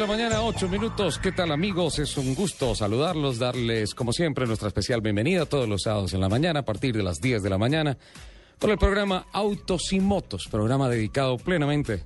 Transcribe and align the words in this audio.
la 0.00 0.06
mañana, 0.06 0.42
8 0.42 0.68
minutos. 0.68 1.18
¿Qué 1.18 1.30
tal 1.30 1.52
amigos? 1.52 1.98
Es 1.98 2.16
un 2.16 2.34
gusto 2.34 2.74
saludarlos, 2.74 3.38
darles 3.38 3.94
como 3.94 4.14
siempre 4.14 4.46
nuestra 4.46 4.68
especial 4.68 5.02
bienvenida 5.02 5.44
todos 5.44 5.68
los 5.68 5.82
sábados 5.82 6.14
en 6.14 6.22
la 6.22 6.30
mañana 6.30 6.60
a 6.60 6.64
partir 6.64 6.96
de 6.96 7.02
las 7.02 7.20
10 7.20 7.42
de 7.42 7.50
la 7.50 7.58
mañana 7.58 7.98
por 8.58 8.70
el 8.70 8.78
programa 8.78 9.26
Autos 9.30 9.92
y 9.92 10.00
Motos, 10.00 10.48
programa 10.50 10.88
dedicado 10.88 11.36
plenamente 11.36 12.02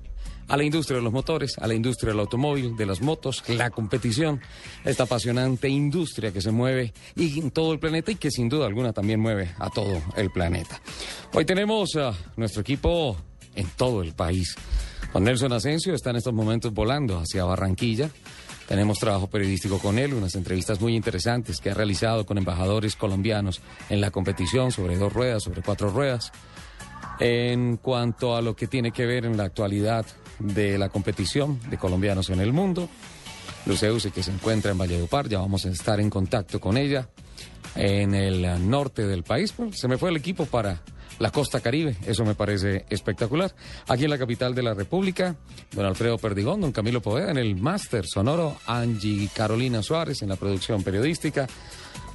a 0.49 0.57
la 0.57 0.65
industria 0.65 0.97
de 0.97 1.03
los 1.03 1.13
motores, 1.13 1.57
a 1.57 1.67
la 1.67 1.73
industria 1.73 2.11
del 2.11 2.19
automóvil, 2.19 2.75
de 2.75 2.85
las 2.85 3.01
motos, 3.01 3.41
la 3.47 3.69
competición, 3.69 4.41
esta 4.83 5.03
apasionante 5.03 5.69
industria 5.69 6.33
que 6.33 6.41
se 6.41 6.51
mueve 6.51 6.93
y 7.15 7.39
en 7.39 7.49
todo 7.51 7.71
el 7.71 7.79
planeta 7.79 8.11
y 8.11 8.15
que 8.15 8.29
sin 8.29 8.49
duda 8.49 8.65
alguna 8.65 8.91
también 8.91 9.21
mueve 9.21 9.55
a 9.57 9.69
todo 9.69 10.01
el 10.17 10.31
planeta. 10.31 10.81
Hoy 11.31 11.45
tenemos 11.45 11.95
a 11.95 12.13
nuestro 12.35 12.59
equipo 12.59 13.15
en 13.55 13.67
todo 13.77 14.01
el 14.01 14.11
país. 14.11 14.53
Juan 15.15 15.23
Nelson 15.23 15.53
Asensio 15.53 15.95
está 15.95 16.09
en 16.09 16.17
estos 16.17 16.33
momentos 16.33 16.73
volando 16.73 17.17
hacia 17.17 17.45
Barranquilla. 17.45 18.09
Tenemos 18.67 18.99
trabajo 18.99 19.27
periodístico 19.27 19.79
con 19.79 19.97
él, 19.97 20.13
unas 20.13 20.35
entrevistas 20.35 20.81
muy 20.81 20.93
interesantes 20.93 21.61
que 21.61 21.69
ha 21.69 21.73
realizado 21.73 22.25
con 22.25 22.37
embajadores 22.37 22.97
colombianos 22.97 23.61
en 23.89 24.01
la 24.01 24.11
competición 24.11 24.73
sobre 24.73 24.97
dos 24.97 25.13
ruedas, 25.13 25.41
sobre 25.41 25.61
cuatro 25.61 25.89
ruedas. 25.89 26.33
En 27.21 27.77
cuanto 27.77 28.35
a 28.35 28.41
lo 28.41 28.57
que 28.57 28.67
tiene 28.67 28.91
que 28.91 29.05
ver 29.05 29.23
en 29.23 29.37
la 29.37 29.45
actualidad 29.45 30.05
de 30.39 30.77
la 30.77 30.89
competición 30.89 31.61
de 31.69 31.77
colombianos 31.77 32.29
en 32.29 32.41
el 32.41 32.51
mundo, 32.51 32.89
Luceuse 33.67 34.11
que 34.11 34.21
se 34.21 34.31
encuentra 34.31 34.71
en 34.71 34.77
Valledupar, 34.77 35.29
ya 35.29 35.39
vamos 35.39 35.65
a 35.65 35.69
estar 35.69 36.01
en 36.01 36.09
contacto 36.09 36.59
con 36.59 36.75
ella 36.75 37.07
en 37.73 38.13
el 38.15 38.69
norte 38.69 39.07
del 39.07 39.23
país. 39.23 39.53
se 39.71 39.87
me 39.87 39.97
fue 39.97 40.09
el 40.09 40.17
equipo 40.17 40.45
para 40.45 40.81
la 41.19 41.31
costa 41.31 41.59
caribe. 41.59 41.95
Eso 42.05 42.25
me 42.25 42.35
parece 42.35 42.85
espectacular. 42.89 43.53
Aquí 43.87 44.03
en 44.03 44.09
la 44.09 44.17
capital 44.17 44.55
de 44.55 44.63
la 44.63 44.73
República, 44.73 45.35
don 45.71 45.85
Alfredo 45.85 46.17
Perdigón, 46.17 46.61
don 46.61 46.71
Camilo 46.71 47.01
Poveda 47.01 47.31
en 47.31 47.37
el 47.37 47.55
máster 47.55 48.05
sonoro, 48.05 48.57
Angie 48.65 49.29
Carolina 49.33 49.81
Suárez 49.81 50.21
en 50.21 50.29
la 50.29 50.35
producción 50.35 50.83
periodística. 50.83 51.47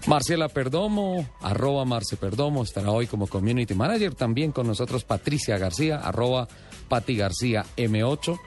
Marcela 0.07 0.49
Perdomo, 0.49 1.29
arroba 1.43 1.85
Marce 1.85 2.17
Perdomo, 2.17 2.63
estará 2.63 2.91
hoy 2.91 3.07
como 3.07 3.27
community 3.27 3.75
manager. 3.75 4.15
También 4.15 4.51
con 4.53 4.67
nosotros 4.67 5.05
Patricia 5.05 5.59
García, 5.59 5.97
arroba 5.97 6.49
Pati 6.89 7.17
García 7.17 7.67
M8. 7.77 8.41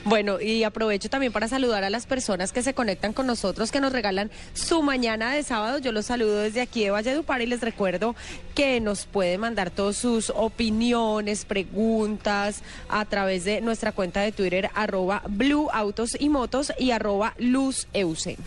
Bueno, 0.09 0.41
y 0.41 0.65
aprovecho 0.65 1.11
también 1.11 1.35
para 1.35 1.49
saludar 1.49 1.85
a 1.85 1.91
las 1.91 2.07
personas 2.07 2.51
que 2.51 2.63
se 2.63 2.73
conectan 2.73 3.13
con 3.13 3.27
nosotros, 3.27 3.71
que 3.71 3.79
nos 3.79 3.93
regalan 3.93 4.31
su 4.55 4.83
mañana 4.83 5.35
de 5.35 5.43
sábado. 5.43 5.77
Yo 5.77 5.93
los 5.93 6.07
saludo 6.07 6.39
desde 6.39 6.63
aquí 6.63 6.83
de 6.83 6.91
Valledupar 6.91 7.43
y 7.43 7.47
les 7.47 7.61
recuerdo 7.61 8.17
que 8.55 8.81
nos 8.81 9.05
pueden 9.05 9.41
mandar 9.41 9.71
todas 9.71 9.99
sus 9.99 10.31
opiniones, 10.31 11.45
preguntas 11.45 12.63
a 12.89 13.05
través 13.05 13.45
de 13.45 13.61
nuestra 13.61 13.93
cuenta 13.93 14.23
de 14.23 14.33
Twitter, 14.33 14.71
arroba 14.75 15.23
Blue 15.29 15.69
Autos 15.75 16.17
y 16.19 16.31
Motos 16.31 16.73
y 16.79 16.91
arroba 16.91 17.35
Luz 17.37 17.87
Euse. 17.93 18.39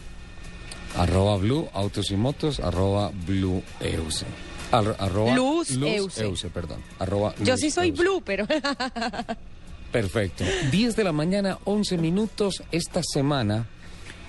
Arroba 0.97 1.37
Blue 1.37 1.69
Autos 1.73 2.09
y 2.09 2.15
Motos, 2.15 2.59
arroba 2.59 3.11
Blue 3.27 3.61
Euse. 3.79 4.25
Luz, 5.35 5.69
Euse. 6.17 6.49
perdón. 6.49 6.81
Yo 7.43 7.55
sí 7.55 7.69
soy 7.69 7.91
Blue, 7.91 8.23
pero... 8.25 8.47
Perfecto. 9.91 10.43
10 10.71 10.95
de 10.95 11.03
la 11.03 11.11
mañana, 11.11 11.57
11 11.65 11.97
minutos. 11.97 12.63
Esta 12.71 13.01
semana 13.03 13.67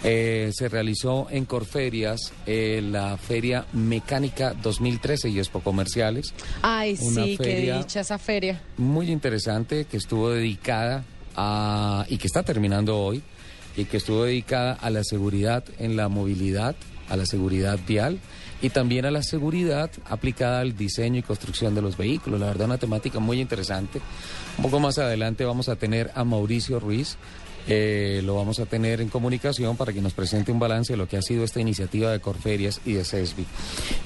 eh, 0.04 0.50
se 0.52 0.68
realizó 0.68 1.28
en 1.30 1.44
Corferias 1.44 2.32
eh, 2.46 2.80
la 2.82 3.16
Feria 3.16 3.66
Mecánica 3.72 4.52
2013 4.54 5.28
y 5.28 5.38
Expo 5.38 5.60
Comerciales. 5.60 6.34
Ay, 6.62 6.96
sí, 6.96 7.38
qué 7.40 7.72
dicha 7.78 8.00
esa 8.00 8.18
feria. 8.18 8.60
Muy 8.76 9.10
interesante 9.10 9.84
que 9.84 9.96
estuvo 9.96 10.30
dedicada 10.30 11.04
a. 11.36 12.04
y 12.08 12.18
que 12.18 12.26
está 12.26 12.42
terminando 12.42 12.98
hoy, 12.98 13.22
y 13.76 13.84
que 13.84 13.98
estuvo 13.98 14.24
dedicada 14.24 14.72
a 14.72 14.90
la 14.90 15.04
seguridad 15.04 15.64
en 15.78 15.96
la 15.96 16.08
movilidad, 16.08 16.74
a 17.08 17.16
la 17.16 17.26
seguridad 17.26 17.78
vial 17.86 18.18
y 18.60 18.70
también 18.70 19.04
a 19.04 19.10
la 19.10 19.22
seguridad 19.22 19.90
aplicada 20.08 20.60
al 20.60 20.76
diseño 20.76 21.18
y 21.18 21.22
construcción 21.22 21.74
de 21.74 21.82
los 21.82 21.96
vehículos. 21.96 22.40
La 22.40 22.46
verdad, 22.46 22.66
una 22.66 22.78
temática 22.78 23.18
muy 23.18 23.40
interesante. 23.40 24.00
Un 24.56 24.62
poco 24.62 24.78
más 24.78 24.98
adelante 24.98 25.44
vamos 25.44 25.68
a 25.68 25.76
tener 25.76 26.12
a 26.14 26.24
Mauricio 26.24 26.78
Ruiz. 26.78 27.16
Eh, 27.68 28.20
lo 28.24 28.34
vamos 28.34 28.58
a 28.58 28.66
tener 28.66 29.00
en 29.00 29.08
comunicación 29.08 29.76
para 29.76 29.92
que 29.92 30.00
nos 30.00 30.12
presente 30.12 30.50
un 30.50 30.58
balance 30.58 30.92
de 30.92 30.96
lo 30.96 31.06
que 31.06 31.16
ha 31.16 31.22
sido 31.22 31.44
esta 31.44 31.60
iniciativa 31.60 32.10
de 32.10 32.20
Corferias 32.20 32.80
y 32.84 32.94
de 32.94 33.04
CESBI. 33.04 33.46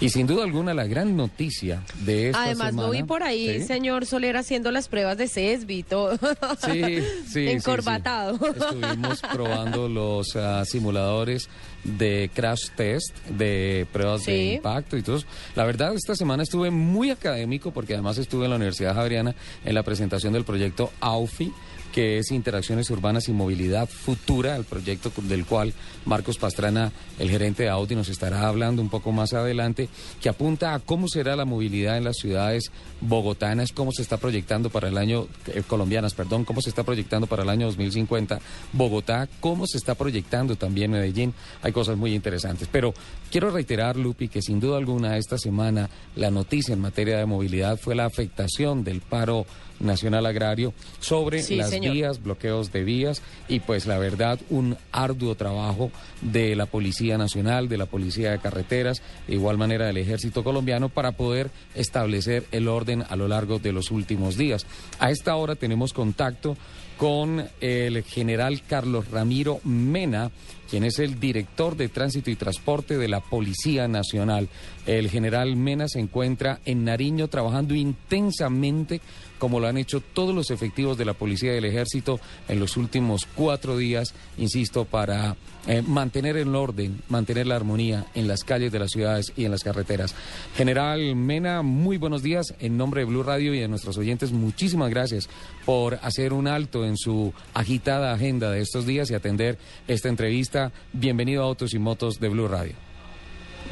Y 0.00 0.10
sin 0.10 0.26
duda 0.26 0.44
alguna, 0.44 0.74
la 0.74 0.86
gran 0.86 1.16
noticia 1.16 1.82
de 2.04 2.28
esta 2.28 2.44
Además, 2.44 2.68
semana... 2.68 2.88
lo 2.88 2.92
vi 2.92 3.02
por 3.02 3.22
ahí, 3.22 3.62
señor 3.62 4.06
Soler, 4.06 4.36
haciendo 4.36 4.70
las 4.70 4.88
pruebas 4.88 5.16
de 5.16 5.28
CESBI 5.28 5.82
todo. 5.84 6.18
Sí, 6.64 6.98
sí. 7.28 7.48
Encorbatado. 7.48 8.34
Estuvimos 8.34 9.22
probando 9.32 9.88
los 9.88 10.36
ah, 10.36 10.64
simuladores 10.64 11.48
de 11.84 12.30
crash 12.34 12.70
test, 12.76 13.16
de 13.28 13.86
pruebas 13.92 14.26
de 14.26 14.54
impacto 14.54 14.96
y 14.96 15.02
todo. 15.02 15.20
La 15.54 15.64
verdad, 15.64 15.94
esta 15.94 16.14
semana 16.14 16.42
estuve 16.42 16.70
muy 16.70 17.10
académico 17.10 17.70
porque 17.70 17.94
además 17.94 18.18
estuve 18.18 18.44
en 18.44 18.50
la 18.50 18.56
Universidad 18.56 18.94
Javeriana 18.94 19.34
en 19.64 19.74
la 19.74 19.82
presentación 19.82 20.32
del 20.32 20.44
proyecto 20.44 20.92
AUFI 21.00 21.52
que 21.96 22.18
es 22.18 22.30
Interacciones 22.30 22.90
Urbanas 22.90 23.26
y 23.30 23.32
Movilidad 23.32 23.88
Futura, 23.88 24.54
el 24.54 24.64
proyecto 24.64 25.10
del 25.22 25.46
cual 25.46 25.72
Marcos 26.04 26.36
Pastrana, 26.36 26.92
el 27.18 27.30
gerente 27.30 27.62
de 27.62 27.70
Audi, 27.70 27.94
nos 27.94 28.10
estará 28.10 28.46
hablando 28.48 28.82
un 28.82 28.90
poco 28.90 29.12
más 29.12 29.32
adelante, 29.32 29.88
que 30.20 30.28
apunta 30.28 30.74
a 30.74 30.78
cómo 30.78 31.08
será 31.08 31.36
la 31.36 31.46
movilidad 31.46 31.96
en 31.96 32.04
las 32.04 32.16
ciudades 32.18 32.70
bogotanas, 33.00 33.72
cómo 33.72 33.92
se 33.92 34.02
está 34.02 34.18
proyectando 34.18 34.68
para 34.68 34.88
el 34.88 34.98
año, 34.98 35.26
eh, 35.46 35.62
colombianas, 35.66 36.12
perdón, 36.12 36.44
cómo 36.44 36.60
se 36.60 36.68
está 36.68 36.82
proyectando 36.82 37.28
para 37.28 37.44
el 37.44 37.48
año 37.48 37.64
2050 37.64 38.40
Bogotá, 38.74 39.26
cómo 39.40 39.66
se 39.66 39.78
está 39.78 39.94
proyectando 39.94 40.56
también 40.56 40.90
Medellín. 40.90 41.32
Hay 41.62 41.72
cosas 41.72 41.96
muy 41.96 42.14
interesantes. 42.14 42.68
Pero 42.70 42.92
quiero 43.30 43.50
reiterar, 43.50 43.96
Lupi, 43.96 44.28
que 44.28 44.42
sin 44.42 44.60
duda 44.60 44.76
alguna 44.76 45.16
esta 45.16 45.38
semana 45.38 45.88
la 46.14 46.30
noticia 46.30 46.74
en 46.74 46.80
materia 46.82 47.16
de 47.16 47.24
movilidad 47.24 47.78
fue 47.78 47.94
la 47.94 48.04
afectación 48.04 48.84
del 48.84 49.00
paro 49.00 49.46
Nacional 49.80 50.26
Agrario 50.26 50.72
sobre 51.00 51.42
las 51.56 51.78
vías, 51.78 52.22
bloqueos 52.22 52.72
de 52.72 52.84
vías 52.84 53.22
y 53.48 53.60
pues 53.60 53.86
la 53.86 53.98
verdad 53.98 54.38
un 54.50 54.76
arduo 54.92 55.34
trabajo 55.34 55.90
de 56.22 56.56
la 56.56 56.66
Policía 56.66 57.18
Nacional, 57.18 57.68
de 57.68 57.78
la 57.78 57.86
Policía 57.86 58.30
de 58.30 58.38
Carreteras, 58.38 59.02
de 59.26 59.34
igual 59.34 59.58
manera 59.58 59.86
del 59.86 59.98
Ejército 59.98 60.44
Colombiano 60.44 60.88
para 60.88 61.12
poder 61.12 61.50
establecer 61.74 62.44
el 62.52 62.68
orden 62.68 63.04
a 63.08 63.16
lo 63.16 63.28
largo 63.28 63.58
de 63.58 63.72
los 63.72 63.90
últimos 63.90 64.36
días. 64.36 64.66
A 64.98 65.10
esta 65.10 65.36
hora 65.36 65.54
tenemos 65.54 65.92
contacto 65.92 66.56
con 66.96 67.46
el 67.60 68.02
general 68.04 68.62
Carlos 68.66 69.10
Ramiro 69.10 69.60
Mena, 69.64 70.30
quien 70.70 70.84
es 70.84 70.98
el 70.98 71.20
director 71.20 71.76
de 71.76 71.88
Tránsito 71.88 72.30
y 72.30 72.36
Transporte 72.36 72.96
de 72.96 73.08
la 73.08 73.20
Policía 73.20 73.86
Nacional. 73.86 74.48
El 74.86 75.10
general 75.10 75.56
Mena 75.56 75.88
se 75.88 76.00
encuentra 76.00 76.60
en 76.64 76.84
Nariño 76.84 77.28
trabajando 77.28 77.74
intensamente 77.74 79.00
como 79.38 79.60
lo 79.60 79.66
han 79.66 79.76
hecho 79.76 80.00
todos 80.00 80.34
los 80.34 80.50
efectivos 80.50 80.98
de 80.98 81.04
la 81.04 81.14
Policía 81.14 81.52
y 81.52 81.56
del 81.56 81.64
Ejército 81.66 82.20
en 82.48 82.60
los 82.60 82.76
últimos 82.76 83.26
cuatro 83.34 83.76
días, 83.76 84.14
insisto, 84.38 84.84
para 84.84 85.36
eh, 85.66 85.82
mantener 85.82 86.36
el 86.36 86.54
orden, 86.54 87.02
mantener 87.08 87.46
la 87.46 87.56
armonía 87.56 88.06
en 88.14 88.28
las 88.28 88.44
calles 88.44 88.70
de 88.70 88.78
las 88.78 88.90
ciudades 88.90 89.32
y 89.36 89.44
en 89.44 89.50
las 89.50 89.64
carreteras. 89.64 90.14
General 90.54 91.16
Mena, 91.16 91.62
muy 91.62 91.96
buenos 91.96 92.22
días. 92.22 92.54
En 92.60 92.76
nombre 92.76 93.00
de 93.00 93.06
Blue 93.06 93.22
Radio 93.22 93.54
y 93.54 93.58
de 93.58 93.68
nuestros 93.68 93.98
oyentes, 93.98 94.32
muchísimas 94.32 94.90
gracias 94.90 95.28
por 95.64 95.94
hacer 96.02 96.32
un 96.32 96.46
alto 96.46 96.84
en 96.84 96.96
su 96.96 97.32
agitada 97.52 98.12
agenda 98.12 98.50
de 98.50 98.60
estos 98.60 98.86
días 98.86 99.10
y 99.10 99.14
atender 99.14 99.58
esta 99.88 100.08
entrevista. 100.08 100.72
Bienvenido 100.92 101.42
a 101.42 101.46
Autos 101.46 101.74
y 101.74 101.78
Motos 101.78 102.20
de 102.20 102.28
Blue 102.28 102.48
Radio. 102.48 102.85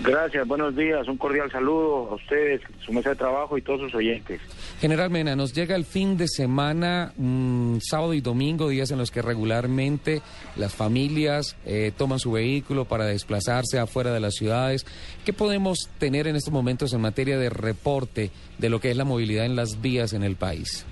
Gracias, 0.02 0.46
buenos 0.46 0.76
días, 0.76 1.06
un 1.08 1.16
cordial 1.16 1.50
saludo 1.50 2.10
a 2.10 2.14
ustedes, 2.16 2.60
su 2.80 2.92
mesa 2.92 3.10
de 3.10 3.16
trabajo 3.16 3.56
y 3.56 3.62
todos 3.62 3.80
sus 3.80 3.94
oyentes. 3.94 4.40
General 4.80 5.08
Mena, 5.08 5.36
nos 5.36 5.54
llega 5.54 5.76
el 5.76 5.84
fin 5.84 6.16
de 6.16 6.28
semana, 6.28 7.12
mm, 7.16 7.78
sábado 7.80 8.12
y 8.12 8.20
domingo, 8.20 8.68
días 8.68 8.90
en 8.90 8.98
los 8.98 9.10
que 9.10 9.22
regularmente 9.22 10.20
las 10.56 10.74
familias 10.74 11.56
eh, 11.64 11.92
toman 11.96 12.18
su 12.18 12.32
vehículo 12.32 12.84
para 12.84 13.06
desplazarse 13.06 13.78
afuera 13.78 14.12
de 14.12 14.20
las 14.20 14.34
ciudades. 14.34 14.84
¿Qué 15.24 15.32
podemos 15.32 15.88
tener 15.98 16.26
en 16.26 16.36
estos 16.36 16.52
momentos 16.52 16.92
en 16.92 17.00
materia 17.00 17.38
de 17.38 17.48
reporte 17.48 18.30
de 18.58 18.68
lo 18.68 18.80
que 18.80 18.90
es 18.90 18.96
la 18.96 19.04
movilidad 19.04 19.46
en 19.46 19.56
las 19.56 19.80
vías 19.80 20.12
en 20.12 20.22
el 20.22 20.36
país? 20.36 20.84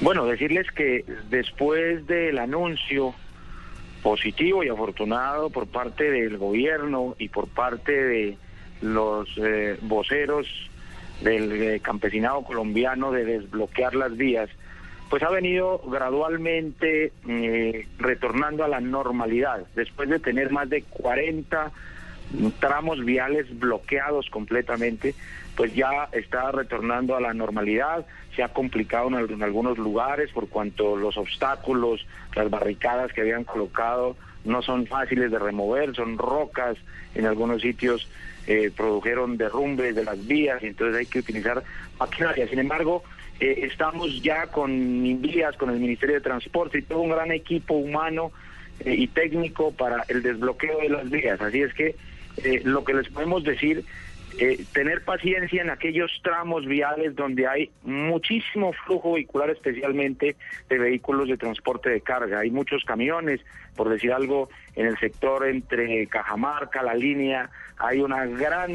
Bueno, 0.00 0.26
decirles 0.26 0.66
que 0.74 1.04
después 1.28 2.06
del 2.06 2.38
anuncio 2.38 3.14
positivo 4.02 4.62
y 4.62 4.68
afortunado 4.68 5.50
por 5.50 5.66
parte 5.66 6.10
del 6.10 6.38
gobierno 6.38 7.16
y 7.18 7.28
por 7.28 7.48
parte 7.48 7.92
de 7.92 8.36
los 8.80 9.28
eh, 9.38 9.76
voceros 9.82 10.46
del 11.20 11.50
eh, 11.60 11.80
campesinado 11.80 12.42
colombiano 12.42 13.10
de 13.10 13.24
desbloquear 13.24 13.94
las 13.94 14.16
vías, 14.16 14.48
pues 15.10 15.22
ha 15.22 15.30
venido 15.30 15.78
gradualmente 15.78 17.12
eh, 17.28 17.86
retornando 17.98 18.64
a 18.64 18.68
la 18.68 18.80
normalidad, 18.80 19.66
después 19.74 20.08
de 20.08 20.20
tener 20.20 20.52
más 20.52 20.68
de 20.68 20.82
40 20.82 21.72
tramos 22.60 23.04
viales 23.04 23.46
bloqueados 23.58 24.28
completamente, 24.30 25.14
pues 25.58 25.74
ya 25.74 26.08
está 26.12 26.52
retornando 26.52 27.16
a 27.16 27.20
la 27.20 27.34
normalidad, 27.34 28.06
se 28.36 28.44
ha 28.44 28.48
complicado 28.48 29.08
en, 29.08 29.42
algunos 29.42 29.76
lugares 29.76 30.30
por 30.30 30.48
cuanto 30.48 30.94
los 30.94 31.16
obstáculos, 31.16 32.06
las 32.36 32.48
barricadas 32.48 33.12
que 33.12 33.22
habían 33.22 33.42
colocado 33.42 34.16
no 34.44 34.62
son 34.62 34.86
fáciles 34.86 35.32
de 35.32 35.38
remover, 35.40 35.96
son 35.96 36.16
rocas, 36.16 36.76
en 37.16 37.26
algunos 37.26 37.60
sitios 37.60 38.08
eh, 38.46 38.70
produjeron 38.74 39.36
derrumbes 39.36 39.96
de 39.96 40.04
las 40.04 40.24
vías, 40.28 40.62
entonces 40.62 40.96
hay 40.96 41.06
que 41.06 41.18
utilizar 41.18 41.64
maquinaria. 41.98 42.46
Sin 42.46 42.60
embargo, 42.60 43.02
eh, 43.40 43.62
estamos 43.64 44.22
ya 44.22 44.46
con 44.46 45.20
vías, 45.20 45.56
con 45.56 45.70
el 45.70 45.80
Ministerio 45.80 46.14
de 46.14 46.20
Transporte 46.20 46.78
y 46.78 46.82
todo 46.82 47.00
un 47.00 47.10
gran 47.10 47.32
equipo 47.32 47.74
humano 47.74 48.30
eh, 48.84 48.94
y 48.96 49.08
técnico 49.08 49.72
para 49.72 50.04
el 50.06 50.22
desbloqueo 50.22 50.78
de 50.78 50.88
las 50.88 51.10
vías. 51.10 51.40
Así 51.40 51.62
es 51.62 51.74
que 51.74 51.96
eh, 52.44 52.62
lo 52.64 52.84
que 52.84 52.94
les 52.94 53.08
podemos 53.08 53.42
decir, 53.42 53.84
eh, 54.38 54.64
tener 54.72 55.04
paciencia 55.04 55.62
en 55.62 55.70
aquellos 55.70 56.10
tramos 56.22 56.64
viales 56.66 57.16
donde 57.16 57.46
hay 57.46 57.70
muchísimo 57.82 58.72
flujo 58.72 59.14
vehicular, 59.14 59.50
especialmente 59.50 60.36
de 60.68 60.78
vehículos 60.78 61.28
de 61.28 61.36
transporte 61.36 61.90
de 61.90 62.00
carga. 62.00 62.40
Hay 62.40 62.50
muchos 62.50 62.84
camiones, 62.84 63.40
por 63.74 63.88
decir 63.88 64.12
algo, 64.12 64.48
en 64.76 64.86
el 64.86 64.98
sector 64.98 65.46
entre 65.46 66.06
Cajamarca, 66.06 66.82
la 66.82 66.94
línea, 66.94 67.50
hay 67.78 68.00
una 68.00 68.26
gran 68.26 68.70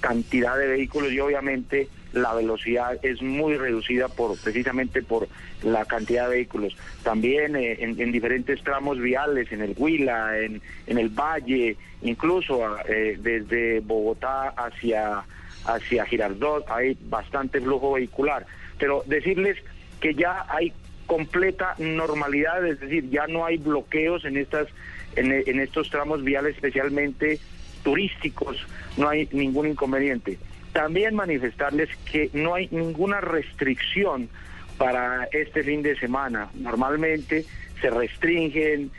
cantidad 0.00 0.56
de 0.58 0.68
vehículos 0.68 1.12
y 1.12 1.20
obviamente 1.20 1.88
la 2.16 2.34
velocidad 2.34 2.98
es 3.02 3.22
muy 3.22 3.56
reducida 3.56 4.08
por 4.08 4.38
precisamente 4.38 5.02
por 5.02 5.28
la 5.62 5.84
cantidad 5.84 6.28
de 6.28 6.36
vehículos. 6.36 6.76
También 7.02 7.56
eh, 7.56 7.76
en, 7.80 8.10
diferentes 8.10 8.62
tramos 8.62 8.98
viales, 8.98 9.52
en 9.52 9.60
el 9.60 9.74
Huila, 9.76 10.38
en, 10.38 10.62
en 10.86 10.98
el 10.98 11.10
Valle, 11.10 11.76
incluso 12.02 12.76
eh, 12.88 13.18
desde 13.20 13.80
Bogotá 13.80 14.48
hacia, 14.48 15.24
hacia 15.66 16.06
Girardot, 16.06 16.68
hay 16.70 16.96
bastante 17.02 17.60
flujo 17.60 17.92
vehicular. 17.92 18.46
Pero 18.78 19.02
decirles 19.06 19.58
que 20.00 20.14
ya 20.14 20.46
hay 20.48 20.72
completa 21.06 21.74
normalidad, 21.78 22.66
es 22.66 22.80
decir, 22.80 23.10
ya 23.10 23.26
no 23.26 23.44
hay 23.44 23.58
bloqueos 23.58 24.24
en 24.24 24.38
estas 24.38 24.68
en, 25.14 25.32
en 25.32 25.60
estos 25.60 25.88
tramos 25.90 26.22
viales, 26.22 26.56
especialmente 26.56 27.38
turísticos, 27.82 28.66
no 28.96 29.08
hay 29.08 29.28
ningún 29.32 29.68
inconveniente. 29.68 30.38
También 30.76 31.14
manifestarles 31.14 31.88
que 32.12 32.28
no 32.34 32.54
hay 32.54 32.68
ninguna 32.70 33.22
restricción 33.22 34.28
para 34.76 35.24
este 35.32 35.62
fin 35.62 35.80
de 35.80 35.98
semana. 35.98 36.50
Normalmente 36.52 37.46
se 37.80 37.88
restringen 37.88 38.90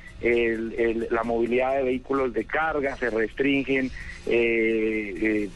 la 1.11 1.21
movilidad 1.23 1.75
de 1.75 1.83
vehículos 1.83 2.33
de 2.33 2.45
carga, 2.45 2.97
se 2.97 3.11
restringen, 3.11 3.91
eh, 4.25 5.13
eh, 5.21 5.49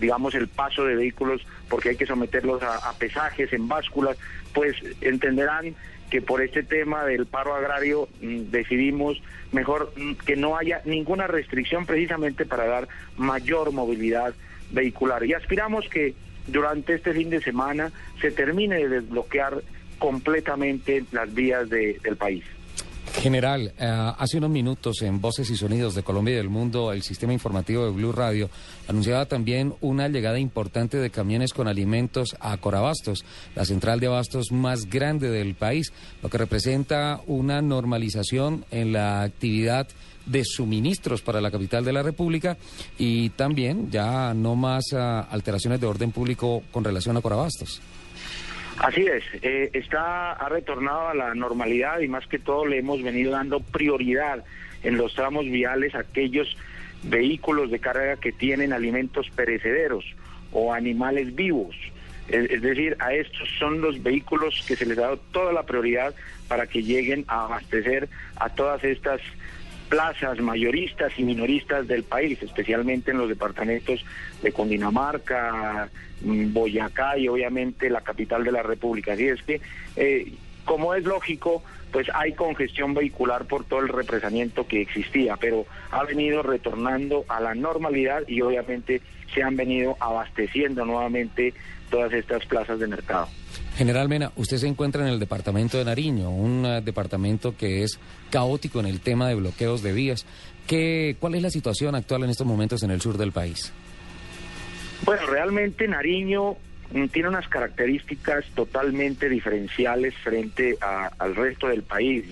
digamos, 0.00 0.34
el 0.34 0.48
paso 0.48 0.82
de 0.86 0.94
vehículos 0.94 1.46
porque 1.68 1.90
hay 1.90 1.96
que 1.96 2.06
someterlos 2.06 2.62
a, 2.62 2.90
pesajes 2.98 3.52
en 3.52 3.68
básculas, 3.68 4.16
pues 4.54 4.76
entenderán 5.02 5.74
que 6.08 6.22
por 6.22 6.40
este 6.40 6.62
tema 6.62 7.04
del 7.04 7.26
paro 7.26 7.54
agrario 7.54 8.08
mm, 8.22 8.50
decidimos 8.50 9.20
mejor 9.52 9.92
mm, 9.94 10.14
que 10.24 10.36
no 10.36 10.56
haya 10.56 10.80
ninguna 10.86 11.26
restricción 11.26 11.84
precisamente 11.84 12.46
para 12.46 12.64
dar 12.64 12.88
mayor 13.18 13.72
movilidad 13.72 14.32
vehicular. 14.70 15.24
Y 15.24 15.34
aspiramos 15.34 15.88
que 15.88 16.14
durante 16.46 16.94
este 16.94 17.12
fin 17.12 17.30
de 17.30 17.40
semana 17.40 17.92
se 18.20 18.30
termine 18.30 18.76
de 18.76 18.88
desbloquear 18.88 19.62
completamente 19.98 21.04
las 21.12 21.32
vías 21.32 21.68
del 21.68 22.16
país. 22.16 22.44
General, 23.14 23.72
eh, 23.78 24.12
hace 24.18 24.36
unos 24.36 24.50
minutos 24.50 25.00
en 25.00 25.20
Voces 25.20 25.48
y 25.48 25.56
Sonidos 25.56 25.94
de 25.94 26.02
Colombia 26.02 26.34
y 26.34 26.36
del 26.36 26.50
Mundo, 26.50 26.92
el 26.92 27.02
sistema 27.02 27.32
informativo 27.32 27.84
de 27.84 27.90
Blue 27.90 28.12
Radio 28.12 28.50
anunciaba 28.88 29.24
también 29.24 29.74
una 29.80 30.08
llegada 30.08 30.38
importante 30.38 30.98
de 30.98 31.08
camiones 31.08 31.54
con 31.54 31.66
alimentos 31.66 32.36
a 32.40 32.56
Corabastos, 32.58 33.24
la 33.54 33.64
central 33.64 34.00
de 34.00 34.08
abastos 34.08 34.52
más 34.52 34.90
grande 34.90 35.30
del 35.30 35.54
país, 35.54 35.92
lo 36.22 36.28
que 36.28 36.38
representa 36.38 37.20
una 37.26 37.62
normalización 37.62 38.66
en 38.70 38.92
la 38.92 39.22
actividad 39.22 39.88
de 40.26 40.44
suministros 40.44 41.22
para 41.22 41.40
la 41.40 41.50
capital 41.50 41.84
de 41.84 41.92
la 41.92 42.02
República 42.02 42.56
y 42.98 43.30
también 43.30 43.90
ya 43.90 44.34
no 44.34 44.56
más 44.56 44.92
ah, 44.92 45.28
alteraciones 45.30 45.80
de 45.80 45.86
orden 45.86 46.12
público 46.12 46.62
con 46.70 46.84
relación 46.84 47.16
a 47.16 47.20
Corabastos. 47.20 47.80
Así 48.78 49.06
es, 49.06 49.24
eh, 49.40 49.70
está 49.72 50.32
ha 50.32 50.48
retornado 50.50 51.08
a 51.08 51.14
la 51.14 51.34
normalidad 51.34 52.00
y 52.00 52.08
más 52.08 52.26
que 52.26 52.38
todo 52.38 52.66
le 52.66 52.78
hemos 52.78 53.02
venido 53.02 53.32
dando 53.32 53.60
prioridad 53.60 54.44
en 54.82 54.98
los 54.98 55.14
tramos 55.14 55.46
viales 55.46 55.94
a 55.94 56.00
aquellos 56.00 56.56
vehículos 57.02 57.70
de 57.70 57.78
carga 57.78 58.16
que 58.16 58.32
tienen 58.32 58.72
alimentos 58.72 59.30
perecederos 59.30 60.04
o 60.52 60.72
animales 60.74 61.34
vivos. 61.34 61.74
Es, 62.28 62.60
decir, 62.60 62.96
a 62.98 63.14
estos 63.14 63.48
son 63.58 63.80
los 63.80 64.02
vehículos 64.02 64.64
que 64.66 64.74
se 64.74 64.84
les 64.84 64.98
ha 64.98 65.02
dado 65.02 65.18
toda 65.30 65.52
la 65.52 65.62
prioridad 65.62 66.12
para 66.48 66.66
que 66.66 66.82
lleguen 66.82 67.24
a 67.28 67.44
abastecer 67.44 68.08
a 68.36 68.48
todas 68.48 68.82
estas 68.82 69.20
plazas 69.88 70.40
mayoristas 70.40 71.12
y 71.18 71.24
minoristas 71.24 71.86
del 71.86 72.02
país, 72.02 72.42
especialmente 72.42 73.10
en 73.10 73.18
los 73.18 73.28
departamentos 73.28 74.04
de 74.42 74.52
Cundinamarca, 74.52 75.88
mm, 76.22 76.52
Boyacá 76.52 77.18
y 77.18 77.28
obviamente 77.28 77.90
la 77.90 78.00
capital 78.00 78.44
de 78.44 78.52
la 78.52 78.62
República. 78.62 79.12
Así 79.12 79.28
es 79.28 79.42
que, 79.42 79.60
eh, 79.96 80.32
como 80.64 80.94
es 80.94 81.04
lógico, 81.04 81.62
pues 81.92 82.08
hay 82.14 82.32
congestión 82.34 82.94
vehicular 82.94 83.46
por 83.46 83.64
todo 83.64 83.80
el 83.80 83.88
represamiento 83.88 84.66
que 84.66 84.82
existía, 84.82 85.36
pero 85.36 85.66
ha 85.90 86.04
venido 86.04 86.42
retornando 86.42 87.24
a 87.28 87.40
la 87.40 87.54
normalidad 87.54 88.22
y 88.26 88.40
obviamente 88.42 89.00
se 89.32 89.42
han 89.42 89.56
venido 89.56 89.96
abasteciendo 90.00 90.84
nuevamente 90.84 91.54
todas 91.90 92.12
estas 92.12 92.44
plazas 92.46 92.80
de 92.80 92.86
mercado. 92.86 93.28
General 93.76 94.08
Mena, 94.08 94.32
usted 94.36 94.56
se 94.56 94.66
encuentra 94.66 95.02
en 95.02 95.08
el 95.08 95.20
departamento 95.20 95.76
de 95.76 95.84
Nariño, 95.84 96.30
un 96.30 96.64
eh, 96.64 96.80
departamento 96.80 97.54
que 97.56 97.82
es 97.82 97.98
caótico 98.30 98.80
en 98.80 98.86
el 98.86 99.00
tema 99.00 99.28
de 99.28 99.34
bloqueos 99.34 99.82
de 99.82 99.92
vías. 99.92 100.24
¿Qué, 100.66 101.16
¿Cuál 101.20 101.34
es 101.34 101.42
la 101.42 101.50
situación 101.50 101.94
actual 101.94 102.24
en 102.24 102.30
estos 102.30 102.46
momentos 102.46 102.82
en 102.82 102.90
el 102.90 103.02
sur 103.02 103.18
del 103.18 103.32
país? 103.32 103.70
Bueno, 105.04 105.26
realmente 105.26 105.86
Nariño 105.86 106.56
mm, 106.92 107.06
tiene 107.08 107.28
unas 107.28 107.48
características 107.48 108.46
totalmente 108.54 109.28
diferenciales 109.28 110.14
frente 110.24 110.78
al 110.80 111.36
resto 111.36 111.68
del 111.68 111.82
país 111.82 112.24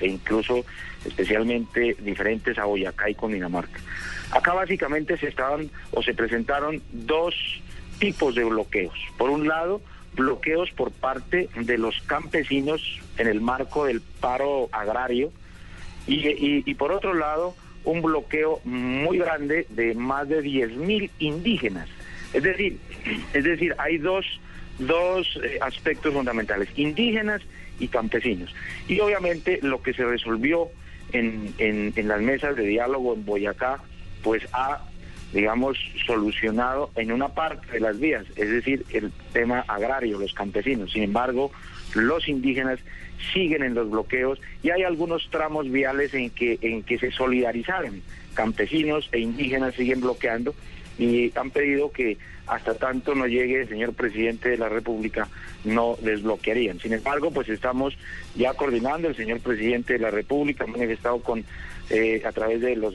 e 0.00 0.06
incluso 0.06 0.64
especialmente 1.04 1.96
diferentes 2.00 2.58
a 2.58 2.64
Boyacá 2.64 3.08
y 3.08 3.14
Dinamarca. 3.14 3.78
Acá 4.32 4.52
básicamente 4.52 5.16
se 5.16 5.28
estaban 5.28 5.70
o 5.92 6.02
se 6.02 6.12
presentaron 6.12 6.82
dos 6.90 7.34
tipos 8.00 8.34
de 8.34 8.42
bloqueos. 8.42 8.98
Por 9.16 9.30
un 9.30 9.46
lado, 9.46 9.80
bloqueos 10.14 10.70
por 10.72 10.90
parte 10.90 11.48
de 11.54 11.78
los 11.78 12.00
campesinos 12.02 13.00
en 13.18 13.28
el 13.28 13.40
marco 13.40 13.86
del 13.86 14.00
paro 14.00 14.68
agrario 14.72 15.32
y, 16.06 16.74
por 16.74 16.92
otro 16.92 17.14
lado 17.14 17.54
un 17.84 18.02
bloqueo 18.02 18.60
muy 18.64 19.18
grande 19.18 19.66
de 19.70 19.94
más 19.94 20.28
de 20.28 20.42
10.000 20.42 21.10
indígenas. 21.20 21.88
Es 22.32 22.42
decir, 22.42 22.78
es 23.32 23.44
decir, 23.44 23.74
hay 23.78 23.98
dos, 23.98 24.26
dos 24.78 25.38
eh, 25.42 25.58
aspectos 25.62 26.12
fundamentales, 26.12 26.68
indígenas 26.76 27.40
y 27.78 27.88
campesinos. 27.88 28.54
Y 28.88 29.00
obviamente 29.00 29.60
lo 29.62 29.80
que 29.80 29.94
se 29.94 30.04
resolvió 30.04 30.68
en, 31.12 31.54
en, 31.58 31.92
en 31.96 32.08
las 32.08 32.20
mesas 32.20 32.56
de 32.56 32.64
diálogo 32.64 33.14
en 33.14 33.24
Boyacá, 33.24 33.80
pues 34.22 34.46
ha 34.52 34.87
digamos, 35.32 35.78
solucionado 36.06 36.90
en 36.96 37.12
una 37.12 37.28
parte 37.28 37.72
de 37.72 37.80
las 37.80 37.98
vías, 37.98 38.24
es 38.36 38.50
decir, 38.50 38.84
el 38.90 39.12
tema 39.32 39.64
agrario, 39.68 40.18
los 40.18 40.32
campesinos. 40.32 40.92
Sin 40.92 41.02
embargo, 41.02 41.50
los 41.94 42.28
indígenas 42.28 42.78
siguen 43.32 43.62
en 43.62 43.74
los 43.74 43.90
bloqueos 43.90 44.40
y 44.62 44.70
hay 44.70 44.82
algunos 44.82 45.28
tramos 45.30 45.70
viales 45.70 46.14
en 46.14 46.30
que, 46.30 46.58
en 46.62 46.82
que 46.82 46.98
se 46.98 47.10
solidarizaron. 47.10 48.02
Campesinos 48.34 49.08
e 49.12 49.18
indígenas 49.18 49.74
siguen 49.74 50.00
bloqueando 50.00 50.54
y 50.98 51.32
han 51.36 51.50
pedido 51.50 51.92
que 51.92 52.16
hasta 52.46 52.74
tanto 52.74 53.14
no 53.14 53.26
llegue 53.26 53.62
el 53.62 53.68
señor 53.68 53.92
presidente 53.92 54.48
de 54.48 54.56
la 54.56 54.68
República, 54.68 55.28
no 55.64 55.96
desbloquearían. 56.00 56.80
Sin 56.80 56.94
embargo, 56.94 57.30
pues 57.30 57.48
estamos 57.48 57.96
ya 58.36 58.54
coordinando, 58.54 59.08
el 59.08 59.16
señor 59.16 59.40
presidente 59.40 59.94
de 59.94 59.98
la 59.98 60.10
República 60.10 60.64
ha 60.64 60.66
manifestado 60.66 61.20
con 61.20 61.44
eh, 61.90 62.22
a 62.24 62.32
través 62.32 62.60
de 62.60 62.76
los 62.76 62.94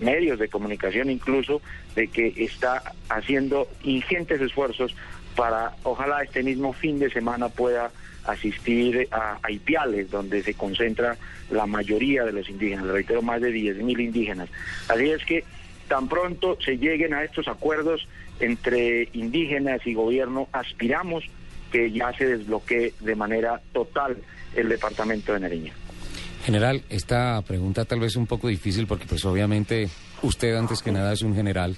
medios 0.00 0.38
de 0.38 0.48
comunicación 0.48 1.10
incluso, 1.10 1.60
de 1.94 2.08
que 2.08 2.32
está 2.36 2.82
haciendo 3.08 3.68
ingentes 3.82 4.40
esfuerzos 4.40 4.94
para, 5.34 5.72
ojalá 5.82 6.22
este 6.22 6.42
mismo 6.42 6.72
fin 6.72 6.98
de 6.98 7.10
semana 7.10 7.48
pueda 7.48 7.90
asistir 8.24 9.08
a, 9.10 9.38
Ipiales, 9.48 10.10
donde 10.10 10.42
se 10.42 10.54
concentra 10.54 11.16
la 11.50 11.66
mayoría 11.66 12.24
de 12.24 12.32
los 12.32 12.48
indígenas, 12.48 12.86
reitero, 12.86 13.22
más 13.22 13.40
de 13.40 13.50
10.000 13.52 14.00
indígenas. 14.00 14.48
Así 14.88 15.10
es 15.10 15.24
que 15.24 15.44
tan 15.88 16.08
pronto 16.08 16.58
se 16.60 16.76
lleguen 16.76 17.14
a 17.14 17.24
estos 17.24 17.48
acuerdos 17.48 18.06
entre 18.40 19.08
indígenas 19.14 19.86
y 19.86 19.94
gobierno, 19.94 20.48
aspiramos 20.52 21.24
que 21.72 21.90
ya 21.90 22.12
se 22.12 22.26
desbloquee 22.26 22.94
de 23.00 23.14
manera 23.14 23.60
total 23.72 24.18
el 24.54 24.68
departamento 24.68 25.32
de 25.32 25.40
Nariño. 25.40 25.72
General, 26.48 26.82
esta 26.88 27.42
pregunta 27.42 27.84
tal 27.84 28.00
vez 28.00 28.16
un 28.16 28.26
poco 28.26 28.48
difícil 28.48 28.86
porque 28.86 29.04
pues 29.04 29.22
obviamente 29.26 29.90
usted 30.22 30.56
antes 30.56 30.80
que 30.80 30.90
nada 30.90 31.12
es 31.12 31.20
un 31.20 31.34
general. 31.34 31.76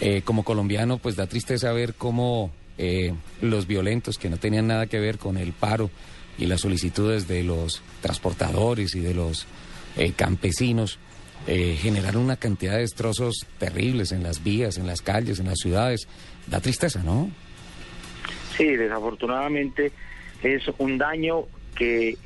Eh, 0.00 0.22
como 0.22 0.44
colombiano 0.44 0.98
pues 0.98 1.16
da 1.16 1.26
tristeza 1.26 1.72
ver 1.72 1.94
cómo 1.94 2.52
eh, 2.78 3.12
los 3.42 3.66
violentos 3.66 4.16
que 4.16 4.30
no 4.30 4.36
tenían 4.36 4.68
nada 4.68 4.86
que 4.86 5.00
ver 5.00 5.18
con 5.18 5.36
el 5.36 5.52
paro 5.52 5.90
y 6.38 6.46
las 6.46 6.60
solicitudes 6.60 7.26
de 7.26 7.42
los 7.42 7.82
transportadores 8.00 8.94
y 8.94 9.00
de 9.00 9.14
los 9.14 9.48
eh, 9.96 10.12
campesinos 10.12 11.00
generaron 11.44 12.22
una 12.22 12.36
cantidad 12.36 12.74
de 12.74 12.82
destrozos 12.82 13.46
terribles 13.58 14.12
en 14.12 14.22
las 14.22 14.44
vías, 14.44 14.78
en 14.78 14.86
las 14.86 15.02
calles, 15.02 15.40
en 15.40 15.46
las 15.46 15.58
ciudades. 15.58 16.06
Da 16.46 16.60
tristeza, 16.60 17.02
¿no? 17.02 17.32
Sí, 18.56 18.76
desafortunadamente 18.76 19.90
es 20.44 20.62
un 20.78 20.98
daño 20.98 21.46
que 21.74 22.16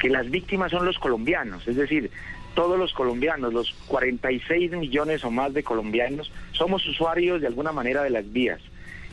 que 0.00 0.08
las 0.08 0.30
víctimas 0.30 0.72
son 0.72 0.84
los 0.84 0.98
colombianos, 0.98 1.68
es 1.68 1.76
decir, 1.76 2.10
todos 2.54 2.78
los 2.78 2.92
colombianos, 2.92 3.52
los 3.52 3.72
46 3.86 4.72
millones 4.72 5.24
o 5.24 5.30
más 5.30 5.54
de 5.54 5.62
colombianos, 5.62 6.32
somos 6.52 6.84
usuarios 6.88 7.40
de 7.40 7.46
alguna 7.46 7.70
manera 7.70 8.02
de 8.02 8.10
las 8.10 8.32
vías 8.32 8.60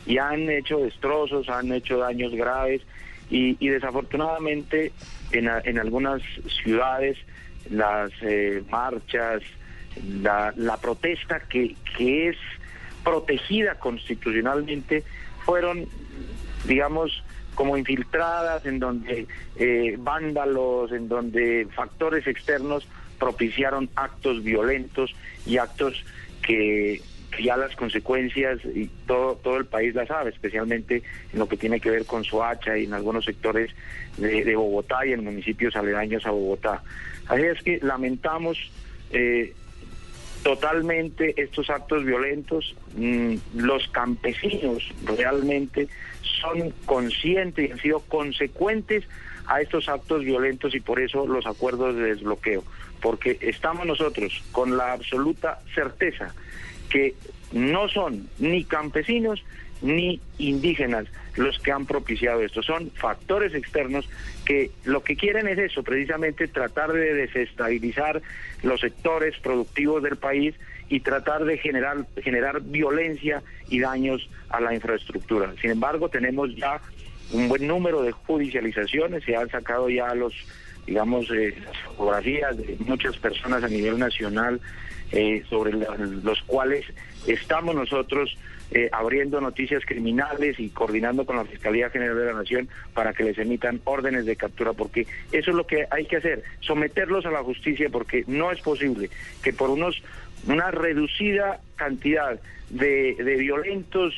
y 0.06 0.18
han 0.18 0.48
hecho 0.50 0.78
destrozos, 0.78 1.48
han 1.48 1.70
hecho 1.72 1.98
daños 1.98 2.32
graves 2.34 2.82
y, 3.30 3.68
desafortunadamente 3.68 4.92
en, 5.32 5.78
algunas 5.78 6.22
ciudades 6.62 7.18
las 7.70 8.10
eh, 8.22 8.62
marchas, 8.70 9.42
la, 10.22 10.78
protesta 10.80 11.40
que, 11.40 11.76
que 11.96 12.30
es 12.30 12.36
protegida 13.04 13.74
constitucionalmente 13.74 15.04
fueron, 15.44 15.86
digamos, 16.66 17.22
como 17.58 17.76
infiltradas, 17.76 18.64
en 18.66 18.78
donde 18.78 19.26
eh, 19.56 19.96
vándalos, 19.98 20.92
en 20.92 21.08
donde 21.08 21.66
factores 21.74 22.24
externos 22.28 22.86
propiciaron 23.18 23.90
actos 23.96 24.44
violentos 24.44 25.12
y 25.44 25.58
actos 25.58 26.04
que, 26.40 27.02
ya 27.42 27.56
las 27.56 27.74
consecuencias 27.74 28.60
y 28.64 28.86
todo, 29.08 29.34
todo 29.42 29.56
el 29.56 29.66
país 29.66 29.92
las 29.92 30.06
sabe, 30.06 30.30
especialmente 30.30 31.02
en 31.32 31.38
lo 31.40 31.48
que 31.48 31.56
tiene 31.56 31.80
que 31.80 31.90
ver 31.90 32.06
con 32.06 32.22
Soacha 32.22 32.78
y 32.78 32.84
en 32.84 32.94
algunos 32.94 33.24
sectores 33.24 33.72
de, 34.18 34.54
Bogotá 34.54 35.04
y 35.04 35.14
en 35.14 35.24
municipios 35.24 35.74
aledaños 35.74 36.24
a 36.26 36.30
Bogotá. 36.30 36.84
Así 37.26 37.42
es 37.42 37.60
que 37.64 37.80
lamentamos 37.82 38.70
eh, 39.10 39.52
totalmente 40.48 41.34
estos 41.36 41.68
actos 41.68 42.06
violentos. 42.06 42.74
Mm, 42.96 43.34
los 43.54 43.86
campesinos 43.88 44.82
realmente 45.04 45.88
son 46.22 46.72
conscientes 46.86 47.68
y 47.68 47.72
han 47.72 47.78
sido 47.78 48.00
consecuentes 48.00 49.04
a 49.46 49.60
estos 49.60 49.90
actos 49.90 50.24
violentos 50.24 50.74
y 50.74 50.80
por 50.80 51.00
eso 51.00 51.26
los 51.26 51.44
acuerdos 51.44 51.96
de 51.96 52.14
desbloqueo, 52.14 52.64
porque 53.02 53.36
estamos 53.42 53.84
nosotros 53.84 54.42
con 54.50 54.78
la 54.78 54.94
absoluta 54.94 55.58
certeza 55.74 56.34
que 56.88 57.14
no 57.52 57.90
son 57.90 58.30
ni 58.38 58.64
campesinos 58.64 59.44
ni 59.82 60.20
indígenas 60.38 61.06
los 61.36 61.58
que 61.58 61.70
han 61.70 61.86
propiciado 61.86 62.42
esto, 62.42 62.62
son 62.62 62.90
factores 62.90 63.54
externos 63.54 64.08
que 64.44 64.70
lo 64.84 65.02
que 65.02 65.16
quieren 65.16 65.46
es 65.46 65.58
eso, 65.58 65.82
precisamente 65.82 66.48
tratar 66.48 66.92
de 66.92 67.14
desestabilizar 67.14 68.20
los 68.62 68.80
sectores 68.80 69.38
productivos 69.38 70.02
del 70.02 70.16
país 70.16 70.54
y 70.88 71.00
tratar 71.00 71.44
de 71.44 71.58
generar, 71.58 72.06
generar 72.22 72.60
violencia 72.62 73.42
y 73.68 73.80
daños 73.80 74.28
a 74.48 74.60
la 74.60 74.74
infraestructura. 74.74 75.52
Sin 75.60 75.70
embargo, 75.70 76.08
tenemos 76.08 76.54
ya 76.56 76.80
un 77.32 77.48
buen 77.48 77.66
número 77.66 78.02
de 78.02 78.12
judicializaciones, 78.12 79.22
se 79.24 79.36
han 79.36 79.48
sacado 79.50 79.90
ya 79.90 80.14
los, 80.14 80.32
digamos, 80.86 81.30
eh, 81.30 81.54
las 81.64 81.76
fotografías 81.78 82.56
de 82.56 82.76
muchas 82.80 83.16
personas 83.18 83.62
a 83.62 83.68
nivel 83.68 83.98
nacional 83.98 84.60
eh, 85.12 85.42
sobre 85.48 85.72
los 85.72 86.42
cuales 86.42 86.84
estamos 87.26 87.74
nosotros 87.74 88.36
eh, 88.70 88.88
abriendo 88.92 89.40
noticias 89.40 89.84
criminales 89.86 90.60
y 90.60 90.68
coordinando 90.68 91.24
con 91.24 91.36
la 91.36 91.44
Fiscalía 91.44 91.90
General 91.90 92.16
de 92.16 92.26
la 92.26 92.32
Nación 92.34 92.68
para 92.92 93.12
que 93.12 93.24
les 93.24 93.38
emitan 93.38 93.80
órdenes 93.84 94.26
de 94.26 94.36
captura, 94.36 94.72
porque 94.74 95.06
eso 95.32 95.50
es 95.50 95.56
lo 95.56 95.66
que 95.66 95.86
hay 95.90 96.06
que 96.06 96.16
hacer, 96.16 96.42
someterlos 96.60 97.24
a 97.24 97.30
la 97.30 97.42
justicia, 97.42 97.88
porque 97.90 98.24
no 98.26 98.52
es 98.52 98.60
posible 98.60 99.10
que 99.42 99.52
por 99.52 99.70
unos 99.70 100.02
una 100.46 100.70
reducida 100.70 101.60
cantidad 101.76 102.38
de, 102.70 103.14
violentos 103.38 104.14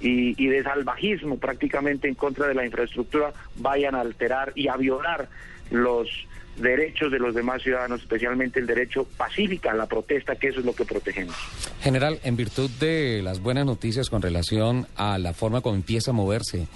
y, 0.00 0.42
y, 0.42 0.48
de 0.48 0.62
salvajismo 0.62 1.38
prácticamente 1.38 2.06
en 2.06 2.14
contra 2.14 2.46
de 2.46 2.54
la 2.54 2.64
infraestructura 2.64 3.32
vayan 3.56 3.94
a 3.94 4.00
alterar 4.00 4.52
y 4.54 4.68
a 4.68 4.76
violar 4.76 5.28
los 5.70 6.26
derechos 6.56 7.10
de 7.10 7.18
los 7.18 7.34
demás 7.34 7.62
ciudadanos, 7.62 8.00
especialmente 8.02 8.60
el 8.60 8.66
derecho 8.66 9.04
pacífico 9.16 9.70
a 9.70 9.74
la 9.74 9.86
protesta, 9.86 10.36
que 10.36 10.48
eso 10.48 10.60
es 10.60 10.66
lo 10.66 10.74
que 10.74 10.84
protegemos. 10.84 11.34
General, 11.80 12.18
en 12.22 12.36
virtud 12.36 12.70
de 12.80 13.20
las 13.22 13.40
buenas 13.40 13.66
noticias 13.66 14.10
con 14.10 14.22
relación 14.22 14.86
a 14.96 15.18
la 15.18 15.32
forma 15.32 15.60
como 15.60 15.74
empieza 15.74 16.10
a 16.10 16.14
moverse 16.14 16.66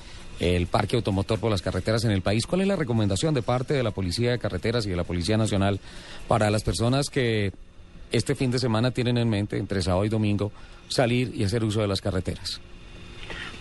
el 0.41 0.67
parque 0.67 0.97
automotor 0.97 1.41
por 1.41 1.51
las 1.51 1.63
carreteras 1.63 2.05
en 2.05 2.13
el 2.13 2.23
país, 2.23 2.47
¿cuál 2.47 2.61
es 2.61 2.69
la 2.69 2.77
recomendación 2.77 3.35
de 3.35 3.43
parte 3.43 3.75
de 3.75 3.83
la 3.83 3.91
Policía 3.91 4.31
de 4.31 4.39
Carreteras 4.39 4.87
y 4.87 4.91
de 4.91 4.97
la 4.97 5.05
Policía 5.05 5.37
Nacional 5.37 5.81
para 6.29 6.51
las 6.51 6.63
personas 6.63 7.09
que 7.11 7.53
este 8.13 8.35
fin 8.35 8.51
de 8.51 8.59
semana 8.59 8.91
tienen 8.91 9.19
en 9.19 9.29
mente, 9.29 9.59
entre 9.59 9.83
sábado 9.83 10.05
y 10.05 10.09
domingo, 10.09 10.53
salir 10.89 11.33
y 11.35 11.45
hacer 11.45 11.65
uso 11.65 11.81
de 11.81 11.89
las 11.89 12.01
carreteras? 12.01 12.61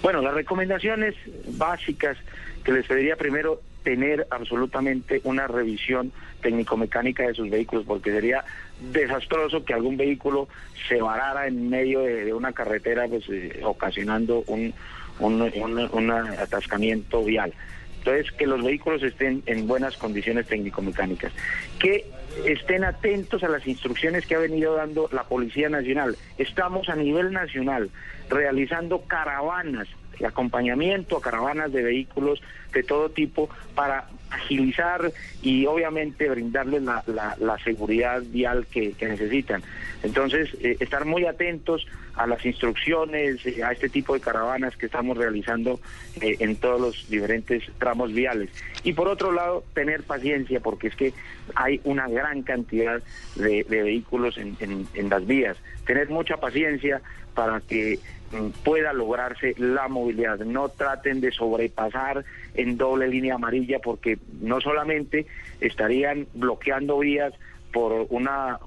Bueno, 0.01 0.21
las 0.21 0.33
recomendaciones 0.33 1.15
básicas 1.57 2.17
que 2.63 2.71
les 2.71 2.85
pediría 2.85 3.15
primero 3.15 3.61
tener 3.83 4.27
absolutamente 4.31 5.21
una 5.23 5.47
revisión 5.47 6.11
técnico-mecánica 6.41 7.25
de 7.25 7.33
sus 7.33 7.49
vehículos, 7.49 7.85
porque 7.85 8.11
sería 8.11 8.43
desastroso 8.91 9.63
que 9.63 9.73
algún 9.73 9.97
vehículo 9.97 10.49
se 10.87 11.01
varara 11.01 11.47
en 11.47 11.69
medio 11.69 12.01
de, 12.01 12.33
una 12.33 12.51
carretera, 12.51 13.07
pues, 13.07 13.23
eh, 13.29 13.61
ocasionando 13.63 14.43
un, 14.47 14.73
un, 15.19 16.11
atascamiento 16.11 17.23
vial. 17.23 17.53
Entonces, 17.99 18.31
que 18.33 18.45
los 18.45 18.63
vehículos 18.63 19.03
estén 19.03 19.41
en 19.45 19.67
buenas 19.67 19.97
condiciones 19.97 20.47
técnico-mecánicas. 20.47 21.31
Que 21.79 22.05
estén 22.45 22.83
atentos 22.83 23.43
a 23.43 23.49
las 23.49 23.65
instrucciones 23.67 24.25
que 24.25 24.35
ha 24.35 24.39
venido 24.39 24.75
dando 24.75 25.09
la 25.11 25.23
Policía 25.23 25.69
Nacional. 25.69 26.17
Estamos 26.37 26.89
a 26.89 26.95
nivel 26.95 27.31
nacional 27.31 27.89
realizando 28.29 29.01
caravanas 29.01 29.87
de 30.19 30.27
acompañamiento 30.27 31.17
a 31.17 31.21
caravanas 31.21 31.71
de 31.71 31.83
vehículos 31.83 32.41
de 32.73 32.83
todo 32.83 33.09
tipo 33.09 33.49
para 33.75 34.07
agilizar 34.29 35.11
y 35.41 35.65
obviamente 35.65 36.29
brindarles 36.29 36.83
la, 36.83 37.03
la, 37.39 37.57
seguridad 37.63 38.21
vial 38.23 38.65
que, 38.67 38.93
necesitan. 39.01 39.63
Entonces, 40.03 40.49
eh, 40.61 40.77
estar 40.79 41.05
muy 41.05 41.25
atentos 41.25 41.87
a 42.15 42.27
las 42.27 42.45
instrucciones, 42.45 43.45
eh, 43.45 43.63
a 43.63 43.71
este 43.71 43.89
tipo 43.89 44.13
de 44.13 44.19
caravanas 44.19 44.75
que 44.75 44.87
estamos 44.87 45.17
realizando 45.17 45.79
eh, 46.21 46.35
en 46.39 46.55
todos 46.57 46.81
los 46.81 47.09
diferentes 47.09 47.63
tramos 47.77 48.13
viales. 48.13 48.49
Y 48.83 48.93
por 48.93 49.07
otro 49.07 49.31
lado, 49.31 49.63
tener 49.73 50.03
paciencia, 50.03 50.59
porque 50.59 50.87
es 50.87 50.95
que 50.95 51.13
hay 51.55 51.79
una 51.83 52.07
gran 52.07 52.43
cantidad 52.43 53.01
de, 53.35 53.63
vehículos 53.63 54.37
en, 54.37 54.57
en 54.59 55.09
las 55.09 55.25
vías. 55.25 55.57
Tener 55.85 56.09
mucha 56.09 56.37
paciencia 56.37 57.01
para 57.33 57.61
que 57.61 57.99
pueda 58.63 58.93
lograrse 58.93 59.53
la 59.57 59.87
movilidad. 59.87 60.39
No 60.39 60.69
traten 60.69 61.21
de 61.21 61.31
sobrepasar 61.31 62.25
en 62.55 62.77
doble 62.77 63.07
línea 63.07 63.35
amarilla 63.35 63.79
porque 63.79 64.17
no 64.41 64.61
solamente 64.61 65.25
estarían 65.61 66.27
bloqueando 66.33 66.99
vías 66.99 67.33
por 67.71 68.07
una 68.09 68.59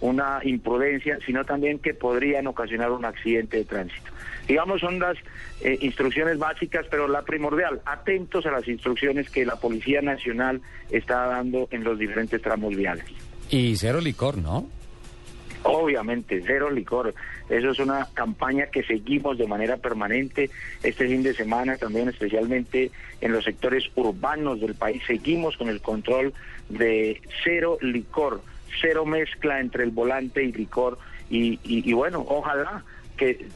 una 0.00 0.40
imprudencia, 0.44 1.18
sino 1.24 1.44
también 1.44 1.78
que 1.78 1.94
podrían 1.94 2.46
ocasionar 2.46 2.90
un 2.90 3.04
accidente 3.04 3.58
de 3.58 3.64
tránsito. 3.64 4.10
Digamos, 4.46 4.80
son 4.80 4.98
las 4.98 5.16
eh, 5.62 5.78
instrucciones 5.80 6.38
básicas, 6.38 6.86
pero 6.90 7.08
la 7.08 7.22
primordial, 7.22 7.80
atentos 7.84 8.46
a 8.46 8.50
las 8.50 8.68
instrucciones 8.68 9.30
que 9.30 9.44
la 9.44 9.56
Policía 9.56 10.02
Nacional 10.02 10.60
está 10.90 11.26
dando 11.26 11.68
en 11.70 11.82
los 11.82 11.98
diferentes 11.98 12.40
tramos 12.42 12.76
viales. 12.76 13.06
Y 13.50 13.76
cero 13.76 14.00
licor, 14.00 14.38
¿no? 14.38 14.68
Obviamente, 15.68 16.42
cero 16.46 16.70
licor. 16.70 17.12
Eso 17.48 17.70
es 17.70 17.78
una 17.80 18.06
campaña 18.14 18.66
que 18.66 18.84
seguimos 18.84 19.36
de 19.36 19.48
manera 19.48 19.76
permanente. 19.76 20.48
Este 20.84 21.08
fin 21.08 21.24
de 21.24 21.34
semana 21.34 21.76
también, 21.76 22.08
especialmente 22.08 22.92
en 23.20 23.32
los 23.32 23.44
sectores 23.44 23.84
urbanos 23.96 24.60
del 24.60 24.76
país, 24.76 25.02
seguimos 25.06 25.56
con 25.56 25.68
el 25.68 25.80
control 25.80 26.32
de 26.68 27.20
cero 27.42 27.78
licor, 27.80 28.42
cero 28.80 29.04
mezcla 29.04 29.58
entre 29.58 29.82
el 29.82 29.90
volante 29.90 30.44
y 30.44 30.52
licor. 30.52 30.98
Y, 31.28 31.92
bueno, 31.92 32.24
ojalá 32.28 32.84
que 33.16 33.46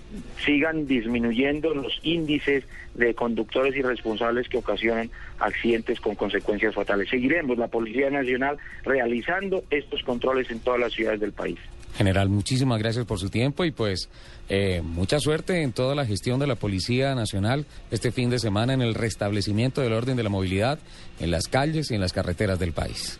sigan 0.44 0.88
disminuyendo 0.88 1.72
los 1.74 2.00
índices 2.02 2.64
de 2.94 3.14
conductores 3.14 3.76
irresponsables 3.76 4.48
que 4.48 4.58
ocasionan 4.58 5.10
accidentes 5.38 6.00
con 6.00 6.16
consecuencias 6.16 6.74
fatales. 6.74 7.08
Seguiremos 7.08 7.56
la 7.56 7.68
Policía 7.68 8.10
Nacional 8.10 8.56
realizando 8.82 9.62
estos 9.70 10.02
controles 10.02 10.50
en 10.50 10.58
todas 10.58 10.80
las 10.80 10.92
ciudades 10.92 11.20
del 11.20 11.32
país. 11.32 11.58
General, 11.96 12.28
muchísimas 12.28 12.78
gracias 12.78 13.04
por 13.04 13.18
su 13.18 13.30
tiempo 13.30 13.64
y 13.64 13.72
pues 13.72 14.08
eh, 14.48 14.80
mucha 14.82 15.18
suerte 15.20 15.62
en 15.62 15.72
toda 15.72 15.94
la 15.94 16.06
gestión 16.06 16.40
de 16.40 16.46
la 16.46 16.54
Policía 16.54 17.14
Nacional 17.14 17.66
este 17.90 18.10
fin 18.10 18.30
de 18.30 18.38
semana 18.38 18.72
en 18.72 18.82
el 18.82 18.94
restablecimiento 18.94 19.80
del 19.80 19.92
orden 19.92 20.16
de 20.16 20.22
la 20.22 20.28
movilidad 20.28 20.78
en 21.18 21.30
las 21.30 21.48
calles 21.48 21.90
y 21.90 21.94
en 21.94 22.00
las 22.00 22.12
carreteras 22.12 22.58
del 22.58 22.72
país. 22.72 23.18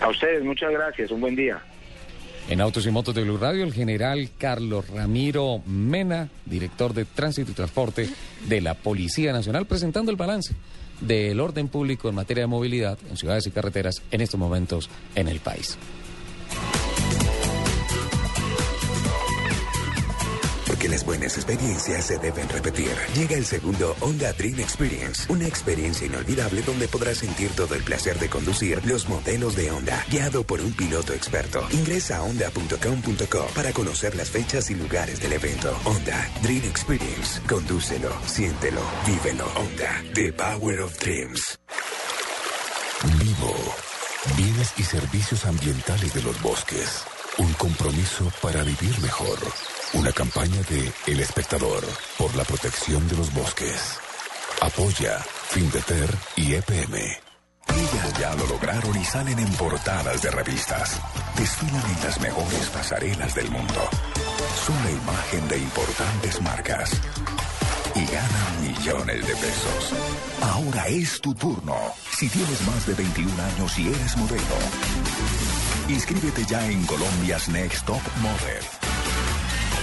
A 0.00 0.08
ustedes, 0.08 0.42
muchas 0.42 0.70
gracias, 0.72 1.10
un 1.10 1.20
buen 1.20 1.36
día. 1.36 1.60
En 2.48 2.62
Autos 2.62 2.86
y 2.86 2.90
Motos 2.90 3.14
de 3.14 3.24
Blue 3.24 3.36
Radio, 3.36 3.62
el 3.62 3.74
general 3.74 4.30
Carlos 4.38 4.88
Ramiro 4.88 5.60
Mena, 5.66 6.28
director 6.46 6.94
de 6.94 7.04
Tránsito 7.04 7.50
y 7.50 7.54
Transporte 7.54 8.08
de 8.48 8.60
la 8.62 8.72
Policía 8.74 9.32
Nacional, 9.32 9.66
presentando 9.66 10.10
el 10.10 10.16
balance 10.16 10.54
del 11.00 11.40
orden 11.40 11.68
público 11.68 12.08
en 12.08 12.14
materia 12.14 12.44
de 12.44 12.48
movilidad 12.48 12.98
en 13.10 13.16
ciudades 13.16 13.46
y 13.46 13.50
carreteras 13.50 14.02
en 14.10 14.22
estos 14.22 14.40
momentos 14.40 14.88
en 15.14 15.28
el 15.28 15.40
país. 15.40 15.78
Que 20.78 20.88
las 20.88 21.04
buenas 21.04 21.36
experiencias 21.36 22.06
se 22.06 22.18
deben 22.18 22.48
repetir. 22.48 22.92
Llega 23.14 23.36
el 23.36 23.44
segundo 23.44 23.96
Honda 24.00 24.32
Dream 24.32 24.60
Experience, 24.60 25.30
una 25.32 25.46
experiencia 25.46 26.06
inolvidable 26.06 26.62
donde 26.62 26.88
podrás 26.88 27.18
sentir 27.18 27.50
todo 27.50 27.74
el 27.74 27.82
placer 27.82 28.18
de 28.18 28.28
conducir 28.28 28.84
los 28.86 29.08
modelos 29.08 29.56
de 29.56 29.70
Honda, 29.70 30.04
guiado 30.10 30.44
por 30.44 30.60
un 30.60 30.72
piloto 30.72 31.12
experto. 31.12 31.66
Ingresa 31.70 32.18
a 32.18 32.22
honda.com.co 32.22 33.46
para 33.54 33.72
conocer 33.72 34.14
las 34.14 34.30
fechas 34.30 34.70
y 34.70 34.74
lugares 34.74 35.20
del 35.20 35.32
evento. 35.32 35.76
Honda 35.84 36.30
Dream 36.42 36.64
Experience. 36.64 37.40
Condúcelo, 37.48 38.12
siéntelo, 38.26 38.80
vívelo. 39.06 39.46
Honda, 39.56 40.02
The 40.14 40.32
Power 40.32 40.80
of 40.80 40.98
Dreams. 40.98 41.58
Vivo. 43.18 43.54
Bienes 44.36 44.72
y 44.76 44.82
servicios 44.82 45.44
ambientales 45.44 46.12
de 46.14 46.22
los 46.22 46.40
bosques. 46.42 47.04
Un 47.38 47.52
compromiso 47.54 48.30
para 48.42 48.62
vivir 48.64 48.98
mejor. 49.00 49.38
Una 49.94 50.12
campaña 50.12 50.60
de 50.68 50.92
El 51.06 51.20
Espectador 51.20 51.82
por 52.18 52.34
la 52.36 52.44
protección 52.44 53.08
de 53.08 53.16
los 53.16 53.32
bosques. 53.32 53.98
Apoya 54.60 55.18
Findeter 55.18 56.14
y 56.36 56.54
EPM. 56.54 56.94
Ellas 56.94 58.18
ya 58.20 58.34
lo 58.34 58.46
lograron 58.46 58.94
y 59.00 59.04
salen 59.04 59.38
en 59.38 59.50
portadas 59.54 60.20
de 60.20 60.30
revistas. 60.30 61.00
Desfilan 61.36 61.82
en 61.96 62.04
las 62.04 62.20
mejores 62.20 62.66
pasarelas 62.68 63.34
del 63.34 63.50
mundo. 63.50 63.88
Son 64.66 64.76
la 64.84 64.90
imagen 64.90 65.48
de 65.48 65.58
importantes 65.58 66.42
marcas. 66.42 66.90
Y 67.94 68.04
ganan 68.04 68.62
millones 68.62 69.26
de 69.26 69.36
pesos. 69.36 69.94
Ahora 70.42 70.86
es 70.88 71.18
tu 71.20 71.34
turno. 71.34 71.76
Si 72.14 72.28
tienes 72.28 72.60
más 72.66 72.86
de 72.86 72.92
21 72.92 73.42
años 73.42 73.78
y 73.78 73.88
eres 73.88 74.16
modelo. 74.18 74.58
Inscríbete 75.88 76.44
ya 76.44 76.66
en 76.66 76.84
Colombia's 76.84 77.48
Next 77.48 77.86
Top 77.86 78.02
Model 78.20 78.87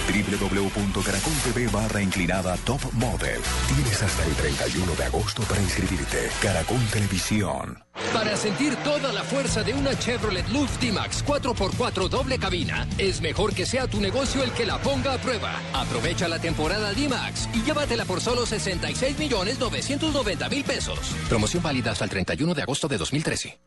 www.caracol.tv 0.06 1.68
barra 1.68 2.00
inclinada 2.00 2.56
Top 2.64 2.80
Model. 2.92 3.40
Tienes 3.68 4.02
hasta 4.02 4.24
el 4.24 4.34
31 4.34 4.94
de 4.94 5.04
agosto 5.04 5.42
para 5.42 5.60
inscribirte. 5.60 6.30
Caracol 6.40 6.80
Televisión. 6.92 7.82
Para 8.12 8.36
sentir 8.36 8.76
toda 8.76 9.12
la 9.12 9.22
fuerza 9.22 9.62
de 9.62 9.74
una 9.74 9.98
Chevrolet 9.98 10.48
Luz 10.48 10.70
D-Max 10.80 11.24
4x4 11.26 12.08
doble 12.08 12.38
cabina, 12.38 12.86
es 12.98 13.20
mejor 13.20 13.54
que 13.54 13.66
sea 13.66 13.86
tu 13.86 14.00
negocio 14.00 14.42
el 14.42 14.52
que 14.52 14.66
la 14.66 14.78
ponga 14.78 15.14
a 15.14 15.18
prueba. 15.18 15.60
Aprovecha 15.72 16.28
la 16.28 16.38
temporada 16.38 16.92
D-Max 16.92 17.48
y 17.54 17.62
llévatela 17.62 18.04
por 18.04 18.20
solo 18.20 18.46
66 18.46 19.18
millones 19.18 19.58
990 19.58 20.48
mil 20.48 20.64
pesos. 20.64 20.98
Promoción 21.28 21.62
válida 21.62 21.92
hasta 21.92 22.04
el 22.04 22.10
31 22.10 22.54
de 22.54 22.62
agosto 22.62 22.88
de 22.88 22.98
2013. 22.98 23.58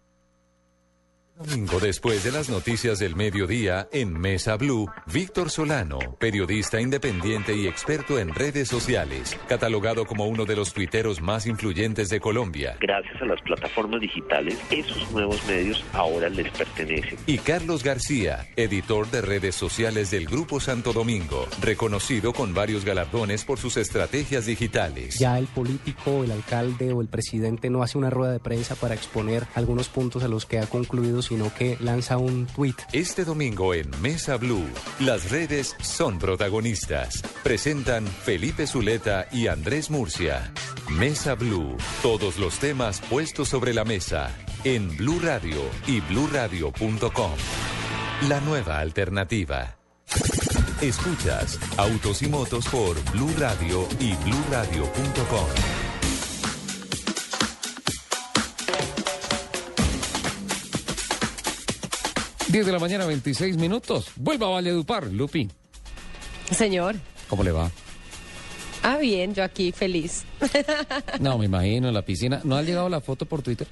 Domingo 1.39 1.79
después 1.79 2.25
de 2.25 2.33
las 2.33 2.49
noticias 2.49 2.99
del 2.99 3.15
mediodía 3.15 3.87
en 3.93 4.11
Mesa 4.11 4.57
Blue, 4.57 4.91
Víctor 5.05 5.49
Solano, 5.49 5.97
periodista 6.19 6.81
independiente 6.81 7.55
y 7.55 7.65
experto 7.65 8.19
en 8.19 8.35
redes 8.35 8.67
sociales, 8.67 9.39
catalogado 9.47 10.05
como 10.05 10.25
uno 10.25 10.43
de 10.43 10.57
los 10.57 10.73
tuiteros 10.73 11.21
más 11.21 11.45
influyentes 11.45 12.09
de 12.09 12.19
Colombia. 12.19 12.75
Gracias 12.81 13.21
a 13.21 13.25
las 13.25 13.41
plataformas 13.43 14.01
digitales, 14.01 14.59
esos 14.69 15.09
nuevos 15.13 15.41
medios 15.47 15.81
ahora 15.93 16.27
les 16.27 16.51
pertenecen. 16.51 17.17
Y 17.25 17.37
Carlos 17.37 17.85
García, 17.85 18.45
editor 18.57 19.09
de 19.09 19.21
redes 19.21 19.55
sociales 19.55 20.11
del 20.11 20.25
Grupo 20.25 20.59
Santo 20.59 20.91
Domingo, 20.91 21.47
reconocido 21.61 22.33
con 22.33 22.53
varios 22.53 22.83
galardones 22.83 23.45
por 23.45 23.59
sus 23.59 23.77
estrategias 23.77 24.45
digitales. 24.45 25.17
Ya 25.17 25.39
el 25.39 25.47
político, 25.47 26.25
el 26.25 26.31
alcalde 26.31 26.91
o 26.91 26.99
el 26.99 27.07
presidente 27.07 27.69
no 27.69 27.81
hace 27.81 27.97
una 27.97 28.09
rueda 28.09 28.33
de 28.33 28.39
prensa 28.41 28.75
para 28.75 28.93
exponer 28.93 29.47
algunos 29.55 29.87
puntos 29.87 30.25
a 30.25 30.27
los 30.27 30.45
que 30.45 30.59
ha 30.59 30.67
concluido 30.67 31.21
sino 31.29 31.53
que 31.53 31.77
lanza 31.79 32.17
un 32.17 32.47
tweet. 32.47 32.75
Este 32.91 33.23
domingo 33.23 33.75
en 33.75 33.89
Mesa 34.01 34.35
Blue, 34.37 34.67
las 34.99 35.29
redes 35.29 35.75
son 35.79 36.17
protagonistas. 36.17 37.21
Presentan 37.43 38.07
Felipe 38.07 38.65
Zuleta 38.65 39.27
y 39.31 39.47
Andrés 39.47 39.91
Murcia. 39.91 40.51
Mesa 40.89 41.35
Blue, 41.35 41.77
todos 42.01 42.39
los 42.39 42.57
temas 42.57 42.99
puestos 43.01 43.47
sobre 43.47 43.75
la 43.75 43.85
mesa 43.85 44.35
en 44.63 44.97
Blue 44.97 45.19
Radio 45.21 45.61
y 45.85 46.01
bluradio.com. 46.01 47.31
La 48.27 48.41
nueva 48.41 48.79
alternativa. 48.79 49.77
Escuchas 50.81 51.59
Autos 51.77 52.23
y 52.23 52.27
Motos 52.27 52.67
por 52.69 52.99
Blue 53.11 53.33
Radio 53.37 53.87
y 53.99 54.15
bluradio.com. 54.15 55.88
10 62.49 62.65
de 62.65 62.71
la 62.71 62.79
mañana, 62.79 63.05
26 63.05 63.57
minutos. 63.57 64.07
Vuelva 64.15 64.47
a 64.47 64.49
Valledupar, 64.49 65.05
Lupi. 65.07 65.47
Señor. 66.51 66.95
¿Cómo 67.29 67.43
le 67.43 67.51
va? 67.51 67.69
Ah, 68.81 68.97
bien, 68.97 69.35
yo 69.35 69.43
aquí 69.43 69.71
feliz. 69.71 70.23
No, 71.19 71.37
me 71.37 71.45
imagino, 71.45 71.89
en 71.89 71.93
la 71.93 72.01
piscina. 72.01 72.41
¿No 72.43 72.55
ha 72.55 72.63
llegado 72.63 72.89
la 72.89 73.01
foto 73.01 73.25
por 73.25 73.41
Twitter? 73.41 73.67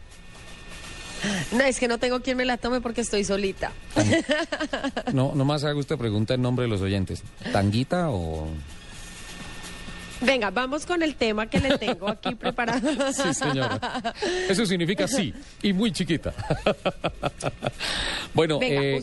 No, 1.53 1.63
es 1.63 1.79
que 1.79 1.87
no 1.87 1.97
tengo 1.97 2.21
quien 2.21 2.37
me 2.37 2.45
la 2.45 2.57
tome 2.57 2.79
porque 2.81 3.01
estoy 3.01 3.23
solita. 3.23 3.71
No, 5.13 5.33
nomás 5.33 5.63
haga 5.63 5.79
usted 5.79 5.97
pregunta 5.97 6.35
en 6.35 6.41
nombre 6.41 6.63
de 6.63 6.69
los 6.69 6.81
oyentes. 6.81 7.23
¿Tanguita 7.51 8.09
o...? 8.09 8.47
Venga, 10.21 10.49
vamos 10.49 10.85
con 10.85 11.03
el 11.03 11.15
tema 11.15 11.47
que 11.49 11.59
le 11.59 11.77
tengo 11.77 12.07
aquí 12.09 12.33
preparado. 12.39 12.89
Sí, 13.13 13.33
señora. 13.33 14.13
Eso 14.49 14.65
significa 14.65 15.07
sí, 15.07 15.33
y 15.61 15.73
muy 15.73 15.91
chiquita. 15.91 16.33
bueno, 18.33 18.59
eh, 18.61 19.01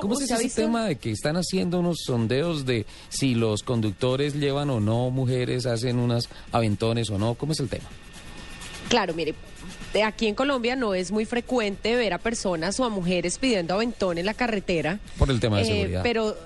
¿cómo, 0.00 0.18
es, 0.20 0.30
ese 0.30 0.48
tema 0.62 0.86
de 0.86 0.96
que 0.96 1.10
están 1.10 1.36
haciendo 1.36 1.80
unos 1.80 1.98
sondeos 2.04 2.66
de 2.66 2.86
si 3.08 3.34
los 3.34 3.62
conductores 3.62 4.34
llevan 4.34 4.70
o 4.70 4.80
no 4.80 5.10
mujeres, 5.10 5.66
hacen 5.66 5.98
unas 5.98 6.28
aventones 6.52 7.10
o 7.10 7.18
no? 7.18 7.34
¿Cómo 7.34 7.52
es 7.52 7.60
el 7.60 7.68
tema? 7.68 7.86
Claro, 8.88 9.12
mire, 9.14 9.34
aquí 10.04 10.26
en 10.28 10.34
Colombia 10.34 10.74
no 10.74 10.94
es 10.94 11.10
muy 11.12 11.24
frecuente 11.26 11.94
ver 11.94 12.14
a 12.14 12.18
personas 12.18 12.80
o 12.80 12.84
a 12.84 12.88
mujeres 12.88 13.38
pidiendo 13.38 13.74
aventón 13.74 14.16
en 14.18 14.26
la 14.26 14.34
carretera. 14.34 14.98
Por 15.18 15.30
el 15.30 15.40
tema 15.40 15.58
de 15.58 15.62
Eh, 15.62 15.66
seguridad. 15.66 16.02
Pero, 16.02 16.36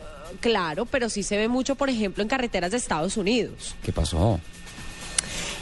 claro, 0.41 0.87
pero 0.87 1.09
sí 1.09 1.23
se 1.23 1.37
ve 1.37 1.49
mucho, 1.49 1.75
por 1.75 1.91
ejemplo, 1.91 2.23
en 2.23 2.29
carreteras 2.29 2.71
de 2.71 2.77
Estados 2.77 3.17
Unidos. 3.17 3.75
¿Qué 3.83 3.93
pasó? 3.93 4.41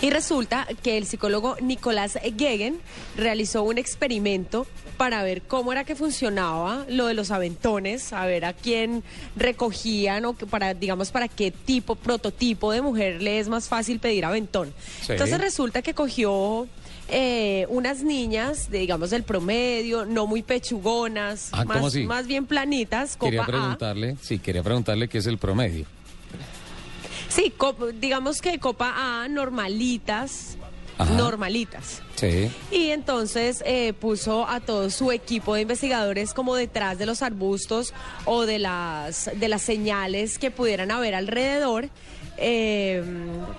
Y 0.02 0.08
resulta 0.08 0.66
que 0.82 0.96
el 0.96 1.06
psicólogo 1.06 1.56
Nicolás 1.60 2.18
Gegen 2.38 2.80
realizó 3.16 3.62
un 3.62 3.76
experimento 3.76 4.66
para 4.96 5.22
ver 5.22 5.42
cómo 5.42 5.72
era 5.72 5.84
que 5.84 5.94
funcionaba 5.94 6.86
lo 6.88 7.06
de 7.06 7.14
los 7.14 7.30
aventones, 7.30 8.14
a 8.14 8.24
ver 8.24 8.46
a 8.46 8.54
quién 8.54 9.02
recogían 9.36 10.24
o 10.24 10.36
que 10.36 10.46
para, 10.46 10.72
digamos, 10.72 11.10
para 11.10 11.28
qué 11.28 11.50
tipo, 11.50 11.96
prototipo 11.96 12.72
de 12.72 12.80
mujer 12.80 13.22
le 13.22 13.38
es 13.38 13.48
más 13.48 13.68
fácil 13.68 13.98
pedir 13.98 14.24
aventón. 14.24 14.72
Sí. 15.02 15.12
Entonces 15.12 15.38
resulta 15.38 15.82
que 15.82 15.92
cogió 15.92 16.66
eh, 17.10 17.66
unas 17.68 18.02
niñas, 18.02 18.70
de, 18.70 18.78
digamos, 18.78 19.10
del 19.10 19.22
promedio, 19.22 20.04
no 20.06 20.26
muy 20.26 20.42
pechugonas, 20.42 21.50
Ah, 21.52 21.64
¿cómo 21.66 21.80
más, 21.82 21.94
más 21.96 22.26
bien 22.26 22.46
planitas, 22.46 23.16
Quería 23.16 23.40
copa 23.40 23.52
A. 23.56 23.60
preguntarle, 23.60 24.16
sí, 24.22 24.38
quería 24.38 24.62
preguntarle 24.62 25.08
qué 25.08 25.18
es 25.18 25.26
el 25.26 25.38
promedio. 25.38 25.86
Sí, 27.28 27.52
digamos 28.00 28.40
que 28.40 28.58
copa 28.58 28.92
A, 29.22 29.28
normalitas, 29.28 30.56
Ajá. 30.98 31.14
normalitas. 31.14 32.02
Sí. 32.16 32.50
Y 32.70 32.90
entonces 32.90 33.62
eh, 33.64 33.92
puso 33.94 34.46
a 34.48 34.60
todo 34.60 34.90
su 34.90 35.12
equipo 35.12 35.54
de 35.54 35.62
investigadores 35.62 36.34
como 36.34 36.54
detrás 36.56 36.98
de 36.98 37.06
los 37.06 37.22
arbustos 37.22 37.94
o 38.24 38.46
de 38.46 38.58
las, 38.58 39.30
de 39.34 39.48
las 39.48 39.62
señales 39.62 40.38
que 40.38 40.50
pudieran 40.50 40.90
haber 40.90 41.14
alrededor. 41.14 41.88
Eh, 42.40 43.02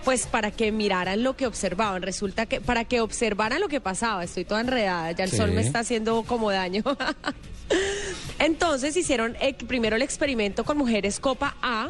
pues 0.03 0.25
para 0.27 0.51
que 0.51 0.71
miraran 0.71 1.23
lo 1.23 1.37
que 1.37 1.45
observaban. 1.47 2.01
Resulta 2.01 2.45
que 2.47 2.59
para 2.59 2.83
que 2.85 2.99
observaran 3.01 3.61
lo 3.61 3.67
que 3.67 3.79
pasaba. 3.79 4.23
Estoy 4.23 4.43
toda 4.43 4.61
enredada. 4.61 5.11
Ya 5.11 5.23
el 5.23 5.31
Sí. 5.31 5.37
sol 5.37 5.51
me 5.51 5.61
está 5.61 5.79
haciendo 5.79 6.23
como 6.23 6.51
daño. 6.51 6.83
Entonces 8.39 8.95
hicieron 8.97 9.35
eh, 9.39 9.53
primero 9.53 9.95
el 9.95 10.01
experimento 10.01 10.63
con 10.63 10.77
mujeres 10.77 11.19
copa 11.19 11.55
A 11.61 11.89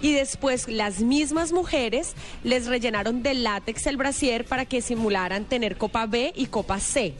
y 0.00 0.12
después 0.12 0.66
las 0.68 1.00
mismas 1.00 1.52
mujeres 1.52 2.14
les 2.42 2.66
rellenaron 2.66 3.22
de 3.22 3.34
látex 3.34 3.86
el 3.86 3.96
brasier 3.96 4.44
para 4.44 4.64
que 4.64 4.80
simularan 4.82 5.44
tener 5.44 5.76
copa 5.76 6.06
B 6.06 6.32
y 6.34 6.46
copa 6.46 6.80
C. 6.80 7.14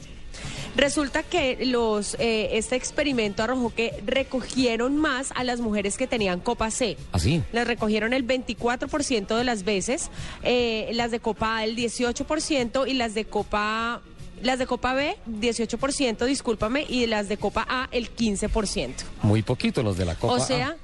Resulta 0.75 1.23
que 1.23 1.65
los 1.65 2.15
eh, 2.19 2.49
este 2.53 2.75
experimento 2.75 3.43
arrojó 3.43 3.73
que 3.73 4.01
recogieron 4.05 4.97
más 4.97 5.31
a 5.35 5.43
las 5.43 5.59
mujeres 5.59 5.97
que 5.97 6.07
tenían 6.07 6.39
copa 6.39 6.71
C. 6.71 6.97
¿Así? 7.11 7.43
Las 7.51 7.67
recogieron 7.67 8.13
el 8.13 8.25
24% 8.25 9.37
de 9.37 9.43
las 9.43 9.63
veces, 9.63 10.09
eh, 10.43 10.89
las 10.93 11.11
de 11.11 11.19
copa 11.19 11.57
A 11.57 11.63
el 11.63 11.75
18% 11.75 12.87
y 12.87 12.93
las 12.93 13.13
de 13.13 13.25
copa 13.25 14.01
las 14.41 14.59
de 14.59 14.65
copa 14.65 14.93
B 14.93 15.15
18%, 15.25 16.25
discúlpame, 16.25 16.85
y 16.87 17.05
las 17.07 17.29
de 17.29 17.37
copa 17.37 17.65
A 17.67 17.87
el 17.91 18.13
15%. 18.13 18.93
Muy 19.21 19.41
poquito 19.41 19.83
los 19.83 19.97
de 19.97 20.05
la 20.05 20.15
Copa 20.15 20.33
O 20.33 20.35
A. 20.35 20.39
sea, 20.41 20.75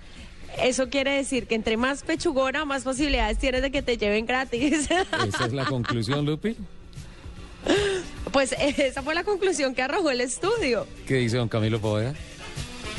eso 0.64 0.90
quiere 0.90 1.12
decir 1.12 1.46
que 1.46 1.56
entre 1.56 1.78
más 1.78 2.04
pechugona, 2.04 2.66
más 2.66 2.84
posibilidades 2.84 3.38
tienes 3.38 3.62
de 3.62 3.72
que 3.72 3.82
te 3.82 3.98
lleven 3.98 4.26
gratis. 4.26 4.90
Esa 5.28 5.46
es 5.46 5.54
la 5.54 5.66
conclusión, 5.66 6.26
Lupi. 6.26 6.56
Pues 8.32 8.52
esa 8.60 9.02
fue 9.02 9.16
la 9.16 9.24
conclusión 9.24 9.74
que 9.76 9.82
arrojó 9.82 10.12
el 10.12 10.22
estudio. 10.22 10.88
¿Qué 11.08 11.16
dice 11.16 11.38
don 11.38 11.50
Camilo 11.50 11.80
Poveda? 11.80 12.14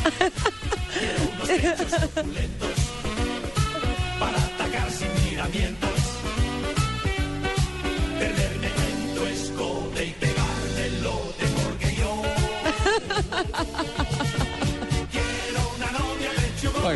para 4.19 4.45
atacar 4.45 4.90
sin 4.90 5.09
miramientos. 5.31 5.89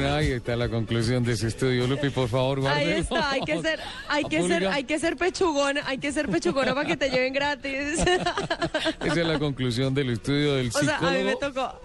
Bueno, 0.01 0.15
ahí 0.17 0.33
está 0.33 0.57
la 0.57 0.69
conclusión 0.69 1.23
de 1.25 1.33
ese 1.35 1.47
estudio, 1.49 1.87
Lupi, 1.87 2.11
por 2.11 2.29
favor, 2.29 2.59
Ahí 2.59 2.63
guárdelo. 2.65 2.97
está, 2.99 3.31
hay 3.31 3.41
que 3.43 3.63
ser, 3.63 3.81
hay 4.09 4.25
que 4.25 4.43
ser, 4.43 4.67
hay 4.69 4.85
que 4.85 4.99
ser 4.99 5.17
pechugona, 5.17 5.83
hay 5.87 5.99
que 5.99 6.11
ser 6.13 6.29
pechugona 6.29 6.75
para 6.75 6.87
que 6.87 6.97
te 6.97 7.11
lleven 7.11 7.33
gratis. 7.33 8.01
Esa 9.05 9.21
es 9.21 9.27
la 9.27 9.39
conclusión 9.39 9.95
del 9.95 10.11
estudio 10.11 10.55
del 10.55 10.69
o 10.69 10.79
sea, 10.81 10.99
a 10.99 11.11
mí 11.13 11.23
me 11.23 11.33
psicólogo. 11.33 11.39
tocó, 11.39 11.81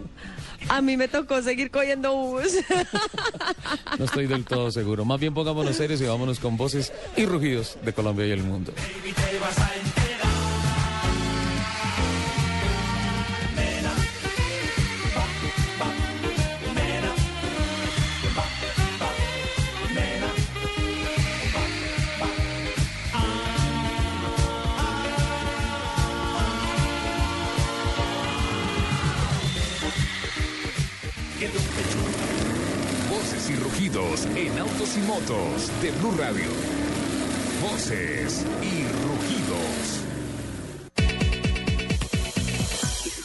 a 0.70 0.82
mí 0.82 0.98
me 0.98 1.08
tocó 1.08 1.42
seguir 1.44 1.70
cogiendo 1.72 2.16
bus. 2.16 2.54
No 3.98 4.06
estoy 4.06 4.28
del 4.28 4.46
todo 4.46 4.72
seguro. 4.72 5.04
Más 5.06 5.20
bien 5.20 5.34
pongámonos 5.34 5.76
serios 5.76 6.00
y 6.02 6.06
vámonos 6.06 6.40
con 6.40 6.56
voces 6.58 6.94
y 7.18 7.26
rugidos 7.26 7.78
de 7.84 7.92
Colombia 7.94 8.26
y 8.28 8.32
el 8.32 8.44
mundo. 8.44 8.74
Y 9.06 9.12
en 34.46 34.58
autos 34.58 34.96
y 34.96 35.02
motos 35.02 35.82
de 35.82 35.92
Blue 36.00 36.14
Radio. 36.18 36.48
Voces 37.62 38.46
y 38.62 38.84
rugidos. 39.04 40.00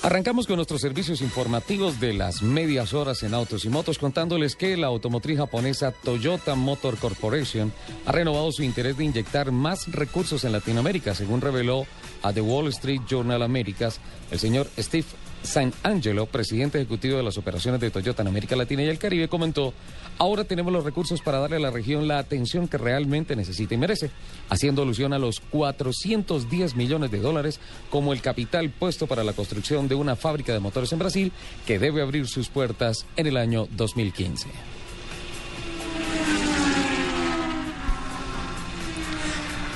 Arrancamos 0.02 0.48
con 0.48 0.56
nuestros 0.56 0.80
servicios 0.80 1.22
informativos 1.22 2.00
de 2.00 2.14
las 2.14 2.42
medias 2.42 2.94
horas 2.94 3.22
en 3.22 3.32
autos 3.32 3.64
y 3.64 3.68
motos 3.68 3.98
contándoles 3.98 4.56
que 4.56 4.76
la 4.76 4.88
automotriz 4.88 5.38
japonesa 5.38 5.92
Toyota 5.92 6.56
Motor 6.56 6.98
Corporation 6.98 7.72
ha 8.06 8.12
renovado 8.12 8.50
su 8.50 8.64
interés 8.64 8.98
de 8.98 9.04
inyectar 9.04 9.52
más 9.52 9.90
recursos 9.92 10.42
en 10.44 10.52
Latinoamérica, 10.52 11.14
según 11.14 11.40
reveló 11.40 11.86
a 12.22 12.32
The 12.32 12.40
Wall 12.40 12.68
Street 12.68 13.02
Journal 13.08 13.42
Americas 13.42 14.00
el 14.32 14.40
señor 14.40 14.68
Steve 14.76 15.06
San 15.44 15.72
Angelo, 15.82 16.26
presidente 16.26 16.78
ejecutivo 16.78 17.18
de 17.18 17.22
las 17.22 17.38
operaciones 17.38 17.80
de 17.80 17.90
Toyota 17.90 18.22
en 18.22 18.28
América 18.28 18.56
Latina 18.56 18.82
y 18.82 18.88
el 18.88 18.98
Caribe, 18.98 19.28
comentó, 19.28 19.74
ahora 20.18 20.44
tenemos 20.44 20.72
los 20.72 20.84
recursos 20.84 21.20
para 21.20 21.38
darle 21.38 21.56
a 21.56 21.60
la 21.60 21.70
región 21.70 22.08
la 22.08 22.18
atención 22.18 22.66
que 22.66 22.78
realmente 22.78 23.36
necesita 23.36 23.74
y 23.74 23.78
merece, 23.78 24.10
haciendo 24.48 24.82
alusión 24.82 25.12
a 25.12 25.18
los 25.18 25.40
410 25.40 26.76
millones 26.76 27.10
de 27.10 27.20
dólares 27.20 27.60
como 27.90 28.12
el 28.12 28.22
capital 28.22 28.70
puesto 28.70 29.06
para 29.06 29.22
la 29.22 29.34
construcción 29.34 29.86
de 29.86 29.94
una 29.94 30.16
fábrica 30.16 30.52
de 30.52 30.60
motores 30.60 30.92
en 30.92 30.98
Brasil 30.98 31.32
que 31.66 31.78
debe 31.78 32.02
abrir 32.02 32.26
sus 32.26 32.48
puertas 32.48 33.06
en 33.16 33.26
el 33.26 33.36
año 33.36 33.68
2015. 33.76 34.48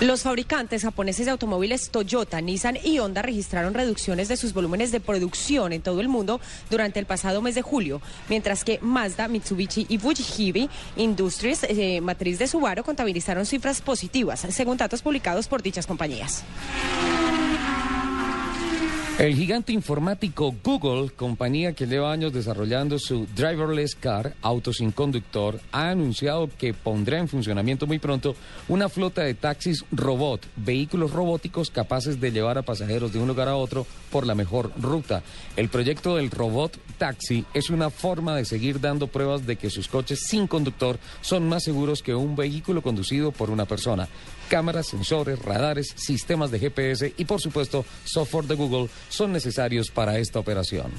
Los 0.00 0.22
fabricantes 0.22 0.82
japoneses 0.82 1.26
de 1.26 1.32
automóviles 1.32 1.90
Toyota, 1.90 2.40
Nissan 2.40 2.78
y 2.84 3.00
Honda 3.00 3.20
registraron 3.20 3.74
reducciones 3.74 4.28
de 4.28 4.36
sus 4.36 4.52
volúmenes 4.52 4.92
de 4.92 5.00
producción 5.00 5.72
en 5.72 5.82
todo 5.82 6.00
el 6.00 6.06
mundo 6.06 6.40
durante 6.70 7.00
el 7.00 7.06
pasado 7.06 7.42
mes 7.42 7.56
de 7.56 7.62
julio, 7.62 8.00
mientras 8.28 8.62
que 8.62 8.78
Mazda, 8.80 9.26
Mitsubishi 9.26 9.86
y 9.88 9.98
Fujivi 9.98 10.70
Industries, 10.94 11.64
eh, 11.64 12.00
matriz 12.00 12.38
de 12.38 12.46
Subaru, 12.46 12.84
contabilizaron 12.84 13.44
cifras 13.44 13.80
positivas, 13.80 14.46
según 14.50 14.76
datos 14.76 15.02
publicados 15.02 15.48
por 15.48 15.62
dichas 15.62 15.88
compañías. 15.88 16.44
El 19.18 19.34
gigante 19.34 19.72
informático 19.72 20.54
Google, 20.62 21.10
compañía 21.10 21.72
que 21.72 21.88
lleva 21.88 22.12
años 22.12 22.32
desarrollando 22.32 23.00
su 23.00 23.26
driverless 23.34 23.96
car, 23.96 24.36
auto 24.42 24.72
sin 24.72 24.92
conductor, 24.92 25.60
ha 25.72 25.90
anunciado 25.90 26.48
que 26.56 26.72
pondrá 26.72 27.18
en 27.18 27.26
funcionamiento 27.26 27.88
muy 27.88 27.98
pronto 27.98 28.36
una 28.68 28.88
flota 28.88 29.22
de 29.22 29.34
taxis 29.34 29.84
robot, 29.90 30.46
vehículos 30.54 31.10
robóticos 31.10 31.68
capaces 31.68 32.20
de 32.20 32.30
llevar 32.30 32.58
a 32.58 32.62
pasajeros 32.62 33.12
de 33.12 33.18
un 33.18 33.26
lugar 33.26 33.48
a 33.48 33.56
otro 33.56 33.88
por 34.12 34.24
la 34.24 34.36
mejor 34.36 34.70
ruta. 34.80 35.24
El 35.56 35.68
proyecto 35.68 36.14
del 36.14 36.30
robot 36.30 36.78
taxi 36.96 37.44
es 37.54 37.70
una 37.70 37.90
forma 37.90 38.36
de 38.36 38.44
seguir 38.44 38.80
dando 38.80 39.08
pruebas 39.08 39.44
de 39.44 39.56
que 39.56 39.68
sus 39.68 39.88
coches 39.88 40.20
sin 40.28 40.46
conductor 40.46 40.96
son 41.22 41.48
más 41.48 41.64
seguros 41.64 42.04
que 42.04 42.14
un 42.14 42.36
vehículo 42.36 42.82
conducido 42.82 43.32
por 43.32 43.50
una 43.50 43.64
persona. 43.64 44.06
Cámaras, 44.48 44.88
sensores, 44.88 45.38
radares, 45.38 45.94
sistemas 45.96 46.50
de 46.50 46.58
GPS 46.58 47.12
y 47.16 47.24
por 47.24 47.40
supuesto 47.40 47.84
software 48.04 48.46
de 48.46 48.54
Google 48.54 48.88
son 49.08 49.32
necesarios 49.32 49.90
para 49.90 50.18
esta 50.18 50.38
operación. 50.38 50.90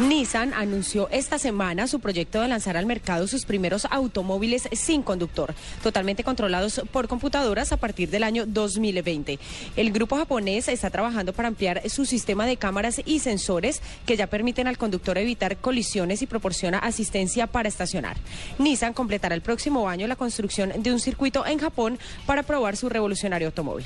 Nissan 0.00 0.54
anunció 0.54 1.10
esta 1.10 1.38
semana 1.38 1.86
su 1.86 2.00
proyecto 2.00 2.40
de 2.40 2.48
lanzar 2.48 2.78
al 2.78 2.86
mercado 2.86 3.26
sus 3.26 3.44
primeros 3.44 3.86
automóviles 3.90 4.66
sin 4.72 5.02
conductor, 5.02 5.54
totalmente 5.82 6.24
controlados 6.24 6.80
por 6.90 7.06
computadoras 7.06 7.70
a 7.72 7.76
partir 7.76 8.08
del 8.08 8.22
año 8.22 8.46
2020. 8.46 9.38
El 9.76 9.92
grupo 9.92 10.16
japonés 10.16 10.68
está 10.68 10.88
trabajando 10.88 11.34
para 11.34 11.48
ampliar 11.48 11.82
su 11.90 12.06
sistema 12.06 12.46
de 12.46 12.56
cámaras 12.56 13.02
y 13.04 13.18
sensores 13.18 13.82
que 14.06 14.16
ya 14.16 14.26
permiten 14.26 14.68
al 14.68 14.78
conductor 14.78 15.18
evitar 15.18 15.58
colisiones 15.58 16.22
y 16.22 16.26
proporciona 16.26 16.78
asistencia 16.78 17.46
para 17.46 17.68
estacionar. 17.68 18.16
Nissan 18.58 18.94
completará 18.94 19.34
el 19.34 19.42
próximo 19.42 19.86
año 19.86 20.06
la 20.06 20.16
construcción 20.16 20.72
de 20.82 20.94
un 20.94 21.00
circuito 21.00 21.44
en 21.44 21.58
Japón 21.58 21.98
para 22.24 22.42
probar 22.42 22.78
su 22.78 22.88
revolucionario 22.88 23.48
automóvil. 23.48 23.84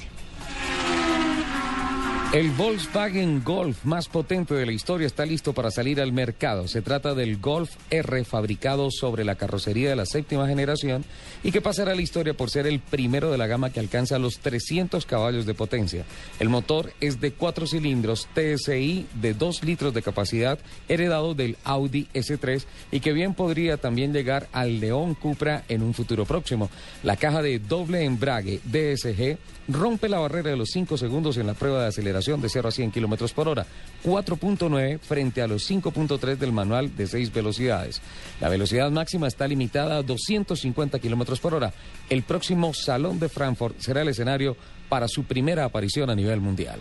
El 2.34 2.50
Volkswagen 2.50 3.44
Golf 3.44 3.84
más 3.84 4.08
potente 4.08 4.54
de 4.54 4.66
la 4.66 4.72
historia 4.72 5.06
está 5.06 5.24
listo 5.24 5.52
para 5.52 5.70
salir 5.70 6.00
al 6.00 6.12
mercado. 6.12 6.66
Se 6.66 6.82
trata 6.82 7.14
del 7.14 7.36
Golf 7.36 7.70
R 7.90 8.24
fabricado 8.24 8.90
sobre 8.90 9.24
la 9.24 9.36
carrocería 9.36 9.90
de 9.90 9.94
la 9.94 10.04
séptima 10.04 10.48
generación 10.48 11.04
y 11.44 11.52
que 11.52 11.60
pasará 11.60 11.92
a 11.92 11.94
la 11.94 12.02
historia 12.02 12.34
por 12.34 12.50
ser 12.50 12.66
el 12.66 12.80
primero 12.80 13.30
de 13.30 13.38
la 13.38 13.46
gama 13.46 13.70
que 13.70 13.78
alcanza 13.78 14.18
los 14.18 14.40
300 14.40 15.06
caballos 15.06 15.46
de 15.46 15.54
potencia. 15.54 16.06
El 16.40 16.48
motor 16.48 16.92
es 17.00 17.20
de 17.20 17.34
cuatro 17.34 17.68
cilindros 17.68 18.26
TSI 18.34 19.06
de 19.14 19.34
2 19.34 19.62
litros 19.62 19.94
de 19.94 20.02
capacidad 20.02 20.58
heredado 20.88 21.34
del 21.34 21.56
Audi 21.62 22.08
S3 22.14 22.64
y 22.90 22.98
que 22.98 23.12
bien 23.12 23.34
podría 23.34 23.76
también 23.76 24.12
llegar 24.12 24.48
al 24.50 24.80
León 24.80 25.14
Cupra 25.14 25.62
en 25.68 25.84
un 25.84 25.94
futuro 25.94 26.24
próximo. 26.24 26.68
La 27.04 27.14
caja 27.14 27.42
de 27.42 27.60
doble 27.60 28.02
embrague 28.02 28.58
DSG 28.64 29.38
rompe 29.68 30.08
la 30.08 30.18
barrera 30.18 30.50
de 30.50 30.56
los 30.56 30.70
5 30.70 30.96
segundos 30.96 31.36
en 31.36 31.46
la 31.46 31.54
prueba 31.54 31.82
de 31.82 31.88
aceleración 31.88 32.40
de 32.40 32.48
0 32.48 32.68
a 32.68 32.72
100 32.72 32.90
kilómetros 32.90 33.32
por 33.32 33.48
hora, 33.48 33.66
4.9 34.04 34.98
frente 35.00 35.42
a 35.42 35.46
los 35.46 35.68
5.3 35.70 36.36
del 36.36 36.52
manual 36.52 36.94
de 36.96 37.06
6 37.06 37.32
velocidades. 37.32 38.00
La 38.40 38.48
velocidad 38.48 38.90
máxima 38.90 39.26
está 39.28 39.46
limitada 39.48 39.96
a 39.96 40.02
250 40.02 40.98
kilómetros 40.98 41.40
por 41.40 41.54
hora. 41.54 41.72
El 42.10 42.22
próximo 42.22 42.74
Salón 42.74 43.18
de 43.18 43.28
Frankfurt 43.28 43.78
será 43.80 44.02
el 44.02 44.08
escenario 44.08 44.56
para 44.88 45.08
su 45.08 45.24
primera 45.24 45.64
aparición 45.64 46.10
a 46.10 46.14
nivel 46.14 46.40
mundial. 46.40 46.80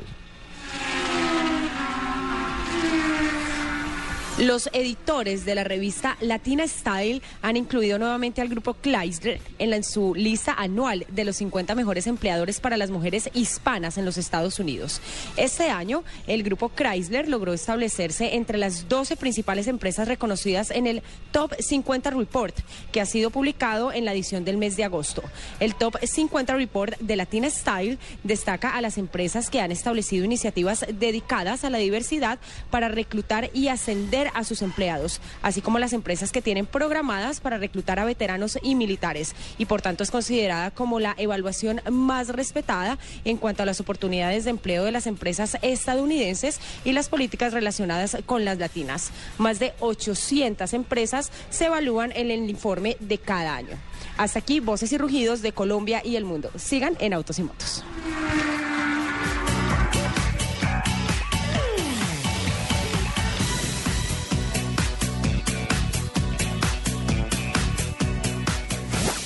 Los 4.39 4.67
editores 4.73 5.45
de 5.45 5.53
la 5.53 5.63
revista 5.63 6.17
Latina 6.19 6.67
Style 6.67 7.21
han 7.43 7.55
incluido 7.55 7.99
nuevamente 7.99 8.41
al 8.41 8.49
grupo 8.49 8.73
Chrysler 8.73 9.39
en, 9.59 9.83
su 9.83 10.15
lista 10.15 10.55
anual 10.57 11.05
de 11.09 11.23
los 11.23 11.35
50 11.35 11.75
mejores 11.75 12.07
empleadores 12.07 12.59
para 12.59 12.75
las 12.75 12.89
mujeres 12.89 13.29
hispanas 13.35 13.99
en 13.99 14.05
los 14.05 14.17
Estados 14.17 14.57
Unidos. 14.57 15.01
Este 15.37 15.69
año, 15.69 16.03
el 16.25 16.41
grupo 16.41 16.71
Chrysler 16.75 17.29
logró 17.29 17.53
establecerse 17.53 18.33
entre 18.33 18.57
las 18.57 18.89
12 18.89 19.17
principales 19.17 19.67
empresas 19.67 20.07
reconocidas 20.07 20.71
en 20.71 20.87
el 20.87 21.03
Top 21.31 21.53
50 21.59 22.09
Report, 22.09 22.57
que 22.91 23.01
ha 23.01 23.05
sido 23.05 23.29
publicado 23.29 23.93
en 23.93 24.03
la 24.03 24.13
edición 24.13 24.45
del 24.45 24.57
mes 24.57 24.75
de 24.75 24.83
agosto. 24.83 25.21
El 25.59 25.75
Top 25.75 25.95
50 26.01 26.55
Report 26.55 26.97
de 26.99 27.15
Latina 27.17 27.51
Style 27.51 27.99
destaca 28.23 28.75
a 28.75 28.81
las 28.81 28.97
empresas 28.97 29.51
que 29.51 29.61
han 29.61 29.71
establecido 29.71 30.25
iniciativas 30.25 30.87
dedicadas 30.91 31.63
a 31.63 31.69
la 31.69 31.77
diversidad 31.77 32.39
para 32.71 32.87
reclutar 32.89 33.51
y 33.53 33.67
ascender 33.67 34.22
a 34.33 34.43
sus 34.43 34.61
empleados, 34.61 35.21
así 35.41 35.61
como 35.61 35.79
las 35.79 35.93
empresas 35.93 36.31
que 36.31 36.41
tienen 36.41 36.65
programadas 36.65 37.39
para 37.39 37.57
reclutar 37.57 37.99
a 37.99 38.05
veteranos 38.05 38.57
y 38.61 38.75
militares, 38.75 39.35
y 39.57 39.65
por 39.65 39.81
tanto 39.81 40.03
es 40.03 40.11
considerada 40.11 40.71
como 40.71 40.99
la 40.99 41.15
evaluación 41.17 41.81
más 41.91 42.29
respetada 42.29 42.97
en 43.25 43.37
cuanto 43.37 43.63
a 43.63 43.65
las 43.65 43.79
oportunidades 43.79 44.43
de 44.43 44.51
empleo 44.51 44.83
de 44.83 44.91
las 44.91 45.07
empresas 45.07 45.57
estadounidenses 45.61 46.59
y 46.83 46.91
las 46.91 47.09
políticas 47.09 47.53
relacionadas 47.53 48.17
con 48.25 48.45
las 48.45 48.57
latinas. 48.57 49.11
Más 49.37 49.59
de 49.59 49.73
800 49.79 50.73
empresas 50.73 51.31
se 51.49 51.65
evalúan 51.65 52.11
en 52.15 52.31
el 52.31 52.49
informe 52.49 52.97
de 52.99 53.17
cada 53.17 53.55
año. 53.55 53.77
Hasta 54.17 54.39
aquí, 54.39 54.59
voces 54.59 54.91
y 54.91 54.97
rugidos 54.97 55.41
de 55.41 55.53
Colombia 55.53 56.01
y 56.03 56.15
el 56.15 56.25
mundo. 56.25 56.51
Sigan 56.55 56.97
en 56.99 57.13
Autos 57.13 57.39
y 57.39 57.43
Motos. 57.43 57.83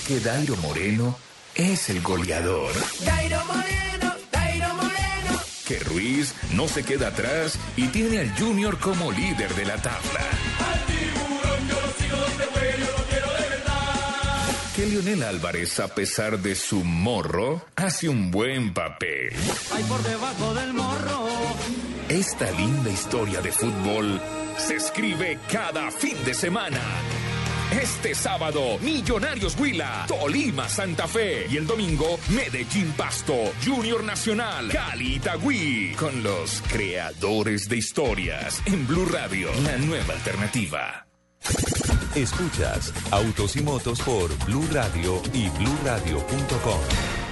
Que 0.08 0.22
Dairo 0.22 0.56
Moreno 0.58 1.18
es 1.54 1.90
el 1.90 2.02
goleador. 2.02 2.72
Dairo 3.04 3.44
Moreno, 3.44 4.16
Dairo 4.32 4.74
Moreno. 4.76 5.42
Que 5.68 5.80
Ruiz 5.80 6.34
no 6.54 6.70
se 6.70 6.84
queda 6.84 7.10
atrás 7.10 7.60
y 7.76 7.88
tiene 7.88 8.20
al 8.20 8.34
Junior 8.40 8.80
como 8.80 9.12
líder 9.12 9.54
de 9.54 9.66
la 9.66 9.76
tabla. 9.76 10.22
Al 10.72 10.86
tiburón 10.86 11.68
yo 11.68 11.82
lo 11.82 11.92
sigo 11.92 12.16
donde 12.16 12.44
fue, 12.46 12.76
yo 12.80 12.86
lo 12.86 13.04
quiero 13.10 13.28
de 13.34 13.50
verdad. 13.50 14.48
Que 14.78 14.86
Lionel 14.86 15.24
Álvarez, 15.24 15.78
a 15.82 15.94
pesar 15.94 16.40
de 16.40 16.56
su 16.56 16.86
morro, 16.86 17.66
hace 17.76 18.08
un 18.08 18.32
buen 18.32 18.74
papel. 18.74 19.34
Hay 19.74 19.84
por 19.84 20.02
debajo 20.04 20.54
del 20.54 20.74
morro. 20.74 21.28
Esta 22.08 22.50
linda 22.52 22.90
historia 22.90 23.42
de 23.42 23.52
fútbol 23.52 24.22
se 24.58 24.76
escribe 24.78 25.38
cada 25.52 25.92
fin 25.92 26.16
de 26.24 26.34
semana. 26.34 26.80
Este 27.72 28.16
sábado, 28.16 28.78
Millonarios 28.80 29.60
Huila, 29.60 30.06
Tolima 30.08 30.70
Santa 30.70 31.06
Fe 31.08 31.48
y 31.50 31.58
el 31.58 31.68
domingo, 31.68 32.18
Medellín 32.30 32.94
Pasto, 32.94 33.36
Junior 33.66 34.04
Nacional, 34.04 34.70
Cali 34.70 35.16
Itagüí, 35.16 35.94
con 35.96 36.24
los 36.24 36.64
creadores 36.72 37.68
de 37.68 37.78
historias 37.78 38.62
en 38.66 38.88
Blue 38.88 39.06
Radio, 39.06 39.50
la 39.64 39.78
nueva 39.78 40.14
alternativa. 40.14 41.08
Escuchas 42.16 42.94
Autos 43.12 43.56
y 43.58 43.62
Motos 43.62 44.00
por 44.02 44.36
Blue 44.46 44.68
Radio 44.72 45.22
y 45.34 45.50
bluradio.com. 45.50 47.27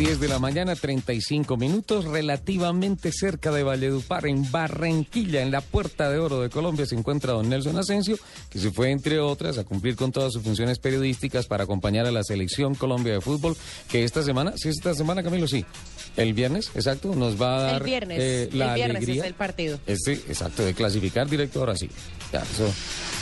10 0.00 0.18
de 0.18 0.28
la 0.28 0.38
mañana, 0.38 0.74
35 0.74 1.58
minutos, 1.58 2.06
relativamente 2.06 3.12
cerca 3.12 3.52
de 3.52 3.62
Valledupar, 3.62 4.26
en 4.26 4.50
Barranquilla, 4.50 5.42
en 5.42 5.50
la 5.50 5.60
Puerta 5.60 6.08
de 6.08 6.18
Oro 6.18 6.40
de 6.40 6.48
Colombia, 6.48 6.86
se 6.86 6.94
encuentra 6.94 7.34
don 7.34 7.50
Nelson 7.50 7.76
Asensio, 7.76 8.16
que 8.48 8.58
se 8.58 8.70
fue, 8.70 8.92
entre 8.92 9.20
otras, 9.20 9.58
a 9.58 9.64
cumplir 9.64 9.96
con 9.96 10.10
todas 10.10 10.32
sus 10.32 10.42
funciones 10.42 10.78
periodísticas 10.78 11.46
para 11.46 11.64
acompañar 11.64 12.06
a 12.06 12.12
la 12.12 12.24
Selección 12.24 12.74
Colombia 12.74 13.12
de 13.12 13.20
Fútbol, 13.20 13.54
que 13.90 14.02
esta 14.02 14.22
semana, 14.22 14.54
sí, 14.56 14.70
esta 14.70 14.94
semana, 14.94 15.22
Camilo, 15.22 15.46
sí, 15.46 15.66
el 16.16 16.34
viernes, 16.34 16.70
exacto, 16.74 17.14
nos 17.14 17.40
va 17.40 17.56
a 17.56 17.60
dar 17.62 17.76
El 17.76 17.82
viernes, 17.82 18.18
eh, 18.20 18.48
la 18.52 18.70
el 18.70 18.74
viernes 18.74 18.96
alegría. 18.96 19.22
es 19.22 19.26
el 19.28 19.34
partido. 19.34 19.78
Este, 19.86 20.12
exacto, 20.12 20.64
de 20.64 20.74
clasificar 20.74 21.28
directo 21.28 21.60
a 21.60 21.66
Brasil. 21.66 21.90
Ya, 22.32 22.42
eso, 22.42 22.72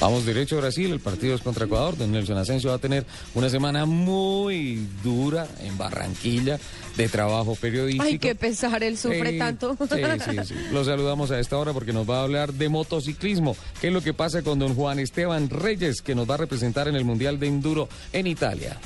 vamos 0.00 0.26
derecho 0.26 0.56
a 0.56 0.60
Brasil, 0.60 0.92
el 0.92 1.00
partido 1.00 1.34
es 1.34 1.40
contra 1.40 1.64
Ecuador, 1.64 1.96
don 1.96 2.12
Nelson 2.12 2.36
Asensio 2.36 2.70
va 2.70 2.76
a 2.76 2.80
tener 2.80 3.06
una 3.34 3.48
semana 3.48 3.86
muy 3.86 4.86
dura 5.02 5.48
en 5.60 5.78
Barranquilla 5.78 6.58
de 6.96 7.08
trabajo 7.08 7.54
periodístico. 7.54 8.04
Ay, 8.04 8.18
qué 8.18 8.34
pesar, 8.34 8.82
él 8.82 8.98
sufre 8.98 9.30
Eh, 9.36 9.38
tanto. 9.38 9.76
Sí, 9.88 9.96
sí, 10.30 10.36
sí. 10.48 10.54
Lo 10.72 10.84
saludamos 10.84 11.30
a 11.30 11.38
esta 11.40 11.56
hora 11.56 11.72
porque 11.72 11.92
nos 11.92 12.08
va 12.08 12.20
a 12.20 12.22
hablar 12.24 12.52
de 12.52 12.68
motociclismo. 12.68 13.56
¿Qué 13.80 13.86
es 13.88 13.92
lo 13.92 14.02
que 14.02 14.12
pasa 14.12 14.42
con 14.42 14.58
don 14.58 14.74
Juan 14.74 14.98
Esteban 14.98 15.48
Reyes, 15.48 16.02
que 16.02 16.14
nos 16.14 16.28
va 16.28 16.34
a 16.34 16.38
representar 16.38 16.88
en 16.88 16.96
el 16.96 17.04
Mundial 17.04 17.38
de 17.38 17.46
Enduro 17.46 17.88
en 18.12 18.26
Italia? 18.26 18.76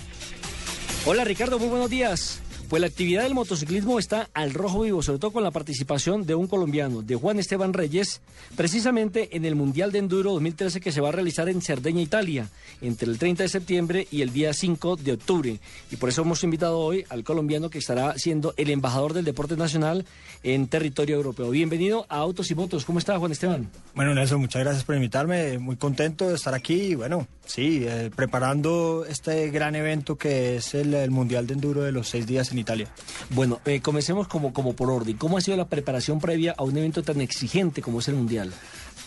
Hola 1.05 1.25
Ricardo, 1.25 1.59
muy 1.59 1.69
buenos 1.69 1.91
días. 1.91 2.41
Pues 2.73 2.81
la 2.81 2.87
actividad 2.87 3.25
del 3.25 3.35
motociclismo 3.35 3.99
está 3.99 4.31
al 4.33 4.55
rojo 4.55 4.81
vivo, 4.81 5.03
sobre 5.03 5.19
todo 5.19 5.31
con 5.31 5.45
la 5.45 5.51
participación 5.51 6.25
de 6.25 6.35
un 6.35 6.47
colombiano, 6.47 7.03
de 7.03 7.17
Juan 7.17 7.39
Esteban 7.39 7.75
Reyes, 7.75 8.23
precisamente 8.57 9.37
en 9.37 9.45
el 9.45 9.55
Mundial 9.55 9.93
de 9.93 9.99
Enduro 9.99 10.33
2013 10.33 10.81
que 10.81 10.91
se 10.91 11.03
va 11.03 11.11
a 11.11 11.13
realizar 11.13 11.51
en 11.51 11.61
Cerdeña, 11.61 12.01
Italia, 12.01 12.49
entre 12.81 13.11
el 13.11 13.19
30 13.19 13.43
de 13.43 13.49
septiembre 13.51 14.09
y 14.11 14.23
el 14.23 14.33
día 14.33 14.55
5 14.55 14.97
de 14.97 15.13
octubre. 15.13 15.61
Y 15.91 15.97
por 15.97 16.09
eso 16.09 16.23
hemos 16.23 16.45
invitado 16.45 16.79
hoy 16.79 17.05
al 17.11 17.25
colombiano 17.25 17.69
que 17.69 17.77
estará 17.77 18.15
siendo 18.17 18.55
el 18.57 18.71
embajador 18.71 19.13
del 19.13 19.27
deporte 19.27 19.55
nacional 19.55 20.07
en 20.43 20.67
territorio 20.67 21.17
europeo. 21.17 21.51
Bienvenido 21.51 22.07
a 22.09 22.17
Autos 22.17 22.51
y 22.51 22.55
Motos. 22.55 22.87
¿Cómo 22.87 22.99
está 22.99 23.19
Juan 23.19 23.33
Esteban? 23.33 23.69
Bueno, 23.95 24.15
Nelson, 24.15 24.41
muchas 24.41 24.63
gracias 24.63 24.85
por 24.85 24.95
invitarme. 24.95 25.59
Muy 25.59 25.77
contento 25.77 26.31
de 26.31 26.37
estar 26.37 26.55
aquí. 26.55 26.95
Bueno, 26.95 27.29
sí, 27.45 27.85
eh, 27.87 28.11
preparando 28.17 29.05
este 29.07 29.51
gran 29.51 29.77
evento 29.77 30.17
que 30.17 30.57
es 30.57 30.73
el, 30.73 30.95
el 30.95 31.11
Mundial 31.11 31.47
de 31.47 31.53
Enduro 31.53 31.83
de 31.83 31.93
los 31.93 32.09
seis 32.09 32.27
días 32.27 32.51
en 32.51 32.62
Italia. 32.63 32.89
Bueno, 33.31 33.61
eh, 33.67 33.81
comencemos 33.81 34.27
como, 34.29 34.53
como 34.53 34.75
por 34.75 34.91
orden. 34.91 35.17
¿Cómo 35.17 35.37
ha 35.37 35.41
sido 35.41 35.57
la 35.57 35.67
preparación 35.69 36.19
previa 36.21 36.55
a 36.57 36.63
un 36.63 36.77
evento 36.77 37.03
tan 37.03 37.21
exigente 37.21 37.83
como 37.83 38.01
es 38.01 38.09
el 38.09 38.15
Mundial? 38.15 38.53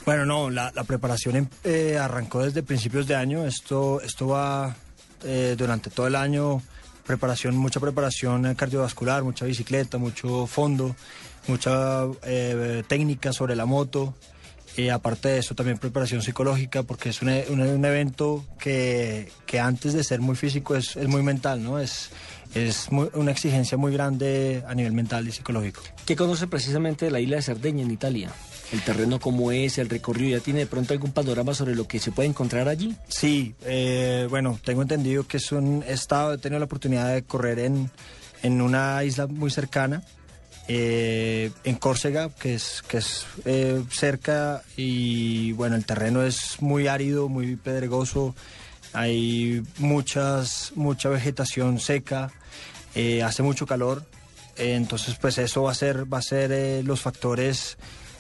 Bueno, 0.06 0.26
no, 0.26 0.50
la, 0.52 0.72
preparación 0.84 1.36
em- 1.36 1.48
eh, 1.64 1.98
arrancó 1.98 2.44
desde 2.44 2.62
principios 2.62 3.08
de 3.08 3.16
año. 3.16 3.46
Esto, 3.48 4.02
esto 4.02 4.28
va 4.28 4.76
eh, 5.24 5.56
durante 5.58 5.90
todo 5.90 6.06
el 6.08 6.16
año. 6.16 6.62
Preparación, 7.08 7.56
mucha 7.58 7.80
preparación 7.80 8.46
eh, 8.46 8.56
cardiovascular, 8.56 9.24
mucha 9.24 9.46
bicicleta, 9.46 9.98
mucho 9.98 10.46
fondo, 10.48 10.96
mucha 11.48 12.04
eh, 12.24 12.84
técnica 12.88 13.34
sobre 13.34 13.56
la 13.56 13.66
moto. 13.66 14.14
Y 14.78 14.90
aparte 14.90 15.30
de 15.30 15.38
eso, 15.40 15.56
también 15.56 15.78
preparación 15.78 16.22
psicológica, 16.22 16.84
porque 16.84 17.10
es 17.10 17.22
un, 17.22 17.30
e- 17.30 17.46
un- 17.50 17.62
un 17.62 17.86
evento 17.86 18.44
que, 18.60 19.32
que 19.46 19.60
antes 19.60 19.94
de 19.94 20.04
ser 20.04 20.20
muy 20.20 20.36
físico 20.36 20.76
es, 20.76 20.96
es 20.98 21.08
muy 21.08 21.24
mental, 21.24 21.64
¿no? 21.64 21.80
Es, 21.80 22.10
es 22.56 22.92
muy- 22.92 23.10
una 23.14 23.32
exigencia 23.32 23.78
muy 23.78 23.92
grande 23.94 24.64
a 24.68 24.74
nivel 24.74 24.94
mental 24.94 25.28
y 25.28 25.32
psicológico. 25.32 25.82
¿Qué 26.06 26.16
conoce 26.16 26.48
precisamente 26.48 27.06
de 27.06 27.12
la 27.12 27.20
isla 27.20 27.36
de 27.36 27.42
Cerdeña 27.44 27.84
en 27.84 27.92
Italia? 27.92 28.32
El 28.72 28.82
terreno 28.82 29.20
cómo 29.20 29.52
es, 29.52 29.78
el 29.78 29.90
recorrido, 29.90 30.38
¿ya 30.40 30.44
tiene 30.44 30.60
de 30.62 30.66
pronto 30.66 30.94
algún 30.94 31.12
panorama 31.12 31.54
sobre 31.54 31.76
lo 31.76 31.88
que 31.88 32.00
se 32.00 32.12
puede 32.12 32.30
encontrar 32.30 32.68
allí? 32.68 32.96
Sí, 33.08 33.54
eh, 33.66 34.26
bueno, 34.30 34.60
tengo 34.64 34.82
entendido 34.82 35.28
que 35.28 35.38
es 35.38 35.52
un 35.52 35.84
estado, 35.88 36.34
he 36.34 36.38
tenido 36.40 36.58
la 36.60 36.66
oportunidad 36.66 37.14
de 37.14 37.24
correr 37.24 37.60
en, 37.60 37.92
en 38.42 38.62
una 38.62 39.04
isla 39.04 39.28
muy 39.28 39.52
cercana, 39.52 40.02
eh, 40.68 41.52
en 41.64 41.76
Córcega, 41.76 42.30
que 42.30 42.56
es, 42.56 42.82
que 42.88 42.98
es 42.98 43.26
eh, 43.46 43.84
cerca 43.92 44.64
y 44.76 45.52
bueno, 45.52 45.76
el 45.76 45.86
terreno 45.86 46.24
es 46.24 46.60
muy 46.60 46.88
árido, 46.88 47.30
muy 47.30 47.56
pedregoso, 47.58 48.34
hay 48.94 49.62
muchas, 49.78 50.72
mucha 50.76 51.10
vegetación 51.10 51.80
seca, 51.80 52.32
eh, 52.96 53.24
hace 53.24 53.44
mucho 53.44 53.66
calor, 53.66 54.04
eh, 54.58 54.76
entonces 54.76 55.16
pues 55.20 55.38
eso 55.38 55.64
va 55.64 55.72
a 55.72 55.76
ser, 55.76 56.12
va 56.12 56.20
a 56.20 56.22
ser 56.22 56.52
eh, 56.52 56.84
los 56.84 57.02
factores 57.02 57.78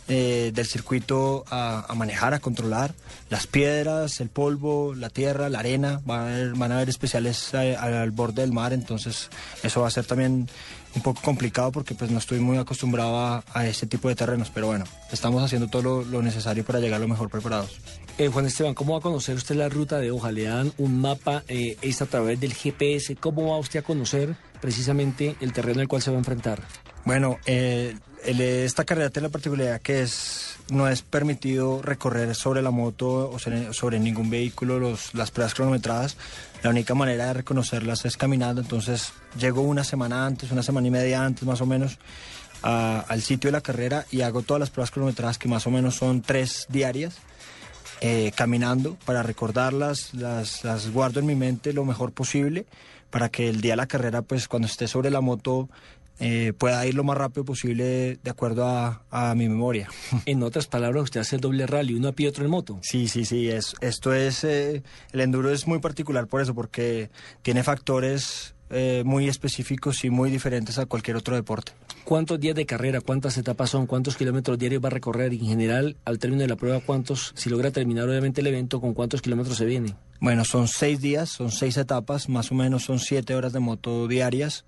del 0.08 0.68
circuito 0.68 1.46
a, 1.50 1.92
manejar, 1.96 2.36
a 2.36 2.40
controlar. 2.40 2.94
Las 3.32 3.48
piedras, 3.48 4.22
el 4.22 4.30
polvo, 4.30 4.94
la 4.94 5.10
tierra, 5.10 5.50
la 5.50 5.58
arena, 5.58 6.00
van 6.06 6.20
a 6.20 6.24
haber, 6.26 6.54
van 6.54 6.72
a 6.72 6.76
haber 6.76 6.90
especiales 6.90 7.56
al 7.56 8.12
borde 8.12 8.44
del 8.44 8.52
mar, 8.52 8.72
entonces 8.72 9.32
eso 9.64 9.82
va 9.82 9.88
a 9.88 9.90
ser 9.90 10.06
también 10.06 10.48
un 10.96 11.02
poco 11.02 11.22
complicado 11.24 11.72
porque 11.72 11.96
pues 11.96 12.12
no 12.12 12.20
estoy 12.20 12.40
muy 12.40 12.60
acostumbrado 12.60 13.18
a, 13.18 13.44
a 13.52 13.66
ese 13.66 13.88
tipo 13.88 14.08
de 14.08 14.14
terrenos, 14.14 14.52
pero 14.54 14.68
bueno, 14.68 14.86
estamos 15.12 15.42
haciendo 15.44 15.70
todo 15.70 15.82
lo, 15.82 16.04
lo 16.04 16.22
necesario 16.22 16.64
para 16.64 16.80
llegar 16.80 17.02
lo 17.02 17.08
mejor 17.08 17.32
preparados. 17.32 17.80
Eh, 18.18 18.30
Juan 18.30 18.46
Esteban, 18.46 18.74
¿cómo 18.74 18.94
va 18.94 19.00
a 19.00 19.02
conocer 19.02 19.36
usted 19.36 19.56
la 19.56 19.68
ruta 19.68 20.00
de 20.00 20.10
hoja? 20.10 20.32
Le 20.32 20.44
dan 20.44 20.72
un 20.78 21.02
mapa, 21.02 21.44
eh, 21.50 21.78
es 21.82 22.02
a 22.02 22.06
través 22.06 22.40
del 22.40 22.54
GPS. 22.54 23.18
¿Cómo 23.18 23.52
va 23.52 23.58
usted 23.58 23.80
a 23.80 23.84
conocer 23.84 24.38
precisamente 24.62 25.36
el 25.42 25.52
terreno 25.52 25.82
al 25.82 25.90
cual 25.90 26.02
se 26.02 26.12
va 26.12 26.16
a 26.16 26.20
enfrentar? 26.20 26.62
Bueno, 27.04 27.40
eh, 27.46 27.94
esta 28.24 28.86
carrera 28.86 29.10
tiene 29.10 29.28
la 29.28 29.32
particularidad 29.34 29.82
que 29.82 30.02
es 30.02 30.56
no 30.70 30.88
es 30.88 31.02
permitido 31.02 31.82
recorrer 31.82 32.34
sobre 32.36 32.62
la 32.62 32.72
moto 32.72 33.30
o 33.30 33.38
sobre, 33.38 34.00
ningún 34.00 34.30
vehículo 34.30 34.80
los, 34.80 35.14
las 35.14 35.30
pruebas 35.30 35.54
cronometradas. 35.54 36.16
La 36.64 36.70
única 36.70 36.96
manera 36.96 37.28
de 37.28 37.34
reconocerlas 37.34 38.06
es 38.06 38.16
caminando. 38.16 38.62
Entonces 38.62 39.12
llego 39.38 39.62
una 39.62 39.84
semana 39.84 40.26
antes, 40.26 40.54
una 40.54 40.64
semana 40.64 40.88
y 40.88 40.92
media 40.92 41.26
antes 41.26 41.44
más 41.44 41.60
o 41.60 41.66
menos 41.66 42.00
al 42.62 43.22
sitio 43.22 43.50
de 43.50 43.52
la 43.52 43.62
carrera 43.62 44.06
y 44.10 44.22
hago 44.22 44.42
todas 44.42 44.60
las 44.60 44.72
pruebas 44.72 44.90
cronometradas 44.90 45.38
que 45.38 45.48
más 45.48 45.68
o 45.68 45.70
menos 45.70 45.96
son 45.96 46.22
tres 46.22 46.66
diarias. 46.70 47.18
Eh, 48.02 48.32
caminando 48.36 48.98
para 49.06 49.24
recordarlas, 49.24 50.14
las, 50.14 50.64
las 50.64 50.92
guardo 50.92 51.20
en 51.20 51.26
mi 51.26 51.36
mente 51.36 51.74
lo 51.74 51.86
mejor 51.86 52.12
posible 52.12 52.66
para 53.10 53.30
que 53.30 53.48
el 53.48 53.62
día 53.62 53.74
de 53.74 53.78
la 53.78 53.88
carrera, 53.88 54.22
pues 54.22 54.48
cuando 54.48 54.68
esté 54.68 54.88
sobre 54.88 55.10
la 55.10 55.22
moto, 55.22 55.70
eh, 56.20 56.54
pueda 56.58 56.86
ir 56.86 56.96
lo 56.96 57.04
más 57.04 57.18
rápido 57.18 57.44
posible 57.44 58.18
de 58.24 58.30
acuerdo 58.30 58.66
a, 58.68 59.04
a 59.12 59.36
mi 59.36 59.50
memoria. 59.50 59.90
En 60.26 60.44
otras 60.44 60.68
palabras, 60.68 61.04
usted 61.04 61.22
hace 61.22 61.38
doble 61.38 61.68
rally, 61.68 61.94
uno 61.94 62.10
a 62.10 62.12
pie, 62.14 62.28
otro 62.28 62.46
en 62.46 62.52
moto. 62.52 62.80
Sí, 62.82 63.08
sí, 63.08 63.26
sí, 63.26 63.50
es, 63.50 63.76
esto 63.82 64.14
es, 64.14 64.44
eh, 64.44 64.82
el 65.12 65.22
enduro 65.22 65.52
es 65.52 65.68
muy 65.68 65.80
particular 65.80 66.28
por 66.28 66.42
eso, 66.42 66.54
porque 66.54 67.10
tiene 67.42 67.64
factores 67.64 68.55
eh, 68.70 69.04
muy 69.06 69.28
específicos 69.28 70.04
y 70.06 70.10
muy 70.10 70.32
diferentes 70.32 70.80
a 70.80 70.86
cualquier 70.86 71.18
otro 71.18 71.36
deporte. 71.36 71.74
¿Cuántos 72.04 72.40
días 72.40 72.56
de 72.56 72.66
carrera, 72.66 73.02
cuántas 73.02 73.38
etapas 73.38 73.70
son, 73.70 73.86
cuántos 73.86 74.18
kilómetros 74.18 74.58
diarios 74.58 74.84
va 74.84 74.88
a 74.88 74.92
recorrer? 74.92 75.34
Y 75.34 75.40
en 75.40 75.48
general, 75.48 75.98
al 76.06 76.20
término 76.20 76.42
de 76.42 76.48
la 76.48 76.56
prueba, 76.56 76.80
¿cuántos, 76.80 77.34
si 77.36 77.50
logra 77.50 77.72
terminar 77.72 78.08
obviamente 78.08 78.42
el 78.42 78.48
evento, 78.48 78.82
con 78.82 78.94
cuántos 78.94 79.22
kilómetros 79.22 79.58
se 79.58 79.66
viene? 79.66 79.96
Bueno, 80.20 80.46
son 80.46 80.68
seis 80.68 81.02
días, 81.02 81.30
son 81.30 81.52
seis 81.52 81.78
etapas, 81.78 82.30
más 82.30 82.52
o 82.52 82.56
menos 82.56 82.84
son 82.84 83.00
siete 83.00 83.36
horas 83.36 83.54
de 83.54 83.60
moto 83.60 84.08
diarias. 84.08 84.66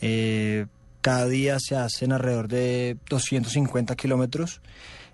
Eh, 0.00 0.66
cada 1.00 1.26
día 1.28 1.58
se 1.60 1.76
hacen 1.76 2.12
alrededor 2.12 2.48
de 2.48 2.96
250 3.08 3.94
kilómetros. 3.94 4.60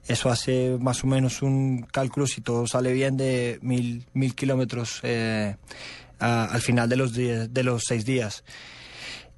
Eso 0.08 0.30
hace 0.30 0.78
más 0.80 1.04
o 1.04 1.06
menos 1.06 1.42
un 1.42 1.82
cálculo, 1.82 2.26
si 2.26 2.40
todo 2.40 2.66
sale 2.66 2.92
bien, 2.92 3.16
de 3.16 3.58
mil, 3.62 4.06
mil 4.14 4.34
kilómetros 4.34 5.00
eh, 5.02 5.56
a- 6.22 6.44
al 6.46 6.60
final 6.60 6.88
de 6.88 6.96
los, 6.96 7.12
de 7.14 7.62
los 7.62 7.82
seis 7.86 8.04
días. 8.04 8.44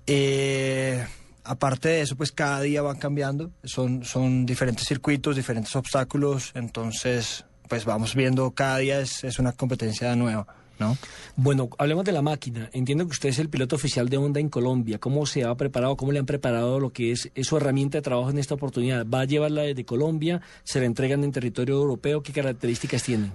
Eh, 0.07 1.05
aparte 1.45 1.89
de 1.89 2.01
eso, 2.03 2.17
pues 2.17 2.31
cada 2.33 2.61
día 2.61 2.83
van 2.83 2.99
cambiando, 2.99 3.51
son, 3.65 4.05
son 4.05 4.45
diferentes 4.47 4.87
circuitos, 4.87 5.37
diferentes 5.37 5.75
obstáculos, 5.77 6.53
entonces 6.55 7.45
pues 7.69 7.85
vamos 7.87 8.15
viendo, 8.15 8.51
cada 8.51 8.79
día 8.79 9.01
es, 9.01 9.25
es 9.25 9.39
una 9.39 9.53
competencia 9.53 10.15
nueva, 10.15 10.47
¿no? 10.79 10.99
Bueno, 11.37 11.71
hablemos 11.79 12.05
de 12.05 12.13
la 12.13 12.21
máquina. 12.21 12.69
Entiendo 12.75 13.07
que 13.07 13.13
usted 13.13 13.31
es 13.31 13.39
el 13.39 13.49
piloto 13.49 13.77
oficial 13.77 14.11
de 14.11 14.19
Honda 14.19 14.39
en 14.39 14.51
Colombia. 14.51 14.99
¿Cómo 14.99 15.25
se 15.25 15.45
ha 15.45 15.55
preparado, 15.55 15.97
cómo 15.97 16.13
le 16.13 16.19
han 16.19 16.27
preparado 16.27 16.79
lo 16.79 16.93
que 16.93 17.13
es, 17.13 17.31
es 17.35 17.47
su 17.47 17.57
herramienta 17.57 17.97
de 17.99 18.03
trabajo 18.03 18.29
en 18.29 18.37
esta 18.39 18.55
oportunidad? 18.55 19.07
¿Va 19.07 19.23
a 19.23 19.25
llevarla 19.25 19.63
desde 19.63 19.87
Colombia? 19.87 20.43
¿Se 20.63 20.79
la 20.79 20.85
entregan 20.87 21.25
en 21.25 21.33
territorio 21.33 21.77
europeo? 21.77 22.23
¿Qué 22.23 22.33
características 22.35 23.03
tiene? 23.03 23.33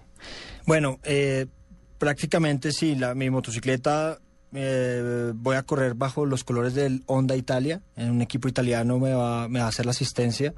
Bueno, 0.68 1.00
eh, 1.04 1.48
prácticamente 2.00 2.72
sí, 2.72 2.96
la, 2.96 3.14
mi 3.14 3.30
motocicleta 3.30 4.20
eh, 4.54 5.32
voy 5.36 5.58
a 5.58 5.64
correr 5.64 5.94
bajo 5.94 6.26
los 6.26 6.44
colores 6.44 6.74
del 6.74 7.04
Honda 7.06 7.36
Italia, 7.36 7.82
en 7.96 8.10
un 8.10 8.22
equipo 8.22 8.48
italiano 8.48 8.98
me 8.98 9.14
va, 9.14 9.48
me 9.48 9.60
va 9.60 9.66
a 9.66 9.70
hacer 9.70 9.86
la 9.86 9.92
asistencia, 9.92 10.56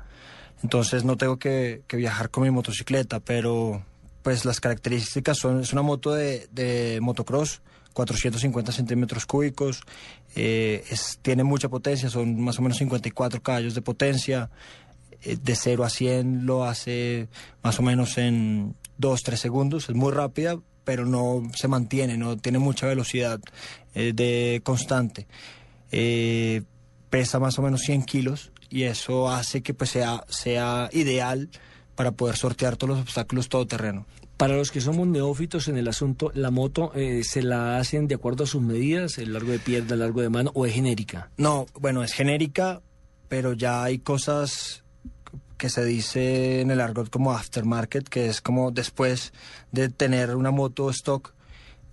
entonces 0.63 1.03
no 1.03 1.17
tengo 1.17 1.37
que, 1.37 1.83
viajar 1.91 2.29
con 2.29 2.43
mi 2.43 2.51
motocicleta, 2.51 3.19
pero 3.19 3.83
pues 4.21 4.45
las 4.45 4.61
características 4.61 5.37
son, 5.37 5.61
es 5.61 5.73
una 5.73 5.81
moto 5.81 6.13
de, 6.13 6.99
motocross, 7.01 7.61
450 7.93 8.71
centímetros 8.71 9.25
cúbicos, 9.25 9.81
eh, 10.35 10.85
tiene 11.21 11.43
mucha 11.43 11.67
potencia, 11.67 12.09
son 12.09 12.39
más 12.39 12.59
o 12.59 12.61
menos 12.61 12.77
54 12.77 13.41
caballos 13.41 13.73
de 13.75 13.81
potencia, 13.81 14.49
eh, 15.23 15.37
de 15.41 15.55
0 15.55 15.83
a 15.83 15.89
100 15.89 16.45
lo 16.45 16.63
hace 16.63 17.27
más 17.61 17.77
o 17.79 17.83
menos 17.83 18.17
en 18.17 18.75
2, 18.99 19.23
3 19.23 19.39
segundos, 19.39 19.89
es 19.89 19.95
muy 19.95 20.13
rápida, 20.13 20.57
pero 20.83 21.05
no 21.05 21.43
se 21.55 21.67
mantiene, 21.67 22.17
no 22.17 22.37
tiene 22.37 22.59
mucha 22.59 22.87
velocidad 22.87 23.39
eh, 23.93 24.13
de 24.13 24.61
constante. 24.63 25.27
Eh, 25.91 26.63
pesa 27.09 27.39
más 27.39 27.59
o 27.59 27.61
menos 27.61 27.81
100 27.81 28.03
kilos 28.03 28.51
y 28.69 28.83
eso 28.83 29.29
hace 29.29 29.61
que 29.61 29.73
pues 29.73 29.89
sea, 29.89 30.23
sea 30.29 30.89
ideal 30.93 31.49
para 31.95 32.11
poder 32.11 32.37
sortear 32.37 32.77
todos 32.77 32.95
los 32.95 33.01
obstáculos 33.01 33.49
todoterreno. 33.49 34.05
Para 34.37 34.55
los 34.55 34.71
que 34.71 34.81
somos 34.81 35.07
neófitos 35.07 35.67
en 35.67 35.77
el 35.77 35.87
asunto, 35.87 36.31
¿la 36.33 36.49
moto 36.49 36.91
eh, 36.95 37.23
se 37.23 37.43
la 37.43 37.77
hacen 37.77 38.07
de 38.07 38.15
acuerdo 38.15 38.45
a 38.45 38.47
sus 38.47 38.61
medidas, 38.61 39.19
el 39.19 39.33
largo 39.33 39.51
de 39.51 39.59
pierna, 39.59 39.93
el 39.93 39.99
largo 39.99 40.21
de 40.21 40.29
mano, 40.29 40.51
o 40.55 40.65
es 40.65 40.73
genérica? 40.73 41.29
No, 41.37 41.67
bueno, 41.79 42.03
es 42.03 42.13
genérica, 42.13 42.81
pero 43.27 43.53
ya 43.53 43.83
hay 43.83 43.99
cosas 43.99 44.83
que 45.61 45.69
se 45.69 45.85
dice 45.85 46.59
en 46.61 46.71
el 46.71 46.81
argot 46.81 47.11
como 47.11 47.33
aftermarket, 47.33 48.09
que 48.09 48.25
es 48.25 48.41
como 48.41 48.71
después 48.71 49.31
de 49.71 49.89
tener 49.89 50.35
una 50.35 50.49
moto 50.49 50.89
stock, 50.89 51.35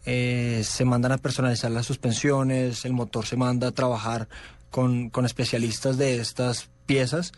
eh, 0.07 0.63
se 0.65 0.87
mandan 0.87 1.13
a 1.13 1.19
personalizar 1.19 1.71
las 1.71 1.85
suspensiones, 1.85 2.87
el 2.87 2.95
motor 2.95 3.27
se 3.27 3.37
manda 3.37 3.69
a 3.69 3.73
trabajar 3.73 4.27
con, 4.71 5.11
con 5.11 5.27
especialistas 5.27 5.99
de 5.99 6.19
estas 6.19 6.71
piezas 6.87 7.33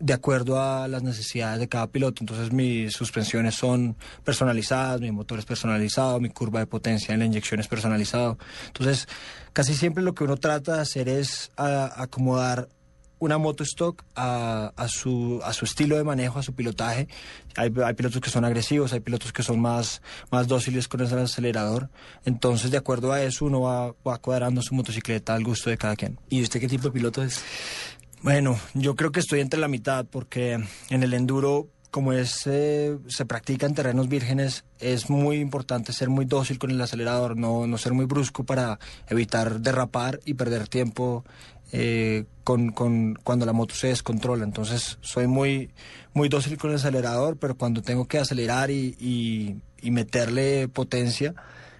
de 0.00 0.12
acuerdo 0.12 0.60
a 0.62 0.86
las 0.86 1.02
necesidades 1.02 1.60
de 1.60 1.68
cada 1.68 1.86
piloto. 1.86 2.22
Entonces 2.22 2.52
mis 2.52 2.92
suspensiones 2.92 3.54
son 3.54 3.96
personalizadas, 4.22 5.00
mi 5.00 5.10
motor 5.12 5.38
es 5.38 5.46
personalizado, 5.46 6.20
mi 6.20 6.28
curva 6.28 6.60
de 6.60 6.66
potencia 6.66 7.14
en 7.14 7.20
la 7.20 7.24
inyección 7.26 7.58
es 7.60 7.68
personalizado. 7.68 8.36
Entonces 8.66 9.08
casi 9.54 9.74
siempre 9.74 10.02
lo 10.02 10.12
que 10.14 10.24
uno 10.24 10.36
trata 10.36 10.74
de 10.76 10.82
hacer 10.82 11.08
es 11.08 11.52
a- 11.56 12.02
acomodar 12.02 12.68
una 13.20 13.38
moto 13.38 13.62
stock 13.62 14.04
a, 14.16 14.72
a 14.76 14.88
su, 14.88 15.40
a 15.44 15.52
su 15.52 15.64
estilo 15.64 15.96
de 15.96 16.04
manejo, 16.04 16.38
a 16.38 16.42
su 16.42 16.54
pilotaje. 16.54 17.06
Hay, 17.56 17.72
hay 17.84 17.94
pilotos 17.94 18.20
que 18.20 18.30
son 18.30 18.44
agresivos, 18.44 18.92
hay 18.92 19.00
pilotos 19.00 19.32
que 19.32 19.42
son 19.42 19.60
más, 19.60 20.02
más 20.32 20.48
dóciles 20.48 20.88
con 20.88 21.00
el 21.00 21.16
acelerador. 21.16 21.90
Entonces, 22.24 22.70
de 22.70 22.78
acuerdo 22.78 23.12
a 23.12 23.22
eso, 23.22 23.44
uno 23.44 23.60
va, 23.60 23.94
va 24.06 24.18
cuadrando 24.18 24.62
su 24.62 24.74
motocicleta 24.74 25.34
al 25.34 25.44
gusto 25.44 25.70
de 25.70 25.78
cada 25.78 25.94
quien. 25.94 26.18
¿Y 26.28 26.42
usted 26.42 26.58
qué 26.58 26.68
tipo 26.68 26.84
de 26.84 26.92
piloto 26.92 27.22
es? 27.22 27.42
Bueno, 28.22 28.58
yo 28.74 28.96
creo 28.96 29.12
que 29.12 29.20
estoy 29.20 29.40
entre 29.40 29.60
la 29.60 29.68
mitad 29.68 30.04
porque 30.04 30.62
en 30.90 31.02
el 31.02 31.14
enduro, 31.14 31.68
como 31.90 32.12
es, 32.12 32.46
eh, 32.46 32.98
se 33.08 33.24
practica 33.24 33.66
en 33.66 33.74
terrenos 33.74 34.08
vírgenes, 34.08 34.64
es 34.78 35.08
muy 35.08 35.38
importante 35.38 35.92
ser 35.92 36.10
muy 36.10 36.26
dócil 36.26 36.58
con 36.58 36.70
el 36.70 36.80
acelerador, 36.80 37.36
no, 37.36 37.66
no 37.66 37.78
ser 37.78 37.94
muy 37.94 38.04
brusco 38.04 38.44
para 38.44 38.78
evitar 39.08 39.60
derrapar 39.60 40.20
y 40.26 40.34
perder 40.34 40.68
tiempo 40.68 41.24
eh, 41.72 42.24
con, 42.44 42.70
con- 42.72 43.14
cuando 43.22 43.46
la 43.46 43.52
moto 43.52 43.74
se 43.74 43.88
descontrola. 43.88 44.44
Entonces 44.44 44.98
soy 45.00 45.26
muy, 45.26 45.70
muy 46.14 46.28
dócil 46.28 46.56
con 46.58 46.70
el 46.70 46.76
acelerador, 46.76 47.36
pero 47.36 47.56
cuando 47.56 47.82
tengo 47.82 48.06
que 48.06 48.18
acelerar 48.18 48.70
y, 48.70 48.96
y- 48.98 49.56
y 49.82 49.90
meterle 49.90 50.68
potencia, 50.68 51.34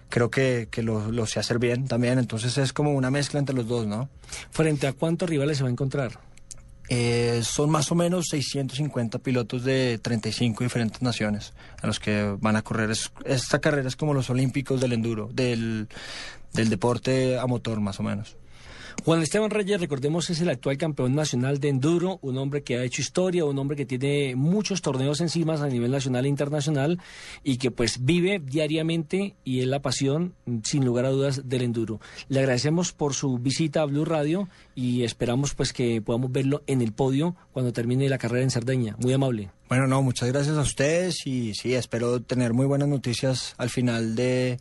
creo 0.09 0.29
que, 0.31 0.67
que 0.71 0.81
lo, 0.83 1.11
lo 1.11 1.25
sé 1.25 1.39
hacer 1.39 1.59
bien 1.59 1.87
también. 1.87 2.19
Entonces 2.19 2.57
es 2.57 2.73
como 2.73 2.91
una 2.93 3.11
mezcla 3.11 3.39
entre 3.39 3.55
los 3.55 3.67
dos, 3.67 3.85
¿no? 3.87 4.09
¿Frente 4.51 4.87
a 4.87 4.93
cuántos 4.93 5.29
rivales 5.29 5.57
se 5.57 5.63
va 5.63 5.69
a 5.69 5.71
encontrar? 5.71 6.19
Eh, 6.89 7.39
son 7.43 7.69
más 7.69 7.89
o 7.91 7.95
menos 7.95 8.25
650 8.31 9.19
pilotos 9.19 9.63
de 9.63 9.97
35 10.01 10.65
diferentes 10.65 11.01
naciones 11.01 11.53
a 11.81 11.87
los 11.87 12.01
que 12.01 12.35
van 12.39 12.57
a 12.57 12.63
correr. 12.63 12.91
Es- 12.91 13.11
esta 13.23 13.59
carrera 13.59 13.87
es 13.87 13.95
como 13.95 14.13
los 14.13 14.29
olímpicos 14.29 14.81
del 14.81 14.91
enduro, 14.93 15.29
del, 15.33 15.87
del 16.53 16.69
deporte 16.69 17.37
a 17.39 17.45
motor 17.45 17.79
más 17.79 17.99
o 18.01 18.03
menos. 18.03 18.35
Juan 19.03 19.21
Esteban 19.21 19.49
Reyes, 19.49 19.79
recordemos, 19.79 20.29
es 20.29 20.41
el 20.41 20.49
actual 20.49 20.77
campeón 20.77 21.15
nacional 21.15 21.59
de 21.59 21.69
enduro, 21.69 22.19
un 22.21 22.37
hombre 22.37 22.63
que 22.63 22.77
ha 22.77 22.83
hecho 22.83 23.01
historia, 23.01 23.45
un 23.45 23.57
hombre 23.57 23.75
que 23.77 23.85
tiene 23.85 24.35
muchos 24.35 24.81
torneos 24.81 25.21
encima 25.21 25.55
a 25.55 25.67
nivel 25.67 25.91
nacional 25.91 26.25
e 26.25 26.29
internacional 26.29 26.99
y 27.43 27.57
que 27.57 27.71
pues 27.71 28.05
vive 28.05 28.39
diariamente 28.39 29.35
y 29.43 29.61
es 29.61 29.67
la 29.67 29.81
pasión, 29.81 30.33
sin 30.63 30.85
lugar 30.85 31.05
a 31.05 31.09
dudas, 31.09 31.49
del 31.49 31.63
enduro. 31.63 31.99
Le 32.29 32.39
agradecemos 32.39 32.93
por 32.93 33.13
su 33.13 33.37
visita 33.37 33.81
a 33.81 33.85
Blue 33.85 34.05
Radio 34.05 34.47
y 34.75 35.03
esperamos 35.03 35.55
pues 35.55 35.73
que 35.73 36.01
podamos 36.01 36.31
verlo 36.31 36.63
en 36.67 36.81
el 36.81 36.93
podio 36.93 37.35
cuando 37.51 37.73
termine 37.73 38.09
la 38.09 38.17
carrera 38.17 38.43
en 38.43 38.51
Cerdeña. 38.51 38.95
Muy 38.99 39.13
amable. 39.13 39.49
Bueno, 39.67 39.87
no, 39.87 40.01
muchas 40.01 40.29
gracias 40.29 40.57
a 40.57 40.61
ustedes 40.61 41.25
y 41.25 41.53
sí, 41.53 41.73
espero 41.73 42.21
tener 42.21 42.53
muy 42.53 42.65
buenas 42.65 42.89
noticias 42.89 43.55
al 43.57 43.69
final 43.69 44.15
de, 44.15 44.59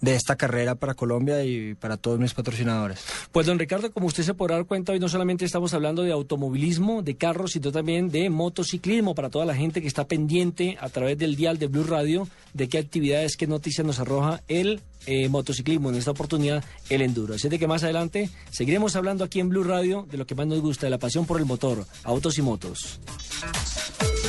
de 0.00 0.14
esta 0.14 0.36
carrera 0.36 0.74
para 0.74 0.94
Colombia 0.94 1.44
y 1.44 1.74
para 1.74 1.96
todos 1.96 2.18
mis 2.18 2.34
patrocinadores. 2.34 3.04
Pues 3.32 3.46
don 3.46 3.58
Ricardo, 3.58 3.90
como 3.92 4.06
usted 4.06 4.22
se 4.22 4.34
podrá 4.34 4.56
dar 4.56 4.66
cuenta, 4.66 4.92
hoy 4.92 5.00
no 5.00 5.08
solamente 5.08 5.44
estamos 5.44 5.74
hablando 5.74 6.02
de 6.02 6.12
automovilismo, 6.12 7.02
de 7.02 7.16
carros, 7.16 7.52
sino 7.52 7.72
también 7.72 8.10
de 8.10 8.30
motociclismo 8.30 9.14
para 9.14 9.30
toda 9.30 9.44
la 9.44 9.54
gente 9.54 9.80
que 9.80 9.88
está 9.88 10.06
pendiente 10.06 10.76
a 10.80 10.88
través 10.88 11.18
del 11.18 11.36
dial 11.36 11.58
de 11.58 11.66
Blue 11.66 11.84
Radio 11.84 12.28
de 12.54 12.68
qué 12.68 12.78
actividades, 12.78 13.36
qué 13.36 13.46
noticias 13.46 13.86
nos 13.86 14.00
arroja 14.00 14.42
el 14.48 14.80
eh, 15.06 15.28
motociclismo, 15.28 15.90
en 15.90 15.96
esta 15.96 16.10
oportunidad 16.10 16.64
el 16.90 17.02
enduro. 17.02 17.34
Así 17.34 17.48
de 17.48 17.58
que 17.58 17.66
más 17.66 17.82
adelante 17.82 18.30
seguiremos 18.50 18.96
hablando 18.96 19.24
aquí 19.24 19.40
en 19.40 19.48
Blue 19.48 19.64
Radio 19.64 20.06
de 20.10 20.18
lo 20.18 20.26
que 20.26 20.34
más 20.34 20.46
nos 20.46 20.60
gusta, 20.60 20.86
de 20.86 20.90
la 20.90 20.98
pasión 20.98 21.26
por 21.26 21.38
el 21.38 21.46
motor, 21.46 21.86
autos 22.04 22.38
y 22.38 22.42
motos. 22.42 23.00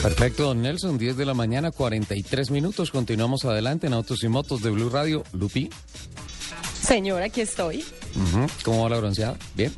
Perfecto, 0.01 0.43
don 0.43 0.61
Nelson, 0.61 0.97
10 0.97 1.17
de 1.17 1.25
la 1.25 1.33
mañana, 1.33 1.71
43 1.71 2.51
minutos. 2.51 2.89
Continuamos 2.89 3.43
adelante 3.43 3.87
en 3.87 3.93
Autos 3.93 4.23
y 4.23 4.29
Motos 4.29 4.61
de 4.61 4.69
Blue 4.69 4.89
Radio. 4.89 5.23
Lupi, 5.33 5.69
Señora, 6.81 7.25
aquí 7.25 7.41
estoy. 7.41 7.83
¿cómo 8.63 8.83
va 8.83 8.89
la 8.89 8.97
bronceada? 8.97 9.37
¿Bien? 9.55 9.73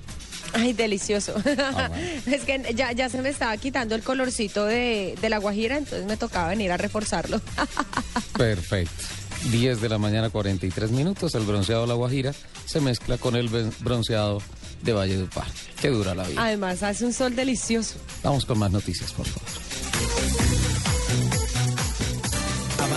Ay, 0.53 0.73
delicioso. 0.73 1.33
Ah, 1.57 1.89
es 2.25 2.43
que 2.43 2.73
ya, 2.75 2.91
ya 2.91 3.09
se 3.09 3.21
me 3.21 3.29
estaba 3.29 3.57
quitando 3.57 3.95
el 3.95 4.03
colorcito 4.03 4.65
de, 4.65 5.17
de 5.19 5.29
la 5.29 5.39
guajira, 5.39 5.77
entonces 5.77 6.05
me 6.05 6.17
tocaba 6.17 6.49
venir 6.49 6.71
a 6.71 6.77
reforzarlo. 6.77 7.41
Perfecto. 8.37 9.03
10 9.49 9.81
de 9.81 9.89
la 9.89 9.97
mañana, 9.97 10.29
43 10.29 10.91
minutos. 10.91 11.33
El 11.33 11.45
bronceado 11.45 11.81
de 11.81 11.87
La 11.87 11.93
Guajira 11.95 12.33
se 12.65 12.79
mezcla 12.79 13.17
con 13.17 13.35
el 13.35 13.49
bronceado 13.79 14.39
de 14.83 14.93
Valle 14.93 15.17
de 15.17 15.23
Upar. 15.23 15.47
Qué 15.81 15.89
dura 15.89 16.13
la 16.13 16.27
vida. 16.27 16.43
Además, 16.43 16.83
hace 16.83 17.05
un 17.05 17.13
sol 17.13 17.35
delicioso. 17.35 17.95
Vamos 18.23 18.45
con 18.45 18.59
más 18.59 18.71
noticias, 18.71 19.11
por 19.13 19.25
favor. 19.25 19.70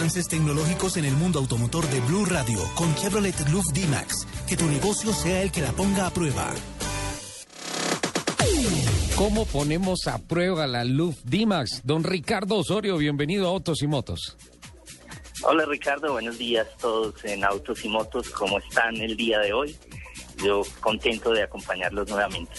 Avances 0.05 0.29
tecnológicos 0.29 0.99
en 0.99 1.07
el 1.07 1.15
mundo 1.15 1.39
automotor 1.39 1.87
de 1.87 1.99
Blue 2.01 2.27
Radio 2.27 2.59
con 2.75 2.95
Chevrolet 2.95 3.49
Luft 3.49 3.73
D-Max. 3.73 4.27
Que 4.47 4.55
tu 4.55 4.67
negocio 4.67 5.15
sea 5.15 5.41
el 5.41 5.51
que 5.51 5.63
la 5.63 5.73
ponga 5.73 6.07
a 6.07 6.11
prueba. 6.11 6.53
¿Cómo 9.17 9.47
ponemos 9.47 10.07
a 10.07 10.19
prueba 10.19 10.67
la 10.67 10.85
Luft 10.85 11.21
D-Max? 11.25 11.81
Don 11.85 12.05
Ricardo 12.05 12.57
Osorio, 12.57 12.99
bienvenido 12.99 13.47
a 13.47 13.53
Autos 13.53 13.81
y 13.81 13.87
Motos. 13.87 14.37
Hola 15.43 15.65
Ricardo, 15.65 16.13
buenos 16.13 16.37
días 16.37 16.69
todos 16.79 17.25
en 17.25 17.43
Autos 17.43 17.83
y 17.83 17.89
Motos. 17.89 18.29
¿Cómo 18.29 18.59
están 18.59 18.97
el 18.97 19.17
día 19.17 19.39
de 19.39 19.55
hoy? 19.55 19.75
Yo 20.45 20.65
contento 20.81 21.33
de 21.33 21.45
acompañarlos 21.45 22.11
nuevamente. 22.11 22.53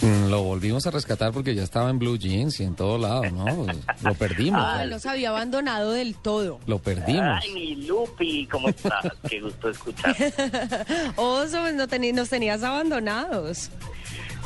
Mm, 0.00 0.28
Lo 0.30 0.42
volvimos 0.42 0.86
a 0.86 0.90
rescatar 0.90 1.32
porque 1.32 1.54
ya 1.54 1.62
estaba 1.64 1.90
en 1.90 1.98
Blue 1.98 2.16
Jeans 2.16 2.60
y 2.60 2.64
en 2.64 2.76
todo 2.76 2.98
lado, 2.98 3.22
¿no? 3.30 3.66
Lo 4.02 4.14
perdimos. 4.14 4.60
Ah, 4.64 4.84
los 4.84 5.04
había 5.06 5.30
abandonado 5.30 5.90
del 5.92 6.14
todo. 6.14 6.60
Lo 6.66 6.78
perdimos. 6.78 7.40
Ay, 7.42 7.52
mi 7.52 7.74
Lupi, 7.86 8.46
¿cómo 8.46 8.68
estás? 8.68 9.06
Qué 9.28 9.40
gusto 9.40 9.70
escuchar. 9.70 10.14
Oso, 11.16 11.60
pues 11.62 11.74
no 11.74 11.86
nos 12.14 12.28
tenías 12.28 12.62
abandonados. 12.62 13.70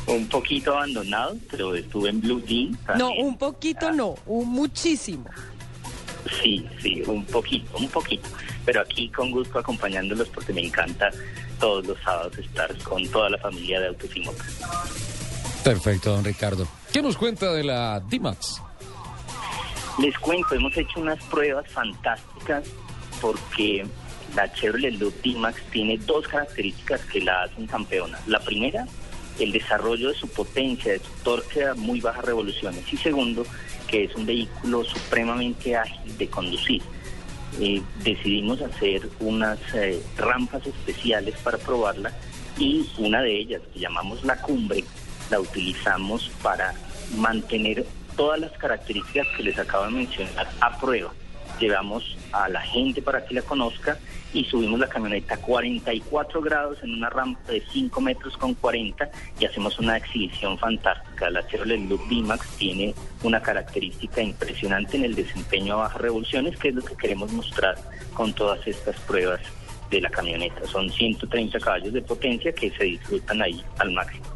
Un 0.07 0.27
poquito 0.27 0.73
abandonado, 0.73 1.37
pero 1.49 1.75
estuve 1.75 2.09
en 2.09 2.19
Blue 2.19 2.43
Jean. 2.45 2.77
No, 2.97 3.11
un 3.11 3.37
poquito 3.37 3.91
no, 3.91 4.15
un 4.25 4.49
muchísimo. 4.49 5.25
Sí, 6.41 6.65
sí, 6.81 7.01
un 7.05 7.23
poquito, 7.25 7.77
un 7.77 7.87
poquito. 7.89 8.27
Pero 8.65 8.81
aquí 8.81 9.09
con 9.09 9.29
gusto 9.31 9.59
acompañándolos 9.59 10.29
porque 10.29 10.51
me 10.51 10.65
encanta 10.65 11.09
todos 11.59 11.85
los 11.85 11.99
sábados 12.01 12.37
estar 12.37 12.75
con 12.79 13.05
toda 13.09 13.29
la 13.29 13.37
familia 13.37 13.79
de 13.81 13.87
Autos 13.89 14.09
y 14.15 14.21
Motos. 14.21 14.45
Perfecto, 15.63 16.11
don 16.11 16.25
Ricardo. 16.25 16.67
¿Qué 16.91 17.01
nos 17.01 17.15
cuenta 17.15 17.53
de 17.53 17.63
la 17.63 18.01
D-Max? 18.01 18.61
Les 19.99 20.17
cuento, 20.17 20.55
hemos 20.55 20.75
hecho 20.75 20.99
unas 20.99 21.23
pruebas 21.25 21.65
fantásticas 21.71 22.63
porque 23.21 23.85
la 24.35 24.51
Chevrolet 24.51 24.97
D-Max 24.97 25.61
tiene 25.71 25.97
dos 25.99 26.27
características 26.27 27.01
que 27.05 27.21
la 27.21 27.43
hacen 27.43 27.67
campeona. 27.67 28.19
La 28.27 28.39
primera, 28.39 28.85
el 29.39 29.51
desarrollo 29.51 30.09
de 30.09 30.15
su 30.15 30.27
potencia, 30.27 30.91
de 30.91 30.99
su 30.99 31.11
torque 31.23 31.63
a 31.63 31.75
muy 31.75 32.01
bajas 32.01 32.25
revoluciones. 32.25 32.91
Y 32.91 32.97
segundo, 32.97 33.45
que 33.87 34.05
es 34.05 34.15
un 34.15 34.25
vehículo 34.25 34.83
supremamente 34.83 35.77
ágil 35.77 36.17
de 36.17 36.27
conducir. 36.27 36.81
Eh, 37.61 37.81
decidimos 38.03 38.61
hacer 38.61 39.07
unas 39.19 39.59
eh, 39.75 40.01
rampas 40.17 40.65
especiales 40.65 41.35
para 41.43 41.57
probarla 41.57 42.11
y 42.57 42.89
una 42.97 43.21
de 43.21 43.39
ellas, 43.39 43.61
que 43.73 43.79
llamamos 43.79 44.23
la 44.23 44.35
cumbre, 44.41 44.83
la 45.29 45.39
utilizamos 45.39 46.31
para 46.41 46.73
mantener 47.17 47.85
todas 48.15 48.39
las 48.39 48.51
características 48.53 49.27
que 49.35 49.43
les 49.43 49.57
acabo 49.57 49.85
de 49.85 49.91
mencionar 49.91 50.47
a 50.59 50.77
prueba. 50.77 51.11
Llevamos 51.59 52.17
a 52.31 52.49
la 52.49 52.61
gente 52.61 53.01
para 53.01 53.25
que 53.25 53.35
la 53.35 53.41
conozca 53.43 53.97
y 54.33 54.43
subimos 54.45 54.79
la 54.79 54.87
camioneta 54.87 55.35
a 55.35 55.37
44 55.37 56.41
grados 56.41 56.79
en 56.83 56.93
una 56.93 57.09
rampa 57.09 57.51
de 57.51 57.63
5 57.71 58.01
metros 58.01 58.35
con 58.37 58.55
40 58.55 59.09
y 59.39 59.45
hacemos 59.45 59.77
una 59.77 59.97
exhibición 59.97 60.57
fantástica. 60.57 61.29
La 61.29 61.45
Chevrolet 61.47 61.87
Loop 61.87 62.07
D-Max 62.09 62.47
tiene 62.57 62.95
una 63.21 63.41
característica 63.41 64.21
impresionante 64.21 64.97
en 64.97 65.05
el 65.05 65.15
desempeño 65.15 65.75
a 65.75 65.83
bajas 65.83 66.01
revoluciones, 66.01 66.57
que 66.57 66.69
es 66.69 66.75
lo 66.75 66.81
que 66.81 66.95
queremos 66.95 67.31
mostrar 67.31 67.77
con 68.13 68.33
todas 68.33 68.65
estas 68.65 68.99
pruebas 69.01 69.41
de 69.91 70.01
la 70.01 70.09
camioneta. 70.09 70.65
Son 70.65 70.89
130 70.89 71.59
caballos 71.59 71.93
de 71.93 72.01
potencia 72.01 72.51
que 72.51 72.71
se 72.71 72.85
disfrutan 72.85 73.41
ahí 73.43 73.63
al 73.77 73.91
máximo. 73.91 74.32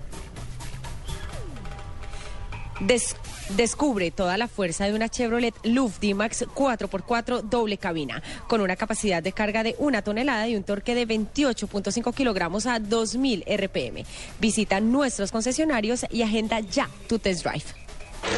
Des- 2.79 3.15
descubre 3.55 4.11
toda 4.11 4.37
la 4.37 4.47
fuerza 4.47 4.85
de 4.85 4.93
una 4.93 5.09
Chevrolet 5.09 5.53
Luft 5.63 5.99
D-Max 5.99 6.45
4x4 6.53 7.41
doble 7.41 7.77
cabina, 7.77 8.21
con 8.47 8.61
una 8.61 8.75
capacidad 8.75 9.23
de 9.23 9.31
carga 9.31 9.63
de 9.63 9.75
una 9.79 10.03
tonelada 10.03 10.47
y 10.47 10.55
un 10.55 10.63
torque 10.63 10.93
de 10.93 11.07
28.5 11.07 12.13
kilogramos 12.13 12.67
a 12.67 12.79
2000 12.79 13.43
RPM. 13.47 14.03
Visita 14.39 14.79
nuestros 14.79 15.31
concesionarios 15.31 16.05
y 16.11 16.21
agenda 16.21 16.59
ya 16.59 16.87
tu 17.07 17.17
test 17.17 17.43
drive. 17.43 17.63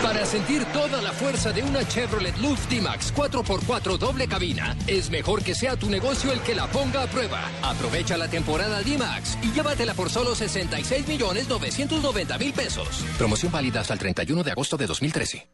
Para 0.04 0.26
sentir 0.26 0.64
toda 0.66 1.02
la 1.02 1.12
fuerza 1.12 1.52
de 1.52 1.62
una 1.62 1.88
Chevrolet 1.88 2.38
Luft 2.38 2.70
D-Max 2.70 3.14
4x4 3.16 3.98
doble 3.98 4.28
cabina, 4.28 4.76
es 4.88 5.10
mejor 5.10 5.44
que 5.44 5.56
sea 5.56 5.76
tu 5.76 5.90
negocio 5.90 6.32
el 6.32 6.42
que 6.42 6.56
la 6.56 6.68
ponga 6.68 7.04
a 7.04 7.08
prueba. 7.08 7.50
Aprovecha 7.62 8.18
la 8.18 8.28
temporada 8.28 8.82
D-Max 8.82 9.38
y 9.42 9.52
llévatela 9.52 9.94
por 9.94 10.10
solo 10.10 10.36
66 10.36 11.08
millones 11.08 11.48
990 11.50 12.38
mil 12.38 12.54
pesos. 12.54 12.88
Promoción 13.18 13.52
válida 13.52 13.82
hasta 13.82 13.94
el 13.94 14.00
31 14.00 14.44
de 14.44 14.52
agosto 14.52 14.78
de 14.78 14.88
2013. 14.88 15.50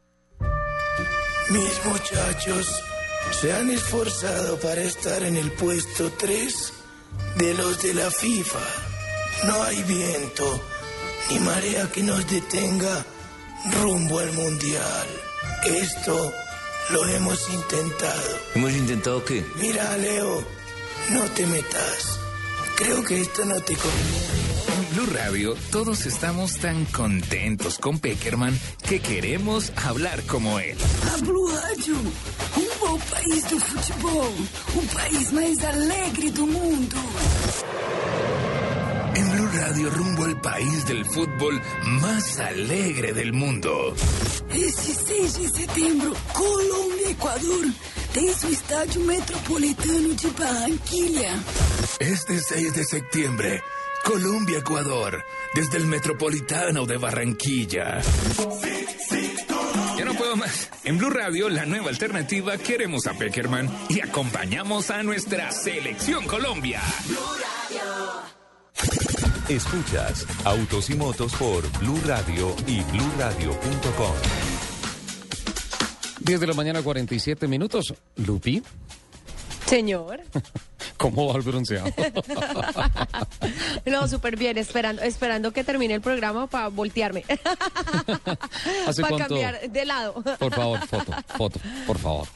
Mis 1.49 1.85
muchachos 1.85 2.83
se 3.39 3.53
han 3.53 3.69
esforzado 3.69 4.59
para 4.59 4.81
estar 4.81 5.23
en 5.23 5.35
el 5.37 5.51
puesto 5.51 6.11
3 6.11 6.73
de 7.37 7.53
los 7.53 7.81
de 7.81 7.93
la 7.93 8.09
FIFA. 8.09 8.59
No 9.45 9.63
hay 9.63 9.83
viento 9.83 10.61
ni 11.29 11.39
marea 11.39 11.91
que 11.91 12.03
nos 12.03 12.29
detenga 12.29 13.05
rumbo 13.71 14.19
al 14.19 14.31
mundial. 14.33 15.07
Esto 15.65 16.33
lo 16.91 17.07
hemos 17.07 17.49
intentado. 17.49 18.39
¿Hemos 18.55 18.71
intentado 18.73 19.23
qué? 19.25 19.43
Mira, 19.59 19.97
Leo, 19.97 20.43
no 21.11 21.21
te 21.31 21.45
metas. 21.47 22.19
Creo 22.75 23.03
que 23.03 23.21
esto 23.21 23.45
no 23.45 23.59
te 23.61 23.75
conviene. 23.75 24.45
En 24.67 24.95
Blue 24.95 25.13
Radio 25.13 25.55
todos 25.71 26.05
estamos 26.05 26.57
tan 26.57 26.85
contentos 26.85 27.79
con 27.79 27.99
Peckerman 27.99 28.59
que 28.87 28.99
queremos 28.99 29.71
hablar 29.75 30.23
como 30.23 30.59
él. 30.59 30.77
A 31.13 31.17
Blue 31.21 31.47
Rádio, 31.47 31.95
um 31.95 32.79
bom 32.79 32.99
país 32.99 33.43
do 33.45 33.59
futebol, 33.59 34.33
um 34.75 34.87
país 34.87 35.31
mais 35.31 35.63
alegre 35.63 36.31
do 36.31 36.45
mundo. 36.45 36.97
En 39.15 39.31
Blue 39.31 39.49
Radio 39.53 39.89
rumbo 39.91 40.25
al 40.25 40.41
país 40.41 40.85
del 40.87 41.05
fútbol 41.05 41.61
más 42.01 42.39
alegre 42.39 43.13
del 43.13 43.31
mundo. 43.33 43.95
Esse 44.53 44.93
6 44.93 45.39
de 45.39 45.49
setembro, 45.49 46.13
Colômbia 46.33 47.07
e 47.07 47.11
Equador 47.11 47.65
tem 48.13 48.33
seu 48.33 48.49
estádio 48.49 49.01
metropolitano 49.01 50.13
de 50.13 50.27
Barranquilla. 50.29 51.43
Este 51.99 52.39
6 52.39 52.73
de 52.73 52.83
septiembre, 52.83 53.63
Colombia, 54.03 54.59
Ecuador, 54.59 55.23
desde 55.53 55.77
el 55.77 55.85
Metropolitano 55.85 56.85
de 56.85 56.97
Barranquilla. 56.97 58.01
Ya 59.97 60.05
no 60.05 60.13
puedo 60.13 60.35
más. 60.35 60.69
En 60.83 60.97
Blue 60.97 61.09
Radio, 61.09 61.49
la 61.49 61.65
nueva 61.65 61.89
alternativa, 61.89 62.57
queremos 62.57 63.07
a 63.07 63.13
Peckerman 63.13 63.69
y 63.89 64.01
acompañamos 64.01 64.91
a 64.91 65.01
nuestra 65.03 65.51
selección 65.51 66.27
Colombia. 66.27 66.81
Escuchas 69.49 70.25
Autos 70.43 70.89
y 70.89 70.95
Motos 70.95 71.33
por 71.35 71.69
Blue 71.79 71.99
Radio 72.05 72.55
y 72.67 72.81
BlueRadio.com. 72.91 74.15
10 76.21 76.39
de 76.39 76.47
la 76.47 76.53
mañana, 76.53 76.81
47 76.81 77.47
minutos. 77.47 77.93
Lupi, 78.15 78.63
Señor. 79.67 80.21
¿cómo 80.97 81.27
va 81.27 81.35
el 81.35 81.41
bronceado? 81.41 81.87
No, 83.85 84.07
súper 84.07 84.35
bien, 84.35 84.57
esperando, 84.57 85.03
esperando 85.03 85.51
que 85.51 85.63
termine 85.63 85.93
el 85.93 86.01
programa 86.01 86.47
para 86.47 86.69
voltearme. 86.69 87.23
¿Hace 88.87 89.01
para 89.01 89.15
cuánto? 89.15 89.35
cambiar 89.35 89.69
de 89.69 89.85
lado. 89.85 90.13
Por 90.39 90.53
favor, 90.53 90.79
foto, 90.87 91.11
foto, 91.37 91.59
por 91.85 91.99
favor. 91.99 92.27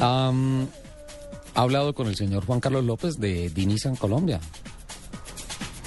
Ha 0.00 0.32
hablado 1.54 1.94
con 1.94 2.06
el 2.08 2.16
señor 2.16 2.46
Juan 2.46 2.60
Carlos 2.60 2.84
López 2.84 3.18
de 3.18 3.50
Dinisan 3.50 3.94
Colombia. 3.96 4.40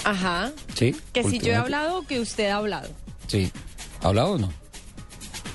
Ajá. 0.04 0.52
Sí. 0.76 0.96
Que 1.14 1.24
si 1.24 1.40
yo 1.40 1.52
he 1.54 1.56
hablado 1.56 2.00
o 2.00 2.02
que 2.04 2.20
usted 2.20 2.50
ha 2.50 2.58
hablado. 2.58 2.90
Sí. 3.28 3.52
¿Ha 4.02 4.08
hablado 4.10 4.34
o 4.34 4.38
no? 4.38 4.52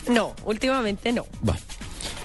No, 0.08 0.34
últimamente 0.44 1.12
no. 1.12 1.26
Bueno, 1.42 1.60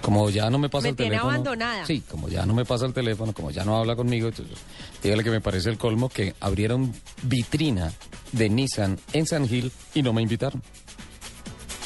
como 0.02 0.30
ya 0.30 0.50
no 0.50 0.58
me 0.58 0.70
pasa 0.70 0.84
Me 0.84 0.90
el 0.90 0.96
tiene 0.96 1.10
teléfono. 1.12 1.32
abandonada. 1.32 1.86
Sí, 1.86 2.02
como 2.10 2.30
ya 2.30 2.46
no 2.46 2.54
me 2.54 2.64
pasa 2.64 2.86
el 2.86 2.94
teléfono, 2.94 3.34
como 3.34 3.52
ya 3.52 3.66
no 3.66 3.78
habla 3.78 3.96
conmigo, 3.96 4.30
entonces 4.30 4.58
dígale 5.02 5.24
que 5.24 5.32
me 5.32 5.42
parece 5.42 5.70
el 5.70 5.78
colmo 5.78 6.08
que 6.10 6.34
abrieron 6.40 6.94
vitrina 7.24 7.92
de 8.32 8.50
Nissan 8.50 8.98
en 9.12 9.26
San 9.26 9.48
Gil 9.48 9.72
y 9.94 10.02
no 10.02 10.14
me 10.14 10.22
invitaron. 10.22 10.64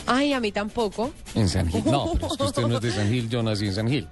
Ay, 0.05 0.33
a 0.33 0.39
mí 0.39 0.51
tampoco. 0.51 1.11
En 1.35 1.49
San 1.49 1.67
Gil. 1.69 1.83
No, 1.85 2.13
pero 2.13 2.27
es 2.27 2.37
que 2.37 2.43
usted 2.43 2.61
no 2.67 2.75
es 2.75 2.81
de 2.81 2.91
San 2.91 3.09
Gil, 3.09 3.27
yo 3.29 3.41
nací 3.43 3.65
en 3.67 3.73
San 3.75 3.87
Gil. 3.89 4.07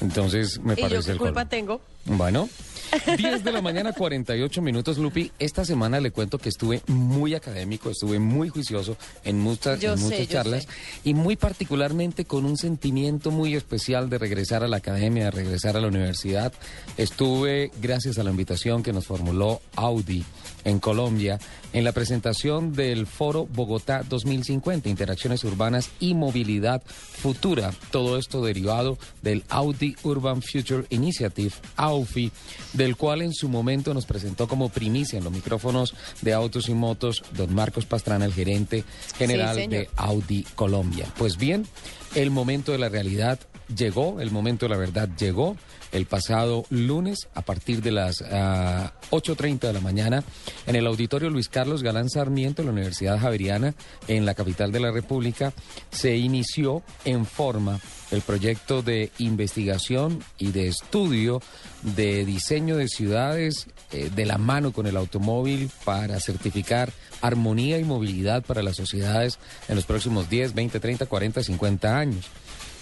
Entonces 0.00 0.60
me 0.60 0.74
¿Y 0.74 0.76
yo 0.76 0.82
parece 0.82 1.06
qué 1.06 1.12
el 1.12 1.18
culpa 1.18 1.48
tengo? 1.48 1.80
Bueno, 2.06 2.48
10 3.16 3.44
de 3.44 3.52
la 3.52 3.62
mañana, 3.62 3.92
48 3.92 4.62
minutos, 4.62 4.98
Lupi. 4.98 5.32
Esta 5.38 5.64
semana 5.64 6.00
le 6.00 6.10
cuento 6.10 6.38
que 6.38 6.48
estuve 6.48 6.82
muy 6.86 7.34
académico, 7.34 7.90
estuve 7.90 8.18
muy 8.18 8.48
juicioso 8.48 8.96
en 9.24 9.40
muchas, 9.40 9.82
en 9.82 9.98
muchas 9.98 10.28
charlas 10.28 10.68
y 11.02 11.14
muy 11.14 11.36
particularmente 11.36 12.24
con 12.24 12.44
un 12.44 12.56
sentimiento 12.56 13.30
muy 13.30 13.54
especial 13.54 14.10
de 14.10 14.18
regresar 14.18 14.62
a 14.64 14.68
la 14.68 14.78
academia, 14.78 15.24
de 15.24 15.30
regresar 15.30 15.76
a 15.76 15.80
la 15.80 15.88
universidad. 15.88 16.52
Estuve, 16.96 17.70
gracias 17.80 18.18
a 18.18 18.24
la 18.24 18.30
invitación 18.30 18.82
que 18.82 18.92
nos 18.92 19.06
formuló 19.06 19.60
Audi 19.76 20.24
en 20.64 20.80
Colombia, 20.80 21.38
en 21.72 21.84
la 21.84 21.92
presentación 21.92 22.72
del 22.72 23.06
Foro 23.06 23.46
Bogotá 23.46 24.02
2050, 24.08 24.88
Interacciones 24.88 25.44
Urbanas 25.44 25.90
y 26.00 26.14
Movilidad 26.14 26.82
Futura. 26.86 27.72
Todo 27.90 28.18
esto 28.18 28.44
derivado 28.44 28.98
del 29.22 29.44
Audi 29.48 29.96
Urban 30.02 30.42
Future 30.42 30.84
Initiative, 30.90 31.52
AUFI, 31.76 32.32
del 32.72 32.96
cual 32.96 33.22
en 33.22 33.32
su 33.32 33.48
momento 33.48 33.94
nos 33.94 34.06
presentó 34.06 34.48
como 34.48 34.68
primicia 34.68 35.18
en 35.18 35.24
los 35.24 35.32
micrófonos 35.32 35.94
de 36.22 36.32
Autos 36.32 36.68
y 36.68 36.74
Motos 36.74 37.22
don 37.32 37.54
Marcos 37.54 37.86
Pastrana, 37.86 38.24
el 38.24 38.32
gerente 38.32 38.84
general 39.16 39.68
de 39.68 39.88
Audi 39.96 40.44
Colombia. 40.54 41.06
Pues 41.16 41.36
bien, 41.36 41.66
el 42.14 42.30
momento 42.30 42.72
de 42.72 42.78
la 42.78 42.88
realidad 42.88 43.38
llegó, 43.74 44.20
el 44.20 44.30
momento 44.30 44.66
de 44.66 44.70
la 44.70 44.78
verdad 44.78 45.08
llegó. 45.18 45.56
El 45.94 46.06
pasado 46.06 46.66
lunes, 46.70 47.28
a 47.34 47.42
partir 47.42 47.80
de 47.80 47.92
las 47.92 48.20
ah, 48.20 48.92
8.30 49.10 49.60
de 49.60 49.72
la 49.72 49.80
mañana, 49.80 50.24
en 50.66 50.74
el 50.74 50.88
auditorio 50.88 51.30
Luis 51.30 51.48
Carlos 51.48 51.84
Galán 51.84 52.10
Sarmiento, 52.10 52.62
en 52.62 52.66
la 52.66 52.72
Universidad 52.72 53.20
Javeriana, 53.20 53.74
en 54.08 54.26
la 54.26 54.34
capital 54.34 54.72
de 54.72 54.80
la 54.80 54.90
República, 54.90 55.52
se 55.90 56.16
inició 56.16 56.82
en 57.04 57.24
forma 57.24 57.80
el 58.10 58.22
proyecto 58.22 58.82
de 58.82 59.12
investigación 59.18 60.22
y 60.36 60.50
de 60.50 60.66
estudio 60.66 61.40
de 61.82 62.24
diseño 62.24 62.76
de 62.76 62.88
ciudades 62.88 63.68
eh, 63.92 64.10
de 64.14 64.26
la 64.26 64.36
mano 64.36 64.72
con 64.72 64.86
el 64.86 64.96
automóvil 64.96 65.70
para 65.84 66.18
certificar 66.18 66.92
armonía 67.20 67.78
y 67.78 67.84
movilidad 67.84 68.44
para 68.44 68.62
las 68.62 68.76
sociedades 68.76 69.38
en 69.68 69.76
los 69.76 69.84
próximos 69.84 70.28
10, 70.28 70.54
20, 70.54 70.80
30, 70.80 71.06
40, 71.06 71.42
50 71.42 71.98
años. 71.98 72.26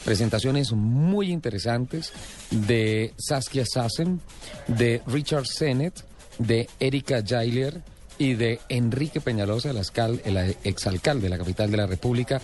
Presentaciones 0.04 0.72
muy 0.72 1.30
interesantes 1.30 2.12
de 2.50 3.14
Saskia 3.16 3.64
Sassen, 3.64 4.20
de 4.66 5.00
Richard 5.06 5.46
Sennett, 5.46 6.04
de 6.38 6.68
Erika 6.80 7.22
Jailer 7.26 7.80
y 8.18 8.34
de 8.34 8.58
Enrique 8.68 9.20
Peñalosa, 9.20 9.70
el, 9.70 9.78
ascal- 9.78 10.20
el 10.24 10.56
exalcalde 10.64 11.24
de 11.24 11.28
la 11.30 11.38
capital 11.38 11.70
de 11.70 11.76
la 11.76 11.86
República, 11.86 12.40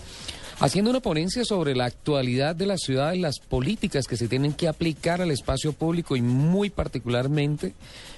haciendo 0.61 0.89
una 0.91 0.99
ponencia 1.01 1.43
sobre 1.43 1.75
la 1.75 1.85
actualidad 1.85 2.55
de 2.55 2.65
la 2.65 2.77
ciudad 2.77 3.13
y 3.13 3.19
las 3.19 3.39
políticas 3.39 4.07
que 4.07 4.17
se 4.17 4.27
tienen 4.27 4.53
que 4.53 4.67
aplicar 4.67 5.21
al 5.21 5.31
espacio 5.31 5.73
público 5.73 6.15
y 6.15 6.21
muy 6.21 6.69
particularmente 6.69 7.73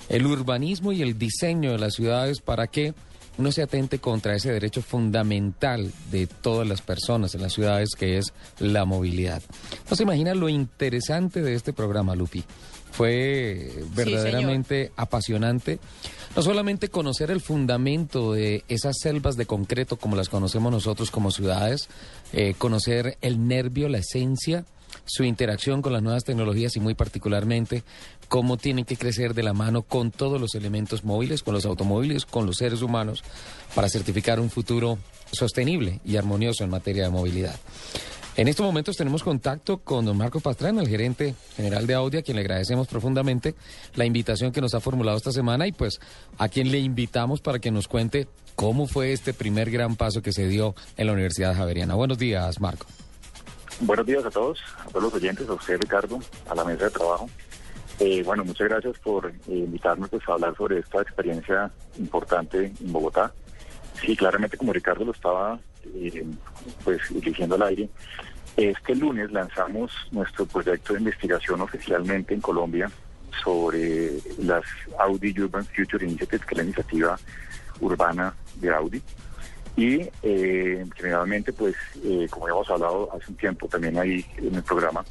el 0.10 0.26
urbanismo 0.26 0.92
y 0.92 1.02
el 1.02 1.18
diseño 1.18 1.72
de 1.72 1.80
las 1.80 1.94
ciudades 1.94 2.42
para 2.42 2.68
que 2.68 2.94
no 3.38 3.51
se 3.51 3.61
atente 3.61 3.99
contra 3.99 4.36
ese 4.36 4.51
derecho 4.51 4.82
fundamental 4.82 5.91
de 6.11 6.27
todas 6.27 6.67
las 6.67 6.82
personas 6.82 7.34
en 7.36 7.41
las 7.41 7.53
ciudades 7.53 7.89
que 7.97 8.17
es 8.17 8.34
la 8.59 8.86
movilidad. 8.86 9.41
No 9.89 9.95
se 9.95 10.03
imagina 10.03 10.34
lo 10.36 10.49
interesante 10.49 11.41
de 11.41 11.55
este 11.55 11.73
programa, 11.73 12.15
Lupi. 12.15 12.43
Fue 12.91 13.71
verdaderamente 13.95 14.91
apasionante. 14.97 15.79
No 16.36 16.41
solamente 16.41 16.89
conocer 16.89 17.32
el 17.32 17.41
fundamento 17.41 18.34
de 18.34 18.63
esas 18.67 18.97
selvas 18.99 19.38
de 19.38 19.45
concreto 19.45 19.97
como 19.97 20.15
las 20.15 20.29
conocemos 20.29 20.71
nosotros 20.71 21.09
como 21.09 21.32
ciudades, 21.32 21.88
eh, 22.34 22.53
conocer 22.57 23.17
el 23.21 23.47
nervio, 23.47 23.88
la 23.88 23.99
esencia, 23.99 24.65
su 25.05 25.23
interacción 25.23 25.82
con 25.82 25.93
las 25.93 26.01
nuevas 26.03 26.23
tecnologías 26.23 26.75
y 26.75 26.79
muy 26.79 26.93
particularmente 26.93 27.84
cómo 28.32 28.55
tienen 28.55 28.86
que 28.86 28.95
crecer 28.95 29.34
de 29.34 29.43
la 29.43 29.51
mano 29.51 29.82
con 29.82 30.09
todos 30.09 30.39
los 30.39 30.55
elementos 30.55 31.03
móviles, 31.03 31.43
con 31.43 31.53
los 31.53 31.65
automóviles, 31.65 32.25
con 32.25 32.45
los 32.45 32.55
seres 32.55 32.82
humanos, 32.82 33.25
para 33.75 33.89
certificar 33.89 34.39
un 34.39 34.49
futuro 34.49 34.97
sostenible 35.34 35.99
y 36.05 36.15
armonioso 36.15 36.63
en 36.63 36.69
materia 36.69 37.03
de 37.03 37.09
movilidad. 37.09 37.59
En 38.38 38.47
estos 38.47 38.65
momentos 38.65 38.95
tenemos 38.95 39.21
contacto 39.21 39.79
con 39.79 40.05
don 40.05 40.15
Marco 40.15 40.39
Pastrana, 40.39 40.82
el 40.82 40.88
gerente 40.88 41.36
general 41.57 41.86
de 41.86 41.93
Audi, 41.93 42.19
a 42.19 42.21
quien 42.21 42.38
le 42.38 42.43
agradecemos 42.43 42.88
profundamente 42.88 43.53
la 43.95 44.05
invitación 44.05 44.53
que 44.53 44.61
nos 44.61 44.75
ha 44.75 44.79
formulado 44.79 45.17
esta 45.17 45.34
semana 45.34 45.67
y 45.67 45.73
pues 45.73 45.99
a 46.38 46.47
quien 46.47 46.71
le 46.71 46.79
invitamos 46.79 47.41
para 47.41 47.59
que 47.59 47.69
nos 47.69 47.89
cuente 47.89 48.29
cómo 48.55 48.88
fue 48.88 49.11
este 49.11 49.34
primer 49.34 49.69
gran 49.69 49.97
paso 49.97 50.21
que 50.21 50.32
se 50.32 50.47
dio 50.47 50.73
en 50.95 51.07
la 51.07 51.11
Universidad 51.11 51.53
Javeriana. 51.53 51.95
Buenos 51.95 52.17
días, 52.17 52.61
Marco. 52.61 52.86
Buenos 53.82 54.05
días 54.05 54.23
a 54.23 54.29
todos, 54.29 54.57
a 54.86 54.88
todos 54.88 55.03
los 55.03 55.13
oyentes, 55.15 55.49
a 55.49 55.53
usted 55.53 55.77
Ricardo, 55.82 56.21
a 56.49 56.55
la 56.55 56.63
mesa 56.63 56.86
de 56.86 56.91
trabajo. 56.91 57.29
Eh, 58.04 58.24
bueno, 58.26 58.43
muchas 58.43 58.68
gracias 58.68 58.97
por 58.97 59.28
eh, 59.28 59.34
invitarme 59.47 60.08
pues, 60.08 60.28
a 60.28 60.34
hablar 60.34 60.56
sobre 60.58 60.80
esta 60.80 61.04
experiencia 61.04 61.72
importante 61.99 62.74
en 62.82 62.91
Bogotá. 62.91 63.32
Sí, 64.02 64.16
claramente 64.16 64.58
como 64.58 64.74
Ricardo 64.74 65.06
lo 65.06 65.12
estaba 65.12 65.60
eh, 65.93 66.26
pues 66.84 66.99
dirigiendo 67.12 67.54
al 67.54 67.62
aire, 67.62 67.89
este 68.58 68.95
lunes 68.95 69.32
lanzamos 69.32 69.91
nuestro 70.10 70.47
proyecto 70.47 70.93
de 70.93 70.99
investigación 70.99 71.62
oficialmente 71.62 72.34
en 72.34 72.41
Colombia 72.41 72.89
sobre 73.43 74.14
las 74.39 74.64
Audi 74.97 75.39
Urban 75.39 75.66
Future 75.66 76.04
Initiative, 76.04 76.43
que 76.43 76.56
es 76.56 76.58
la 76.58 76.64
iniciativa 76.64 77.20
urbana 77.82 78.34
de 78.56 78.74
Audi. 78.74 79.02
Y 79.78 80.10
eh, 80.24 80.86
generalmente, 80.95 81.54
pues, 81.54 81.76
eh, 82.04 82.28
como 82.32 82.47
ya 82.47 82.54
hemos 82.54 82.70
hablado 82.72 83.10
hace 83.14 83.30
un 83.30 83.38
tiempo 83.38 83.68
también 83.68 83.99
ahí 83.99 84.26
en 84.38 84.56
el 84.56 84.64
programa, 84.64 85.06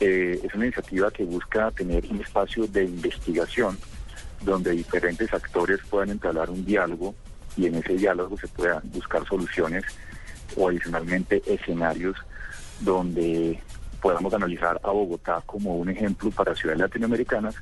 eh, 0.00 0.40
es 0.42 0.54
una 0.54 0.66
iniciativa 0.66 1.10
que 1.10 1.24
busca 1.24 1.70
tener 1.72 2.06
un 2.06 2.20
espacio 2.20 2.66
de 2.66 2.84
investigación 2.84 3.78
donde 4.42 4.70
diferentes 4.70 5.32
actores 5.32 5.80
puedan 5.90 6.10
entablar 6.10 6.50
un 6.50 6.64
diálogo 6.64 7.14
y 7.56 7.66
en 7.66 7.76
ese 7.76 7.94
diálogo 7.94 8.38
se 8.38 8.46
puedan 8.48 8.80
buscar 8.92 9.26
soluciones 9.26 9.84
o 10.56 10.68
adicionalmente 10.68 11.42
escenarios 11.46 12.16
donde 12.80 13.60
podamos 14.00 14.32
analizar 14.32 14.80
a 14.84 14.90
Bogotá 14.90 15.42
como 15.44 15.76
un 15.76 15.88
ejemplo 15.88 16.30
para 16.30 16.54
ciudades 16.54 16.80
latinoamericanas 16.80 17.56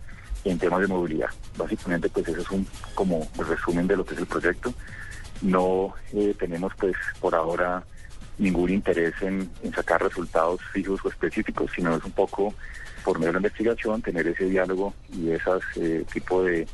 en 0.45 0.59
temas 0.59 0.81
de 0.81 0.87
movilidad. 0.87 1.31
Básicamente, 1.57 2.09
pues 2.09 2.29
eso 2.29 2.41
es 2.41 2.51
un 2.51 2.67
como 2.95 3.27
resumen 3.39 3.87
de 3.87 3.97
lo 3.97 4.05
que 4.05 4.15
es 4.15 4.21
el 4.21 4.27
proyecto. 4.27 4.73
No 5.43 5.95
eh, 6.13 6.35
tenemos 6.39 6.73
pues 6.79 6.95
por 7.21 7.35
ahora 7.35 7.85
ningún 8.39 8.71
interés 8.71 9.15
en, 9.23 9.51
sacar 9.75 10.03
resultados 10.03 10.61
fijos 10.73 11.01
o 11.05 11.09
específicos, 11.09 11.71
sino 11.75 11.97
es 11.97 12.05
un 12.05 12.13
poco 12.13 12.55
por 13.05 13.19
medio 13.19 13.29
de 13.29 13.35
la 13.35 13.39
investigación 13.39 14.03
tener 14.03 14.27
ese 14.27 14.45
diálogo 14.47 14.95
y 15.13 15.31
esos 15.31 15.63
eh, 15.77 16.05
tipo 16.13 16.43
de, 16.43 16.67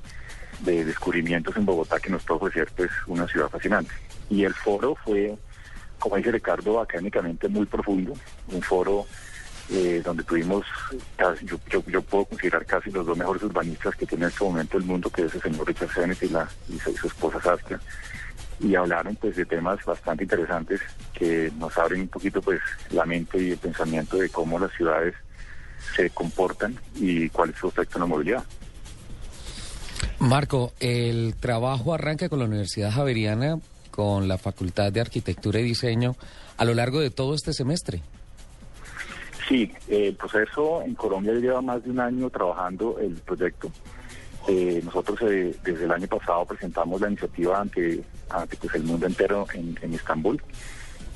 de 0.60 0.84
descubrimientos 0.84 1.56
en 1.56 1.66
Bogotá 1.66 1.98
que 2.00 2.10
nos 2.10 2.24
puede 2.24 2.40
ofrecer 2.40 2.68
pues 2.76 2.90
una 3.06 3.26
ciudad 3.26 3.48
fascinante. 3.48 3.92
Y 4.30 4.44
el 4.44 4.54
foro 4.54 4.96
fue, 5.04 5.36
como 5.98 6.16
dice 6.16 6.32
Ricardo, 6.32 6.80
académicamente 6.80 7.48
muy 7.48 7.66
profundo, 7.66 8.14
un 8.48 8.62
foro 8.62 9.06
eh, 9.70 10.02
donde 10.04 10.22
tuvimos, 10.24 10.66
yo, 11.42 11.58
yo, 11.70 11.82
yo 11.86 12.02
puedo 12.02 12.24
considerar 12.26 12.64
casi 12.66 12.90
los 12.90 13.06
dos 13.06 13.16
mejores 13.16 13.42
urbanistas 13.42 13.94
que 13.96 14.06
tiene 14.06 14.24
en 14.24 14.30
este 14.30 14.44
momento 14.44 14.78
el 14.78 14.84
mundo, 14.84 15.10
que 15.10 15.24
es 15.24 15.34
el 15.34 15.42
señor 15.42 15.66
Richard 15.66 15.92
Sennett 15.92 16.22
y, 16.22 16.28
la, 16.28 16.48
y 16.68 16.78
su 16.78 17.06
esposa 17.06 17.40
Saskia, 17.40 17.80
y 18.61 18.74
hablaron 18.74 19.16
pues 19.16 19.36
de 19.36 19.44
temas 19.44 19.84
bastante 19.84 20.24
interesantes 20.24 20.80
que 21.12 21.50
nos 21.59 21.76
abren 21.78 22.03
un 22.03 22.09
poquito 22.09 22.40
pues 22.40 22.61
la 22.90 23.05
mente 23.05 23.42
y 23.42 23.50
el 23.50 23.59
pensamiento 23.59 24.16
de 24.16 24.28
cómo 24.28 24.59
las 24.59 24.72
ciudades 24.72 25.14
se 25.96 26.11
comportan 26.11 26.76
y 26.94 27.28
cuál 27.30 27.50
es 27.50 27.57
su 27.57 27.68
efecto 27.68 27.98
en 27.98 28.00
la 28.00 28.07
movilidad. 28.07 28.44
Marco, 30.18 30.72
el 30.78 31.34
trabajo 31.40 31.94
arranca 31.94 32.28
con 32.28 32.38
la 32.38 32.44
Universidad 32.44 32.92
Javeriana, 32.92 33.59
con 33.90 34.28
la 34.28 34.38
Facultad 34.38 34.92
de 34.92 35.00
Arquitectura 35.00 35.59
y 35.59 35.64
Diseño, 35.64 36.14
a 36.57 36.64
lo 36.64 36.74
largo 36.74 37.00
de 37.00 37.11
todo 37.11 37.34
este 37.34 37.53
semestre. 37.53 38.03
Sí, 39.48 39.70
el 39.88 40.14
proceso 40.14 40.82
en 40.82 40.94
Colombia 40.94 41.32
lleva 41.34 41.61
más 41.61 41.82
de 41.82 41.90
un 41.90 42.00
año 42.00 42.30
trabajando 42.30 42.98
el 43.00 43.14
proyecto. 43.16 43.70
Eh, 44.49 44.80
nosotros 44.84 45.20
eh, 45.22 45.55
desde 45.62 45.84
el 45.84 45.93
año 45.93 46.09
pasado 46.09 46.45
presentamos 46.45 47.01
la 47.01 47.09
iniciativa 47.09 47.61
ante, 47.61 48.03
ante 48.28 48.57
pues, 48.57 48.74
el 48.74 48.82
mundo 48.82 49.07
entero 49.07 49.47
en, 49.55 49.95
Estambul 49.95 50.43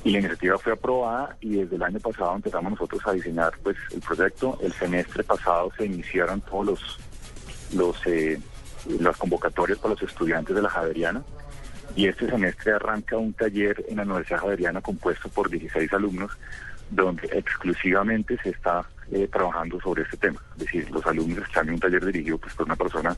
y 0.03 0.11
la 0.11 0.19
iniciativa 0.19 0.57
fue 0.57 0.73
aprobada 0.73 1.35
y 1.41 1.55
desde 1.55 1.75
el 1.75 1.83
año 1.83 1.99
pasado 1.99 2.35
empezamos 2.35 2.71
nosotros 2.71 3.01
a 3.05 3.11
diseñar 3.11 3.53
pues 3.61 3.75
el 3.93 3.99
proyecto. 3.99 4.57
El 4.61 4.71
semestre 4.71 5.23
pasado 5.23 5.71
se 5.77 5.85
iniciaron 5.85 6.39
todos 6.41 6.65
los, 6.65 6.99
los 7.73 8.07
eh, 8.07 8.39
las 8.99 9.17
convocatorias 9.17 9.77
para 9.79 9.95
los 9.95 10.03
estudiantes 10.03 10.55
de 10.55 10.61
la 10.61 10.69
Javeriana 10.69 11.23
y 11.95 12.07
este 12.07 12.29
semestre 12.29 12.73
arranca 12.73 13.17
un 13.17 13.33
taller 13.33 13.83
en 13.89 13.97
la 13.97 14.03
Universidad 14.03 14.39
Javeriana 14.39 14.81
compuesto 14.81 15.29
por 15.29 15.49
16 15.49 15.91
alumnos 15.93 16.31
donde 16.89 17.27
exclusivamente 17.31 18.37
se 18.41 18.49
está 18.49 18.87
eh, 19.11 19.27
trabajando 19.31 19.79
sobre 19.81 20.03
este 20.03 20.17
tema. 20.17 20.41
Es 20.53 20.65
decir, 20.65 20.89
los 20.91 21.05
alumnos 21.05 21.45
están 21.47 21.67
en 21.67 21.75
un 21.75 21.79
taller 21.79 22.05
dirigido 22.05 22.37
pues, 22.37 22.53
por 22.53 22.65
una 22.65 22.75
persona 22.75 23.15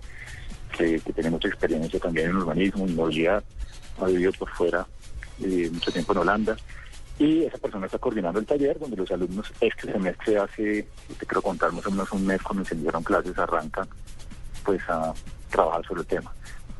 que, 0.76 1.00
que 1.00 1.14
tiene 1.14 1.30
mucha 1.30 1.48
experiencia 1.48 2.00
también 2.00 2.30
en 2.30 2.38
urbanismo, 2.38 2.86
en 2.86 2.96
movilidad, 2.96 3.44
ha 4.00 4.06
vivido 4.06 4.32
por 4.34 4.50
fuera 4.50 4.86
eh, 5.42 5.70
mucho 5.72 5.92
tiempo 5.92 6.14
en 6.14 6.20
Holanda. 6.20 6.58
Y 7.18 7.44
esa 7.44 7.58
persona 7.58 7.86
está 7.86 7.98
coordinando 7.98 8.40
el 8.40 8.46
taller 8.46 8.80
donde 8.80 8.96
los 8.96 9.12
alumnos 9.12 9.52
este 9.60 9.92
semestre 9.92 10.38
hace, 10.38 10.88
te 11.20 11.26
quiero 11.26 11.42
contar 11.42 11.72
más 11.74 11.86
menos 11.92 12.12
un 12.14 12.26
mes 12.26 12.42
cuando 12.42 12.64
se 12.64 12.76
iniciaron 12.76 13.04
clases, 13.04 13.38
arrancan 13.38 13.88
pues 14.64 14.82
a 14.88 15.14
trabajar 15.50 15.86
sobre 15.86 16.02
el 16.02 16.08
tema. 16.08 16.32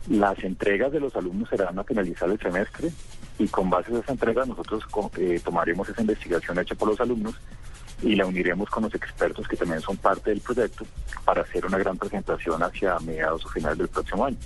Las 0.10 0.44
entregas 0.44 0.92
de 0.92 1.00
los 1.00 1.16
alumnos 1.16 1.50
serán 1.50 1.78
a 1.78 1.84
finalizar 1.84 2.30
el 2.30 2.40
semestre 2.40 2.92
y 3.38 3.48
con 3.48 3.70
base 3.70 3.96
a 3.96 4.00
esa 4.00 4.12
entrega 4.12 4.44
nosotros 4.46 4.84
eh, 5.18 5.40
tomaremos 5.44 5.88
esa 5.88 6.02
investigación 6.02 6.58
hecha 6.60 6.76
por 6.76 6.90
los 6.90 7.00
alumnos 7.00 7.36
y 8.02 8.16
la 8.16 8.26
uniremos 8.26 8.70
con 8.70 8.84
los 8.84 8.96
expertos 8.96 9.48
que 9.48 9.56
también 9.56 9.82
son 9.82 9.98
parte 9.98 10.32
del 10.32 10.42
proyecto 10.42 10.86
para 11.24 11.42
hacer 11.44 11.66
una 11.66 11.78
gran 11.78 11.98
presentación 11.98 12.62
hacia 12.64 12.98
mediados 13.00 13.46
o 13.46 13.50
finales 13.50 13.78
del 13.78 13.88
próximo 13.88 14.26
año. 14.26 14.38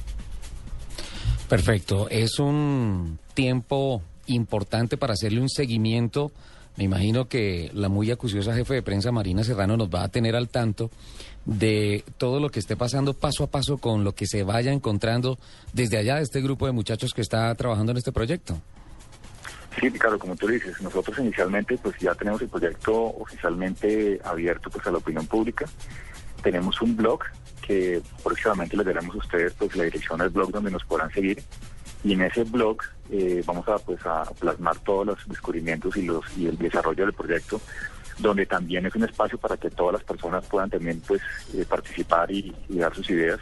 Perfecto, 1.47 2.09
es 2.09 2.39
un 2.39 3.19
tiempo 3.33 4.01
importante 4.27 4.97
para 4.97 5.13
hacerle 5.13 5.39
un 5.39 5.49
seguimiento. 5.49 6.31
Me 6.77 6.85
imagino 6.85 7.27
que 7.27 7.69
la 7.73 7.89
muy 7.89 8.09
acuciosa 8.09 8.55
jefe 8.55 8.73
de 8.73 8.81
prensa 8.81 9.11
Marina 9.11 9.43
Serrano 9.43 9.77
nos 9.77 9.89
va 9.89 10.03
a 10.03 10.09
tener 10.09 10.35
al 10.35 10.49
tanto 10.49 10.89
de 11.45 12.03
todo 12.17 12.39
lo 12.39 12.49
que 12.49 12.59
esté 12.59 12.75
pasando 12.75 13.13
paso 13.13 13.43
a 13.43 13.47
paso 13.47 13.77
con 13.77 14.03
lo 14.03 14.15
que 14.15 14.25
se 14.25 14.43
vaya 14.43 14.71
encontrando 14.71 15.37
desde 15.73 15.97
allá 15.97 16.15
de 16.15 16.23
este 16.23 16.41
grupo 16.41 16.65
de 16.65 16.71
muchachos 16.71 17.11
que 17.13 17.21
está 17.21 17.53
trabajando 17.55 17.91
en 17.91 17.97
este 17.97 18.11
proyecto. 18.11 18.59
Sí, 19.79 19.89
Ricardo, 19.89 20.19
como 20.19 20.35
tú 20.35 20.47
dices, 20.47 20.79
nosotros 20.81 21.17
inicialmente 21.19 21.77
pues 21.77 21.95
ya 21.99 22.13
tenemos 22.13 22.41
el 22.41 22.49
proyecto 22.49 22.93
oficialmente 22.95 24.19
abierto 24.23 24.69
pues 24.69 24.85
a 24.85 24.91
la 24.91 24.99
opinión 24.99 25.25
pública. 25.25 25.65
Tenemos 26.43 26.81
un 26.81 26.95
blog 26.95 27.21
que 27.65 28.01
próximamente 28.23 28.77
les 28.77 28.85
daremos 28.85 29.15
a 29.15 29.19
ustedes 29.19 29.53
pues 29.53 29.75
la 29.75 29.85
dirección 29.85 30.19
del 30.19 30.29
blog 30.29 30.51
donde 30.51 30.71
nos 30.71 30.83
podrán 30.83 31.11
seguir 31.11 31.41
y 32.03 32.13
en 32.13 32.21
ese 32.21 32.43
blog 32.43 32.77
eh, 33.09 33.41
vamos 33.45 33.67
a 33.67 33.77
pues 33.79 34.05
a 34.05 34.23
plasmar 34.39 34.77
todos 34.79 35.07
los 35.07 35.27
descubrimientos 35.27 35.95
y 35.95 36.03
los 36.03 36.25
y 36.37 36.47
el 36.47 36.57
desarrollo 36.57 37.05
del 37.05 37.13
proyecto 37.13 37.61
donde 38.17 38.45
también 38.45 38.85
es 38.85 38.95
un 38.95 39.03
espacio 39.03 39.37
para 39.37 39.57
que 39.57 39.69
todas 39.69 39.93
las 39.93 40.03
personas 40.03 40.45
puedan 40.45 40.69
también 40.69 41.01
pues 41.07 41.21
eh, 41.53 41.65
participar 41.67 42.31
y, 42.31 42.53
dar 42.69 42.93
sus 42.95 43.09
ideas. 43.09 43.39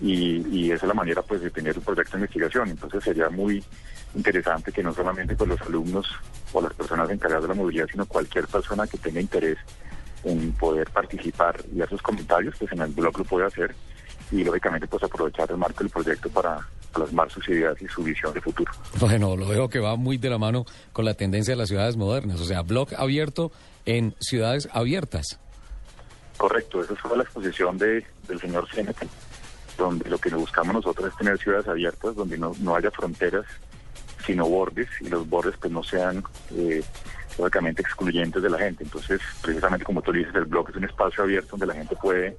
Y, 0.00 0.44
y 0.48 0.72
esa 0.72 0.86
es 0.86 0.88
la 0.88 0.94
manera 0.94 1.22
pues 1.22 1.40
de 1.40 1.50
tener 1.50 1.78
un 1.78 1.84
proyecto 1.84 2.12
de 2.12 2.18
investigación. 2.18 2.68
Entonces 2.68 3.04
sería 3.04 3.28
muy 3.30 3.62
interesante 4.14 4.72
que 4.72 4.82
no 4.82 4.92
solamente 4.92 5.34
pues 5.36 5.50
los 5.50 5.60
alumnos 5.62 6.06
o 6.52 6.60
las 6.60 6.72
personas 6.74 7.10
encargadas 7.10 7.44
de 7.44 7.48
la 7.48 7.54
movilidad 7.54 7.86
sino 7.90 8.06
cualquier 8.06 8.46
persona 8.46 8.86
que 8.86 8.98
tenga 8.98 9.20
interés 9.20 9.58
en 10.24 10.52
poder 10.52 10.90
participar 10.90 11.60
y 11.72 11.78
dar 11.78 11.88
sus 11.88 12.00
comentarios 12.00 12.54
pues 12.58 12.72
en 12.72 12.80
el 12.80 12.92
blog 12.92 13.18
lo 13.18 13.24
puede 13.24 13.46
hacer 13.46 13.74
y 14.34 14.42
lógicamente 14.42 14.88
pues 14.88 15.02
aprovechar 15.02 15.48
el 15.50 15.56
marco 15.56 15.84
del 15.84 15.90
proyecto 15.90 16.28
para 16.28 16.58
plasmar 16.92 17.30
sus 17.30 17.48
ideas 17.48 17.80
y 17.80 17.86
su 17.86 18.02
visión 18.02 18.32
de 18.34 18.40
futuro. 18.40 18.72
Bueno, 18.98 19.36
lo 19.36 19.46
veo 19.46 19.68
que 19.68 19.78
va 19.78 19.96
muy 19.96 20.18
de 20.18 20.30
la 20.30 20.38
mano 20.38 20.64
con 20.92 21.04
la 21.04 21.14
tendencia 21.14 21.52
de 21.52 21.58
las 21.58 21.68
ciudades 21.68 21.96
modernas, 21.96 22.40
o 22.40 22.44
sea, 22.44 22.62
blog 22.62 22.88
abierto 22.96 23.52
en 23.86 24.14
ciudades 24.18 24.68
abiertas. 24.72 25.38
Correcto, 26.36 26.82
esa 26.82 26.96
fue 26.96 27.16
la 27.16 27.22
exposición 27.22 27.78
de, 27.78 28.04
del 28.26 28.40
señor 28.40 28.68
Seneca, 28.70 29.06
donde 29.78 30.10
lo 30.10 30.18
que 30.18 30.30
buscamos 30.30 30.74
nosotros 30.74 31.12
es 31.12 31.16
tener 31.16 31.38
ciudades 31.38 31.68
abiertas, 31.68 32.16
donde 32.16 32.36
no, 32.36 32.52
no 32.60 32.74
haya 32.74 32.90
fronteras, 32.90 33.46
sino 34.26 34.48
bordes, 34.48 34.88
y 35.00 35.08
los 35.08 35.28
bordes 35.28 35.54
pues 35.60 35.72
no 35.72 35.84
sean 35.84 36.24
eh, 36.56 36.82
lógicamente 37.38 37.82
excluyentes 37.82 38.42
de 38.42 38.50
la 38.50 38.58
gente. 38.58 38.82
Entonces, 38.82 39.20
precisamente 39.42 39.84
como 39.84 40.02
tú 40.02 40.10
dices, 40.10 40.34
el 40.34 40.46
blog 40.46 40.70
es 40.70 40.76
un 40.76 40.84
espacio 40.84 41.22
abierto 41.22 41.50
donde 41.52 41.66
la 41.66 41.74
gente 41.74 41.94
puede 41.94 42.36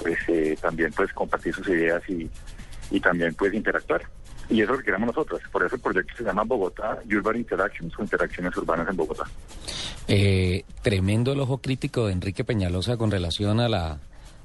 pues 0.00 0.18
eh, 0.28 0.56
también 0.60 0.92
pues 0.92 1.12
compartir 1.12 1.54
sus 1.54 1.68
ideas 1.68 2.02
y, 2.08 2.28
y 2.90 3.00
también 3.00 3.34
pues 3.34 3.52
interactuar. 3.54 4.02
Y 4.48 4.62
eso 4.62 4.64
es 4.64 4.70
lo 4.70 4.78
que 4.78 4.84
queremos 4.84 5.08
nosotros. 5.08 5.40
Por 5.52 5.64
eso 5.64 5.76
el 5.76 5.80
proyecto 5.80 6.12
se 6.16 6.24
llama 6.24 6.42
Bogotá 6.42 6.98
Urban 7.08 7.36
Interactions 7.36 7.92
o 7.96 8.02
Interacciones 8.02 8.56
Urbanas 8.56 8.88
en 8.88 8.96
Bogotá. 8.96 9.24
Eh, 10.08 10.64
tremendo 10.82 11.32
el 11.32 11.40
ojo 11.40 11.58
crítico 11.58 12.06
de 12.06 12.14
Enrique 12.14 12.42
Peñalosa 12.42 12.96
con 12.96 13.12
relación 13.12 13.60
a 13.60 13.68
la, 13.68 14.00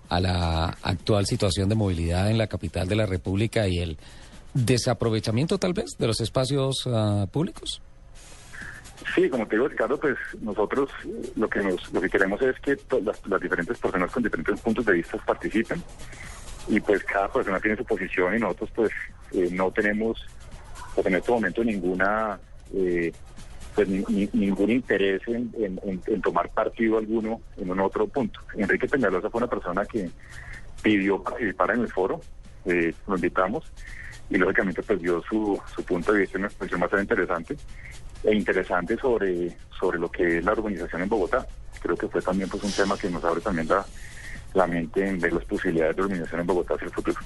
a 0.09 0.19
la 0.19 0.65
actual 0.83 1.25
situación 1.25 1.69
de 1.69 1.75
movilidad 1.75 2.29
en 2.29 2.37
la 2.37 2.47
capital 2.47 2.87
de 2.87 2.95
la 2.95 3.07
República 3.07 3.67
y 3.67 3.79
el 3.79 3.97
desaprovechamiento 4.53 5.57
tal 5.57 5.73
vez 5.73 5.97
de 5.97 6.07
los 6.07 6.21
espacios 6.21 6.83
ah, 6.85 7.25
públicos. 7.31 7.81
Sí, 9.13 9.29
como 9.29 9.47
te 9.47 9.55
digo, 9.55 9.67
Ricardo, 9.67 9.99
pues 9.99 10.17
nosotros 10.41 10.89
lo 11.35 11.47
que 11.47 11.59
nos, 11.59 11.93
lo 11.93 12.01
que 12.01 12.09
queremos 12.09 12.41
es 12.41 12.59
que 12.59 12.75
las, 13.03 13.41
diferentes 13.41 13.77
personas 13.77 14.11
con 14.11 14.23
diferentes 14.23 14.59
puntos 14.61 14.85
de 14.85 14.93
vista 14.93 15.17
participen 15.17 15.81
y 16.67 16.79
pues 16.79 17.03
cada 17.03 17.31
persona 17.31 17.59
tiene 17.59 17.77
su 17.77 17.85
posición 17.85 18.35
y 18.35 18.39
nosotros 18.39 18.71
pues 18.75 18.91
eh, 19.33 19.49
no 19.51 19.69
tenemos 19.71 20.25
pues 20.95 21.05
en 21.07 21.15
este 21.15 21.31
momento 21.31 21.63
ninguna 21.63 22.39
eh, 22.73 23.11
pues 23.75 23.87
ni- 23.87 24.03
ni- 24.09 24.29
ningún 24.33 24.71
interés 24.71 25.21
en, 25.27 25.53
en- 25.59 25.79
en- 25.83 26.01
en 26.07 26.21
tomar 26.21 26.49
partido 26.49 26.97
alguno 26.97 27.41
en 27.57 27.69
un 27.69 27.79
otro 27.81 28.07
punto. 28.07 28.39
Enrique 28.57 28.87
Peñalosa 28.87 29.29
fue 29.29 29.39
una 29.39 29.49
persona 29.49 29.85
que 29.85 30.09
pidió 30.81 31.21
participar 31.21 31.71
en 31.71 31.81
el 31.81 31.91
foro, 31.91 32.21
eh, 32.65 32.93
lo 33.07 33.15
invitamos 33.15 33.71
y 34.29 34.37
lógicamente 34.37 34.81
pues 34.81 34.99
dio 34.99 35.21
su, 35.29 35.61
su 35.75 35.83
punto 35.83 36.11
de 36.13 36.21
vista, 36.21 36.37
una 36.39 36.47
expresión 36.47 36.79
bastante 36.79 37.03
interesante 37.03 37.55
e 38.25 38.33
interesante 38.35 38.97
sobre, 38.97 39.55
sobre 39.79 39.99
lo 39.99 40.09
que 40.09 40.37
es 40.39 40.45
la 40.45 40.53
urbanización 40.53 41.01
en 41.03 41.09
Bogotá. 41.09 41.45
Creo 41.81 41.95
que 41.95 42.07
fue 42.07 42.21
también 42.21 42.49
pues 42.49 42.63
un 42.63 42.71
tema 42.71 42.97
que 42.97 43.09
nos 43.09 43.23
abre 43.23 43.41
también 43.41 43.67
la, 43.67 43.85
la 44.53 44.67
mente 44.67 45.07
en 45.07 45.19
ver 45.19 45.33
las 45.33 45.45
posibilidades 45.45 45.95
de 45.95 46.01
urbanización 46.01 46.41
en 46.41 46.47
Bogotá 46.47 46.73
hacia 46.75 46.85
el 46.87 46.93
futuro. 46.93 47.17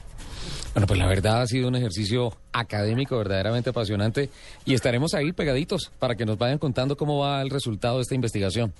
Bueno, 0.73 0.85
pues 0.87 0.99
la 0.99 1.07
verdad 1.07 1.41
ha 1.41 1.47
sido 1.47 1.67
un 1.67 1.75
ejercicio 1.75 2.31
académico 2.53 3.17
verdaderamente 3.17 3.71
apasionante 3.71 4.29
y 4.65 4.73
estaremos 4.75 5.13
ahí 5.15 5.31
pegaditos 5.31 5.91
para 5.97 6.15
que 6.15 6.25
nos 6.25 6.37
vayan 6.37 6.57
contando 6.59 6.95
cómo 6.95 7.17
va 7.19 7.41
el 7.41 7.49
resultado 7.49 7.95
de 7.97 8.01
esta 8.03 8.15
investigación. 8.15 8.71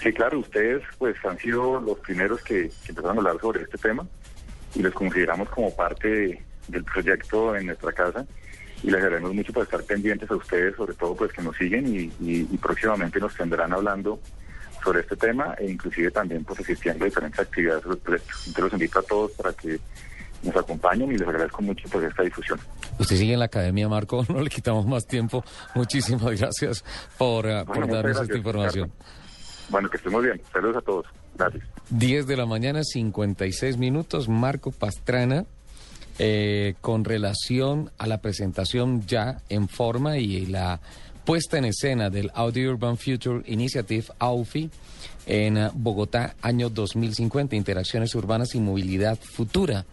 Sí, 0.00 0.12
claro, 0.12 0.38
ustedes 0.40 0.82
pues 0.98 1.16
han 1.24 1.38
sido 1.38 1.80
los 1.80 1.98
primeros 2.00 2.42
que, 2.42 2.68
que 2.84 2.88
empezaron 2.90 3.16
a 3.16 3.20
hablar 3.20 3.40
sobre 3.40 3.62
este 3.62 3.78
tema 3.78 4.06
y 4.74 4.82
los 4.82 4.92
consideramos 4.92 5.48
como 5.48 5.74
parte 5.74 6.08
de- 6.08 6.42
del 6.68 6.84
proyecto 6.84 7.54
en 7.56 7.66
nuestra 7.66 7.92
casa 7.92 8.24
y 8.84 8.90
les 8.90 8.96
agradecemos 9.02 9.34
mucho 9.34 9.52
por 9.52 9.64
estar 9.64 9.82
pendientes 9.82 10.30
a 10.30 10.36
ustedes, 10.36 10.76
sobre 10.76 10.94
todo 10.94 11.16
pues 11.16 11.32
que 11.32 11.42
nos 11.42 11.56
siguen 11.56 11.86
y, 11.88 12.00
y- 12.20 12.46
y 12.52 12.58
próximamente 12.58 13.18
nos 13.18 13.34
tendrán 13.34 13.72
hablando 13.72 14.20
sobre 14.84 15.00
este 15.00 15.16
tema 15.16 15.54
e 15.58 15.70
inclusive 15.70 16.10
también 16.10 16.44
pues 16.44 16.60
asistiendo 16.60 17.04
a 17.04 17.06
diferentes 17.06 17.40
actividades. 17.40 17.82
Entonces 17.86 18.22
los 18.58 18.72
invito 18.74 18.98
a 18.98 19.02
todos 19.02 19.32
para 19.32 19.52
que 19.54 19.80
nos 20.42 20.54
acompañen 20.56 21.10
y 21.10 21.16
les 21.16 21.26
agradezco 21.26 21.62
mucho 21.62 21.88
por 21.88 22.04
esta 22.04 22.22
difusión. 22.22 22.60
Usted 22.98 23.16
sigue 23.16 23.32
en 23.32 23.38
la 23.38 23.46
academia, 23.46 23.88
Marco, 23.88 24.24
no 24.28 24.40
le 24.42 24.50
quitamos 24.50 24.86
más 24.86 25.06
tiempo. 25.06 25.42
Muchísimas 25.74 26.38
gracias 26.38 26.84
por, 27.16 27.44
por 27.44 27.64
Bueno, 27.64 27.64
muchas 27.64 27.88
darnos 27.88 28.10
esta 28.10 28.18
gracias, 28.24 28.36
información. 28.36 28.92
Bueno, 29.70 29.88
que 29.88 29.96
estemos 29.96 30.22
bien. 30.22 30.40
Saludos 30.52 30.76
a 30.76 30.80
todos. 30.82 31.06
Gracias. 31.36 31.64
10 31.88 32.26
de 32.26 32.36
la 32.36 32.44
mañana, 32.44 32.82
56 32.84 33.78
minutos. 33.78 34.28
Marco 34.28 34.70
Pastrana, 34.70 35.46
eh, 36.18 36.74
con 36.80 37.04
relación 37.04 37.90
a 37.98 38.06
la 38.06 38.18
presentación 38.18 39.06
ya 39.06 39.42
en 39.48 39.68
forma 39.68 40.18
y 40.18 40.46
la 40.46 40.80
puesta 41.24 41.58
en 41.58 41.64
escena 41.64 42.10
del 42.10 42.30
Audio 42.34 42.70
Urban 42.70 42.96
Future 42.98 43.42
Initiative, 43.46 44.06
AUFI, 44.18 44.70
en 45.26 45.56
eh, 45.56 45.70
Bogotá, 45.74 46.36
año 46.42 46.68
2050, 46.68 47.56
Interacciones 47.56 48.14
Urbanas 48.14 48.54
y 48.54 48.60
Movilidad 48.60 49.18
Futura. 49.18 49.86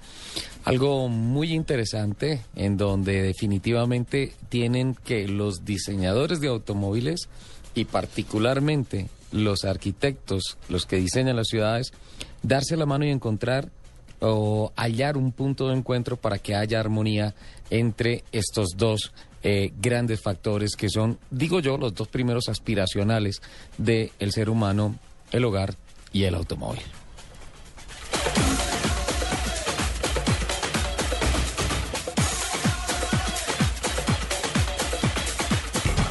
Algo 0.66 1.08
muy 1.10 1.54
interesante 1.54 2.42
en 2.56 2.78
donde 2.78 3.22
definitivamente 3.22 4.34
tienen 4.50 4.96
que 4.96 5.28
los 5.28 5.66
diseñadores 5.66 6.40
de 6.40 6.50
automóviles 6.50 7.30
y 7.74 7.86
particularmente 7.86 9.10
los 9.32 9.64
arquitectos, 9.64 10.58
los 10.70 10.86
que 10.86 10.98
diseñan 10.98 11.38
las 11.38 11.48
ciudades, 11.48 11.94
darse 12.44 12.76
la 12.78 12.86
mano 12.86 13.06
y 13.06 13.10
encontrar 13.10 13.70
o 14.22 14.72
hallar 14.76 15.18
un 15.18 15.32
punto 15.32 15.68
de 15.68 15.76
encuentro 15.76 16.16
para 16.16 16.38
que 16.38 16.56
haya 16.56 16.80
armonía 16.80 17.36
entre 17.70 18.24
estos 18.32 18.70
dos 18.78 19.12
eh, 19.44 19.74
grandes 19.82 20.22
factores 20.22 20.76
que 20.76 20.90
son, 20.90 21.18
digo 21.32 21.60
yo, 21.60 21.78
los 21.78 21.96
dos 21.96 22.08
primeros 22.08 22.48
aspiracionales 22.48 23.42
del 23.78 24.12
ser 24.32 24.50
humano, 24.50 24.98
el 25.32 25.46
hogar 25.46 25.76
y 26.14 26.24
el 26.24 26.36
automóvil. 26.36 26.84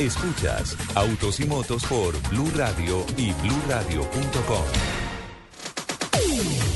Escuchas 0.00 0.78
Autos 0.94 1.40
y 1.40 1.44
Motos 1.44 1.84
por 1.84 2.18
Blue 2.30 2.50
Radio 2.56 3.04
y 3.18 3.32
BlueRadio.com. 3.32 4.64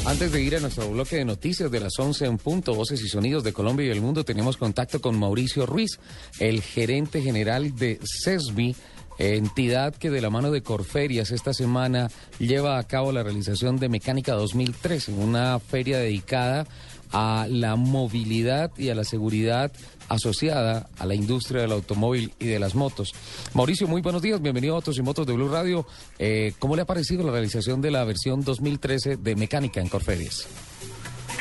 Antes 0.04 0.30
de 0.30 0.42
ir 0.42 0.56
a 0.56 0.60
nuestro 0.60 0.90
bloque 0.90 1.16
de 1.16 1.24
noticias 1.24 1.70
de 1.70 1.80
las 1.80 1.98
11 1.98 2.26
en 2.26 2.36
punto, 2.36 2.74
voces 2.74 3.00
y 3.02 3.08
sonidos 3.08 3.42
de 3.42 3.54
Colombia 3.54 3.86
y 3.86 3.90
el 3.90 4.02
mundo, 4.02 4.26
tenemos 4.26 4.58
contacto 4.58 5.00
con 5.00 5.18
Mauricio 5.18 5.64
Ruiz, 5.64 5.98
el 6.38 6.60
gerente 6.60 7.22
general 7.22 7.74
de 7.74 7.98
CESBI, 8.22 8.76
entidad 9.16 9.94
que 9.94 10.10
de 10.10 10.20
la 10.20 10.28
mano 10.28 10.50
de 10.50 10.62
Corferias 10.62 11.30
esta 11.30 11.54
semana 11.54 12.10
lleva 12.38 12.78
a 12.78 12.84
cabo 12.84 13.10
la 13.10 13.22
realización 13.22 13.78
de 13.78 13.88
Mecánica 13.88 14.34
2013, 14.34 15.12
una 15.12 15.58
feria 15.60 15.96
dedicada 15.98 16.66
a 17.14 17.46
la 17.48 17.76
movilidad 17.76 18.72
y 18.76 18.90
a 18.90 18.94
la 18.94 19.04
seguridad 19.04 19.72
asociada 20.08 20.88
a 20.98 21.06
la 21.06 21.14
industria 21.14 21.62
del 21.62 21.72
automóvil 21.72 22.32
y 22.38 22.46
de 22.46 22.58
las 22.58 22.74
motos. 22.74 23.12
Mauricio, 23.54 23.86
muy 23.86 24.02
buenos 24.02 24.22
días, 24.22 24.40
bienvenido 24.40 24.74
a 24.74 24.76
Autos 24.76 24.98
y 24.98 25.02
Motos 25.02 25.26
de 25.26 25.32
Blue 25.32 25.48
Radio. 25.48 25.86
Eh, 26.18 26.52
¿Cómo 26.58 26.76
le 26.76 26.82
ha 26.82 26.86
parecido 26.86 27.24
la 27.24 27.32
realización 27.32 27.80
de 27.80 27.90
la 27.90 28.04
versión 28.04 28.42
2013 28.42 29.16
de 29.16 29.36
Mecánica 29.36 29.80
en 29.80 29.88
Corferias? 29.88 30.48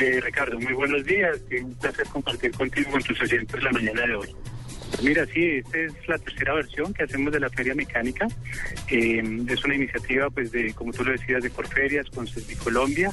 Eh, 0.00 0.20
Ricardo, 0.20 0.58
muy 0.58 0.72
buenos 0.72 1.04
días. 1.04 1.38
Un 1.62 1.74
placer 1.74 2.06
compartir 2.08 2.52
contigo 2.52 2.90
con 2.90 3.02
tus 3.02 3.20
oyentes 3.20 3.62
la 3.62 3.70
mañana 3.70 4.06
de 4.06 4.14
hoy. 4.16 4.34
Mira, 5.02 5.26
sí, 5.26 5.44
esta 5.44 5.78
es 5.78 6.08
la 6.08 6.18
tercera 6.18 6.54
versión 6.54 6.92
que 6.94 7.04
hacemos 7.04 7.32
de 7.32 7.40
la 7.40 7.50
Feria 7.50 7.74
Mecánica. 7.74 8.26
Eh, 8.88 9.22
es 9.48 9.64
una 9.64 9.74
iniciativa, 9.74 10.30
pues, 10.30 10.52
de, 10.52 10.72
como 10.74 10.92
tú 10.92 11.04
lo 11.04 11.12
decías, 11.12 11.42
de 11.42 11.50
Corferias 11.50 12.08
con 12.10 12.26
Colombia. 12.62 13.12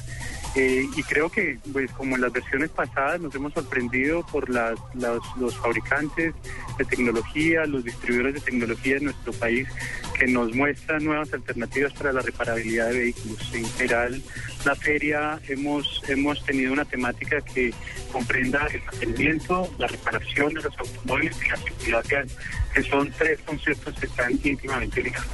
Eh, 0.55 0.85
y 0.97 1.03
creo 1.03 1.29
que, 1.29 1.57
pues, 1.71 1.89
como 1.91 2.15
en 2.15 2.21
las 2.23 2.33
versiones 2.33 2.69
pasadas, 2.71 3.21
nos 3.21 3.33
hemos 3.35 3.53
sorprendido 3.53 4.25
por 4.27 4.49
las, 4.49 4.77
las- 4.95 5.19
los 5.39 5.55
fabricantes 5.57 6.33
de 6.77 6.85
tecnología, 6.85 7.65
los 7.65 7.85
distribuidores 7.85 8.33
de 8.33 8.41
tecnología 8.41 8.97
en 8.97 9.05
nuestro 9.05 9.31
país, 9.31 9.67
que 10.19 10.27
nos 10.27 10.53
muestran 10.53 11.05
nuevas 11.05 11.31
alternativas 11.33 11.93
para 11.93 12.11
la 12.11 12.21
reparabilidad 12.21 12.89
de 12.89 12.99
vehículos. 12.99 13.51
En 13.53 13.65
general, 13.65 14.21
la 14.65 14.75
feria 14.75 15.39
hemos, 15.47 16.01
hemos 16.09 16.43
tenido 16.45 16.73
una 16.73 16.83
temática 16.85 17.39
que 17.41 17.73
comprenda 18.11 18.67
el 18.73 18.83
mantenimiento, 18.83 19.73
la 19.79 19.87
reparación 19.87 20.53
de 20.53 20.61
los 20.63 20.77
automóviles 20.77 21.37
y 21.45 21.49
la 21.49 21.57
seguridad 21.57 22.27
que 22.73 22.83
son 22.83 23.09
tres 23.17 23.39
conceptos 23.45 23.95
que 23.99 24.05
están 24.05 24.31
íntimamente 24.43 25.01
ligados. 25.01 25.29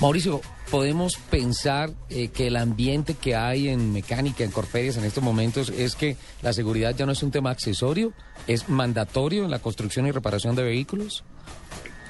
Mauricio, 0.00 0.40
¿podemos 0.70 1.16
pensar 1.16 1.90
eh, 2.10 2.28
que 2.28 2.46
el 2.48 2.56
ambiente 2.56 3.14
que 3.14 3.34
hay 3.34 3.68
en 3.68 3.92
mecánica, 3.92 4.44
en 4.44 4.50
Corferias 4.50 4.96
en 4.96 5.04
estos 5.04 5.22
momentos, 5.24 5.70
es 5.70 5.94
que 5.96 6.16
la 6.42 6.52
seguridad 6.52 6.94
ya 6.96 7.06
no 7.06 7.12
es 7.12 7.22
un 7.22 7.30
tema 7.30 7.50
accesorio, 7.50 8.12
es 8.46 8.68
mandatorio 8.68 9.44
en 9.44 9.50
la 9.50 9.58
construcción 9.60 10.06
y 10.06 10.10
reparación 10.10 10.56
de 10.56 10.62
vehículos? 10.64 11.24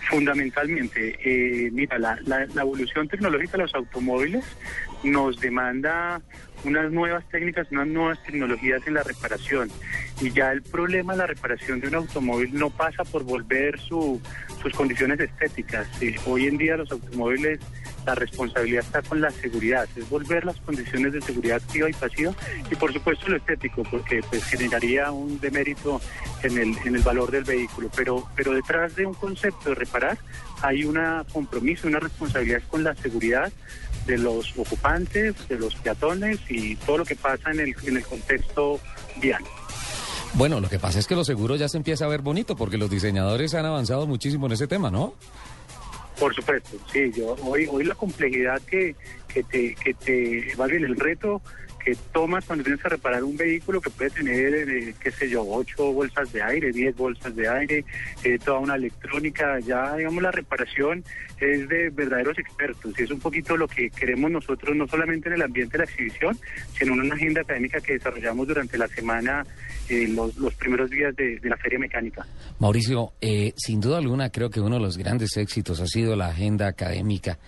Fundamentalmente, 0.08 1.18
eh, 1.22 1.70
mira, 1.70 1.98
la, 1.98 2.18
evolución 2.60 3.08
tecnológica 3.08 3.52
de 3.52 3.64
los 3.64 3.74
automóviles 3.74 4.42
nos 5.04 5.38
demanda 5.38 6.22
unas 6.64 6.90
nuevas 6.90 7.28
técnicas, 7.28 7.68
unas 7.70 7.86
nuevas 7.88 8.22
tecnologías 8.24 8.80
en 8.86 8.94
la 8.94 9.02
reparación. 9.02 9.70
Y 10.20 10.30
ya 10.32 10.50
el 10.50 10.62
problema 10.62 11.12
de 11.12 11.18
la 11.18 11.26
reparación 11.26 11.80
de 11.80 11.88
un 11.88 11.94
automóvil 11.96 12.54
no 12.54 12.70
pasa 12.70 13.04
por 13.04 13.22
volver 13.22 13.78
su- 13.78 14.20
sus 14.62 14.72
condiciones 14.72 15.20
estéticas. 15.20 15.86
Eh, 16.00 16.16
hoy 16.26 16.46
en 16.46 16.56
día 16.56 16.76
los 16.78 16.90
automóviles, 16.90 17.60
la 18.08 18.14
responsabilidad 18.14 18.84
está 18.86 19.02
con 19.02 19.20
la 19.20 19.30
seguridad, 19.30 19.86
es 19.94 20.08
volver 20.08 20.42
las 20.46 20.56
condiciones 20.60 21.12
de 21.12 21.20
seguridad 21.20 21.58
activa 21.58 21.90
y 21.90 21.92
pasiva 21.92 22.32
y 22.70 22.74
por 22.74 22.90
supuesto 22.90 23.28
lo 23.28 23.36
estético, 23.36 23.82
porque 23.82 24.22
pues 24.30 24.44
generaría 24.44 25.10
un 25.10 25.38
demérito 25.38 26.00
en 26.42 26.56
el, 26.56 26.74
en 26.86 26.96
el 26.96 27.02
valor 27.02 27.30
del 27.30 27.44
vehículo. 27.44 27.90
Pero, 27.94 28.26
pero 28.34 28.54
detrás 28.54 28.96
de 28.96 29.04
un 29.04 29.12
concepto 29.12 29.68
de 29.68 29.74
reparar 29.74 30.16
hay 30.62 30.84
un 30.84 30.98
compromiso, 31.30 31.86
una 31.86 32.00
responsabilidad 32.00 32.62
con 32.70 32.82
la 32.82 32.94
seguridad 32.94 33.52
de 34.06 34.16
los 34.16 34.56
ocupantes, 34.56 35.46
de 35.46 35.58
los 35.58 35.74
peatones 35.74 36.38
y 36.48 36.76
todo 36.76 36.96
lo 36.98 37.04
que 37.04 37.14
pasa 37.14 37.50
en 37.50 37.60
el, 37.60 37.74
en 37.84 37.98
el 37.98 38.06
contexto 38.06 38.80
vial. 39.20 39.44
Bueno, 40.32 40.60
lo 40.60 40.70
que 40.70 40.78
pasa 40.78 40.98
es 40.98 41.06
que 41.06 41.14
lo 41.14 41.24
seguro 41.24 41.56
ya 41.56 41.68
se 41.68 41.76
empieza 41.76 42.06
a 42.06 42.08
ver 42.08 42.22
bonito 42.22 42.56
porque 42.56 42.78
los 42.78 42.88
diseñadores 42.88 43.54
han 43.54 43.66
avanzado 43.66 44.06
muchísimo 44.06 44.46
en 44.46 44.52
ese 44.52 44.66
tema, 44.66 44.90
¿no? 44.90 45.12
Por 46.18 46.34
supuesto, 46.34 46.78
sí, 46.92 47.12
yo 47.16 47.36
hoy 47.42 47.66
hoy 47.70 47.84
la 47.84 47.94
complejidad 47.94 48.60
que, 48.62 48.96
que 49.32 49.42
te 49.44 49.74
que 49.76 49.94
te 49.94 50.54
bien 50.66 50.84
el 50.84 50.96
reto 50.96 51.40
que 51.84 51.96
tomas 52.12 52.44
cuando 52.44 52.64
tienes 52.64 52.82
que 52.82 52.88
reparar 52.88 53.24
un 53.24 53.36
vehículo 53.36 53.80
que 53.80 53.88
puede 53.88 54.10
tener, 54.10 54.52
eh, 54.52 54.94
qué 55.00 55.10
sé 55.10 55.30
yo, 55.30 55.44
ocho 55.48 55.92
bolsas 55.92 56.30
de 56.32 56.42
aire, 56.42 56.72
diez 56.72 56.94
bolsas 56.96 57.34
de 57.34 57.48
aire, 57.48 57.84
eh, 58.24 58.38
toda 58.44 58.58
una 58.58 58.74
electrónica, 58.74 59.58
ya 59.60 59.96
digamos 59.96 60.22
la 60.22 60.30
reparación 60.30 61.04
es 61.40 61.68
de 61.68 61.90
verdaderos 61.90 62.38
expertos 62.38 62.92
y 62.98 63.04
es 63.04 63.10
un 63.10 63.20
poquito 63.20 63.56
lo 63.56 63.68
que 63.68 63.90
queremos 63.90 64.30
nosotros, 64.30 64.76
no 64.76 64.86
solamente 64.86 65.28
en 65.28 65.36
el 65.36 65.42
ambiente 65.42 65.78
de 65.78 65.84
la 65.84 65.90
exhibición, 65.90 66.38
sino 66.78 66.94
en 66.94 67.00
una 67.00 67.14
agenda 67.14 67.40
académica 67.42 67.80
que 67.80 67.94
desarrollamos 67.94 68.48
durante 68.48 68.76
la 68.76 68.88
semana, 68.88 69.46
eh, 69.88 70.08
los, 70.08 70.36
los 70.36 70.54
primeros 70.54 70.90
días 70.90 71.14
de, 71.16 71.38
de 71.38 71.48
la 71.48 71.56
Feria 71.56 71.78
Mecánica. 71.78 72.26
Mauricio, 72.58 73.12
eh, 73.20 73.52
sin 73.56 73.80
duda 73.80 73.98
alguna 73.98 74.30
creo 74.30 74.50
que 74.50 74.60
uno 74.60 74.76
de 74.76 74.82
los 74.82 74.96
grandes 74.96 75.36
éxitos 75.36 75.80
ha 75.80 75.86
sido 75.86 76.16
la 76.16 76.28
agenda 76.28 76.66
académica. 76.66 77.38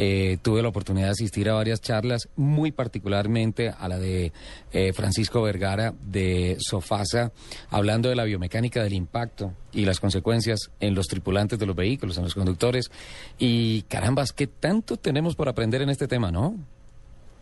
Eh, 0.00 0.38
tuve 0.42 0.62
la 0.62 0.68
oportunidad 0.68 1.06
de 1.06 1.12
asistir 1.12 1.48
a 1.48 1.54
varias 1.54 1.80
charlas, 1.80 2.28
muy 2.36 2.70
particularmente 2.70 3.70
a 3.70 3.88
la 3.88 3.98
de 3.98 4.32
eh, 4.72 4.92
Francisco 4.92 5.42
Vergara 5.42 5.92
de 6.00 6.56
Sofasa, 6.60 7.32
hablando 7.68 8.08
de 8.08 8.14
la 8.14 8.22
biomecánica 8.22 8.82
del 8.84 8.92
impacto 8.92 9.54
y 9.72 9.86
las 9.86 9.98
consecuencias 9.98 10.70
en 10.78 10.94
los 10.94 11.08
tripulantes 11.08 11.58
de 11.58 11.66
los 11.66 11.74
vehículos, 11.74 12.16
en 12.16 12.24
los 12.24 12.34
conductores. 12.34 12.92
Y 13.38 13.82
carambas, 13.88 14.32
¿qué 14.32 14.46
tanto 14.46 14.98
tenemos 14.98 15.34
por 15.34 15.48
aprender 15.48 15.82
en 15.82 15.90
este 15.90 16.06
tema, 16.06 16.30
no? 16.30 16.54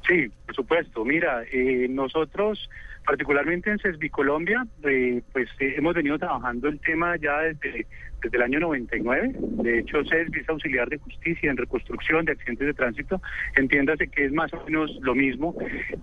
Sí, 0.06 0.30
por 0.46 0.54
supuesto. 0.54 1.04
Mira, 1.04 1.42
eh, 1.50 1.86
nosotros, 1.90 2.70
particularmente 3.04 3.70
en 3.70 3.78
CESBI 3.78 4.10
Colombia, 4.10 4.64
eh, 4.84 5.22
pues 5.32 5.48
eh, 5.58 5.74
hemos 5.76 5.94
venido 5.94 6.18
trabajando 6.18 6.68
el 6.68 6.78
tema 6.80 7.16
ya 7.16 7.40
desde, 7.40 7.86
desde 8.22 8.36
el 8.36 8.42
año 8.42 8.60
99. 8.60 9.32
De 9.34 9.80
hecho, 9.80 10.04
CESBI 10.04 10.40
es 10.40 10.48
auxiliar 10.48 10.88
de 10.88 10.98
justicia 10.98 11.50
en 11.50 11.56
reconstrucción 11.56 12.24
de 12.24 12.32
accidentes 12.32 12.68
de 12.68 12.74
tránsito. 12.74 13.20
Entiéndase 13.56 14.06
que 14.06 14.26
es 14.26 14.32
más 14.32 14.52
o 14.52 14.64
menos 14.64 14.96
lo 15.00 15.14
mismo. 15.16 15.56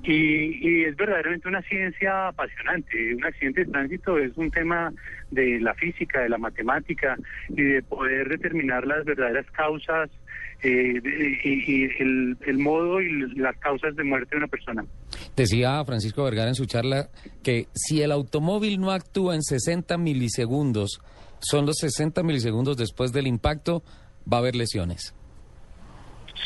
Y, 0.03 0.67
y 0.67 0.83
es 0.83 0.97
verdaderamente 0.97 1.47
una 1.47 1.61
ciencia 1.61 2.27
apasionante. 2.27 3.15
Un 3.15 3.23
accidente 3.23 3.63
de 3.63 3.71
tránsito 3.71 4.17
es 4.17 4.35
un 4.35 4.51
tema 4.51 4.91
de 5.31 5.61
la 5.61 5.73
física, 5.75 6.21
de 6.21 6.29
la 6.29 6.37
matemática 6.37 7.15
y 7.49 7.61
de 7.61 7.83
poder 7.83 8.27
determinar 8.27 8.85
las 8.85 9.05
verdaderas 9.05 9.49
causas 9.51 10.09
eh, 10.63 11.01
y, 11.43 11.83
y 11.83 11.83
el, 11.99 12.37
el 12.45 12.57
modo 12.57 13.01
y 13.01 13.35
las 13.35 13.57
causas 13.57 13.95
de 13.95 14.03
muerte 14.03 14.29
de 14.31 14.37
una 14.37 14.47
persona. 14.47 14.85
Decía 15.35 15.83
Francisco 15.85 16.23
Vergara 16.23 16.47
en 16.47 16.55
su 16.55 16.65
charla 16.65 17.09
que 17.43 17.67
si 17.73 18.01
el 18.01 18.11
automóvil 18.11 18.79
no 18.79 18.91
actúa 18.91 19.35
en 19.35 19.41
60 19.41 19.97
milisegundos, 19.97 21.01
son 21.39 21.65
los 21.65 21.77
60 21.77 22.23
milisegundos 22.23 22.77
después 22.77 23.11
del 23.11 23.27
impacto, 23.27 23.83
va 24.31 24.37
a 24.37 24.39
haber 24.39 24.55
lesiones. 24.55 25.13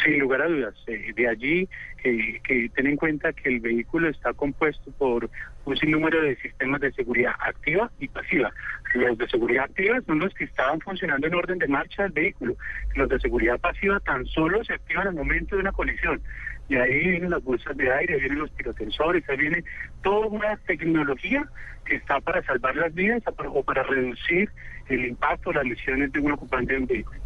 Sin 0.03 0.19
lugar 0.19 0.41
a 0.41 0.47
dudas. 0.47 0.75
Eh, 0.87 1.13
de 1.15 1.27
allí 1.27 1.69
que, 2.01 2.39
que 2.43 2.69
ten 2.75 2.87
en 2.87 2.95
cuenta 2.97 3.33
que 3.33 3.49
el 3.49 3.59
vehículo 3.59 4.09
está 4.09 4.33
compuesto 4.33 4.91
por 4.91 5.29
un 5.67 5.77
sinnúmero 5.77 6.21
de 6.21 6.37
sistemas 6.37 6.79
de 6.79 6.93
seguridad 6.93 7.33
activa 7.39 7.91
y 7.99 8.07
pasiva. 8.07 8.51
Los 8.93 9.17
de 9.17 9.27
seguridad 9.27 9.65
activa 9.65 9.99
son 10.05 10.19
los 10.19 10.33
que 10.33 10.45
estaban 10.45 10.79
funcionando 10.79 11.27
en 11.27 11.35
orden 11.35 11.59
de 11.59 11.67
marcha 11.67 12.03
del 12.03 12.13
vehículo. 12.13 12.55
Los 12.95 13.09
de 13.09 13.19
seguridad 13.19 13.59
pasiva 13.59 13.99
tan 13.99 14.25
solo 14.27 14.63
se 14.63 14.73
activan 14.73 15.07
al 15.07 15.13
momento 15.13 15.55
de 15.55 15.61
una 15.61 15.73
colisión. 15.73 16.21
Y 16.69 16.75
ahí 16.75 17.07
vienen 17.07 17.29
las 17.29 17.43
bolsas 17.43 17.75
de 17.77 17.91
aire, 17.91 18.17
vienen 18.19 18.39
los 18.39 18.49
pirotensores, 18.51 19.23
ahí 19.29 19.37
viene 19.37 19.63
toda 20.03 20.27
una 20.27 20.57
tecnología 20.67 21.47
que 21.85 21.95
está 21.95 22.19
para 22.19 22.43
salvar 22.43 22.75
las 22.75 22.93
vidas 22.93 23.23
o 23.53 23.63
para 23.63 23.83
reducir 23.83 24.49
el 24.89 25.05
impacto, 25.05 25.51
las 25.51 25.65
lesiones 25.65 26.11
de 26.11 26.19
un 26.19 26.31
ocupante 26.33 26.73
de 26.73 26.79
un 26.79 26.87
vehículo. 26.87 27.19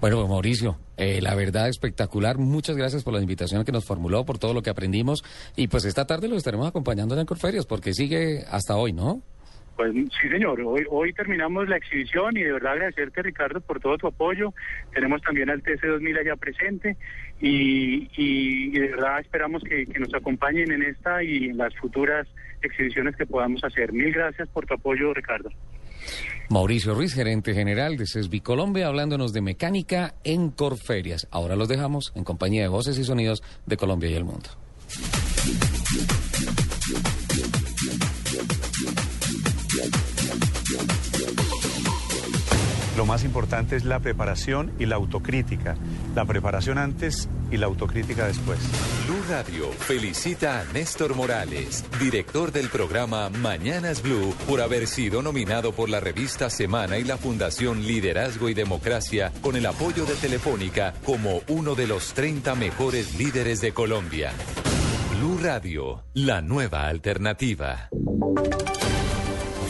Bueno, 0.00 0.26
Mauricio, 0.26 0.78
eh, 0.96 1.20
la 1.20 1.34
verdad 1.34 1.68
espectacular. 1.68 2.38
Muchas 2.38 2.76
gracias 2.76 3.02
por 3.04 3.14
la 3.14 3.20
invitación 3.20 3.64
que 3.64 3.72
nos 3.72 3.84
formuló, 3.84 4.24
por 4.24 4.38
todo 4.38 4.54
lo 4.54 4.62
que 4.62 4.70
aprendimos. 4.70 5.24
Y 5.56 5.68
pues 5.68 5.84
esta 5.84 6.06
tarde 6.06 6.28
lo 6.28 6.36
estaremos 6.36 6.68
acompañando 6.68 7.18
en 7.18 7.26
Corferias 7.26 7.66
porque 7.66 7.94
sigue 7.94 8.44
hasta 8.50 8.76
hoy, 8.76 8.92
¿no? 8.92 9.22
Pues 9.78 9.92
sí, 10.20 10.28
señor. 10.28 10.60
Hoy, 10.60 10.84
hoy 10.90 11.12
terminamos 11.12 11.68
la 11.68 11.76
exhibición 11.76 12.36
y 12.36 12.42
de 12.42 12.50
verdad 12.50 12.72
agradecerte, 12.72 13.22
Ricardo, 13.22 13.60
por 13.60 13.78
todo 13.78 13.96
tu 13.96 14.08
apoyo. 14.08 14.52
Tenemos 14.92 15.22
también 15.22 15.50
al 15.50 15.62
TC2000 15.62 16.18
allá 16.18 16.34
presente 16.34 16.96
y, 17.40 18.10
y, 18.16 18.76
de 18.76 18.88
verdad 18.88 19.20
esperamos 19.20 19.62
que, 19.62 19.86
que, 19.86 20.00
nos 20.00 20.12
acompañen 20.12 20.72
en 20.72 20.82
esta 20.82 21.22
y 21.22 21.50
en 21.50 21.58
las 21.58 21.72
futuras 21.76 22.26
exhibiciones 22.60 23.14
que 23.14 23.24
podamos 23.24 23.62
hacer. 23.62 23.92
Mil 23.92 24.12
gracias 24.12 24.48
por 24.48 24.66
tu 24.66 24.74
apoyo, 24.74 25.14
Ricardo. 25.14 25.48
Mauricio 26.50 26.96
Ruiz, 26.96 27.14
gerente 27.14 27.54
general 27.54 27.96
de 27.96 28.08
CESBI 28.08 28.40
Colombia, 28.40 28.88
hablándonos 28.88 29.32
de 29.32 29.42
mecánica 29.42 30.16
en 30.24 30.50
Corferias. 30.50 31.28
Ahora 31.30 31.54
los 31.54 31.68
dejamos 31.68 32.12
en 32.16 32.24
compañía 32.24 32.62
de 32.62 32.68
voces 32.68 32.98
y 32.98 33.04
sonidos 33.04 33.44
de 33.66 33.76
Colombia 33.76 34.10
y 34.10 34.14
el 34.14 34.24
mundo. 34.24 34.48
Lo 42.98 43.06
más 43.06 43.22
importante 43.22 43.76
es 43.76 43.84
la 43.84 44.00
preparación 44.00 44.72
y 44.80 44.86
la 44.86 44.96
autocrítica. 44.96 45.76
La 46.16 46.24
preparación 46.24 46.78
antes 46.78 47.28
y 47.48 47.56
la 47.56 47.66
autocrítica 47.66 48.26
después. 48.26 48.58
Blue 49.06 49.22
Radio 49.30 49.70
felicita 49.70 50.58
a 50.58 50.64
Néstor 50.72 51.14
Morales, 51.14 51.84
director 52.00 52.50
del 52.50 52.68
programa 52.68 53.30
Mañanas 53.30 54.02
Blue, 54.02 54.34
por 54.48 54.60
haber 54.60 54.88
sido 54.88 55.22
nominado 55.22 55.70
por 55.70 55.88
la 55.88 56.00
revista 56.00 56.50
Semana 56.50 56.98
y 56.98 57.04
la 57.04 57.18
Fundación 57.18 57.86
Liderazgo 57.86 58.48
y 58.48 58.54
Democracia 58.54 59.32
con 59.42 59.54
el 59.54 59.66
apoyo 59.66 60.04
de 60.04 60.16
Telefónica 60.16 60.92
como 61.04 61.42
uno 61.46 61.76
de 61.76 61.86
los 61.86 62.14
30 62.14 62.56
mejores 62.56 63.16
líderes 63.16 63.60
de 63.60 63.70
Colombia. 63.70 64.32
Blue 65.16 65.38
Radio, 65.40 66.02
la 66.14 66.42
nueva 66.42 66.88
alternativa. 66.88 67.90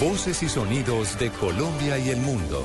Voces 0.00 0.42
y 0.42 0.48
sonidos 0.48 1.18
de 1.18 1.28
Colombia 1.28 1.98
y 1.98 2.08
el 2.08 2.20
mundo 2.20 2.64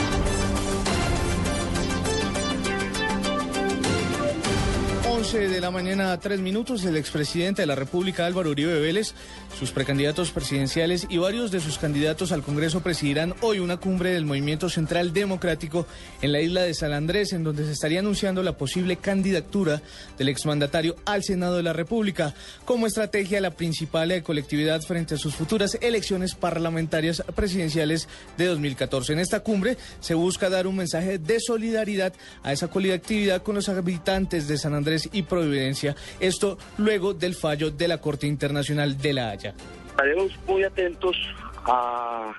11 5.33 5.47
de 5.47 5.61
la 5.61 5.71
mañana, 5.71 6.19
tres 6.19 6.41
minutos, 6.41 6.83
el 6.83 6.97
expresidente 6.97 7.61
de 7.61 7.65
la 7.65 7.75
República, 7.75 8.25
Álvaro 8.25 8.49
Uribe 8.49 8.81
Vélez, 8.81 9.13
sus 9.57 9.71
precandidatos 9.71 10.29
presidenciales 10.31 11.07
y 11.09 11.19
varios 11.19 11.51
de 11.51 11.61
sus 11.61 11.77
candidatos 11.77 12.33
al 12.33 12.43
Congreso 12.43 12.81
presidirán 12.81 13.33
hoy 13.39 13.59
una 13.59 13.77
cumbre 13.77 14.11
del 14.11 14.25
Movimiento 14.25 14.67
Central 14.69 15.13
Democrático 15.13 15.87
en 16.21 16.33
la 16.33 16.41
isla 16.41 16.63
de 16.63 16.73
San 16.73 16.91
Andrés, 16.91 17.31
en 17.31 17.45
donde 17.45 17.63
se 17.63 17.71
estaría 17.71 17.99
anunciando 17.99 18.43
la 18.43 18.57
posible 18.57 18.97
candidatura 18.97 19.81
del 20.17 20.27
exmandatario 20.27 20.97
al 21.05 21.23
Senado 21.23 21.55
de 21.55 21.63
la 21.63 21.71
República 21.71 22.33
como 22.65 22.85
estrategia 22.85 23.37
de 23.37 23.41
la 23.41 23.51
principal 23.51 24.23
colectividad 24.23 24.81
frente 24.81 25.15
a 25.15 25.17
sus 25.17 25.33
futuras 25.33 25.77
elecciones 25.79 26.35
parlamentarias 26.35 27.23
presidenciales 27.35 28.09
de 28.37 28.47
2014. 28.47 29.13
En 29.13 29.19
esta 29.19 29.39
cumbre 29.39 29.77
se 30.01 30.13
busca 30.13 30.49
dar 30.49 30.67
un 30.67 30.75
mensaje 30.75 31.19
de 31.19 31.39
solidaridad 31.39 32.11
a 32.43 32.51
esa 32.51 32.67
colectividad 32.67 33.43
con 33.43 33.55
los 33.55 33.69
habitantes 33.69 34.49
de 34.49 34.57
San 34.57 34.73
Andrés 34.73 35.07
y 35.13 35.20
Providencia. 35.23 35.95
Esto 36.19 36.57
luego 36.77 37.13
del 37.13 37.35
fallo 37.35 37.71
de 37.71 37.87
la 37.87 37.99
Corte 37.99 38.27
Internacional 38.27 38.97
de 38.97 39.13
la 39.13 39.29
Haya. 39.29 39.53
Estaremos 39.89 40.31
muy 40.47 40.63
atentos 40.63 41.17
a, 41.65 42.33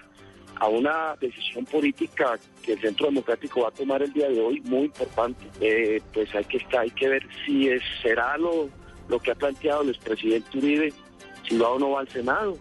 a 0.56 0.68
una 0.68 1.14
decisión 1.20 1.64
política 1.64 2.38
que 2.62 2.72
el 2.72 2.80
Centro 2.80 3.06
Democrático 3.06 3.62
va 3.62 3.68
a 3.68 3.72
tomar 3.72 4.02
el 4.02 4.12
día 4.12 4.28
de 4.28 4.40
hoy, 4.40 4.60
muy 4.62 4.84
importante. 4.84 5.44
Eh, 5.60 6.00
pues 6.12 6.34
hay 6.34 6.44
que 6.44 6.58
estar, 6.58 6.80
hay 6.80 6.90
que 6.90 7.08
ver 7.08 7.26
si 7.44 7.68
será 8.02 8.36
lo, 8.38 8.68
lo 9.08 9.18
que 9.18 9.32
ha 9.32 9.34
planteado 9.34 9.82
el 9.82 9.90
expresidente 9.90 10.58
Uribe, 10.58 10.92
si 11.48 11.58
va 11.58 11.70
o 11.70 11.78
no 11.78 11.90
va 11.90 12.00
al 12.00 12.08
Senado. 12.08 12.56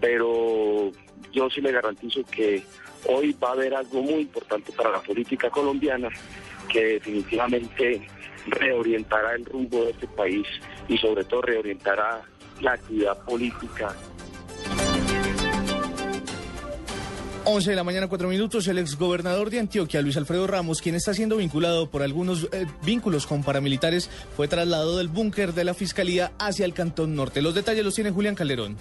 Pero 0.00 0.90
yo 1.32 1.48
sí 1.50 1.60
le 1.60 1.72
garantizo 1.72 2.22
que 2.24 2.62
hoy 3.06 3.36
va 3.42 3.50
a 3.50 3.52
haber 3.52 3.74
algo 3.74 4.02
muy 4.02 4.22
importante 4.22 4.72
para 4.72 4.90
la 4.90 5.00
política 5.00 5.50
colombiana 5.50 6.08
que 6.68 6.84
definitivamente 6.84 8.00
reorientará 8.46 9.34
el 9.34 9.44
rumbo 9.44 9.84
de 9.84 9.90
este 9.90 10.06
país 10.08 10.46
y 10.88 10.98
sobre 10.98 11.24
todo 11.24 11.42
reorientará 11.42 12.22
la 12.60 12.72
actividad 12.72 13.18
política 13.24 13.94
11 17.44 17.70
de 17.70 17.76
la 17.76 17.82
mañana, 17.82 18.08
4 18.08 18.28
minutos. 18.28 18.68
El 18.68 18.78
exgobernador 18.78 19.50
de 19.50 19.58
Antioquia, 19.58 20.00
Luis 20.00 20.16
Alfredo 20.16 20.46
Ramos, 20.46 20.80
quien 20.80 20.94
está 20.94 21.12
siendo 21.12 21.36
vinculado 21.36 21.90
por 21.90 22.02
algunos 22.02 22.48
eh, 22.52 22.66
vínculos 22.84 23.26
con 23.26 23.42
paramilitares, 23.42 24.08
fue 24.36 24.46
trasladado 24.46 24.96
del 24.96 25.08
búnker 25.08 25.52
de 25.52 25.64
la 25.64 25.74
Fiscalía 25.74 26.32
hacia 26.38 26.64
el 26.64 26.72
Cantón 26.72 27.16
Norte. 27.16 27.42
Los 27.42 27.54
detalles 27.54 27.84
los 27.84 27.94
tiene 27.94 28.12
Julián 28.12 28.36
Calderón. 28.36 28.76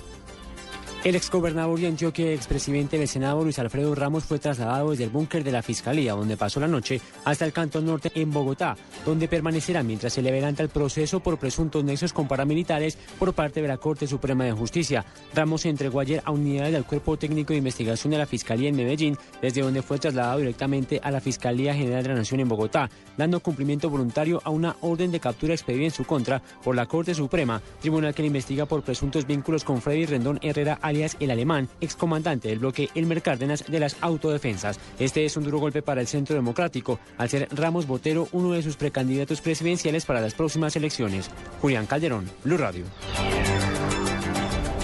El 1.03 1.15
exgobernador 1.15 1.79
de 1.79 1.87
Antioquia 1.87 2.29
y 2.29 2.35
expresidente 2.35 2.99
del 2.99 3.07
Senado, 3.07 3.43
Luis 3.43 3.57
Alfredo 3.57 3.95
Ramos, 3.95 4.23
fue 4.23 4.37
trasladado 4.37 4.91
desde 4.91 5.05
el 5.05 5.09
búnker 5.09 5.43
de 5.43 5.51
la 5.51 5.63
Fiscalía, 5.63 6.13
donde 6.13 6.37
pasó 6.37 6.59
la 6.59 6.67
noche, 6.67 7.01
hasta 7.25 7.43
el 7.43 7.53
Cantón 7.53 7.87
Norte 7.87 8.11
en 8.13 8.29
Bogotá, 8.29 8.77
donde 9.03 9.27
permanecerá 9.27 9.81
mientras 9.81 10.13
se 10.13 10.21
le 10.21 10.29
adelanta 10.29 10.61
el 10.61 10.69
proceso 10.69 11.19
por 11.19 11.39
presuntos 11.39 11.83
nexos 11.83 12.13
con 12.13 12.27
paramilitares 12.27 12.99
por 13.17 13.33
parte 13.33 13.63
de 13.63 13.67
la 13.67 13.77
Corte 13.77 14.05
Suprema 14.05 14.43
de 14.43 14.51
Justicia. 14.51 15.03
Ramos 15.33 15.61
se 15.61 15.69
entregó 15.69 16.01
ayer 16.01 16.21
a 16.23 16.29
unidades 16.29 16.73
del 16.73 16.85
Cuerpo 16.85 17.17
Técnico 17.17 17.53
de 17.53 17.57
Investigación 17.57 18.11
de 18.11 18.19
la 18.19 18.27
Fiscalía 18.27 18.69
en 18.69 18.75
Medellín, 18.75 19.17
desde 19.41 19.61
donde 19.61 19.81
fue 19.81 19.97
trasladado 19.97 20.37
directamente 20.37 20.99
a 21.01 21.09
la 21.09 21.19
Fiscalía 21.19 21.73
General 21.73 22.03
de 22.03 22.09
la 22.09 22.15
Nación 22.15 22.41
en 22.41 22.49
Bogotá, 22.49 22.91
dando 23.17 23.39
cumplimiento 23.39 23.89
voluntario 23.89 24.39
a 24.43 24.51
una 24.51 24.75
orden 24.81 25.11
de 25.11 25.19
captura 25.19 25.55
expedida 25.55 25.85
en 25.85 25.91
su 25.91 26.05
contra 26.05 26.43
por 26.63 26.75
la 26.75 26.85
Corte 26.85 27.15
Suprema, 27.15 27.59
tribunal 27.79 28.13
que 28.13 28.21
le 28.21 28.27
investiga 28.27 28.67
por 28.67 28.83
presuntos 28.83 29.25
vínculos 29.25 29.63
con 29.63 29.81
Freddy 29.81 30.05
Rendón 30.05 30.37
Herrera 30.43 30.77
El 30.91 31.31
Alemán, 31.31 31.69
excomandante 31.79 32.49
del 32.49 32.59
bloque 32.59 32.89
Elmer 32.95 33.21
Cárdenas 33.21 33.63
de 33.65 33.79
las 33.79 33.95
autodefensas. 34.01 34.77
Este 34.99 35.23
es 35.23 35.37
un 35.37 35.45
duro 35.45 35.59
golpe 35.59 35.81
para 35.81 36.01
el 36.01 36.07
Centro 36.07 36.35
Democrático, 36.35 36.99
al 37.17 37.29
ser 37.29 37.47
Ramos 37.51 37.87
Botero 37.87 38.27
uno 38.33 38.51
de 38.51 38.61
sus 38.61 38.75
precandidatos 38.75 39.39
presidenciales 39.39 40.05
para 40.05 40.19
las 40.19 40.33
próximas 40.33 40.75
elecciones. 40.75 41.31
Julián 41.61 41.85
Calderón, 41.85 42.29
Blue 42.43 42.57
Radio. 42.57 42.83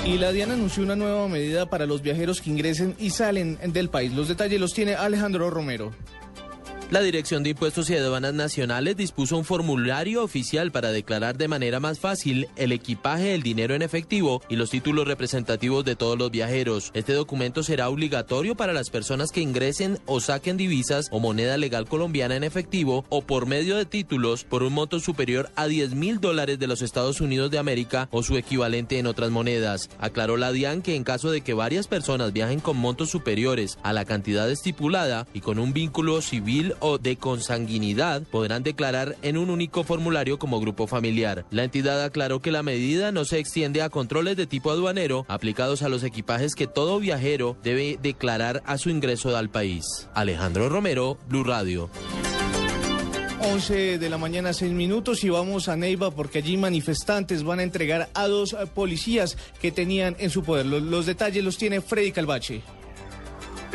Y 0.05 0.17
la 0.17 0.31
DIAN 0.31 0.51
anunció 0.51 0.83
una 0.83 0.95
nueva 0.95 1.27
medida 1.27 1.69
para 1.69 1.85
los 1.85 2.01
viajeros 2.01 2.39
que 2.39 2.51
ingresen 2.51 2.95
y 2.97 3.09
salen 3.09 3.59
del 3.73 3.89
país. 3.89 4.13
Los 4.13 4.29
detalles 4.29 4.61
los 4.61 4.73
tiene 4.73 4.95
Alejandro 4.95 5.49
Romero. 5.49 5.91
La 6.89 7.01
Dirección 7.01 7.43
de 7.43 7.49
Impuestos 7.49 7.89
y 7.89 7.95
Aduanas 7.95 8.33
Nacionales 8.33 8.95
dispuso 8.95 9.37
un 9.37 9.43
formulario 9.43 10.23
oficial 10.23 10.71
para 10.71 10.89
declarar 10.93 11.37
de 11.37 11.49
manera 11.49 11.81
más 11.81 11.99
fácil 11.99 12.47
el 12.55 12.71
equipaje, 12.71 13.35
el 13.35 13.43
dinero 13.43 13.75
en 13.75 13.81
efectivo 13.81 14.41
y 14.47 14.55
los 14.55 14.69
títulos 14.69 15.05
representativos 15.05 15.83
de 15.83 15.97
todos 15.97 16.17
los 16.17 16.31
viajeros. 16.31 16.91
Este 16.93 17.11
documento 17.11 17.61
será 17.61 17.89
obligatorio 17.89 18.55
para 18.55 18.71
las 18.71 18.89
personas 18.89 19.33
que 19.33 19.41
ingresen 19.41 19.99
o 20.05 20.21
saquen 20.21 20.55
divisas 20.55 21.09
o 21.11 21.19
moneda 21.19 21.57
legal 21.57 21.89
colombiana 21.89 22.37
en 22.37 22.45
efectivo 22.45 23.03
o 23.09 23.21
por 23.21 23.47
medio 23.47 23.75
de 23.75 23.85
títulos 23.85 24.45
por 24.45 24.63
un 24.63 24.71
monto 24.71 25.01
superior 25.01 25.51
a 25.57 25.67
10 25.67 25.93
mil 25.93 26.21
dólares 26.21 26.57
de 26.57 26.67
los 26.67 26.81
Estados 26.81 27.19
Unidos 27.19 27.51
de 27.51 27.59
América 27.59 28.07
o 28.11 28.23
su 28.23 28.37
equivalente 28.37 28.97
en 28.97 29.07
otras 29.07 29.29
monedas. 29.29 29.89
Aclaró 29.99 30.37
la 30.37 30.53
DIAN 30.53 30.81
que 30.81 30.95
en 30.95 31.03
caso 31.03 31.31
de 31.31 31.41
que 31.41 31.53
varias 31.53 31.87
personas 31.87 32.31
viajen 32.31 32.61
con 32.61 32.77
montos 32.77 33.09
superiores 33.09 33.77
a 33.83 33.91
la 33.91 34.05
cantidad 34.05 34.49
estipulada 34.49 35.27
y 35.33 35.41
con 35.41 35.59
un 35.59 35.73
vínculo 35.73 36.21
civil 36.21 36.75
o 36.79 36.97
de 36.97 37.17
consanguinidad 37.17 38.23
podrán 38.23 38.63
declarar 38.63 39.15
en 39.21 39.37
un 39.37 39.49
único 39.49 39.83
formulario 39.83 40.39
como 40.39 40.59
grupo 40.59 40.87
familiar. 40.87 41.45
La 41.51 41.63
entidad 41.63 42.03
aclaró 42.03 42.41
que 42.41 42.51
la 42.51 42.63
medida 42.63 43.11
no 43.11 43.25
se 43.25 43.39
extiende 43.39 43.81
a 43.81 43.89
controles 43.89 44.37
de 44.37 44.47
tipo 44.47 44.71
aduanero 44.71 45.25
aplicados 45.27 45.81
a 45.81 45.89
los 45.89 46.03
equipajes 46.03 46.55
que 46.55 46.67
todo 46.67 46.99
viajero 46.99 47.57
debe 47.63 47.99
declarar 48.01 48.63
a 48.65 48.77
su 48.77 48.89
ingreso 48.89 49.35
al 49.35 49.49
país. 49.49 50.07
Alejandro 50.13 50.69
Romero, 50.69 51.17
Blue 51.27 51.43
Radio. 51.43 51.89
11 53.39 53.99
de 53.99 54.09
la 54.09 54.17
mañana, 54.17 54.51
6 54.51 54.71
minutos 54.71 55.23
y 55.23 55.29
vamos 55.29 55.69
a 55.69 55.75
Neiva 55.75 56.11
porque 56.11 56.39
allí 56.39 56.57
manifestantes 56.57 57.43
van 57.43 57.59
a 57.59 57.63
entregar 57.63 58.09
a 58.13 58.27
dos 58.27 58.55
policías 58.73 59.37
que 59.61 59.71
tenían 59.71 60.15
en 60.19 60.31
su 60.31 60.43
poder. 60.43 60.65
Los, 60.65 60.81
los 60.81 61.05
detalles 61.05 61.43
los 61.43 61.57
tiene 61.57 61.81
Freddy 61.81 62.11
Calvache. 62.11 62.61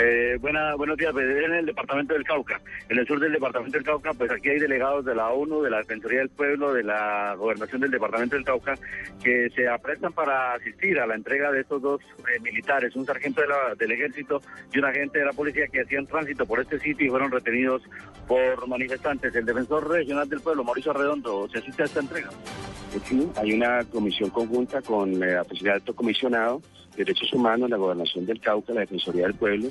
Eh, 0.04 0.36
buena, 0.40 0.74
buenos 0.74 0.96
días, 0.96 1.12
pues, 1.12 1.24
en 1.24 1.54
el 1.54 1.66
departamento 1.66 2.14
del 2.14 2.24
Cauca, 2.24 2.60
en 2.88 2.98
el 2.98 3.06
sur 3.06 3.20
del 3.20 3.30
departamento 3.30 3.78
del 3.78 3.86
Cauca, 3.86 4.12
pues 4.12 4.32
aquí 4.32 4.48
hay 4.48 4.58
delegados 4.58 5.04
de 5.04 5.14
la 5.14 5.28
ONU, 5.28 5.62
de 5.62 5.70
la 5.70 5.78
Defensoría 5.78 6.18
del 6.18 6.28
Pueblo, 6.28 6.72
de 6.72 6.82
la 6.82 7.36
Gobernación 7.38 7.82
del 7.82 7.92
departamento 7.92 8.34
del 8.34 8.44
Cauca, 8.44 8.74
que 9.22 9.48
se 9.50 9.68
aprestan 9.68 10.12
para 10.12 10.54
asistir 10.54 10.98
a 10.98 11.06
la 11.06 11.14
entrega 11.14 11.52
de 11.52 11.60
estos 11.60 11.80
dos 11.80 12.00
eh, 12.02 12.40
militares, 12.40 12.96
un 12.96 13.06
sargento 13.06 13.42
del 13.78 13.92
ejército 13.92 14.42
y 14.72 14.80
un 14.80 14.86
agente 14.86 15.20
de 15.20 15.24
la 15.26 15.32
policía 15.34 15.68
que 15.68 15.82
hacían 15.82 16.04
tránsito 16.06 16.46
por 16.46 16.58
este 16.58 16.80
sitio 16.80 17.06
y 17.06 17.10
fueron 17.10 17.30
retenidos 17.30 17.82
por 18.26 18.66
manifestantes. 18.66 19.32
El 19.36 19.46
defensor 19.46 19.88
regional 19.88 20.28
del 20.28 20.40
pueblo, 20.40 20.64
Mauricio 20.64 20.90
Arredondo, 20.90 21.48
se 21.48 21.58
asiste 21.58 21.82
a 21.82 21.86
esta 21.86 22.00
entrega. 22.00 22.30
Sí, 23.04 23.28
hay 23.36 23.52
una 23.52 23.84
comisión 23.84 24.30
conjunta 24.30 24.82
con 24.82 25.20
la 25.20 25.42
Oficina 25.42 25.70
de 25.70 25.76
Alto 25.76 25.94
Comisionado, 25.94 26.60
Derechos 26.96 27.32
Humanos, 27.32 27.70
la 27.70 27.76
Gobernación 27.76 28.26
del 28.26 28.40
Cauca, 28.40 28.72
la 28.72 28.80
Defensoría 28.80 29.24
del 29.24 29.34
Pueblo, 29.34 29.68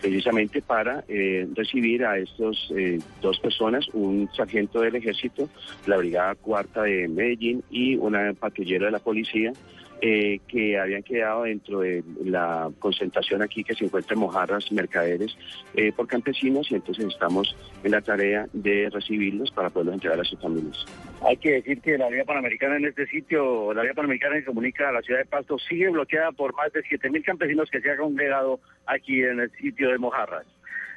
precisamente 0.00 0.60
para 0.60 1.04
eh, 1.08 1.48
recibir 1.54 2.04
a 2.04 2.18
estos 2.18 2.72
eh, 2.76 2.98
dos 3.22 3.38
personas, 3.40 3.88
un 3.92 4.28
sargento 4.36 4.80
del 4.80 4.96
Ejército, 4.96 5.48
la 5.86 5.96
Brigada 5.96 6.34
Cuarta 6.34 6.82
de 6.82 7.08
Medellín 7.08 7.62
y 7.70 7.96
una 7.96 8.32
patrullera 8.34 8.86
de 8.86 8.92
la 8.92 8.98
policía, 8.98 9.52
eh, 10.00 10.40
que 10.48 10.78
habían 10.78 11.02
quedado 11.02 11.44
dentro 11.44 11.80
de 11.80 12.02
la 12.24 12.70
concentración 12.78 13.42
aquí 13.42 13.64
que 13.64 13.74
se 13.74 13.84
encuentra 13.84 14.14
en 14.14 14.20
Mojarras 14.20 14.70
Mercaderes 14.72 15.36
eh, 15.74 15.92
por 15.92 16.06
campesinos 16.06 16.70
y 16.70 16.74
entonces 16.74 17.06
estamos 17.06 17.56
en 17.82 17.92
la 17.92 18.00
tarea 18.00 18.46
de 18.52 18.90
recibirlos 18.92 19.50
para 19.50 19.70
poderlos 19.70 19.94
entregar 19.94 20.20
a 20.20 20.24
sus 20.24 20.40
familias. 20.40 20.84
Hay 21.22 21.36
que 21.36 21.52
decir 21.52 21.80
que 21.80 21.96
la 21.96 22.08
vía 22.08 22.24
panamericana 22.24 22.76
en 22.76 22.86
este 22.86 23.06
sitio, 23.06 23.72
la 23.72 23.82
vía 23.82 23.94
panamericana 23.94 24.36
que 24.36 24.44
comunica 24.44 24.88
a 24.88 24.92
la 24.92 25.02
ciudad 25.02 25.20
de 25.20 25.26
Pasto, 25.26 25.58
sigue 25.58 25.88
bloqueada 25.88 26.32
por 26.32 26.54
más 26.54 26.72
de 26.72 26.82
7.000 26.82 27.24
campesinos 27.24 27.70
que 27.70 27.80
se 27.80 27.90
han 27.90 27.98
congregado 27.98 28.60
aquí 28.86 29.22
en 29.22 29.40
el 29.40 29.50
sitio 29.52 29.90
de 29.90 29.98
Mojarras. 29.98 30.46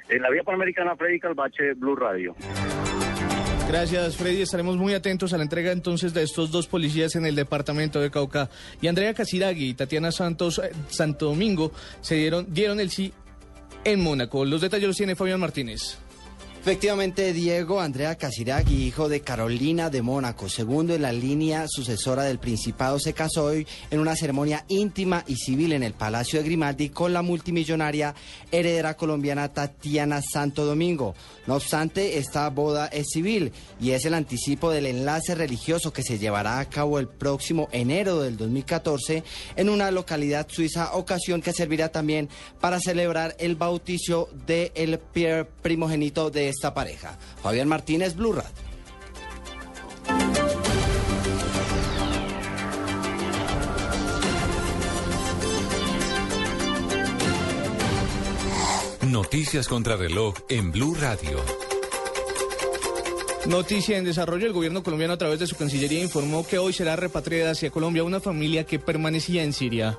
En 0.09 0.21
la 0.21 0.29
vía 0.29 0.43
panamericana, 0.43 0.95
Freddy 0.95 1.19
Calvache, 1.19 1.73
Blue 1.73 1.95
Radio. 1.95 2.35
Gracias, 3.67 4.15
Freddy. 4.15 4.41
Estaremos 4.41 4.77
muy 4.77 4.93
atentos 4.93 5.33
a 5.33 5.37
la 5.37 5.43
entrega 5.43 5.73
entonces 5.73 6.13
de 6.13 6.23
estos 6.23 6.51
dos 6.51 6.67
policías 6.67 7.15
en 7.15 7.25
el 7.25 7.35
departamento 7.35 7.99
de 7.99 8.09
Cauca. 8.09 8.49
Y 8.81 8.87
Andrea 8.87 9.13
Casiragui 9.13 9.69
y 9.69 9.73
Tatiana 9.73 10.13
Santos 10.13 10.59
eh, 10.63 10.71
Santo 10.89 11.25
Domingo 11.25 11.73
se 11.99 12.15
dieron, 12.15 12.47
dieron 12.49 12.79
el 12.79 12.89
sí 12.89 13.11
en 13.83 14.01
Mónaco. 14.01 14.45
Los 14.45 14.61
detalles 14.61 14.87
los 14.87 14.95
tiene 14.95 15.17
Fabián 15.17 15.41
Martínez. 15.41 15.97
Efectivamente, 16.59 17.31
Diego 17.31 17.79
Andrea 17.79 18.15
Casiragui, 18.15 18.83
hijo 18.83 19.07
de 19.07 19.21
Carolina 19.21 19.89
de 19.89 20.01
Mónaco, 20.01 20.49
segundo 20.49 20.93
en 20.93 21.01
la 21.01 21.13
línea 21.13 21.65
sucesora 21.69 22.23
del 22.23 22.39
Principado, 22.39 22.99
se 22.99 23.13
casó 23.13 23.45
hoy 23.45 23.65
en 23.89 24.01
una 24.01 24.17
ceremonia 24.17 24.65
íntima 24.67 25.23
y 25.27 25.37
civil 25.37 25.71
en 25.71 25.83
el 25.83 25.93
Palacio 25.93 26.39
de 26.39 26.45
Grimaldi 26.45 26.89
con 26.89 27.13
la 27.13 27.21
multimillonaria 27.21 28.13
heredera 28.51 28.97
colombiana 28.97 29.53
Tatiana 29.53 30.21
Santo 30.21 30.65
Domingo. 30.65 31.15
No 31.45 31.55
obstante, 31.55 32.17
esta 32.17 32.49
boda 32.49 32.87
es 32.87 33.07
civil 33.13 33.53
y 33.79 33.91
es 33.91 34.03
el 34.03 34.13
anticipo 34.13 34.69
del 34.69 34.87
enlace 34.87 35.35
religioso 35.35 35.93
que 35.93 36.03
se 36.03 36.19
llevará 36.19 36.59
a 36.59 36.69
cabo 36.69 36.99
el 36.99 37.07
próximo 37.07 37.69
enero 37.71 38.19
del 38.21 38.35
2014 38.35 39.23
en 39.55 39.69
una 39.69 39.89
localidad 39.89 40.47
suiza, 40.49 40.93
ocasión 40.95 41.41
que 41.41 41.53
servirá 41.53 41.89
también 41.89 42.27
para 42.59 42.81
celebrar 42.81 43.37
el 43.39 43.55
bautizo 43.55 44.27
del 44.45 44.99
primogénito 45.61 46.29
de 46.29 46.46
esta 46.49 46.73
pareja. 46.73 47.17
Fabián 47.41 47.67
Martínez, 47.67 48.15
Blue 48.15 48.33
Radio. 48.33 48.67
Noticias 59.09 59.67
contra 59.67 59.95
reloj 59.95 60.35
en 60.49 60.71
Blue 60.71 60.93
Radio. 60.93 61.41
Noticia 63.47 63.97
en 63.97 64.03
desarrollo, 64.03 64.45
el 64.45 64.51
gobierno 64.51 64.83
colombiano 64.83 65.13
a 65.13 65.17
través 65.17 65.39
de 65.39 65.47
su 65.47 65.55
Cancillería 65.55 66.03
informó 66.03 66.45
que 66.45 66.57
hoy 66.57 66.73
será 66.73 66.97
repatriada 66.97 67.51
hacia 67.51 67.71
Colombia 67.71 68.03
una 68.03 68.19
familia 68.19 68.65
que 68.65 68.79
permanecía 68.79 69.43
en 69.43 69.53
Siria. 69.53 69.97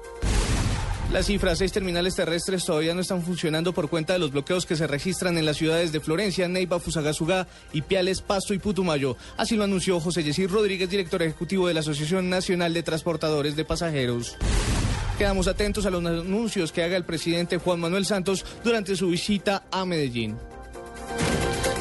Las 1.12 1.24
cifras, 1.24 1.56
seis 1.56 1.72
terminales 1.72 2.14
terrestres 2.14 2.66
todavía 2.66 2.92
no 2.92 3.00
están 3.00 3.22
funcionando 3.22 3.72
por 3.72 3.88
cuenta 3.88 4.12
de 4.12 4.18
los 4.18 4.30
bloqueos 4.30 4.66
que 4.66 4.76
se 4.76 4.86
registran 4.86 5.38
en 5.38 5.46
las 5.46 5.56
ciudades 5.56 5.90
de 5.90 6.00
Florencia, 6.00 6.48
Neiva, 6.48 6.80
Fusagasugá, 6.80 7.46
Ipiales, 7.72 8.20
Pasto 8.20 8.52
y 8.52 8.58
Putumayo. 8.58 9.16
Así 9.38 9.56
lo 9.56 9.64
anunció 9.64 10.00
José 10.00 10.22
Yesir 10.22 10.50
Rodríguez, 10.50 10.90
director 10.90 11.22
ejecutivo 11.22 11.66
de 11.66 11.72
la 11.72 11.80
Asociación 11.80 12.28
Nacional 12.28 12.74
de 12.74 12.82
Transportadores 12.82 13.56
de 13.56 13.64
Pasajeros. 13.64 14.36
Quedamos 15.16 15.48
atentos 15.48 15.86
a 15.86 15.90
los 15.90 16.04
anuncios 16.04 16.72
que 16.72 16.82
haga 16.82 16.98
el 16.98 17.04
presidente 17.04 17.56
Juan 17.56 17.80
Manuel 17.80 18.04
Santos 18.04 18.44
durante 18.62 18.94
su 18.94 19.08
visita 19.08 19.64
a 19.70 19.86
Medellín. 19.86 20.36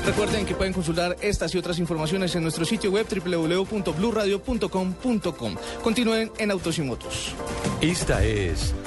Recuerden 0.06 0.46
que 0.46 0.56
pueden 0.56 0.72
consultar 0.72 1.18
estas 1.22 1.54
y 1.54 1.58
otras 1.58 1.80
informaciones 1.80 2.34
en 2.36 2.44
nuestro 2.44 2.64
sitio 2.64 2.92
web 2.92 3.06
www.bluradio.com.com. 3.10 5.58
Continúen 5.84 6.32
en 6.38 6.50
Autos 6.50 6.78
y 6.78 6.82
Motos. 6.82 7.34
Esta 7.82 8.24
es 8.24 8.74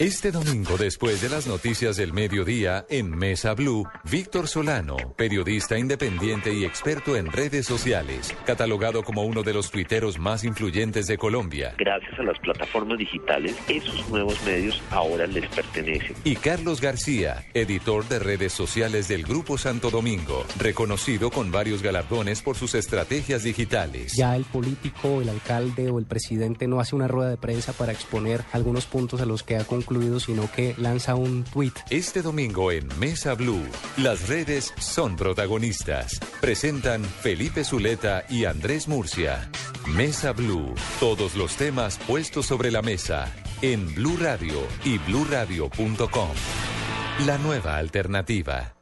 Este 0.00 0.32
domingo, 0.32 0.76
después 0.76 1.22
de 1.22 1.28
las 1.28 1.46
noticias 1.46 1.96
del 1.96 2.12
mediodía, 2.12 2.84
en 2.90 3.16
Mesa 3.16 3.54
Blue, 3.54 3.86
Víctor 4.10 4.48
Solano, 4.48 4.96
periodista 5.16 5.78
independiente 5.78 6.52
y 6.52 6.64
experto 6.64 7.14
en 7.14 7.30
redes 7.30 7.64
sociales, 7.64 8.34
catalogado 8.44 9.04
como 9.04 9.22
uno 9.22 9.44
de 9.44 9.54
los 9.54 9.70
tuiteros 9.70 10.18
más 10.18 10.42
influyentes 10.42 11.06
de 11.06 11.16
Colombia. 11.16 11.76
Gracias 11.78 12.18
a 12.18 12.24
las 12.24 12.36
plataformas 12.40 12.98
digitales, 12.98 13.54
esos 13.68 14.08
nuevos 14.10 14.42
medios 14.42 14.82
ahora 14.90 15.28
les 15.28 15.48
pertenecen. 15.50 16.16
Y 16.24 16.34
Carlos 16.34 16.80
García, 16.80 17.46
editor 17.54 18.04
de 18.08 18.18
redes 18.18 18.52
sociales 18.52 19.06
del 19.06 19.22
Grupo 19.22 19.58
Santo 19.58 19.90
Domingo, 19.90 20.44
reconocido 20.58 21.30
con 21.30 21.52
varios 21.52 21.82
galardones 21.82 22.42
por 22.42 22.56
sus 22.56 22.74
estrategias 22.74 23.44
digitales. 23.44 24.14
Ya 24.16 24.34
el 24.34 24.42
político, 24.42 25.22
el 25.22 25.28
alcalde 25.28 25.88
o 25.88 26.00
el 26.00 26.04
presidente 26.04 26.66
no 26.66 26.80
hace 26.80 26.96
una 26.96 27.06
rueda 27.06 27.30
de 27.30 27.36
prensa 27.36 27.72
para 27.72 27.92
exponer 27.92 28.42
algunos 28.50 28.86
puntos 28.86 29.20
a 29.20 29.24
los 29.26 29.44
que 29.44 29.54
ha 29.54 29.62
concluido, 29.62 29.84
sino 30.20 30.50
que 30.50 30.74
lanza 30.78 31.14
un 31.14 31.44
tweet. 31.44 31.72
Este 31.90 32.22
domingo 32.22 32.72
en 32.72 32.88
Mesa 32.98 33.34
Blue, 33.34 33.64
las 33.96 34.28
redes 34.28 34.72
son 34.78 35.16
protagonistas. 35.16 36.20
Presentan 36.40 37.04
Felipe 37.04 37.64
Zuleta 37.64 38.24
y 38.28 38.44
Andrés 38.44 38.88
Murcia. 38.88 39.50
Mesa 39.86 40.32
Blue, 40.32 40.74
todos 41.00 41.36
los 41.36 41.56
temas 41.56 41.98
puestos 42.06 42.46
sobre 42.46 42.70
la 42.70 42.82
mesa 42.82 43.32
en 43.62 43.94
Blue 43.94 44.16
Radio 44.20 44.66
y 44.84 44.98
bluradio.com. 44.98 46.30
La 47.26 47.38
nueva 47.38 47.76
alternativa. 47.76 48.74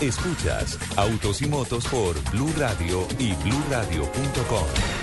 Escuchas 0.00 0.78
Autos 0.96 1.42
y 1.42 1.46
Motos 1.46 1.86
por 1.86 2.18
Blue 2.32 2.52
Radio 2.56 3.06
y 3.18 3.32
bluradio.com. 3.34 4.99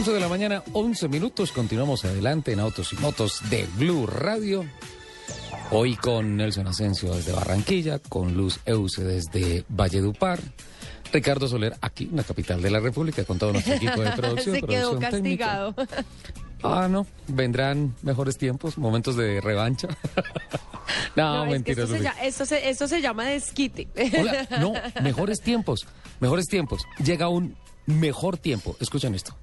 Once 0.00 0.12
de 0.12 0.20
la 0.20 0.28
mañana, 0.28 0.62
11 0.72 1.08
minutos. 1.08 1.52
Continuamos 1.52 2.04
adelante 2.06 2.52
en 2.52 2.60
Autos 2.60 2.92
y 2.94 2.96
Motos 2.96 3.40
de 3.50 3.66
Blue 3.76 4.06
Radio. 4.06 4.64
Hoy 5.72 5.94
con 5.96 6.36
Nelson 6.38 6.66
Asensio 6.66 7.14
desde 7.14 7.32
Barranquilla, 7.32 7.98
con 7.98 8.34
Luz 8.34 8.60
Euse 8.64 9.04
desde 9.04 9.64
Valledupar. 9.68 10.40
Ricardo 11.12 11.48
Soler 11.48 11.76
aquí 11.82 12.04
en 12.04 12.16
la 12.16 12.22
capital 12.24 12.62
de 12.62 12.70
la 12.70 12.80
República 12.80 13.24
con 13.24 13.38
todo 13.38 13.52
nuestro 13.52 13.74
equipo 13.74 14.00
de 14.00 14.10
producción. 14.16 14.54
Se 14.54 14.62
quedó 14.62 14.90
producción 14.92 15.12
técnica. 15.12 15.74
castigado. 15.74 15.74
Ah, 16.62 16.88
no, 16.88 17.06
vendrán 17.28 17.94
mejores 18.02 18.38
tiempos, 18.38 18.78
momentos 18.78 19.16
de 19.16 19.40
revancha. 19.40 19.88
No, 21.14 21.44
No, 21.46 21.54
es 21.54 21.62
que 21.62 21.74
mentira, 21.74 21.82
esto, 21.84 21.96
se, 21.96 22.02
llama- 22.02 22.20
esto, 22.22 22.46
se, 22.46 22.68
esto 22.70 22.88
se 22.88 23.00
llama 23.00 23.24
desquite. 23.26 23.86
Hola, 24.18 24.48
no, 24.60 24.72
mejores 25.02 25.40
tiempos, 25.40 25.86
mejores 26.18 26.46
tiempos. 26.48 26.82
Llega 27.04 27.28
un 27.28 27.56
mejor 27.86 28.38
tiempo. 28.38 28.76
Escuchen 28.80 29.14
esto. 29.14 29.36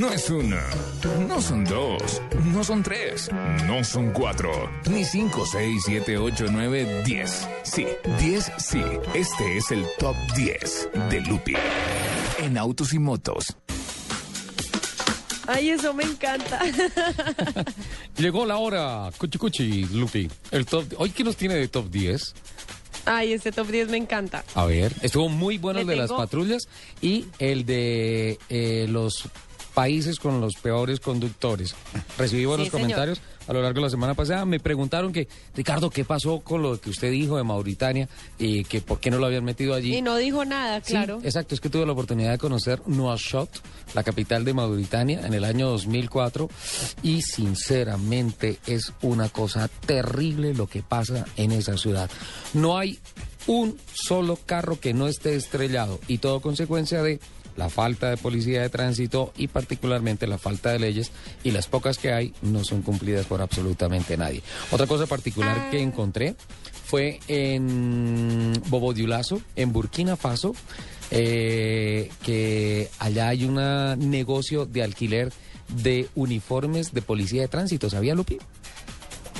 No 0.00 0.12
es 0.12 0.30
una, 0.30 0.62
no 1.26 1.40
son 1.40 1.64
dos, 1.64 2.22
no 2.44 2.62
son 2.62 2.82
tres, 2.82 3.28
no 3.66 3.82
son 3.82 4.12
cuatro, 4.12 4.50
ni 4.88 5.04
cinco, 5.04 5.44
seis, 5.44 5.82
siete, 5.84 6.16
ocho, 6.16 6.46
nueve, 6.50 7.02
diez. 7.04 7.48
Sí, 7.64 7.86
diez, 8.20 8.50
sí. 8.58 8.82
Este 9.14 9.56
es 9.56 9.70
el 9.72 9.84
top 9.98 10.14
10 10.36 10.88
de 11.10 11.20
Lupi 11.22 11.54
en 12.38 12.56
autos 12.58 12.92
y 12.92 12.98
motos. 12.98 13.56
Ay, 15.48 15.70
eso 15.70 15.94
me 15.94 16.04
encanta. 16.04 16.60
Llegó 18.18 18.44
la 18.44 18.58
hora, 18.58 19.10
cuchi 19.16 19.38
cuchi, 19.38 19.84
Lupi. 19.86 20.30
El 20.50 20.66
top, 20.66 20.84
hoy 20.98 21.10
qué 21.10 21.24
nos 21.24 21.36
tiene 21.36 21.54
de 21.54 21.68
top 21.68 21.88
10. 21.90 22.34
Ay, 23.04 23.32
este 23.32 23.52
top 23.52 23.68
10 23.68 23.88
me 23.88 23.96
encanta. 23.96 24.44
A 24.54 24.66
ver, 24.66 24.94
estuvo 25.02 25.28
muy 25.28 25.58
bueno 25.58 25.78
Le 25.78 25.82
el 25.82 25.88
de 25.88 25.96
las 25.96 26.12
patrullas 26.12 26.68
y 27.00 27.26
el 27.38 27.64
de 27.64 28.38
eh, 28.48 28.86
los 28.88 29.28
países 29.74 30.18
con 30.18 30.40
los 30.40 30.54
peores 30.56 31.00
conductores. 31.00 31.74
Recibí 32.18 32.44
buenos 32.44 32.66
Sí, 32.66 32.70
comentarios 32.72 33.20
a 33.46 33.52
lo 33.52 33.62
largo 33.62 33.76
de 33.80 33.84
la 33.86 33.90
semana 33.90 34.14
pasada. 34.14 34.44
Me 34.44 34.60
preguntaron 34.60 35.12
que, 35.12 35.26
Ricardo, 35.56 35.88
¿qué 35.90 36.04
pasó 36.04 36.40
con 36.40 36.62
lo 36.62 36.78
que 36.80 36.90
usted 36.90 37.10
dijo 37.10 37.36
de 37.38 37.44
Mauritania 37.44 38.08
y 38.38 38.64
que 38.64 38.80
por 38.82 39.00
qué 39.00 39.10
no 39.10 39.18
lo 39.18 39.26
habían 39.26 39.44
metido 39.44 39.74
allí? 39.74 39.96
Y 39.96 40.02
no 40.02 40.16
dijo 40.16 40.44
nada, 40.44 40.80
Sí, 40.84 40.92
claro. 40.92 41.20
exacto, 41.22 41.54
es 41.54 41.60
que 41.60 41.70
tuve 41.70 41.86
la 41.86 41.92
oportunidad 41.92 42.32
de 42.32 42.38
conocer 42.38 42.82
Nouakchott, 42.86 43.48
la 43.94 44.02
capital 44.02 44.44
de 44.44 44.52
Mauritania, 44.54 45.26
en 45.26 45.32
el 45.32 45.44
año 45.44 45.68
2004 45.70 46.48
y 47.02 47.22
sinceramente 47.22 48.58
es 48.66 48.92
una 49.02 49.28
cosa 49.28 49.68
terrible 49.86 50.54
lo 50.54 50.66
que 50.66 50.82
pasa 50.82 51.24
en 51.36 51.52
esa 51.52 51.76
ciudad. 51.76 52.10
No 52.54 52.76
hay 52.78 52.98
un 53.46 53.78
solo 53.94 54.38
carro 54.44 54.78
que 54.78 54.92
no 54.92 55.06
esté 55.08 55.34
estrellado 55.34 55.98
y 56.06 56.18
todo 56.18 56.40
consecuencia 56.40 57.02
de 57.02 57.18
la 57.58 57.68
falta 57.68 58.08
de 58.08 58.16
policía 58.16 58.62
de 58.62 58.70
tránsito 58.70 59.32
y 59.36 59.48
particularmente 59.48 60.28
la 60.28 60.38
falta 60.38 60.70
de 60.70 60.78
leyes 60.78 61.10
y 61.42 61.50
las 61.50 61.66
pocas 61.66 61.98
que 61.98 62.12
hay 62.12 62.32
no 62.40 62.62
son 62.62 62.82
cumplidas 62.82 63.26
por 63.26 63.42
absolutamente 63.42 64.16
nadie. 64.16 64.42
Otra 64.70 64.86
cosa 64.86 65.06
particular 65.06 65.68
que 65.68 65.82
encontré 65.82 66.36
fue 66.86 67.18
en 67.26 68.52
Bobo 68.68 68.94
Dioulasso, 68.94 69.42
en 69.56 69.72
Burkina 69.72 70.16
Faso, 70.16 70.54
eh, 71.10 72.10
que 72.22 72.88
allá 73.00 73.28
hay 73.28 73.44
un 73.44 73.56
negocio 74.08 74.64
de 74.64 74.84
alquiler 74.84 75.32
de 75.82 76.08
uniformes 76.14 76.94
de 76.94 77.02
policía 77.02 77.42
de 77.42 77.48
tránsito, 77.48 77.90
¿sabía 77.90 78.14
Lupi? 78.14 78.38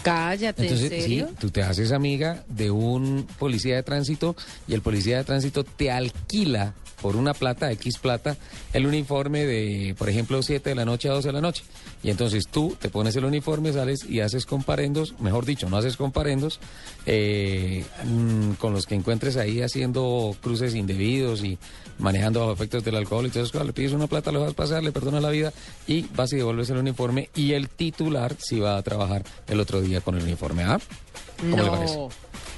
Cállate, 0.02 0.62
Entonces, 0.62 0.90
¿en 0.90 1.00
serio? 1.02 1.28
sí, 1.28 1.34
tú 1.38 1.50
te 1.50 1.62
haces 1.62 1.92
amiga 1.92 2.44
de 2.48 2.70
un 2.72 3.28
policía 3.38 3.76
de 3.76 3.82
tránsito 3.84 4.34
y 4.66 4.74
el 4.74 4.82
policía 4.82 5.18
de 5.18 5.24
tránsito 5.24 5.62
te 5.62 5.90
alquila 5.90 6.74
por 7.00 7.16
una 7.16 7.34
plata, 7.34 7.70
X 7.72 7.98
plata, 7.98 8.36
el 8.72 8.86
uniforme 8.86 9.44
de, 9.46 9.94
por 9.98 10.08
ejemplo, 10.08 10.42
7 10.42 10.70
de 10.70 10.74
la 10.74 10.84
noche 10.84 11.08
a 11.08 11.12
12 11.12 11.28
de 11.28 11.32
la 11.32 11.40
noche. 11.40 11.64
Y 12.02 12.10
entonces 12.10 12.48
tú 12.48 12.76
te 12.78 12.88
pones 12.88 13.16
el 13.16 13.24
uniforme, 13.24 13.72
sales 13.72 14.04
y 14.08 14.20
haces 14.20 14.46
comparendos, 14.46 15.14
mejor 15.20 15.44
dicho, 15.44 15.68
no 15.68 15.76
haces 15.76 15.96
comparendos 15.96 16.60
eh, 17.06 17.84
mm, 18.04 18.52
con 18.52 18.72
los 18.72 18.86
que 18.86 18.94
encuentres 18.94 19.36
ahí 19.36 19.62
haciendo 19.62 20.36
cruces 20.40 20.74
indebidos 20.74 21.42
y 21.42 21.58
manejando 21.98 22.40
bajo 22.40 22.52
efectos 22.52 22.84
del 22.84 22.96
alcohol 22.96 23.26
y 23.26 23.30
todo 23.30 23.44
eso. 23.44 23.64
Le 23.64 23.72
pides 23.72 23.92
una 23.92 24.06
plata, 24.06 24.32
lo 24.32 24.40
vas 24.40 24.52
a 24.52 24.56
pasar, 24.56 24.82
le 24.82 24.92
perdonas 24.92 25.22
la 25.22 25.30
vida 25.30 25.52
y 25.86 26.02
vas 26.14 26.32
y 26.32 26.36
devuelves 26.36 26.70
el 26.70 26.78
uniforme 26.78 27.30
y 27.34 27.52
el 27.52 27.68
titular 27.68 28.36
sí 28.38 28.60
va 28.60 28.76
a 28.76 28.82
trabajar 28.82 29.24
el 29.48 29.60
otro 29.60 29.80
día 29.80 30.00
con 30.00 30.16
el 30.16 30.22
uniforme. 30.22 30.64
¿Ah? 30.64 30.78
¿Cómo 31.50 31.62
le 31.62 31.70
parece? 31.70 32.08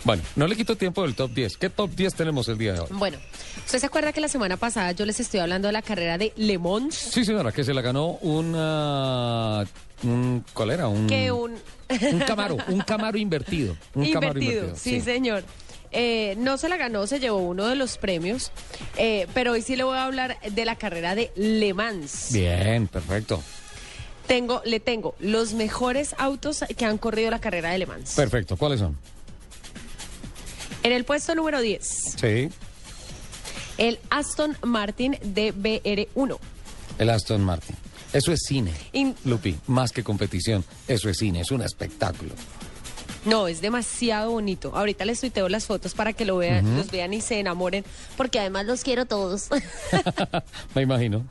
Bueno, 0.05 0.22
no 0.36 0.46
le 0.46 0.57
quito 0.57 0.76
tiempo 0.76 1.03
del 1.03 1.14
top 1.14 1.30
10. 1.32 1.57
¿Qué 1.59 1.68
top 1.68 1.90
10 1.90 2.14
tenemos 2.14 2.48
el 2.48 2.57
día 2.57 2.72
de 2.72 2.80
hoy? 2.80 2.86
Bueno, 2.90 3.18
¿usted 3.66 3.78
se 3.78 3.86
acuerda 3.86 4.12
que 4.12 4.20
la 4.20 4.28
semana 4.28 4.57
pasada 4.57 4.92
yo 4.92 5.05
les 5.05 5.20
estoy 5.20 5.40
hablando 5.40 5.68
de 5.68 5.72
la 5.72 5.82
carrera 5.82 6.16
de 6.16 6.32
Le 6.36 6.59
Mans? 6.59 6.94
Sí, 6.94 7.24
señora, 7.24 7.53
que 7.53 7.64
se 7.64 7.74
la 7.74 7.82
ganó 7.82 8.12
una... 8.22 9.64
Un, 10.03 10.42
¿Cuál 10.55 10.70
era? 10.70 10.88
Un, 10.88 11.07
Que 11.07 11.30
un... 11.30 11.53
un 11.90 12.18
Camaro, 12.20 12.57
un 12.68 12.80
Camaro 12.80 13.18
invertido. 13.18 13.76
Un 13.94 14.11
Camaro 14.11 14.38
invertido, 14.38 14.62
invertido. 14.62 14.76
sí, 14.76 15.01
señor. 15.03 15.44
Eh, 15.92 16.34
no 16.38 16.57
se 16.57 16.68
la 16.68 16.76
ganó, 16.78 17.07
se 17.07 17.18
llevó 17.20 17.38
uno 17.38 17.66
de 17.66 17.74
los 17.74 17.98
premios, 17.98 18.53
eh, 18.96 19.26
pero 19.34 19.53
hoy 19.53 19.61
sí 19.62 19.74
le 19.76 19.82
voy 19.82 19.96
a 19.98 20.05
hablar 20.05 20.38
de 20.40 20.64
la 20.64 20.76
carrera 20.76 21.14
de 21.14 21.32
Le 21.34 21.74
Mans. 21.74 22.28
Bien, 22.32 22.86
perfecto. 22.88 23.42
Tengo, 24.26 24.62
le 24.64 24.78
tengo 24.78 25.16
los 25.18 25.53
mejores 25.53 26.14
autos 26.16 26.64
que 26.76 26.84
han 26.86 26.96
corrido 26.96 27.30
la 27.30 27.40
carrera 27.40 27.70
de 27.72 27.78
Le 27.78 27.86
Mans. 27.86 28.14
Perfecto. 28.14 28.57
¿Cuáles 28.57 28.78
son? 28.78 28.96
En 30.83 30.93
el 30.93 31.05
puesto 31.05 31.35
número 31.35 31.61
10, 31.61 32.14
Sí. 32.18 32.49
el 33.78 33.99
Aston 34.11 34.57
Martin 34.62 35.12
DBR1. 35.22 36.39
El 36.99 37.11
Aston 37.11 37.43
Martin. 37.43 37.76
Eso 38.12 38.33
es 38.33 38.41
cine. 38.47 38.72
In- 38.93 39.14
Lupi, 39.24 39.57
más 39.66 39.93
que 39.93 40.03
competición, 40.03 40.64
eso 40.89 41.09
es 41.09 41.18
cine, 41.18 41.41
es 41.43 41.51
un 41.51 41.62
espectáculo. 41.62 42.33
No, 43.26 43.47
es 43.49 43.61
demasiado 43.61 44.31
bonito. 44.31 44.72
Ahorita 44.74 45.05
les 45.05 45.20
tuiteo 45.20 45.49
las 45.51 45.66
fotos 45.66 45.93
para 45.95 46.14
que 46.14 46.24
lo 46.24 46.39
vean, 46.39 46.76
los 46.78 46.91
vean 46.91 47.12
y 47.12 47.20
se 47.20 47.39
enamoren, 47.39 47.85
porque 48.16 48.41
además 48.41 48.64
los 48.64 48.83
quiero 48.83 49.05
todos. 49.05 49.49
Me 50.74 50.81
imagino. 50.83 51.26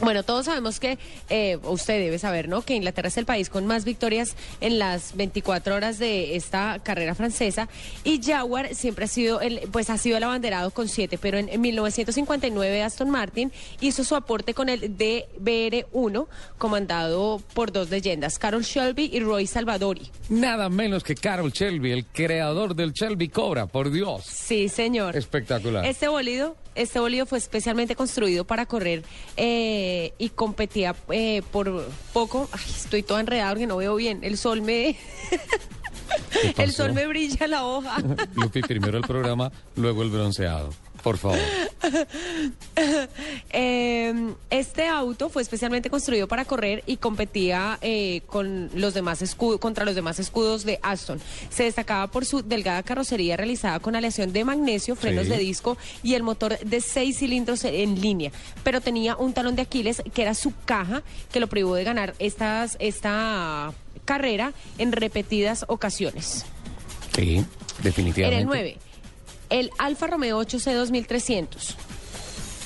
Bueno, 0.00 0.22
todos 0.22 0.46
sabemos 0.46 0.78
que, 0.78 0.98
eh, 1.28 1.58
usted 1.64 1.98
debe 1.98 2.18
saber, 2.18 2.48
¿no? 2.48 2.62
Que 2.62 2.74
Inglaterra 2.74 3.08
es 3.08 3.16
el 3.16 3.26
país 3.26 3.50
con 3.50 3.66
más 3.66 3.84
victorias 3.84 4.36
en 4.60 4.78
las 4.78 5.16
24 5.16 5.74
horas 5.74 5.98
de 5.98 6.36
esta 6.36 6.80
carrera 6.82 7.14
francesa 7.14 7.68
y 8.04 8.22
Jaguar 8.22 8.74
siempre 8.74 9.06
ha 9.06 9.08
sido, 9.08 9.40
el, 9.40 9.60
pues 9.72 9.90
ha 9.90 9.98
sido 9.98 10.16
el 10.16 10.22
abanderado 10.22 10.70
con 10.70 10.88
siete, 10.88 11.18
pero 11.18 11.38
en, 11.38 11.48
en 11.48 11.60
1959 11.60 12.82
Aston 12.82 13.10
Martin 13.10 13.52
hizo 13.80 14.04
su 14.04 14.14
aporte 14.14 14.54
con 14.54 14.68
el 14.68 14.96
DBR1, 14.96 16.26
comandado 16.58 17.42
por 17.54 17.72
dos 17.72 17.90
leyendas, 17.90 18.38
Carol 18.38 18.62
Shelby 18.62 19.10
y 19.12 19.20
Roy 19.20 19.46
Salvadori. 19.46 20.10
Nada 20.28 20.68
menos 20.68 21.02
que 21.02 21.14
Carol 21.14 21.50
Shelby, 21.50 21.92
el 21.92 22.06
creador 22.06 22.74
del 22.74 22.92
Shelby 22.92 23.28
Cobra, 23.28 23.66
por 23.66 23.90
Dios. 23.90 24.24
Sí, 24.24 24.68
señor. 24.68 25.16
Espectacular. 25.16 25.84
Este 25.84 26.08
bolido, 26.08 26.56
este 26.74 27.00
bolido 27.00 27.26
fue 27.26 27.38
especialmente 27.38 27.96
construido 27.96 28.44
para 28.44 28.66
correr 28.66 29.02
eh, 29.36 29.87
y 30.18 30.28
competía 30.30 30.94
eh, 31.10 31.42
por 31.50 31.88
poco. 32.12 32.48
Ay, 32.52 32.64
estoy 32.68 33.02
toda 33.02 33.20
enredada 33.20 33.50
porque 33.50 33.66
no 33.66 33.76
veo 33.76 33.96
bien. 33.96 34.20
El 34.22 34.36
sol 34.36 34.62
me, 34.62 34.96
¿Qué 36.54 36.54
el 36.62 36.72
sol 36.72 36.92
me 36.92 37.06
brilla 37.06 37.46
la 37.46 37.64
hoja. 37.64 37.96
Lupi, 38.34 38.60
primero 38.62 38.98
el 38.98 39.04
programa, 39.04 39.50
luego 39.76 40.02
el 40.02 40.10
bronceado. 40.10 40.70
Por 41.02 41.16
favor. 41.18 41.38
Eh, 43.50 44.34
este 44.50 44.86
auto 44.86 45.28
fue 45.30 45.42
especialmente 45.42 45.90
construido 45.90 46.28
para 46.28 46.44
correr 46.44 46.82
y 46.86 46.96
competía 46.98 47.78
eh, 47.80 48.20
con 48.26 48.70
los 48.74 48.94
demás 48.94 49.22
escu- 49.22 49.58
contra 49.58 49.84
los 49.84 49.94
demás 49.94 50.18
escudos 50.18 50.64
de 50.64 50.78
Aston. 50.82 51.20
Se 51.50 51.64
destacaba 51.64 52.06
por 52.08 52.24
su 52.24 52.42
delgada 52.42 52.82
carrocería 52.82 53.36
realizada 53.36 53.80
con 53.80 53.96
aleación 53.96 54.32
de 54.32 54.44
magnesio, 54.44 54.96
frenos 54.96 55.24
Sí. 55.26 55.30
de 55.30 55.38
disco 55.38 55.78
y 56.02 56.14
el 56.14 56.22
motor 56.22 56.58
de 56.58 56.80
seis 56.80 57.18
cilindros 57.18 57.64
en 57.64 58.00
línea. 58.00 58.30
Pero 58.62 58.80
tenía 58.80 59.16
un 59.16 59.32
talón 59.32 59.56
de 59.56 59.62
Aquiles 59.62 60.02
que 60.14 60.22
era 60.22 60.34
su 60.34 60.52
caja 60.64 61.02
que 61.32 61.40
lo 61.40 61.46
privó 61.48 61.74
de 61.74 61.84
ganar 61.84 62.14
estas, 62.18 62.76
esta 62.80 63.72
carrera 64.04 64.52
en 64.78 64.92
repetidas 64.92 65.64
ocasiones. 65.68 66.44
Sí, 67.16 67.44
definitivamente. 67.82 68.34
En 68.36 68.40
el 68.42 68.46
9, 68.46 68.78
el 69.50 69.70
Alfa 69.78 70.06
Romeo 70.06 70.40
8C 70.40 70.74
2300. 70.74 71.76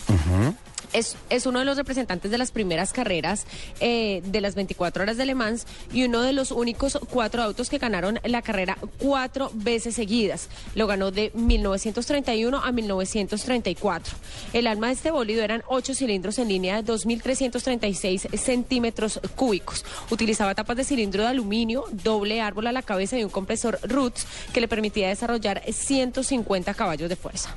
Ujú. 0.08 0.54
Es, 0.92 1.16
uno 1.46 1.58
de 1.58 1.64
los 1.64 1.76
representantes 1.76 2.30
de 2.30 2.38
las 2.38 2.50
primeras 2.50 2.92
carreras 2.92 3.46
eh, 3.80 4.22
de 4.24 4.40
las 4.40 4.54
24 4.54 5.02
horas 5.02 5.16
de 5.16 5.26
Le 5.26 5.34
Mans 5.34 5.66
y 5.92 6.04
uno 6.04 6.22
de 6.22 6.32
los 6.32 6.50
únicos 6.50 6.98
cuatro 7.10 7.42
autos 7.42 7.70
que 7.70 7.78
ganaron 7.78 8.20
la 8.24 8.42
carrera 8.42 8.78
cuatro 8.98 9.50
veces 9.54 9.94
seguidas. 9.94 10.48
Lo 10.74 10.86
ganó 10.86 11.10
de 11.10 11.30
1931 11.34 12.58
a 12.58 12.72
1934. 12.72 14.14
El 14.52 14.66
alma 14.66 14.88
de 14.88 14.92
este 14.94 15.10
bólido 15.10 15.42
eran 15.42 15.62
ocho 15.68 15.94
cilindros 15.94 16.38
en 16.38 16.48
línea 16.48 16.82
de 16.82 16.92
2.336 16.92 18.36
centímetros 18.36 19.20
cúbicos. 19.34 19.84
Utilizaba 20.10 20.54
tapas 20.54 20.76
de 20.76 20.84
cilindro 20.84 21.22
de 21.22 21.28
aluminio, 21.28 21.84
doble 21.90 22.40
árbol 22.40 22.66
a 22.66 22.72
la 22.72 22.82
cabeza 22.82 23.18
y 23.18 23.24
un 23.24 23.30
compresor 23.30 23.78
Roots 23.82 24.26
que 24.52 24.60
le 24.60 24.68
permitía 24.68 25.08
desarrollar 25.08 25.62
150 25.66 26.74
caballos 26.74 27.08
de 27.08 27.16
fuerza. 27.16 27.54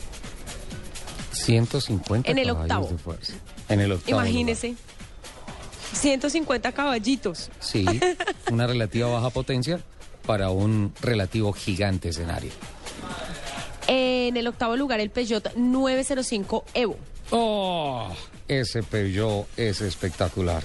150 1.35 2.29
En 2.31 2.37
el 2.37 2.47
caballos 2.47 2.63
octavo. 2.63 2.87
de 2.87 2.97
fuerza. 2.97 3.33
En 3.69 3.81
el 3.81 3.91
octavo. 3.91 4.21
Imagínese. 4.21 4.75
150 5.93 6.71
caballitos. 6.71 7.49
lugar. 7.49 7.57
Sí, 7.59 7.85
una 8.51 8.67
relativa 8.67 9.07
baja 9.07 9.29
potencia 9.29 9.79
para 10.25 10.49
un 10.49 10.93
relativo 11.01 11.53
gigante 11.53 12.09
escenario. 12.09 12.51
En 13.87 14.35
el 14.35 14.47
octavo 14.47 14.75
lugar, 14.75 14.99
el 14.99 15.11
Peugeot 15.11 15.53
905 15.55 16.65
Evo. 16.73 16.97
¡Oh! 17.31 18.09
Ese 18.47 18.81
Peugeot 18.83 19.47
es 19.57 19.81
espectacular. 19.81 20.63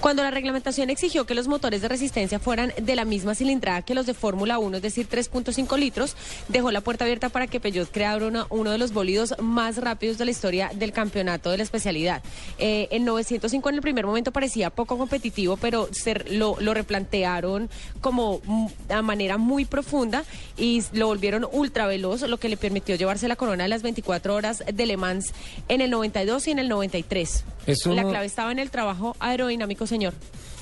Cuando 0.00 0.22
la 0.22 0.30
reglamentación 0.30 0.90
exigió 0.90 1.24
que 1.26 1.34
los 1.34 1.48
motores 1.48 1.82
de 1.82 1.88
resistencia 1.88 2.38
fueran 2.38 2.72
de 2.80 2.96
la 2.96 3.04
misma 3.04 3.34
cilindrada 3.34 3.82
que 3.82 3.94
los 3.94 4.06
de 4.06 4.14
Fórmula 4.14 4.58
1, 4.58 4.76
es 4.78 4.82
decir, 4.82 5.08
3.5 5.08 5.76
litros, 5.78 6.16
dejó 6.48 6.70
la 6.70 6.80
puerta 6.80 7.04
abierta 7.04 7.28
para 7.28 7.46
que 7.46 7.60
Peugeot 7.60 7.90
creara 7.90 8.26
una- 8.26 8.46
uno 8.50 8.70
de 8.70 8.78
los 8.78 8.92
bólidos 8.92 9.34
más 9.40 9.76
rápidos 9.78 10.18
de 10.18 10.24
la 10.26 10.30
historia 10.30 10.70
del 10.74 10.92
campeonato 10.92 11.50
de 11.50 11.56
la 11.58 11.62
especialidad. 11.62 12.22
Eh, 12.58 12.88
el 12.90 13.04
905 13.04 13.68
en 13.68 13.74
el 13.76 13.80
primer 13.80 14.06
momento 14.06 14.30
parecía 14.32 14.70
poco 14.70 14.96
competitivo, 14.98 15.56
pero 15.56 15.88
se, 15.92 16.14
lo, 16.34 16.56
lo 16.60 16.74
replantearon 16.74 17.68
como 18.00 18.40
mm, 18.44 18.66
a 18.90 19.02
manera 19.02 19.36
muy 19.38 19.64
profunda 19.64 20.24
y 20.56 20.82
lo 20.92 21.06
volvieron 21.08 21.46
ultra 21.50 21.86
veloz, 21.86 22.22
lo 22.22 22.38
que 22.38 22.48
le 22.48 22.56
permitió 22.56 22.94
llevarse 22.96 23.26
la 23.28 23.36
corona 23.36 23.64
de 23.64 23.68
las 23.68 23.82
24 23.82 24.34
horas 24.34 24.62
de 24.72 24.86
Le 24.86 24.96
Mans 24.96 25.32
en 25.68 25.80
el 25.80 25.90
92 25.90 26.46
y 26.48 26.50
en 26.52 26.58
el 26.58 26.68
93. 26.68 27.44
Es 27.66 27.86
La 27.86 27.92
uno- 28.02 28.10
clave 28.10 28.26
estaba 28.26 28.52
en 28.52 28.58
el 28.58 28.70
trabajo 28.70 29.16
aerodinámico, 29.18 29.73
señor. 29.86 30.14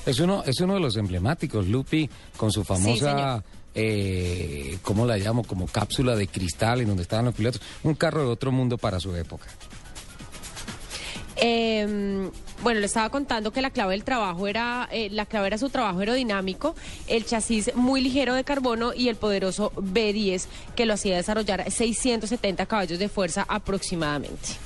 Es 0.05 0.19
uno, 0.19 0.43
es 0.45 0.59
uno 0.59 0.73
de 0.75 0.79
los 0.79 0.97
emblemáticos, 0.97 1.67
Lupi, 1.67 2.09
con 2.35 2.51
su 2.51 2.63
famosa, 2.63 3.43
eh, 3.73 4.77
¿cómo 4.81 5.05
la 5.05 5.17
llamo? 5.17 5.43
Como 5.43 5.67
cápsula 5.67 6.15
de 6.15 6.27
cristal 6.27 6.81
en 6.81 6.87
donde 6.87 7.03
estaban 7.03 7.25
los 7.25 7.33
pilotos. 7.33 7.61
Un 7.83 7.95
carro 7.95 8.21
de 8.21 8.27
otro 8.27 8.51
mundo 8.51 8.77
para 8.77 8.99
su 8.99 9.15
época. 9.15 9.47
Eh, 11.35 12.29
bueno, 12.61 12.79
le 12.79 12.85
estaba 12.85 13.09
contando 13.09 13.51
que 13.51 13.61
la 13.61 13.71
clave 13.71 13.91
del 13.91 14.05
trabajo 14.05 14.47
era, 14.47 14.87
eh, 14.91 15.09
la 15.09 15.25
clave 15.25 15.47
era 15.47 15.57
su 15.57 15.69
trabajo 15.69 15.99
aerodinámico, 15.99 16.75
el 17.07 17.25
chasis 17.25 17.75
muy 17.75 17.99
ligero 17.99 18.33
de 18.33 18.45
carbono 18.45 18.93
y 18.93 19.09
el 19.09 19.17
poderoso 19.17 19.73
B10 19.75 20.45
que 20.73 20.85
lo 20.85 20.93
hacía 20.93 21.17
desarrollar 21.17 21.69
670 21.69 22.65
caballos 22.65 22.99
de 22.99 23.09
fuerza 23.09 23.45
aproximadamente. 23.49 24.62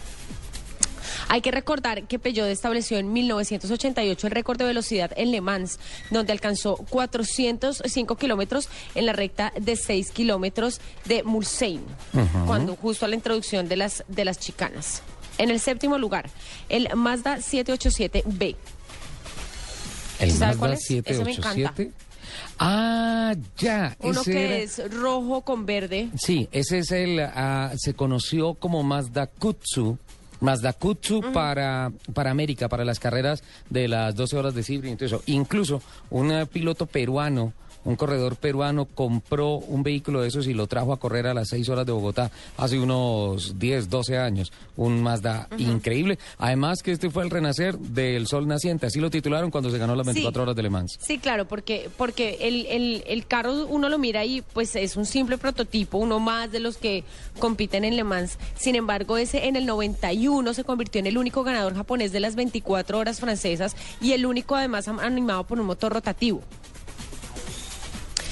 Hay 1.29 1.41
que 1.41 1.51
recordar 1.51 2.03
que 2.07 2.19
Peugeot 2.19 2.47
estableció 2.47 2.97
en 2.97 3.11
1988 3.11 4.27
el 4.27 4.31
récord 4.31 4.57
de 4.57 4.63
velocidad 4.65 5.11
en 5.17 5.31
Le 5.31 5.41
Mans, 5.41 5.77
donde 6.09 6.31
alcanzó 6.31 6.77
405 6.89 8.15
kilómetros 8.15 8.69
en 8.95 9.05
la 9.05 9.13
recta 9.13 9.51
de 9.59 9.75
6 9.75 10.11
kilómetros 10.11 10.79
de 11.05 11.23
Mulsanne, 11.23 11.81
cuando 12.45 12.75
justo 12.77 13.05
a 13.05 13.09
la 13.09 13.15
introducción 13.15 13.67
de 13.67 13.75
las, 13.75 14.05
de 14.07 14.23
las 14.23 14.39
chicanas. 14.39 15.01
En 15.37 15.49
el 15.51 15.59
séptimo 15.59 15.97
lugar, 15.97 16.29
el 16.69 16.87
Mazda 16.95 17.37
787B. 17.37 18.55
El 20.19 20.31
¿Sí 20.31 20.37
sabe 20.37 20.51
Mazda 20.53 20.59
cuál 20.59 20.73
es? 20.73 20.79
Ese 20.89 21.23
me 21.25 21.31
encanta. 21.33 21.73
787. 21.75 21.91
Ah, 22.59 23.35
ya. 23.57 23.95
Uno 23.99 24.21
ese 24.21 24.31
que 24.31 24.45
era- 24.45 24.57
es 24.57 24.91
rojo 24.93 25.41
con 25.41 25.65
verde. 25.65 26.09
Sí, 26.17 26.47
ese 26.51 26.79
es 26.79 26.91
el, 26.91 27.19
ah, 27.19 27.71
se 27.77 27.93
conoció 27.93 28.53
como 28.55 28.81
Mazda 28.83 29.27
Kutsu. 29.27 29.97
Mazda 30.39 30.73
Kutsu 30.73 31.21
para, 31.33 31.91
para 32.13 32.31
América, 32.31 32.69
para 32.69 32.85
las 32.85 32.99
carreras 32.99 33.43
de 33.69 33.87
las 33.87 34.15
12 34.15 34.37
horas 34.37 34.55
de 34.55 34.63
Sibri. 34.63 34.89
Entonces, 34.89 35.19
incluso 35.27 35.81
un 36.09 36.31
eh, 36.31 36.45
piloto 36.45 36.85
peruano, 36.85 37.53
un 37.85 37.95
corredor 37.95 38.35
peruano 38.35 38.85
compró 38.85 39.55
un 39.55 39.83
vehículo 39.83 40.21
de 40.21 40.27
esos 40.27 40.47
y 40.47 40.53
lo 40.53 40.67
trajo 40.67 40.93
a 40.93 40.99
correr 40.99 41.27
a 41.27 41.33
las 41.33 41.49
6 41.49 41.69
horas 41.69 41.85
de 41.85 41.91
Bogotá 41.91 42.31
hace 42.57 42.79
unos 42.79 43.57
10, 43.59 43.89
12 43.89 44.17
años. 44.17 44.51
Un 44.75 45.01
Mazda 45.01 45.47
increíble. 45.57 46.19
Además 46.37 46.81
que 46.83 46.91
este 46.91 47.09
fue 47.09 47.23
el 47.23 47.29
renacer 47.29 47.77
del 47.77 48.27
sol 48.27 48.47
naciente. 48.47 48.85
Así 48.87 48.99
lo 48.99 49.09
titularon 49.09 49.51
cuando 49.51 49.69
se 49.71 49.77
ganó 49.77 49.95
las 49.95 50.05
Sí. 50.07 50.13
24 50.13 50.43
horas 50.43 50.55
de 50.55 50.63
Le 50.63 50.69
Mans. 50.69 50.97
Sí, 51.01 51.17
claro, 51.17 51.47
porque, 51.47 51.89
porque 51.97 52.37
el, 52.41 52.65
el, 52.67 53.03
el 53.07 53.25
carro 53.27 53.65
uno 53.67 53.89
lo 53.89 53.97
mira 53.97 54.23
y 54.25 54.41
pues 54.41 54.75
es 54.75 54.95
un 54.95 55.05
simple 55.05 55.37
prototipo, 55.37 55.97
uno 55.97 56.19
más 56.19 56.51
de 56.51 56.59
los 56.59 56.77
que 56.77 57.03
compiten 57.39 57.83
en 57.85 57.95
Le 57.95 58.03
Mans. 58.03 58.37
Sin 58.55 58.75
embargo, 58.75 59.17
ese 59.17 59.47
en 59.47 59.55
el 59.55 59.65
91 59.65 60.53
se 60.53 60.63
convirtió 60.63 60.99
en 60.99 61.07
el 61.07 61.17
único 61.17 61.43
ganador 61.43 61.75
japonés 61.75 62.11
de 62.11 62.19
las 62.19 62.35
24 62.35 62.97
horas 62.99 63.19
francesas 63.19 63.75
y 64.01 64.13
el 64.13 64.25
único 64.25 64.55
además 64.55 64.87
animado 64.87 65.43
por 65.45 65.59
un 65.59 65.65
motor 65.67 65.93
rotativo. 65.93 66.41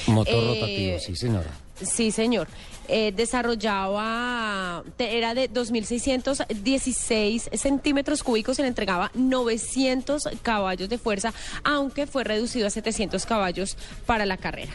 Motor 0.07 0.35
Eh, 0.35 0.47
rotativo, 0.47 0.99
sí 0.99 1.15
señora. 1.15 1.49
Sí, 1.81 2.11
señor. 2.11 2.47
Eh, 2.87 3.11
desarrollaba, 3.15 4.83
era 4.97 5.33
de 5.33 5.49
2.616 5.51 7.49
centímetros 7.57 8.23
cúbicos 8.23 8.59
y 8.59 8.61
le 8.61 8.67
entregaba 8.67 9.11
900 9.15 10.29
caballos 10.41 10.87
de 10.87 10.97
fuerza, 10.97 11.33
aunque 11.63 12.05
fue 12.07 12.23
reducido 12.23 12.67
a 12.67 12.69
700 12.69 13.25
caballos 13.25 13.75
para 14.05 14.25
la 14.25 14.37
carrera. 14.37 14.71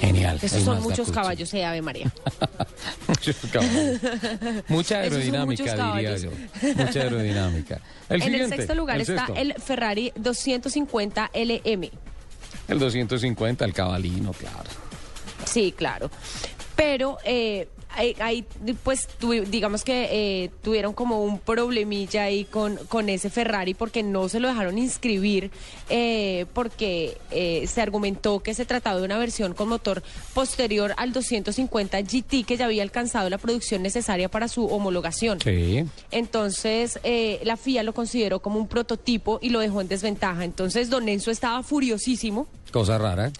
Genial. 0.00 0.38
Esos 0.42 0.62
son 0.62 0.76
Mazda 0.76 0.88
muchos 0.88 1.10
caballos, 1.12 1.54
eh, 1.54 1.64
Ave 1.64 1.80
María. 1.82 2.12
Muchos 3.08 3.36
caballos. 3.52 4.00
Mucha 4.68 4.98
aerodinámica, 4.98 5.94
diría 5.94 6.16
yo. 6.16 6.30
Mucha 6.76 7.00
aerodinamica. 7.02 7.80
El 8.08 8.16
en 8.16 8.22
siguiente, 8.22 8.54
el 8.54 8.60
sexto 8.60 8.74
lugar 8.74 8.96
el 8.96 9.02
está 9.02 9.26
sexto. 9.26 9.40
el 9.40 9.54
Ferrari 9.54 10.12
250 10.16 11.30
LM. 11.32 11.90
El 12.68 12.78
250, 12.78 13.64
el 13.64 13.72
cabalino, 13.72 14.32
claro. 14.32 14.70
Sí, 15.44 15.72
claro. 15.76 16.10
Pero 16.76 17.18
eh, 17.24 17.68
ahí, 17.96 18.44
pues 18.82 19.08
tuvi- 19.20 19.44
digamos 19.46 19.84
que 19.84 20.08
eh, 20.44 20.50
tuvieron 20.62 20.92
como 20.92 21.22
un 21.22 21.38
problemilla 21.38 22.24
ahí 22.24 22.44
con, 22.44 22.76
con 22.88 23.08
ese 23.08 23.30
Ferrari 23.30 23.74
porque 23.74 24.02
no 24.02 24.28
se 24.28 24.40
lo 24.40 24.48
dejaron 24.48 24.78
inscribir 24.78 25.50
eh, 25.88 26.46
porque 26.54 27.18
eh, 27.30 27.66
se 27.66 27.80
argumentó 27.80 28.40
que 28.40 28.54
se 28.54 28.64
trataba 28.64 28.98
de 28.98 29.04
una 29.04 29.18
versión 29.18 29.54
con 29.54 29.68
motor 29.68 30.02
posterior 30.34 30.94
al 30.96 31.12
250 31.12 32.00
GT 32.02 32.44
que 32.46 32.56
ya 32.56 32.64
había 32.66 32.82
alcanzado 32.82 33.30
la 33.30 33.38
producción 33.38 33.82
necesaria 33.82 34.28
para 34.28 34.48
su 34.48 34.66
homologación. 34.66 35.40
Sí. 35.40 35.84
Entonces, 36.10 36.98
eh, 37.04 37.40
la 37.44 37.56
FIA 37.56 37.82
lo 37.82 37.92
consideró 37.94 38.40
como 38.40 38.58
un 38.58 38.68
prototipo 38.68 39.38
y 39.42 39.50
lo 39.50 39.60
dejó 39.60 39.80
en 39.80 39.88
desventaja. 39.88 40.44
Entonces, 40.44 40.90
Don 40.90 41.08
Enzo 41.08 41.30
estaba 41.30 41.62
furiosísimo. 41.62 42.46
Cosa 42.72 42.98
rara. 42.98 43.30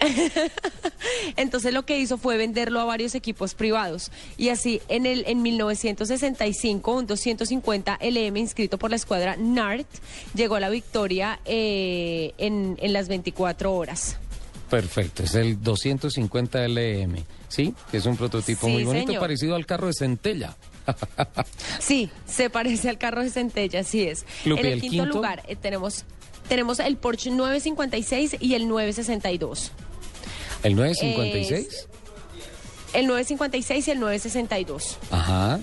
Entonces 1.36 1.72
lo 1.72 1.84
que 1.84 1.98
hizo 1.98 2.18
fue 2.18 2.36
venderlo 2.36 2.80
a 2.80 2.84
varios 2.84 3.14
equipos 3.14 3.54
privados. 3.54 4.10
Y 4.36 4.48
así 4.50 4.80
en 4.88 5.06
el 5.06 5.24
en 5.26 5.42
1965 5.42 6.92
un 6.92 7.06
250 7.06 7.98
LM 8.00 8.36
inscrito 8.36 8.78
por 8.78 8.90
la 8.90 8.96
escuadra 8.96 9.36
NART 9.36 9.86
llegó 10.34 10.56
a 10.56 10.60
la 10.60 10.68
victoria 10.68 11.40
eh, 11.44 12.32
en, 12.38 12.76
en 12.80 12.92
las 12.92 13.08
24 13.08 13.72
horas. 13.74 14.16
Perfecto, 14.70 15.22
es 15.22 15.34
el 15.34 15.62
250 15.62 16.66
LM, 16.66 17.24
¿sí? 17.48 17.72
Que 17.90 17.98
es 17.98 18.06
un 18.06 18.16
prototipo 18.16 18.66
Sí, 18.66 18.72
muy 18.72 18.84
bonito, 18.84 19.06
señor. 19.06 19.20
parecido 19.20 19.54
al 19.54 19.64
carro 19.66 19.86
de 19.86 19.94
Centella. 19.94 20.56
Sí, 21.80 22.10
se 22.26 22.48
parece 22.48 22.88
al 22.88 22.98
carro 22.98 23.22
de 23.22 23.30
Centella, 23.30 23.80
así 23.80 24.02
es. 24.02 24.24
En 24.44 24.56
el, 24.58 24.66
¿el 24.66 24.80
quinto, 24.80 25.02
quinto? 25.04 25.16
lugar 25.16 25.42
eh, 25.48 25.56
tenemos 25.56 26.04
tenemos 26.48 26.78
el 26.78 26.96
Porsche 26.96 27.30
956 27.30 28.36
y 28.40 28.54
el 28.54 28.68
962. 28.68 29.72
¿El 30.66 30.74
956? 30.76 31.88
El 32.92 33.06
956 33.06 33.88
y 33.88 33.90
el 33.90 34.00
962. 34.00 34.98
Ajá. 35.10 35.60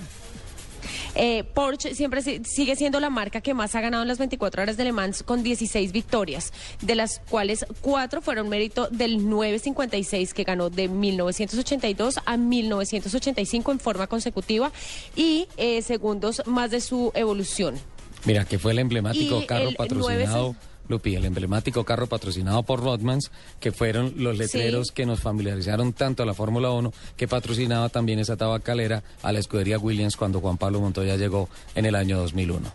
Eh, 1.16 1.44
Porsche 1.54 1.94
siempre 1.94 2.22
si- 2.24 2.42
sigue 2.44 2.76
siendo 2.76 3.00
la 3.00 3.10
marca 3.12 3.40
que 3.42 3.54
más 3.54 3.76
ha 3.76 3.82
ganado 3.82 4.02
en 4.02 4.08
las 4.08 4.18
24 4.18 4.64
horas 4.64 4.78
de 4.78 4.84
Le 4.84 4.92
Mans 4.94 5.22
con 5.24 5.44
16 5.44 5.92
victorias, 5.92 6.52
de 6.82 6.96
las 6.96 7.20
cuales 7.30 7.66
cuatro 7.82 8.22
fueron 8.22 8.50
mérito 8.50 8.88
del 8.90 9.30
956 9.30 10.34
que 10.34 10.44
ganó 10.44 10.70
de 10.72 10.88
1982 10.88 12.16
a 12.26 12.38
1985 12.38 13.72
en 13.72 13.80
forma 13.80 14.08
consecutiva 14.08 14.72
y 15.16 15.48
eh, 15.58 15.82
segundos 15.84 16.42
más 16.48 16.72
de 16.72 16.82
su 16.82 17.12
evolución. 17.14 17.76
Mira, 18.26 18.46
que 18.46 18.58
fue 18.58 18.72
el 18.72 18.80
emblemático 18.80 19.42
Y 19.42 19.46
carro 19.46 19.70
el 19.70 19.76
patrocinado, 19.76 20.56
9 20.56 20.58
Lupi, 20.94 21.16
el 21.16 21.26
emblemático 21.26 21.84
carro 21.84 22.06
patrocinado 22.08 22.62
por 22.64 22.84
Rodmans, 22.84 23.32
que 23.60 23.72
fueron 23.72 24.14
los 24.18 24.38
letreros 24.38 24.90
Sí. 24.90 24.94
que 24.94 25.06
nos 25.08 25.22
familiarizaron 25.22 25.92
tanto 25.94 26.22
a 26.22 26.26
la 26.28 26.36
Fórmula 26.36 26.70
1, 26.70 26.94
que 27.18 27.28
patrocinaba 27.28 27.90
también 27.90 28.20
esa 28.20 28.38
tabacalera 28.38 29.02
a 29.24 29.32
la 29.32 29.40
escudería 29.40 29.80
Williams 29.80 30.16
cuando 30.16 30.40
Juan 30.40 30.58
Pablo 30.58 30.82
Montoya 30.82 31.16
llegó 31.16 31.50
en 31.74 31.86
el 31.86 31.96
año 31.96 32.20
2001. 32.20 32.72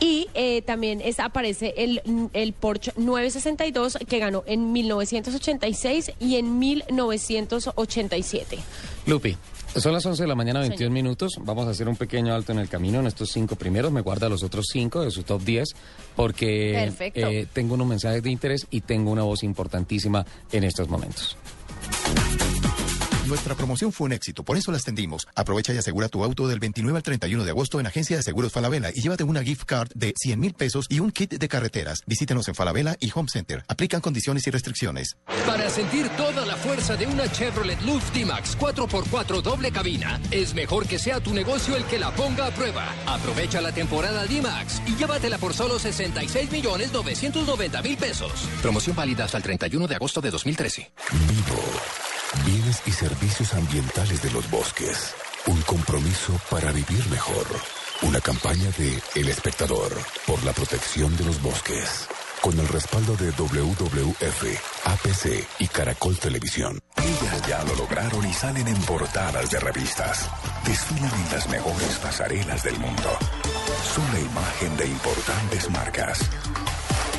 Y 0.00 0.28
eh, 0.34 0.60
también 0.62 1.00
es, 1.00 1.18
aparece 1.18 1.72
el, 1.76 2.02
el 2.34 2.52
Porsche 2.52 2.92
962 2.96 3.98
que 4.06 4.18
ganó 4.18 4.42
en 4.46 4.72
1986 4.72 6.12
y 6.20 6.36
en 6.36 6.58
1987. 6.58 8.58
Lupi, 9.06 9.36
son 9.76 9.92
las 9.92 10.06
11 10.06 10.22
de 10.22 10.28
la 10.28 10.34
mañana, 10.34 10.60
21 10.60 10.78
Señor. 10.78 10.92
minutos. 10.92 11.32
Vamos 11.40 11.66
a 11.66 11.70
hacer 11.70 11.88
un 11.88 11.96
pequeño 11.96 12.34
alto 12.34 12.52
en 12.52 12.58
el 12.58 12.68
camino 12.68 13.00
en 13.00 13.06
estos 13.06 13.30
cinco 13.30 13.56
primeros. 13.56 13.92
Me 13.92 14.00
guarda 14.00 14.28
los 14.28 14.42
otros 14.42 14.66
cinco 14.70 15.02
de 15.02 15.10
su 15.10 15.22
top 15.22 15.42
10 15.42 15.68
porque 16.16 16.92
eh, 17.14 17.46
tengo 17.52 17.74
unos 17.74 17.86
mensajes 17.86 18.22
de 18.22 18.30
interés 18.30 18.66
y 18.70 18.82
tengo 18.82 19.10
una 19.10 19.22
voz 19.22 19.42
importantísima 19.42 20.24
en 20.52 20.64
estos 20.64 20.88
momentos. 20.88 21.36
Nuestra 23.26 23.54
promoción 23.54 23.90
fue 23.90 24.04
un 24.04 24.12
éxito, 24.12 24.42
por 24.42 24.58
eso 24.58 24.70
la 24.70 24.76
extendimos. 24.76 25.26
Aprovecha 25.34 25.72
y 25.72 25.78
asegura 25.78 26.08
tu 26.08 26.22
auto 26.22 26.46
del 26.46 26.58
29 26.58 26.98
al 26.98 27.02
31 27.02 27.44
de 27.44 27.50
agosto 27.50 27.80
en 27.80 27.86
Agencia 27.86 28.18
de 28.18 28.22
Seguros 28.22 28.52
Falabella 28.52 28.90
y 28.94 29.00
llévate 29.00 29.24
una 29.24 29.42
gift 29.42 29.64
card 29.64 29.88
de 29.94 30.12
100 30.14 30.38
mil 30.38 30.52
pesos 30.52 30.86
y 30.90 31.00
un 31.00 31.10
kit 31.10 31.32
de 31.32 31.48
carreteras. 31.48 32.02
Visítenos 32.06 32.48
en 32.48 32.54
Falabella 32.54 32.96
y 33.00 33.10
Home 33.14 33.30
Center. 33.30 33.64
Aplican 33.66 34.02
condiciones 34.02 34.46
y 34.46 34.50
restricciones. 34.50 35.16
Para 35.46 35.70
sentir 35.70 36.06
toda 36.10 36.44
la 36.44 36.56
fuerza 36.56 36.96
de 36.96 37.06
una 37.06 37.30
Chevrolet 37.32 37.80
Luz 37.80 38.02
D-Max 38.12 38.58
4x4 38.58 39.40
doble 39.40 39.72
cabina, 39.72 40.20
es 40.30 40.54
mejor 40.54 40.86
que 40.86 40.98
sea 40.98 41.20
tu 41.20 41.32
negocio 41.32 41.76
el 41.76 41.84
que 41.84 41.98
la 41.98 42.14
ponga 42.14 42.48
a 42.48 42.50
prueba. 42.50 42.94
Aprovecha 43.06 43.62
la 43.62 43.72
temporada 43.72 44.26
D-Max 44.26 44.82
y 44.86 44.96
llévatela 44.96 45.38
por 45.38 45.54
solo 45.54 45.78
66 45.78 46.50
millones 46.50 46.92
990 46.92 47.80
mil 47.80 47.96
pesos. 47.96 48.32
Promoción 48.60 48.94
válida 48.94 49.24
hasta 49.24 49.38
el 49.38 49.42
31 49.42 49.88
de 49.88 49.94
agosto 49.94 50.20
de 50.20 50.30
2013. 50.30 50.92
Vivo. 51.26 51.62
Bienes 52.42 52.82
y 52.84 52.90
servicios 52.90 53.54
ambientales 53.54 54.20
de 54.22 54.30
los 54.30 54.50
bosques. 54.50 55.14
Un 55.46 55.60
compromiso 55.62 56.38
para 56.50 56.72
vivir 56.72 57.06
mejor. 57.08 57.46
Una 58.02 58.20
campaña 58.20 58.70
de 58.76 59.00
El 59.14 59.28
Espectador 59.28 59.92
por 60.26 60.42
la 60.44 60.52
protección 60.52 61.16
de 61.16 61.24
los 61.24 61.40
bosques. 61.40 62.08
Con 62.42 62.58
el 62.58 62.68
respaldo 62.68 63.16
de 63.16 63.30
WWF, 63.30 64.44
APC 64.84 65.46
y 65.60 65.68
Caracol 65.68 66.18
Televisión. 66.18 66.78
Ellas 66.96 67.46
ya 67.48 67.64
lo 67.64 67.74
lograron 67.76 68.26
y 68.26 68.32
salen 68.34 68.68
en 68.68 68.80
portadas 68.82 69.50
de 69.50 69.60
revistas. 69.60 70.28
Desfilan 70.66 71.12
en 71.14 71.32
las 71.32 71.48
mejores 71.48 71.98
pasarelas 72.02 72.62
del 72.62 72.78
mundo. 72.78 73.16
Son 73.94 74.12
la 74.12 74.20
imagen 74.20 74.76
de 74.76 74.86
importantes 74.86 75.70
marcas 75.70 76.20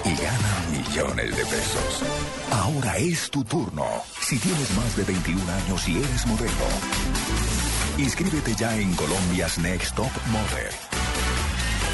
y 0.05 0.15
ganan 0.15 0.71
millones 0.71 1.35
de 1.35 1.45
pesos. 1.45 2.03
Ahora 2.51 2.97
es 2.97 3.29
tu 3.29 3.43
turno. 3.43 3.85
Si 4.21 4.37
tienes 4.37 4.71
más 4.75 4.95
de 4.95 5.03
21 5.03 5.41
años 5.51 5.87
y 5.87 5.97
eres 5.97 6.25
modelo, 6.27 6.67
inscríbete 7.97 8.55
ya 8.55 8.75
en 8.77 8.93
Colombia's 8.95 9.57
Next 9.57 9.95
Top 9.95 10.11
Model 10.27 10.71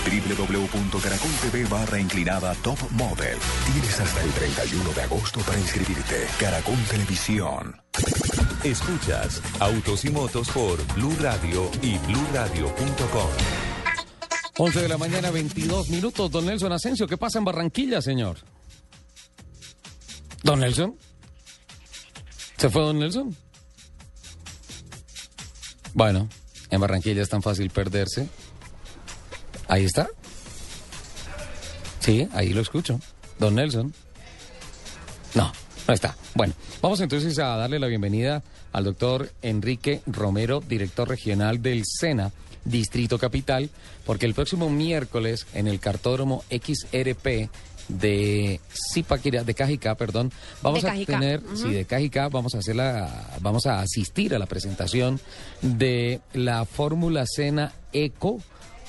www.caracol.tv 0.04 1.66
barra 1.66 2.00
inclinada 2.00 2.56
Top 2.64 2.80
Model. 2.92 3.38
Tienes 3.72 4.00
hasta 4.00 4.22
el 4.24 4.32
31 4.32 4.94
de 4.94 5.02
agosto 5.04 5.40
para 5.42 5.60
inscribirte. 5.60 6.28
Caracol 6.40 6.78
Televisión. 6.90 7.82
Escuchas 8.64 9.42
Autos 9.60 10.06
y 10.06 10.10
Motos 10.10 10.50
por 10.50 10.84
Blue 10.96 11.16
Radio 11.20 11.70
y 11.82 11.98
BlueRadio.com. 12.00 13.71
11 14.58 14.82
de 14.82 14.88
la 14.88 14.98
mañana, 14.98 15.32
22 15.32 15.90
minutos. 15.90 16.30
Don 16.32 16.46
Nelson 16.46 16.72
Asensio, 16.72 17.08
¿qué 17.08 17.18
pasa 17.18 17.40
en 17.40 17.46
Barranquilla, 17.46 18.02
señor? 18.02 18.38
¿Don 20.44 20.60
Nelson? 20.60 20.96
¿Se 22.58 22.70
fue 22.70 22.82
Don 22.82 23.00
Nelson? 23.00 23.36
Bueno, 25.94 26.30
en 26.70 26.82
Barranquilla 26.82 27.22
es 27.22 27.30
tan 27.30 27.42
fácil 27.42 27.70
perderse. 27.70 28.28
Ahí 29.68 29.86
está. 29.86 30.10
Sí, 32.00 32.28
ahí 32.34 32.50
lo 32.50 32.62
escucho. 32.62 33.00
Don 33.40 33.56
Nelson. 33.56 33.94
No, 35.34 35.52
no 35.88 35.94
está. 35.94 36.16
Bueno, 36.36 36.54
vamos 36.82 37.00
entonces 37.02 37.38
a 37.40 37.56
darle 37.58 37.80
la 37.80 37.88
bienvenida 37.88 38.44
al 38.74 38.84
doctor 38.84 39.32
Enrique 39.42 40.02
Romero, 40.06 40.62
director 40.62 41.08
regional 41.08 41.62
del 41.62 41.84
SENA, 41.86 42.32
Distrito 42.66 43.18
Capital, 43.18 43.70
porque 44.06 44.26
el 44.26 44.34
próximo 44.34 44.70
miércoles 44.70 45.48
en 45.54 45.68
el 45.68 45.80
cartódromo 45.80 46.44
XRP 46.50 47.50
de 47.88 48.60
Zipaquirá, 48.94 49.44
de 49.44 49.54
Cajicá, 49.54 49.96
perdón, 49.96 50.32
vamos 50.62 50.82
De 50.82 50.88
a 50.88 50.92
Cajicá, 50.92 51.20
tener, 51.20 51.42
ujú. 51.44 51.58
sí, 51.58 51.74
de 51.74 51.86
Cajicá, 51.86 52.30
vamos 52.30 52.56
a 52.56 52.60
hacer 52.60 52.76
la, 52.76 53.30
vamos 53.42 53.66
a 53.66 53.82
asistir 53.82 54.34
a 54.36 54.40
la 54.40 54.46
presentación 54.46 55.20
de 55.62 56.22
la 56.34 56.66
Fórmula 56.66 57.26
Sena 57.26 57.74
Eco, 57.92 58.40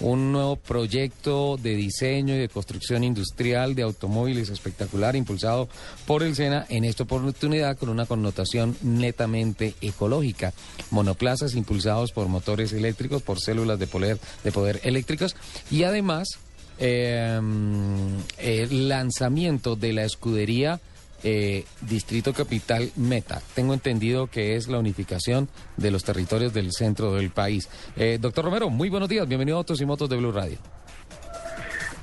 un 0.03 0.33
nuevo 0.33 0.57
proyecto 0.57 1.57
de 1.57 1.77
diseño 1.77 2.35
y 2.35 2.39
de 2.39 2.49
construcción 2.49 3.05
industrial 3.05 3.75
de 3.75 3.83
automóviles 3.83 4.51
espectacular 4.51 5.17
impulsado 5.17 5.69
por 6.07 6.23
el 6.23 6.35
SENA 6.35 6.67
en 6.69 6.85
esta 6.85 7.05
oportunidad 7.05 7.79
con 7.79 7.89
una 7.89 8.07
connotación 8.07 8.77
netamente 8.83 9.75
ecológica. 9.81 10.53
Monoplazas 10.91 11.55
impulsados 11.55 12.13
por 12.13 12.29
motores 12.29 12.73
eléctricos, 12.73 13.23
por 13.23 13.41
células 13.41 13.79
de 13.79 13.87
poder, 13.87 14.19
de 14.45 14.53
poder 14.53 14.81
eléctricos 14.83 15.37
y 15.71 15.85
además 15.85 16.39
eh, 16.79 17.41
el 18.39 18.89
lanzamiento 18.89 19.77
de 19.77 19.93
la 19.93 20.05
escudería 20.05 20.81
eh, 21.23 21.65
Distrito 21.83 22.33
Capital 22.33 22.91
Meta. 22.97 23.41
Tengo 23.55 23.75
entendido 23.75 24.27
que 24.27 24.57
es 24.57 24.69
la 24.69 24.79
unificación 24.79 25.49
de 25.77 25.91
los 25.91 26.05
territorios 26.05 26.53
del 26.53 26.73
centro 26.73 27.15
del 27.15 27.31
país. 27.31 27.69
Eh, 27.97 28.19
doctor 28.21 28.45
Romero, 28.45 28.71
muy 28.71 28.89
buenos 28.89 29.09
días. 29.09 29.29
Bienvenido 29.29 29.57
a 29.57 29.61
Autos 29.61 29.81
y 29.81 29.87
Motos 29.87 30.09
de 30.09 30.17
Blue 30.17 30.33
Radio. 30.33 30.59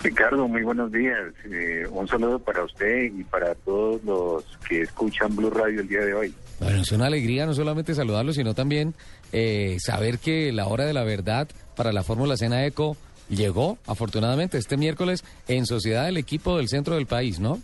Ricardo, 0.01 0.47
muy 0.47 0.63
buenos 0.63 0.91
días. 0.91 1.33
Eh, 1.51 1.85
un 1.91 2.07
saludo 2.07 2.39
para 2.39 2.63
usted 2.63 3.11
y 3.13 3.23
para 3.25 3.53
todos 3.55 4.01
los 4.03 4.45
que 4.67 4.81
escuchan 4.81 5.35
Blue 5.35 5.49
Radio 5.49 5.81
el 5.81 5.87
día 5.87 5.99
de 5.99 6.13
hoy. 6.13 6.33
Bueno, 6.59 6.81
es 6.81 6.91
una 6.91 7.07
alegría 7.07 7.45
no 7.45 7.53
solamente 7.53 7.93
saludarlo, 7.93 8.31
sino 8.31 8.53
también 8.53 8.93
eh, 9.33 9.77
saber 9.79 10.19
que 10.19 10.51
la 10.53 10.67
hora 10.67 10.85
de 10.85 10.93
la 10.93 11.03
verdad 11.03 11.49
para 11.75 11.91
la 11.91 12.03
Fórmula 12.03 12.37
Cena 12.37 12.65
Eco 12.65 12.95
llegó, 13.29 13.77
afortunadamente, 13.87 14.57
este 14.57 14.77
miércoles 14.77 15.23
en 15.47 15.65
Sociedad 15.65 16.05
del 16.05 16.17
Equipo 16.17 16.57
del 16.57 16.69
Centro 16.69 16.95
del 16.95 17.05
País, 17.05 17.39
¿no? 17.39 17.59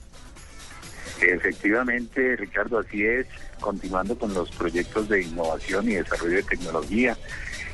Efectivamente, 1.21 2.35
Ricardo, 2.35 2.79
así 2.79 3.05
es. 3.05 3.27
Continuando 3.59 4.17
con 4.17 4.33
los 4.33 4.49
proyectos 4.51 5.07
de 5.09 5.23
innovación 5.23 5.89
y 5.89 5.95
desarrollo 5.95 6.37
de 6.37 6.43
tecnología. 6.43 7.17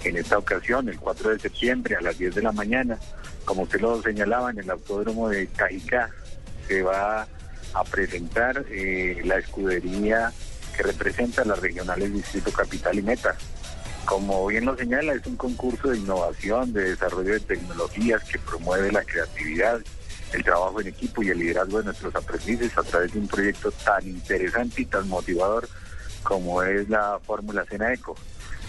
En 0.04 0.18
esta 0.18 0.38
ocasión, 0.38 0.90
el 0.90 0.98
4 0.98 1.32
de 1.32 1.40
septiembre 1.40 1.96
a 1.96 2.02
las 2.02 2.18
10 2.18 2.36
de 2.36 2.42
la 2.42 2.52
mañana, 2.52 2.98
como 3.46 3.64
usted 3.64 3.82
lo 3.82 4.02
señalaba, 4.02 4.52
en 4.52 4.60
el 4.60 4.70
autódromo 4.70 5.30
de 5.30 5.48
Cajicá, 5.48 6.10
se 6.68 6.82
va 6.82 7.28
a 7.74 7.84
presentar 7.84 8.66
eh, 8.70 9.22
la 9.24 9.38
escudería 9.38 10.32
que 10.76 10.84
representa 10.84 11.46
las 11.46 11.60
regionales 11.60 12.14
Distrito 12.14 12.52
Capital 12.52 12.98
y 12.98 13.02
Meta. 13.02 13.36
Como 14.06 14.48
bien 14.48 14.66
lo 14.66 14.76
señala, 14.76 15.14
es 15.14 15.26
un 15.28 15.36
concurso 15.36 15.90
de 15.90 15.98
innovación, 15.98 16.74
de 16.74 16.92
desarrollo 16.92 17.34
de 17.34 17.40
tecnologías 17.40 18.24
que 18.24 18.40
promueve 18.40 18.92
la 18.92 19.04
creatividad, 19.04 19.80
el 20.34 20.44
trabajo 20.44 20.80
en 20.82 20.88
equipo 20.88 21.22
y 21.24 21.30
el 21.30 21.40
liderazgo 21.40 21.80
de 21.80 21.86
nuestros 21.86 22.16
aprendices 22.16 22.78
a 22.78 22.84
través 22.84 23.14
de 23.14 23.20
un 23.20 23.28
proyecto 23.28 23.72
tan 23.72 24.08
interesante 24.08 24.82
y 24.82 24.86
tan 24.86 25.08
motivador 25.10 25.68
como 26.24 26.62
es 26.64 26.88
la 26.90 27.20
Fórmula 27.26 27.66
Cena 27.70 27.94
Eco. 27.94 28.16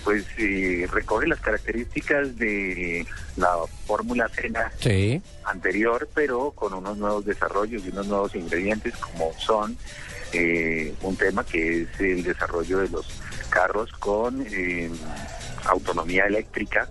Pues 0.05 0.25
eh, 0.39 0.89
recoge 0.91 1.29
las 1.29 1.39
características 1.41 2.37
de 2.37 3.07
la 3.37 3.51
Fórmula 3.87 4.29
Cena 4.29 4.73
Sí. 4.81 5.23
anterior, 5.45 6.09
pero 6.13 6.51
con 6.51 6.75
unos 6.75 6.97
nuevos 6.99 7.25
desarrollos 7.25 7.85
y 7.85 7.91
unos 7.91 8.09
nuevos 8.09 8.35
ingredientes 8.35 8.97
como 8.97 9.33
son 9.39 9.77
eh, 10.33 10.93
un 11.03 11.15
tema 11.17 11.45
que 11.45 11.83
es 11.83 12.01
el 12.01 12.25
desarrollo 12.25 12.79
de 12.79 12.89
los 12.89 13.07
carros 13.51 13.93
con 13.93 14.45
eh, 14.51 14.91
autonomía 15.67 16.25
eléctrica, 16.25 16.89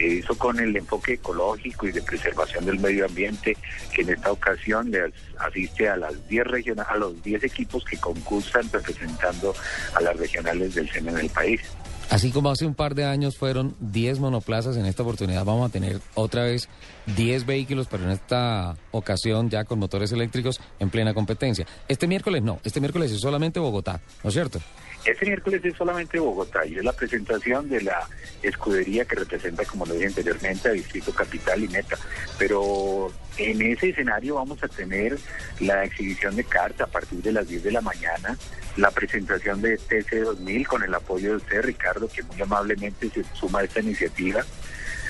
eso 0.00 0.36
con 0.36 0.58
el 0.58 0.74
enfoque 0.76 1.14
ecológico 1.14 1.86
y 1.88 1.92
de 1.92 2.02
preservación 2.02 2.64
del 2.64 2.78
medio 2.80 3.04
ambiente, 3.06 3.56
que 3.94 4.02
en 4.02 4.10
esta 4.10 4.32
ocasión 4.32 4.90
le 4.90 5.02
as- 5.02 5.12
asiste 5.38 5.88
a 5.88 5.96
las 5.96 6.28
10 6.28 6.44
regiona- 6.46 6.82
a 6.84 6.96
los 6.96 7.22
10 7.22 7.44
equipos 7.44 7.84
que 7.84 7.96
concursan 7.98 8.68
representando 8.72 9.54
a 9.94 10.00
las 10.00 10.16
regionales 10.18 10.74
del 10.74 10.90
SENA 10.90 11.12
en 11.12 11.18
el 11.18 11.30
país. 11.30 11.60
Así 12.08 12.32
como 12.32 12.50
hace 12.50 12.66
un 12.66 12.74
par 12.74 12.96
de 12.96 13.04
años 13.04 13.36
fueron 13.36 13.76
10 13.78 14.18
monoplazas, 14.18 14.76
en 14.76 14.84
esta 14.84 15.04
oportunidad 15.04 15.44
vamos 15.44 15.68
a 15.68 15.72
tener 15.72 16.00
otra 16.14 16.42
vez 16.42 16.68
10 17.14 17.46
vehículos, 17.46 17.86
pero 17.88 18.02
en 18.02 18.10
esta 18.10 18.76
ocasión 18.90 19.48
ya 19.48 19.62
con 19.64 19.78
motores 19.78 20.10
eléctricos 20.10 20.60
en 20.80 20.90
plena 20.90 21.14
competencia. 21.14 21.66
Este 21.86 22.08
miércoles 22.08 22.42
no, 22.42 22.58
este 22.64 22.80
miércoles 22.80 23.12
es 23.12 23.20
solamente 23.20 23.60
Bogotá, 23.60 24.00
¿no 24.24 24.28
es 24.28 24.34
cierto? 24.34 24.58
Este 25.04 25.24
miércoles 25.24 25.64
es 25.64 25.74
solamente 25.76 26.18
Bogotá 26.18 26.66
y 26.66 26.76
es 26.76 26.84
la 26.84 26.92
presentación 26.92 27.70
de 27.70 27.80
la 27.80 28.06
escudería 28.42 29.06
que 29.06 29.16
representa, 29.16 29.64
como 29.64 29.86
lo 29.86 29.94
dije 29.94 30.08
anteriormente, 30.08 30.68
a 30.68 30.72
Distrito 30.72 31.12
Capital 31.12 31.64
y 31.64 31.68
Meta. 31.68 31.96
Pero 32.38 33.10
en 33.38 33.62
ese 33.62 33.90
escenario 33.90 34.34
vamos 34.34 34.62
a 34.62 34.68
tener 34.68 35.18
la 35.60 35.84
exhibición 35.84 36.36
de 36.36 36.44
carta 36.44 36.84
a 36.84 36.86
partir 36.86 37.22
de 37.22 37.32
las 37.32 37.48
10 37.48 37.62
de 37.64 37.72
la 37.72 37.80
mañana, 37.80 38.36
la 38.76 38.90
presentación 38.90 39.62
de 39.62 39.78
TC2000 39.78 40.66
con 40.66 40.82
el 40.82 40.94
apoyo 40.94 41.30
de 41.30 41.36
usted, 41.36 41.62
Ricardo, 41.62 42.06
que 42.08 42.22
muy 42.22 42.42
amablemente 42.42 43.08
se 43.08 43.24
suma 43.34 43.60
a 43.60 43.64
esta 43.64 43.80
iniciativa, 43.80 44.44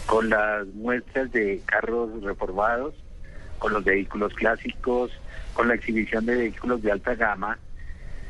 con 0.07 0.31
las 0.31 0.67
muestras 0.69 1.33
de 1.33 1.62
carros 1.67 2.23
reformados, 2.23 2.95
con 3.59 3.73
los 3.73 3.85
vehículos 3.85 4.33
clásicos, 4.35 5.11
con 5.53 5.67
la 5.67 5.75
exhibición 5.75 6.27
de 6.27 6.37
vehículos 6.37 6.81
de 6.81 6.93
alta 6.93 7.17
gama 7.17 7.59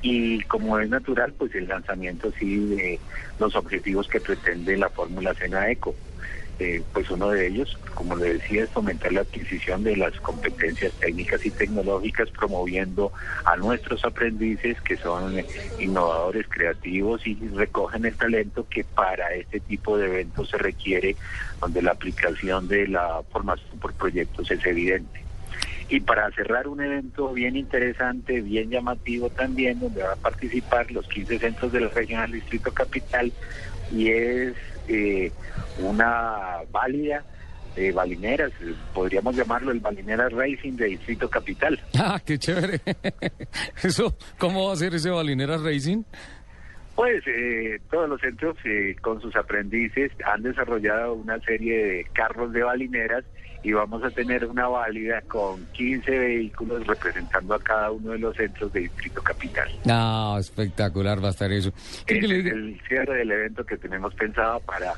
y 0.02 0.40
como 0.42 0.78
es 0.78 0.88
natural, 0.88 1.34
pues 1.34 1.54
el 1.54 1.68
lanzamiento 1.68 2.32
sí 2.38 2.56
de 2.56 3.00
los 3.38 3.54
objetivos 3.54 4.08
que 4.08 4.20
pretende 4.20 4.76
la 4.76 4.88
Fórmula 4.90 5.34
Cena 5.34 5.70
Eco. 5.70 5.94
eh, 6.58 6.82
pues 6.92 7.10
uno 7.10 7.30
de 7.30 7.46
ellos, 7.46 7.74
como 7.94 8.16
le 8.16 8.34
decía, 8.34 8.64
es 8.64 8.70
fomentar 8.70 9.10
la 9.12 9.22
adquisición 9.22 9.82
de 9.82 9.96
las 9.96 10.14
competencias 10.20 10.92
técnicas 11.00 11.44
y 11.46 11.50
tecnológicas, 11.50 12.28
promoviendo 12.38 13.12
a 13.46 13.56
nuestros 13.56 14.04
aprendices 14.04 14.78
que 14.82 14.98
son 14.98 15.42
innovadores, 15.78 16.46
creativos 16.48 17.26
y 17.26 17.34
recogen 17.48 18.04
el 18.04 18.14
talento 18.14 18.66
que 18.68 18.84
para 18.84 19.32
este 19.34 19.60
tipo 19.60 19.96
de 19.96 20.06
eventos 20.06 20.50
se 20.50 20.58
requiere, 20.58 21.16
donde 21.62 21.80
la 21.80 21.92
aplicación 21.92 22.68
de 22.68 22.88
la 22.88 23.22
formación 23.32 23.78
por 23.78 23.94
proyectos 23.94 24.50
es 24.50 24.64
evidente. 24.66 25.29
Y 25.90 26.00
para 26.00 26.30
cerrar 26.30 26.68
un 26.68 26.80
evento 26.80 27.32
bien 27.32 27.56
interesante, 27.56 28.40
bien 28.40 28.70
llamativo 28.70 29.28
también, 29.28 29.80
donde 29.80 30.02
van 30.02 30.12
a 30.12 30.22
participar 30.22 30.90
los 30.92 31.06
15 31.08 31.38
centros 31.38 31.72
de 31.72 31.80
la 31.80 31.88
región 31.88 32.22
del 32.22 32.32
Distrito 32.32 32.72
Capital, 32.72 33.32
y 33.92 34.08
es 34.08 34.54
eh, 34.88 35.32
una 35.80 36.58
válida 36.70 37.24
de 37.74 37.92
balineras, 37.92 38.50
eh, 38.60 38.74
podríamos 38.92 39.36
llamarlo 39.36 39.70
el 39.72 39.80
Balineras 39.80 40.32
Racing 40.32 40.76
de 40.76 40.86
Distrito 40.86 41.28
Capital. 41.28 41.78
Ah, 41.98 42.20
qué 42.24 42.38
chévere. 42.38 42.80
Eso, 43.82 44.16
¿cómo 44.38 44.68
va 44.68 44.72
a 44.72 44.76
ser 44.76 44.94
ese 44.94 45.10
Balineras 45.10 45.60
Racing? 45.62 46.02
Pues 46.96 47.22
eh, 47.26 47.80
todos 47.90 48.08
los 48.08 48.20
centros 48.20 48.56
eh, 48.64 48.96
con 49.00 49.20
sus 49.20 49.34
aprendices 49.36 50.12
han 50.24 50.42
desarrollado 50.42 51.14
una 51.14 51.38
serie 51.40 51.76
de 51.76 52.06
carros 52.12 52.52
de 52.52 52.62
balineras 52.62 53.24
y 53.62 53.72
vamos 53.72 54.02
a 54.02 54.10
tener 54.10 54.46
una 54.46 54.68
válida 54.68 55.20
con 55.22 55.66
15 55.72 56.10
vehículos 56.10 56.86
representando 56.86 57.54
a 57.54 57.58
cada 57.60 57.90
uno 57.90 58.12
de 58.12 58.18
los 58.18 58.36
centros 58.36 58.72
de 58.72 58.80
Distrito 58.80 59.22
Capital. 59.22 59.68
No, 59.84 60.38
espectacular 60.38 61.22
va 61.22 61.28
a 61.28 61.30
estar 61.30 61.52
eso. 61.52 61.70
Este 62.06 62.18
es 62.18 62.46
el 62.46 62.80
cierre 62.88 63.18
del 63.18 63.30
evento 63.30 63.64
que 63.64 63.76
tenemos 63.76 64.14
pensado 64.14 64.60
para 64.60 64.94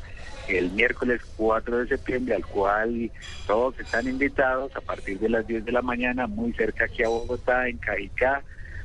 el 0.49 0.71
miércoles 0.73 1.21
4 1.37 1.79
de 1.79 1.89
septiembre, 1.89 2.37
al 2.37 2.47
cual 2.47 3.11
todos 3.47 3.79
están 3.81 4.07
invitados 4.07 4.75
a 4.77 4.81
partir 4.81 5.19
de 5.19 5.29
las 5.29 5.47
10 5.47 5.65
de 5.65 5.73
la 5.73 5.83
mañana, 5.83 6.27
muy 6.27 6.53
cerca 6.53 6.85
aquí 6.85 7.03
a 7.03 7.09
Bogotá, 7.09 7.69
en 7.69 7.79
Cajicá, 7.79 8.43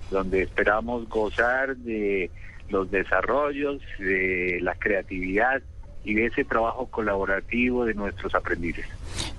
donde 0.10 0.44
esperamos 0.44 1.08
gozar 1.10 1.76
de 1.78 2.32
los 2.70 2.90
desarrollos, 2.90 3.82
de 3.99 4.60
la 4.62 4.76
creatividad 4.76 5.62
y 6.03 6.14
de 6.14 6.28
ese 6.28 6.44
trabajo 6.44 6.88
colaborativo 6.88 7.86
de 7.86 7.94
nuestros 7.94 8.34
aprendices. 8.36 8.86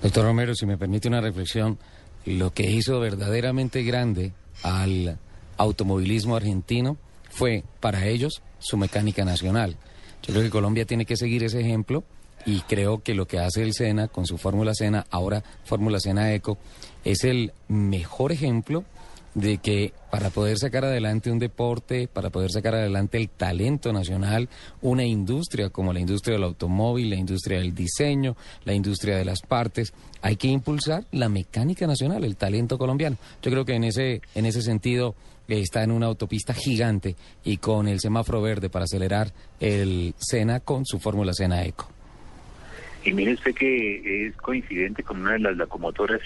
Doctor 0.01 0.25
Romero, 0.25 0.53
si 0.55 0.65
me 0.65 0.77
permite 0.77 1.07
una 1.07 1.21
reflexión, 1.21 1.77
lo 2.25 2.51
que 2.51 2.69
hizo 2.69 2.99
verdaderamente 2.99 3.83
grande 3.83 4.33
al 4.63 5.17
automovilismo 5.57 6.35
argentino 6.35 6.97
fue 7.29 7.63
para 7.79 8.07
ellos 8.07 8.41
su 8.59 8.77
mecánica 8.77 9.25
nacional. 9.25 9.77
Yo 10.23 10.33
creo 10.33 10.43
que 10.43 10.49
Colombia 10.49 10.85
tiene 10.85 11.05
que 11.05 11.17
seguir 11.17 11.43
ese 11.43 11.61
ejemplo 11.61 12.03
y 12.45 12.61
creo 12.61 13.01
que 13.03 13.13
lo 13.13 13.25
que 13.25 13.39
hace 13.39 13.63
el 13.63 13.73
SENA 13.73 14.07
con 14.07 14.25
su 14.25 14.37
Fórmula 14.37 14.73
SENA, 14.73 15.05
ahora 15.09 15.43
Fórmula 15.65 15.99
SENA 15.99 16.33
Eco, 16.33 16.57
es 17.03 17.23
el 17.23 17.53
mejor 17.67 18.31
ejemplo 18.31 18.83
de 19.35 19.57
que 19.57 19.93
para 20.11 20.29
poder 20.29 20.57
sacar 20.57 20.85
adelante 20.85 21.31
un 21.31 21.39
deporte, 21.39 22.07
para 22.07 22.29
poder 22.29 22.51
sacar 22.51 22.75
adelante 22.75 23.17
el 23.17 23.29
talento 23.29 23.93
nacional, 23.93 24.49
una 24.81 25.05
industria 25.05 25.69
como 25.69 25.93
la 25.93 25.99
industria 25.99 26.35
del 26.35 26.43
automóvil, 26.43 27.09
la 27.09 27.15
industria 27.15 27.59
del 27.59 27.75
diseño, 27.75 28.35
la 28.65 28.73
industria 28.73 29.17
de 29.17 29.25
las 29.25 29.41
partes, 29.41 29.93
hay 30.21 30.35
que 30.35 30.47
impulsar 30.47 31.05
la 31.11 31.29
mecánica 31.29 31.85
nacional, 31.87 32.23
el 32.23 32.35
talento 32.35 32.77
colombiano. 32.77 33.17
Yo 33.41 33.51
creo 33.51 33.65
que 33.65 33.75
en 33.75 33.83
ese, 33.83 34.21
en 34.35 34.45
ese 34.45 34.61
sentido 34.61 35.15
eh, 35.47 35.59
está 35.59 35.83
en 35.83 35.91
una 35.91 36.07
autopista 36.07 36.53
gigante 36.53 37.15
y 37.43 37.57
con 37.57 37.87
el 37.87 37.99
semáforo 37.99 38.41
verde 38.41 38.69
para 38.69 38.85
acelerar 38.85 39.31
el 39.59 40.13
SENA 40.17 40.59
con 40.59 40.85
su 40.85 40.99
fórmula 40.99 41.33
SENA 41.33 41.63
Eco. 41.65 41.89
Y 43.03 43.13
mire 43.13 43.33
usted 43.33 43.55
que 43.55 44.27
es 44.27 44.35
coincidente 44.35 45.03
con 45.03 45.21
una 45.21 45.33
de 45.33 45.39
las 45.39 45.55
locomotoras 45.55 46.19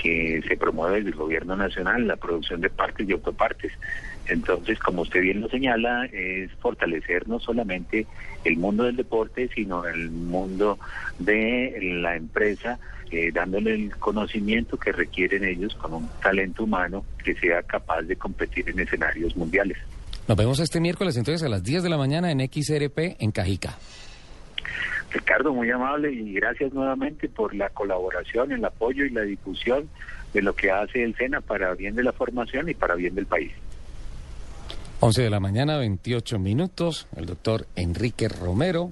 que 0.00 0.42
se 0.46 0.56
promueve 0.56 0.96
desde 0.98 1.10
el 1.10 1.16
gobierno 1.16 1.56
nacional, 1.56 2.06
la 2.06 2.16
producción 2.16 2.60
de 2.60 2.70
partes 2.70 3.08
y 3.08 3.12
autopartes. 3.12 3.72
Entonces, 4.28 4.78
como 4.78 5.02
usted 5.02 5.20
bien 5.20 5.40
lo 5.40 5.48
señala, 5.48 6.06
es 6.06 6.50
fortalecer 6.60 7.28
no 7.28 7.38
solamente 7.38 8.06
el 8.44 8.56
mundo 8.56 8.84
del 8.84 8.96
deporte, 8.96 9.48
sino 9.54 9.86
el 9.86 10.10
mundo 10.10 10.78
de 11.18 11.78
la 12.00 12.16
empresa, 12.16 12.78
eh, 13.10 13.30
dándole 13.32 13.74
el 13.74 13.96
conocimiento 13.96 14.76
que 14.76 14.92
requieren 14.92 15.44
ellos 15.44 15.74
con 15.76 15.94
un 15.94 16.08
talento 16.22 16.64
humano 16.64 17.04
que 17.24 17.34
sea 17.34 17.62
capaz 17.62 18.02
de 18.02 18.16
competir 18.16 18.68
en 18.68 18.80
escenarios 18.80 19.36
mundiales. 19.36 19.78
Nos 20.26 20.36
vemos 20.36 20.58
este 20.58 20.80
miércoles 20.80 21.16
entonces 21.16 21.46
a 21.46 21.48
las 21.48 21.62
10 21.62 21.84
de 21.84 21.88
la 21.88 21.96
mañana 21.96 22.32
en 22.32 22.40
XRP 22.40 23.16
en 23.20 23.30
Cajica. 23.30 23.78
Ricardo, 25.10 25.52
muy 25.52 25.70
amable 25.70 26.12
y 26.12 26.32
gracias 26.34 26.72
nuevamente 26.72 27.28
por 27.28 27.54
la 27.54 27.68
colaboración, 27.70 28.52
el 28.52 28.64
apoyo 28.64 29.04
y 29.04 29.10
la 29.10 29.22
difusión 29.22 29.88
de 30.32 30.42
lo 30.42 30.54
que 30.54 30.70
hace 30.70 31.02
el 31.02 31.14
SENA 31.16 31.40
para 31.40 31.74
bien 31.74 31.94
de 31.94 32.02
la 32.02 32.12
formación 32.12 32.68
y 32.68 32.74
para 32.74 32.94
bien 32.94 33.14
del 33.14 33.26
país. 33.26 33.52
11 35.00 35.22
de 35.22 35.30
la 35.30 35.40
mañana, 35.40 35.78
28 35.78 36.38
minutos. 36.38 37.06
El 37.16 37.26
doctor 37.26 37.66
Enrique 37.76 38.28
Romero, 38.28 38.90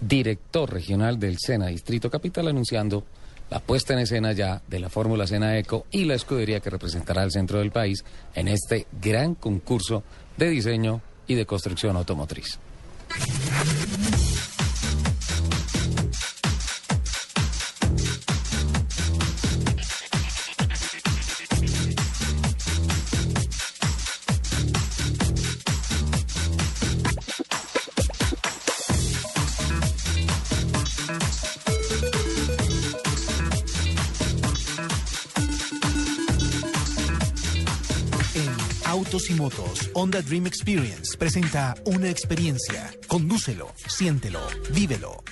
director 0.00 0.72
regional 0.72 1.18
del 1.18 1.38
SENA 1.38 1.66
Distrito 1.66 2.10
Capital, 2.10 2.48
anunciando 2.48 3.04
la 3.50 3.58
puesta 3.58 3.92
en 3.92 3.98
escena 4.00 4.32
ya 4.32 4.62
de 4.68 4.78
la 4.78 4.88
Fórmula 4.88 5.26
SENA 5.26 5.58
Eco 5.58 5.86
y 5.90 6.04
la 6.04 6.14
escudería 6.14 6.60
que 6.60 6.70
representará 6.70 7.22
al 7.22 7.32
centro 7.32 7.58
del 7.58 7.72
país 7.72 8.04
en 8.34 8.46
este 8.48 8.86
gran 9.02 9.34
concurso 9.34 10.04
de 10.36 10.48
diseño 10.48 11.00
y 11.26 11.34
de 11.34 11.46
construcción 11.46 11.96
automotriz. 11.96 12.58
Autos 39.10 39.28
y 39.30 39.34
Motos 39.34 39.90
Honda 39.94 40.22
Dream 40.22 40.46
Experience 40.46 41.18
presenta 41.18 41.74
una 41.84 42.08
experiencia. 42.08 42.92
Condúcelo, 43.08 43.72
siéntelo, 43.88 44.38
vívelo. 44.72 45.24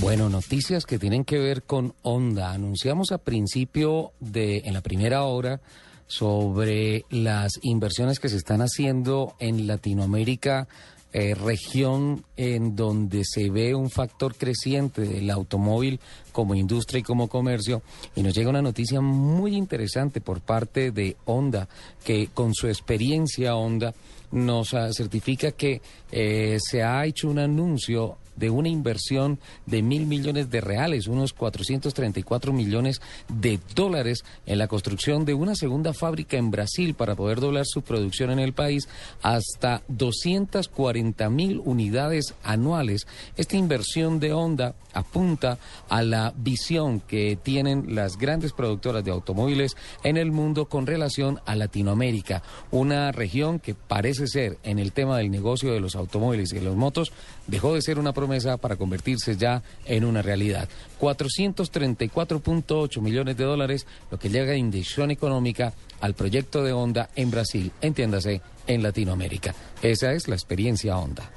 Bueno, 0.00 0.28
noticias 0.28 0.84
que 0.84 0.98
tienen 0.98 1.24
que 1.24 1.38
ver 1.38 1.62
con 1.62 1.94
Honda. 2.02 2.50
Anunciamos 2.50 3.12
a 3.12 3.18
principio 3.18 4.10
de, 4.18 4.62
en 4.64 4.74
la 4.74 4.80
primera 4.80 5.22
hora, 5.22 5.60
sobre 6.08 7.04
las 7.10 7.52
inversiones 7.62 8.18
que 8.18 8.28
se 8.28 8.38
están 8.38 8.60
haciendo 8.60 9.36
en 9.38 9.68
Latinoamérica 9.68 10.66
eh, 11.12 11.34
región 11.34 12.24
en 12.36 12.74
donde 12.74 13.22
se 13.24 13.50
ve 13.50 13.74
un 13.74 13.90
factor 13.90 14.34
creciente 14.34 15.02
del 15.02 15.30
automóvil 15.30 16.00
como 16.32 16.54
industria 16.54 17.00
y 17.00 17.02
como 17.02 17.28
comercio. 17.28 17.82
Y 18.16 18.22
nos 18.22 18.34
llega 18.34 18.50
una 18.50 18.62
noticia 18.62 19.00
muy 19.00 19.56
interesante 19.56 20.20
por 20.20 20.40
parte 20.40 20.90
de 20.90 21.16
Honda, 21.26 21.68
que 22.04 22.28
con 22.32 22.54
su 22.54 22.68
experiencia 22.68 23.56
Honda 23.56 23.94
nos 24.30 24.72
ah, 24.74 24.90
certifica 24.92 25.52
que 25.52 25.82
eh, 26.10 26.58
se 26.60 26.82
ha 26.82 27.04
hecho 27.04 27.28
un 27.28 27.38
anuncio 27.38 28.16
de 28.42 28.50
una 28.50 28.68
inversión 28.68 29.38
de 29.66 29.82
mil 29.82 30.06
millones 30.06 30.50
de 30.50 30.60
reales, 30.60 31.06
unos 31.06 31.32
434 31.32 32.52
millones 32.52 33.00
de 33.28 33.60
dólares 33.76 34.24
en 34.46 34.58
la 34.58 34.66
construcción 34.66 35.24
de 35.24 35.34
una 35.34 35.54
segunda 35.54 35.92
fábrica 35.92 36.36
en 36.36 36.50
Brasil 36.50 36.94
para 36.94 37.14
poder 37.14 37.38
doblar 37.38 37.66
su 37.66 37.82
producción 37.82 38.32
en 38.32 38.40
el 38.40 38.52
país 38.52 38.88
hasta 39.22 39.82
240 39.86 41.30
mil 41.30 41.62
unidades 41.64 42.34
anuales. 42.42 43.06
Esta 43.36 43.56
inversión 43.56 44.18
de 44.18 44.32
Honda 44.32 44.74
apunta 44.92 45.58
a 45.88 46.02
la 46.02 46.34
visión 46.36 46.98
que 46.98 47.38
tienen 47.40 47.94
las 47.94 48.18
grandes 48.18 48.52
productoras 48.52 49.04
de 49.04 49.12
automóviles 49.12 49.76
en 50.02 50.16
el 50.16 50.32
mundo 50.32 50.66
con 50.66 50.88
relación 50.88 51.38
a 51.46 51.54
Latinoamérica, 51.54 52.42
una 52.72 53.12
región 53.12 53.60
que 53.60 53.74
parece 53.74 54.26
ser 54.26 54.58
en 54.64 54.80
el 54.80 54.90
tema 54.90 55.16
del 55.18 55.30
negocio 55.30 55.72
de 55.72 55.80
los 55.80 55.94
automóviles 55.94 56.52
y 56.52 56.56
de 56.56 56.62
los 56.62 56.74
motos 56.74 57.12
dejó 57.46 57.74
de 57.74 57.82
ser 57.82 57.98
una 57.98 58.12
promesa 58.12 58.56
para 58.56 58.76
convertirse 58.76 59.36
ya 59.36 59.62
en 59.84 60.04
una 60.04 60.22
realidad. 60.22 60.68
434.8 61.00 63.00
millones 63.00 63.36
de 63.36 63.44
dólares, 63.44 63.86
lo 64.10 64.18
que 64.18 64.30
llega 64.30 64.52
de 64.52 64.58
inyección 64.58 65.10
económica 65.10 65.72
al 66.00 66.14
proyecto 66.14 66.62
de 66.62 66.72
Honda 66.72 67.10
en 67.16 67.30
Brasil, 67.30 67.72
entiéndase, 67.80 68.40
en 68.66 68.82
Latinoamérica. 68.82 69.54
Esa 69.82 70.12
es 70.12 70.28
la 70.28 70.34
experiencia 70.34 70.96
Honda. 70.96 71.30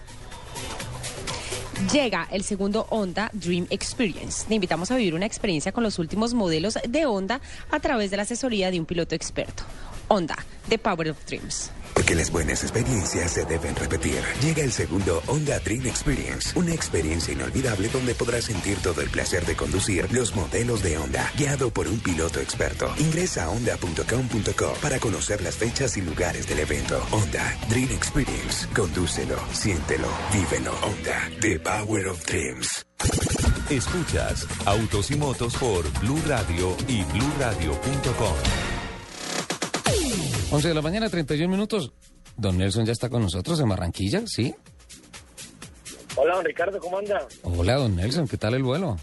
Llega 1.92 2.28
el 2.32 2.44
segundo 2.44 2.88
Honda 2.90 3.30
Dream 3.34 3.68
Experience. 3.70 4.48
Te 4.48 4.56
invitamos 4.56 4.92
a 4.92 4.96
vivir 4.96 5.14
una 5.14 5.26
experiencia 5.26 5.74
con 5.74 5.84
los 5.84 6.00
últimos 6.00 6.34
modelos 6.34 6.78
de 6.88 7.06
Honda 7.06 7.42
a 7.70 7.80
través 7.80 8.12
de 8.12 8.18
la 8.18 8.24
asesoría 8.24 8.72
de 8.72 8.80
un 8.80 8.86
piloto 8.86 9.14
experto. 9.14 9.64
Honda, 10.08 10.38
The 10.70 10.78
Power 10.78 11.10
of 11.10 11.26
Dreams. 11.26 11.72
Porque 11.96 12.14
las 12.14 12.30
buenas 12.30 12.62
experiencias 12.62 13.32
se 13.32 13.46
deben 13.46 13.76
repetir. 13.76 14.22
Llega 14.42 14.64
el 14.64 14.72
segundo 14.72 15.24
Honda 15.28 15.60
Dream 15.60 15.88
Experience, 15.88 16.52
una 16.60 16.74
experiencia 16.74 17.34
inolvidable 17.34 17.90
donde 17.90 18.14
podrás 18.14 18.44
sentir 18.44 18.78
todo 18.80 19.02
el 19.02 19.10
placer 19.10 19.46
de 19.46 19.56
conducir 19.56 20.12
los 20.12 20.36
modelos 20.36 20.84
de 20.84 20.98
Honda, 20.98 21.32
guiado 21.38 21.72
por 21.72 21.88
un 21.88 22.00
piloto 22.00 22.40
experto. 22.42 22.94
Ingresa 23.00 23.46
a 23.46 23.50
honda.com.co 23.50 24.74
para 24.82 25.00
conocer 25.00 25.42
las 25.42 25.56
fechas 25.56 25.98
y 25.98 26.02
lugares 26.02 26.48
del 26.48 26.60
evento. 26.60 27.02
Honda 27.12 27.58
Dream 27.70 27.92
Experience. 27.92 28.68
Condúcelo, 28.76 29.40
siéntelo, 29.54 30.10
vívelo. 30.34 30.74
Honda, 30.82 31.32
The 31.42 31.60
Power 31.60 32.08
of 32.08 32.26
Dreams. 32.26 32.86
Escuchas 33.70 34.46
Autos 34.66 35.10
y 35.12 35.16
Motos 35.16 35.56
por 35.56 35.90
Blue 36.00 36.22
Radio 36.28 36.76
y 36.88 37.04
BlueRadio.com. 37.04 38.75
11 40.52 40.68
de 40.68 40.74
la 40.74 40.82
mañana, 40.82 41.10
31 41.10 41.52
minutos. 41.52 41.92
Don 42.38 42.58
Nelson 42.58 42.86
ya 42.86 42.92
está 42.92 43.10
con 43.10 43.22
nosotros 43.22 43.60
en 43.60 43.70
Barranquilla, 43.70 44.22
¿sí? 44.26 44.54
Hola, 46.16 46.36
don 46.36 46.46
Ricardo, 46.46 46.80
¿cómo 46.80 46.98
anda? 47.00 47.28
Hola, 47.44 47.76
don 47.76 47.96
Nelson, 47.96 48.28
¿qué 48.28 48.38
tal 48.38 48.54
el 48.54 48.64
vuelo? 48.64 48.98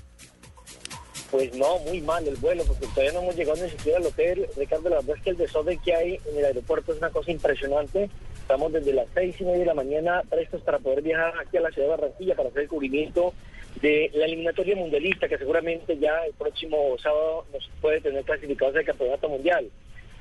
Pues 1.31 1.55
no, 1.55 1.79
muy 1.81 2.01
mal 2.03 2.27
el 2.29 2.37
vuelo, 2.37 2.63
porque 2.65 2.87
todavía 2.87 3.13
no 3.13 3.23
hemos 3.23 3.37
llegado 3.37 3.63
ni 3.63 3.71
siquiera 3.71 3.99
al 3.99 4.07
hotel. 4.07 4.47
Ricardo, 4.57 4.89
la 4.91 4.97
verdad 4.97 5.17
es 5.17 5.23
que 5.23 5.31
el 5.31 5.37
desorden 5.37 5.79
que 5.81 5.95
hay 5.95 6.21
en 6.31 6.39
el 6.39 6.45
aeropuerto 6.45 6.93
es 6.93 6.99
una 6.99 7.11
cosa 7.11 7.31
impresionante. 7.31 8.11
Estamos 8.41 8.73
desde 8.73 8.93
las 8.93 9.07
seis 9.15 9.35
y 9.41 9.45
media 9.45 9.61
de 9.61 9.67
la 9.67 9.75
mañana 9.75 10.23
prestos 10.29 10.61
para 10.63 10.79
poder 10.79 11.03
viajar 11.03 11.33
aquí 11.41 11.57
a 11.57 11.63
la 11.63 11.71
ciudad 11.71 11.89
de 11.89 11.97
Barranquilla 11.97 12.37
para 12.37 12.51
hacer 12.51 12.63
el 12.63 12.69
cubrimiento 12.69 13.33
de 13.81 14.11
la 14.15 14.27
eliminatoria 14.27 14.77
mundialista, 14.77 15.29
que 15.29 15.39
seguramente 15.39 15.99
ya 15.99 16.25
el 16.27 16.35
próximo 16.35 16.97
sábado 17.03 17.47
nos 17.53 17.69
puede 17.81 18.01
tener 18.01 18.25
clasificados 18.25 18.77
al 18.77 18.85
campeonato 18.85 19.29
mundial. 19.29 19.71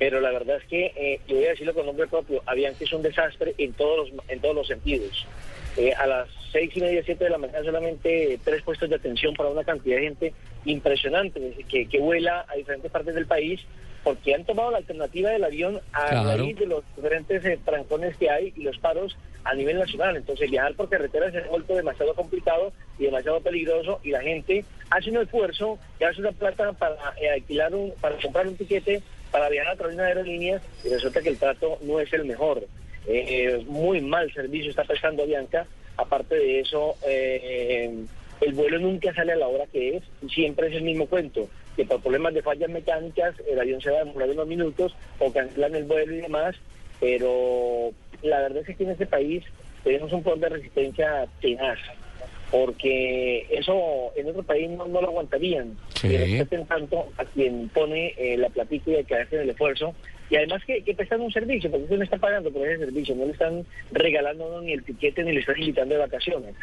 Pero 0.02 0.19
la 0.19 0.32
verdad 0.32 0.57
es 0.57 0.64
que, 0.64 0.86
eh, 0.95 1.19
yo 1.28 1.36
voy 1.36 1.45
a 1.45 1.49
decirlo 1.49 1.76
con 1.76 1.86
nombre 1.86 2.07
propio, 2.07 2.41
Avianca 2.48 2.84
es 2.84 2.91
un 2.91 3.03
desastre 3.03 3.53
en 3.60 3.72
todos 3.73 4.10
los, 4.10 4.23
en 4.30 4.40
todos 4.40 4.56
los 4.56 4.65
sentidos. 4.65 5.28
Eh, 5.78 5.94
a 5.94 6.07
las 6.07 6.28
seis 6.52 6.72
y 6.76 6.82
media, 6.82 7.03
siete 7.06 7.26
de 7.26 7.30
la 7.30 7.38
mañana 7.38 7.64
solamente 7.64 8.40
tres 8.44 8.64
puestos 8.64 8.90
de 8.90 8.95
atención 8.95 9.36
para 9.36 9.49
una 9.49 9.64
cantidad 9.64 9.98
de 9.98 10.02
gente 10.02 10.34
impresionante 10.65 11.53
que, 11.69 11.86
que 11.88 11.99
vuela 11.99 12.48
a 12.49 12.56
diferentes 12.56 12.90
partes 12.91 13.14
del 13.14 13.28
país 13.28 13.61
porque 14.03 14.34
han 14.34 14.44
tomado 14.44 14.72
la 14.72 14.78
alternativa 14.78 15.30
del 15.30 15.44
avión 15.44 15.80
a 15.94 16.07
Claro. 16.07 16.36
raíz 16.45 16.57
de 16.57 16.65
los 16.65 16.84
diferentes 16.95 17.45
eh, 17.45 17.60
trancones 17.64 18.18
que 18.18 18.28
hay 18.32 18.52
y 18.57 18.64
los 18.64 18.80
paros 18.80 19.15
a 19.44 19.53
nivel 19.53 19.78
nacional. 19.78 20.18
Entonces 20.18 20.49
viajar 20.49 20.73
por 20.73 20.90
carretera 20.90 21.30
se 21.30 21.38
ha 21.38 21.48
vuelto 21.48 21.76
demasiado 21.76 22.15
complicado 22.15 22.73
y 22.98 23.03
demasiado 23.03 23.40
peligroso 23.41 23.99
y 24.03 24.10
la 24.10 24.22
gente 24.22 24.65
hace 24.90 25.11
un 25.11 25.18
esfuerzo 25.18 25.78
y 25.99 26.06
hace 26.06 26.22
una 26.22 26.32
plata 26.32 26.73
para 26.73 26.95
eh, 27.22 27.30
alquilar 27.30 27.76
un, 27.76 27.94
para 28.02 28.15
comprar 28.18 28.48
un 28.48 28.57
tiquete 28.57 29.03
para 29.32 29.49
viajar 29.49 29.74
a 29.74 29.78
través 29.78 29.95
de 29.95 30.02
una 30.02 30.10
aerolínea 30.10 30.62
y 30.84 30.90
resulta 30.90 31.22
que 31.22 31.30
el 31.30 31.38
trato 31.38 31.78
no 31.82 31.99
es 31.99 32.12
el 32.14 32.26
mejor. 32.26 32.66
Eh, 33.08 33.64
muy 33.68 34.02
mal 34.02 34.32
servicio 34.34 34.70
está 34.70 34.84
prestando 34.84 35.24
Avianca. 35.24 35.66
Aparte 35.98 36.36
de 36.36 36.60
eso, 36.62 36.95
eh, 37.06 38.06
el 38.41 38.53
vuelo 38.53 38.80
nunca 38.80 39.14
sale 39.14 39.34
a 39.34 39.38
la 39.38 39.48
hora 39.48 39.66
que 39.72 39.98
es, 39.98 40.03
siempre 40.32 40.68
es 40.68 40.74
el 40.76 40.84
mismo 40.84 41.06
cuento, 41.08 41.48
que 41.76 41.86
por 41.86 42.02
problemas 42.02 42.34
de 42.34 42.41
fallas 42.41 42.70
mecánicas 42.70 43.36
el 43.49 43.60
avión 43.60 43.82
se 43.82 43.91
va 43.91 43.99
a 43.99 44.03
demorar 44.03 44.30
unos 44.30 44.48
minutos 44.48 44.95
o 45.20 45.32
cancelan 45.32 45.76
el 45.76 45.84
vuelo 45.84 46.14
y 46.14 46.22
demás, 46.22 46.56
pero 46.99 47.91
la 48.24 48.40
verdad 48.41 48.64
es 48.68 48.76
que 48.76 48.84
en 48.84 48.91
este 48.91 49.06
país 49.06 49.44
tenemos 49.84 50.12
un 50.12 50.24
poder 50.24 50.40
de 50.40 50.49
resistencia 50.49 51.28
tenaz, 51.40 51.80
porque 52.52 53.48
eso 53.49 54.11
en 54.15 54.28
otro 54.30 54.44
país 54.44 54.69
no, 54.69 54.86
no 54.88 55.02
lo 55.02 55.07
aguantarían, 55.07 55.78
Sí. 55.95 56.07
y 56.07 56.18
respeten 56.18 56.65
tanto 56.65 57.07
a 57.18 57.26
quien 57.26 57.69
pone 57.69 58.14
eh, 58.18 58.38
la 58.38 58.49
y 58.49 59.03
que 59.03 59.15
hace 59.15 59.41
el 59.41 59.49
esfuerzo, 59.49 59.95
y 60.30 60.36
además 60.36 60.64
que, 60.65 60.84
que 60.84 60.94
prestan 60.94 61.22
un 61.22 61.32
servicio, 61.32 61.69
porque 61.72 61.84
usted 61.86 61.98
no 61.98 62.03
está 62.03 62.18
pagando 62.18 62.52
por 62.52 62.68
ese 62.68 62.86
servicio, 62.86 63.15
no 63.15 63.26
le 63.26 63.32
están 63.32 63.65
regalando 63.91 64.61
ni 64.61 64.73
el 64.73 64.84
tiquete 64.84 65.23
ni 65.23 65.32
le 65.34 65.40
están 65.40 65.60
invitando 65.60 65.95
de 65.95 66.02
vacaciones. 66.02 66.56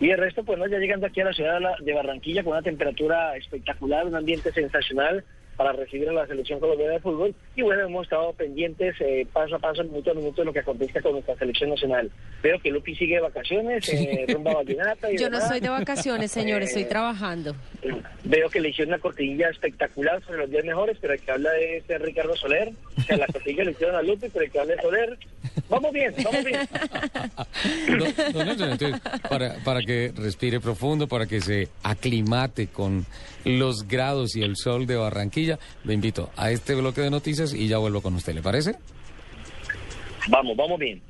Y 0.00 0.10
el 0.10 0.18
resto, 0.18 0.42
pues 0.44 0.58
no, 0.58 0.66
ya 0.66 0.78
llegando 0.78 1.06
aquí 1.06 1.20
a 1.20 1.24
la 1.26 1.32
ciudad 1.32 1.60
de 1.80 1.92
Barranquilla 1.92 2.42
con 2.42 2.52
una 2.54 2.62
temperatura 2.62 3.36
espectacular, 3.36 4.06
un 4.06 4.14
ambiente 4.14 4.50
sensacional 4.52 5.24
para 5.60 5.72
recibir 5.72 6.08
a 6.08 6.12
la 6.14 6.26
selección 6.26 6.58
colombiana 6.58 6.94
de 6.94 7.00
fútbol. 7.00 7.34
Y 7.54 7.60
bueno, 7.60 7.82
hemos 7.84 8.04
estado 8.04 8.32
pendientes 8.32 8.94
eh, 9.00 9.26
paso 9.30 9.56
a 9.56 9.58
paso, 9.58 9.84
minuto 9.84 10.10
a 10.10 10.14
minuto, 10.14 10.40
de 10.40 10.46
lo 10.46 10.54
que 10.54 10.60
acontezca 10.60 11.02
con 11.02 11.12
nuestra 11.12 11.36
selección 11.36 11.68
nacional. 11.68 12.10
Veo 12.42 12.58
que 12.60 12.70
Lupi 12.70 12.96
sigue 12.96 13.16
de 13.16 13.20
vacaciones, 13.20 13.86
eh, 13.90 14.24
rumba 14.32 14.54
vallenata 14.54 15.12
y 15.12 15.18
Yo 15.18 15.28
no 15.28 15.36
estoy 15.36 15.60
de 15.60 15.68
vacaciones, 15.68 16.32
señor, 16.32 16.62
estoy 16.62 16.84
Eh, 16.84 16.86
trabajando. 16.86 17.54
Veo 18.24 18.48
que 18.48 18.58
le 18.58 18.70
hicieron 18.70 18.94
una 18.94 19.02
cortinilla 19.02 19.50
espectacular 19.50 20.22
sobre 20.24 20.38
los 20.38 20.50
días 20.50 20.64
mejores, 20.64 20.96
pero 20.98 21.12
el 21.12 21.20
que 21.20 21.30
habla 21.30 21.50
de 21.52 21.76
este 21.76 21.98
Ricardo 21.98 22.34
Soler. 22.36 22.70
O 22.96 23.02
sea, 23.02 23.18
la 23.18 23.26
cortinilla 23.26 23.64
le 23.64 23.72
hicieron 23.72 23.96
a 23.96 24.02
Lupi, 24.02 24.28
pero 24.32 24.46
el 24.46 24.50
que 24.50 24.60
habla 24.60 24.76
de 24.76 24.80
Soler. 24.80 25.18
Vamos 25.68 25.92
bien, 25.92 26.14
vamos 26.24 26.42
bien. 26.44 26.60
Entonces, 28.34 29.00
para, 29.28 29.56
para 29.62 29.80
que 29.82 30.12
respire 30.16 30.58
profundo, 30.58 31.06
para 31.06 31.26
que 31.26 31.42
se 31.42 31.68
aclimate 31.82 32.68
con 32.68 33.04
los 33.44 33.86
grados 33.88 34.36
y 34.36 34.42
el 34.42 34.56
sol 34.56 34.86
de 34.86 34.96
Barranquilla, 34.96 35.49
lo 35.84 35.92
invito 35.92 36.30
a 36.36 36.50
este 36.50 36.74
bloque 36.74 37.00
de 37.00 37.10
noticias 37.10 37.54
y 37.54 37.68
ya 37.68 37.78
vuelvo 37.78 38.02
con 38.02 38.14
usted, 38.14 38.34
¿le 38.34 38.42
parece? 38.42 38.76
Vamos, 40.28 40.56
vamos 40.56 40.78
bien. 40.78 41.02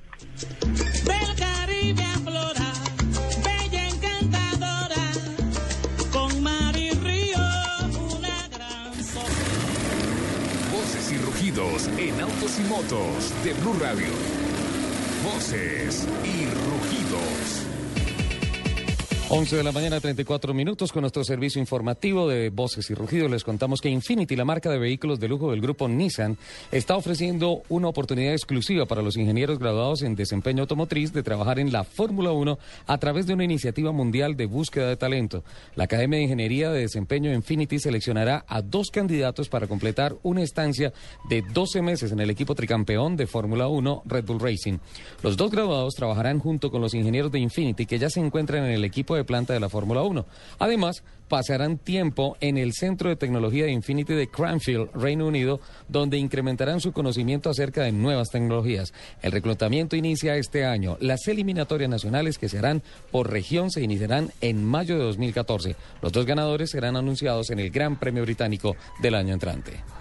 Del 1.05 1.35
Caribe 1.37 2.03
aflora, 2.03 2.73
bella 3.45 3.89
encantadora, 3.89 5.13
con 6.13 6.43
mar 6.43 6.77
y 6.77 6.91
río, 6.91 7.39
una 8.17 8.49
gran 8.49 8.93
Voces 10.73 11.13
y 11.13 11.19
rugidos 11.19 11.89
en 11.99 12.21
autos 12.21 12.59
y 12.59 12.63
motos 12.69 13.45
de 13.45 13.53
Blue 13.55 13.77
Radio. 13.81 14.09
Voces 15.25 16.07
y 16.25 16.45
rugidos. 16.47 16.90
11 19.33 19.59
de 19.59 19.63
la 19.63 19.71
mañana, 19.71 20.01
34 20.01 20.53
minutos, 20.53 20.91
con 20.91 21.03
nuestro 21.03 21.23
servicio 21.23 21.61
informativo 21.61 22.29
de 22.29 22.51
Voces 22.51 22.91
y 22.91 22.95
Rugidos. 22.95 23.31
Les 23.31 23.45
contamos 23.45 23.81
que 23.81 23.89
Infinity, 23.89 24.35
la 24.35 24.45
marca 24.45 24.71
de 24.71 24.79
vehículos 24.81 25.21
de 25.21 25.29
lujo 25.29 25.53
del 25.53 25.61
grupo 25.61 25.87
Nissan, 25.87 26.37
está 26.73 26.97
ofreciendo 26.97 27.63
una 27.69 27.87
oportunidad 27.87 28.33
exclusiva 28.33 28.87
para 28.87 29.03
los 29.03 29.17
ingenieros 29.17 29.61
graduados 29.61 30.03
en 30.03 30.17
desempeño 30.17 30.63
automotriz 30.63 31.13
de 31.13 31.23
trabajar 31.23 31.61
en 31.61 31.71
la 31.71 31.85
Fórmula 31.85 32.33
1 32.33 32.59
a 32.89 32.99
través 32.99 33.29
de 33.29 33.35
una 33.35 33.45
iniciativa 33.45 33.93
mundial 33.93 34.37
de 34.37 34.47
búsqueda 34.47 34.89
de 34.89 34.97
talento. 34.97 35.45
La 35.77 35.85
Academia 35.85 36.19
de 36.19 36.25
Ingeniería 36.25 36.73
de 36.73 36.81
Desempeño 36.81 37.33
Infinity 37.33 37.79
seleccionará 37.79 38.45
a 38.49 38.63
dos 38.63 38.91
candidatos 38.91 39.49
para 39.49 39.69
completar 39.69 40.17
una 40.25 40.43
estancia 40.43 40.93
de 41.29 41.43
12 41.43 41.83
meses 41.83 42.11
en 42.11 42.19
el 42.19 42.31
equipo 42.31 42.57
tricampeón 42.57 43.17
de 43.17 43.29
Fórmula 43.29 43.69
1 43.69 44.03
Red 44.07 44.25
Bull 44.25 44.41
Racing. 44.41 44.79
Los 45.23 45.37
dos 45.37 45.53
graduados 45.53 45.95
trabajarán 45.95 46.41
junto 46.41 46.73
con 46.73 46.81
los 46.81 46.95
ingenieros 46.95 47.31
de 47.31 47.39
Infinity 47.39 47.87
que 47.87 48.01
ya 48.01 48.11
se 48.11 48.19
encuentran 48.19 48.65
en 48.65 48.73
el 48.73 48.85
equipo 48.85 49.15
de 49.15 49.20
planta 49.25 49.53
de 49.53 49.61
la 49.61 49.69
Fórmula 49.69 50.03
1. 50.03 50.27
Además, 50.59 51.03
pasarán 51.29 51.79
tiempo 51.79 52.37
en 52.41 52.59
el 52.59 52.73
Centro 52.73 53.09
de 53.09 53.17
Tecnología 53.17 53.65
de 53.65 53.71
Infinity 53.71 54.15
de 54.15 54.29
Cranfield, 54.29 54.91
Reino 54.95 55.27
Unido, 55.27 55.61
donde 55.89 56.19
incrementarán 56.19 56.81
su 56.81 56.93
conocimiento 56.93 57.49
acerca 57.49 57.85
de 57.85 57.93
nuevas 57.93 58.31
tecnologías. 58.31 58.93
El 59.23 59.33
reclutamiento 59.33 59.95
inicia 59.95 60.37
este 60.37 60.67
año. 60.67 60.97
Las 61.01 61.29
eliminatorias 61.29 61.89
nacionales 61.89 62.37
que 62.37 62.49
se 62.49 62.59
harán 62.59 62.83
por 63.13 63.31
región 63.31 63.71
se 63.71 63.83
iniciarán 63.83 64.33
en 64.41 64.65
mayo 64.65 64.99
de 64.99 65.05
2014. 65.05 65.77
Los 66.03 66.13
dos 66.13 66.27
ganadores 66.27 66.71
serán 66.71 66.97
anunciados 66.97 67.51
en 67.51 67.61
el 67.61 67.71
Gran 67.71 67.99
Premio 67.99 68.25
Británico 68.25 68.77
del 69.01 69.15
año 69.15 69.33
entrante. 69.33 70.00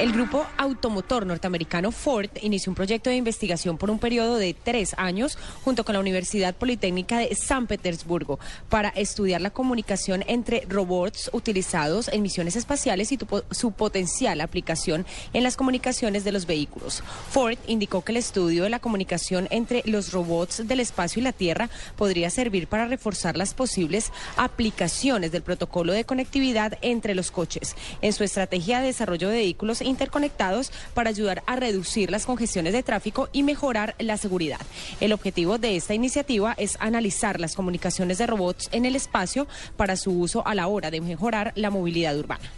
El 0.00 0.12
grupo 0.12 0.46
automotor 0.56 1.26
norteamericano 1.26 1.92
Ford 1.92 2.30
inició 2.40 2.70
un 2.70 2.74
proyecto 2.74 3.10
de 3.10 3.16
investigación 3.16 3.76
por 3.76 3.90
un 3.90 3.98
periodo 3.98 4.36
de 4.36 4.54
tres 4.54 4.94
años 4.96 5.36
junto 5.62 5.84
con 5.84 5.92
la 5.92 6.00
Universidad 6.00 6.54
Politécnica 6.54 7.18
de 7.18 7.34
San 7.34 7.66
Petersburgo 7.66 8.38
para 8.70 8.88
estudiar 8.88 9.42
la 9.42 9.50
comunicación 9.50 10.24
entre 10.26 10.64
robots 10.66 11.28
utilizados 11.34 12.08
en 12.08 12.22
misiones 12.22 12.56
espaciales 12.56 13.12
y 13.12 13.18
su 13.50 13.72
potencial 13.72 14.40
aplicación 14.40 15.04
en 15.34 15.42
las 15.42 15.58
comunicaciones 15.58 16.24
de 16.24 16.32
los 16.32 16.46
vehículos. 16.46 17.02
Ford 17.28 17.58
indicó 17.66 18.02
que 18.02 18.12
el 18.12 18.16
estudio 18.16 18.62
de 18.62 18.70
la 18.70 18.78
comunicación 18.78 19.48
entre 19.50 19.82
los 19.84 20.12
robots 20.12 20.66
del 20.66 20.80
espacio 20.80 21.20
y 21.20 21.24
la 21.24 21.32
Tierra 21.32 21.68
podría 21.96 22.30
servir 22.30 22.68
para 22.68 22.86
reforzar 22.86 23.36
las 23.36 23.52
posibles 23.52 24.12
aplicaciones 24.38 25.30
del 25.30 25.42
protocolo 25.42 25.92
de 25.92 26.06
conectividad 26.06 26.78
entre 26.80 27.14
los 27.14 27.30
coches 27.30 27.76
en 28.00 28.14
su 28.14 28.24
estrategia 28.24 28.80
de 28.80 28.86
desarrollo 28.86 29.28
de 29.28 29.36
vehículos 29.36 29.82
interconectados 29.90 30.72
para 30.94 31.10
ayudar 31.10 31.42
a 31.46 31.56
reducir 31.56 32.10
las 32.10 32.24
congestiones 32.24 32.72
de 32.72 32.82
tráfico 32.82 33.28
y 33.32 33.42
mejorar 33.42 33.94
la 33.98 34.16
seguridad. 34.16 34.60
El 35.00 35.12
objetivo 35.12 35.58
de 35.58 35.76
esta 35.76 35.94
iniciativa 35.94 36.54
es 36.56 36.76
analizar 36.80 37.40
las 37.40 37.54
comunicaciones 37.54 38.18
de 38.18 38.26
robots 38.26 38.68
en 38.72 38.86
el 38.86 38.96
espacio 38.96 39.46
para 39.76 39.96
su 39.96 40.12
uso 40.12 40.46
a 40.46 40.54
la 40.54 40.66
hora 40.66 40.90
de 40.90 41.00
mejorar 41.00 41.52
la 41.56 41.70
movilidad 41.70 42.18
urbana. 42.18 42.50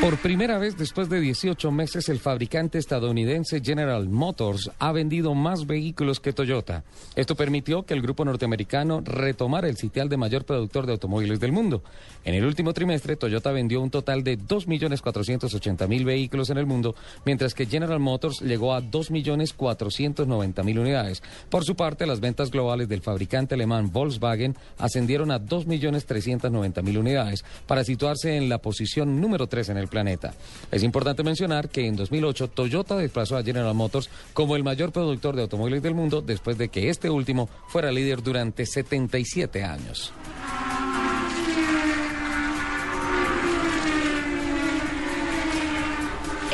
Por 0.00 0.18
primera 0.18 0.58
vez 0.58 0.76
después 0.76 1.08
de 1.08 1.20
18 1.20 1.72
meses, 1.72 2.10
el 2.10 2.20
fabricante 2.20 2.78
estadounidense 2.78 3.62
General 3.64 4.06
Motors 4.08 4.70
ha 4.78 4.92
vendido 4.92 5.34
más 5.34 5.66
vehículos 5.66 6.20
que 6.20 6.34
Toyota. 6.34 6.84
Esto 7.16 7.34
permitió 7.34 7.84
que 7.84 7.94
el 7.94 8.02
grupo 8.02 8.24
norteamericano 8.24 9.00
retomara 9.00 9.68
el 9.68 9.78
sitial 9.78 10.08
de 10.10 10.18
mayor 10.18 10.44
productor 10.44 10.86
de 10.86 10.92
automóviles 10.92 11.40
del 11.40 11.50
mundo. 11.50 11.82
En 12.24 12.34
el 12.34 12.44
último 12.44 12.74
trimestre, 12.74 13.16
Toyota 13.16 13.50
vendió 13.52 13.80
un 13.80 13.90
total 13.90 14.22
de 14.22 14.38
2.480.000 14.38 16.04
vehículos 16.04 16.50
en 16.50 16.58
el 16.58 16.66
mundo, 16.66 16.94
mientras 17.24 17.54
que 17.54 17.66
General 17.66 17.98
Motors 17.98 18.42
llegó 18.42 18.74
a 18.74 18.82
2.490.000 18.82 20.78
unidades. 20.78 21.22
Por 21.48 21.64
su 21.64 21.74
parte, 21.74 22.06
las 22.06 22.20
ventas 22.20 22.50
globales 22.50 22.88
del 22.88 23.00
fabricante 23.00 23.54
alemán 23.54 23.90
Volkswagen 23.90 24.56
ascendieron 24.78 25.30
a 25.30 25.40
2.390.000 25.40 26.98
unidades, 26.98 27.44
para 27.66 27.82
situarse 27.82 28.36
en 28.36 28.50
la 28.50 28.58
posición 28.58 29.20
número 29.20 29.46
3 29.46 29.70
en 29.70 29.78
el 29.78 29.85
planeta. 29.88 30.34
Es 30.70 30.82
importante 30.82 31.22
mencionar 31.22 31.68
que 31.68 31.86
en 31.86 31.96
2008 31.96 32.48
Toyota 32.48 32.96
desplazó 32.96 33.36
a 33.36 33.42
General 33.42 33.74
Motors 33.74 34.10
como 34.32 34.56
el 34.56 34.64
mayor 34.64 34.92
productor 34.92 35.36
de 35.36 35.42
automóviles 35.42 35.82
del 35.82 35.94
mundo 35.94 36.22
después 36.22 36.58
de 36.58 36.68
que 36.68 36.90
este 36.90 37.10
último 37.10 37.48
fuera 37.68 37.90
líder 37.90 38.22
durante 38.22 38.66
77 38.66 39.64
años. 39.64 40.12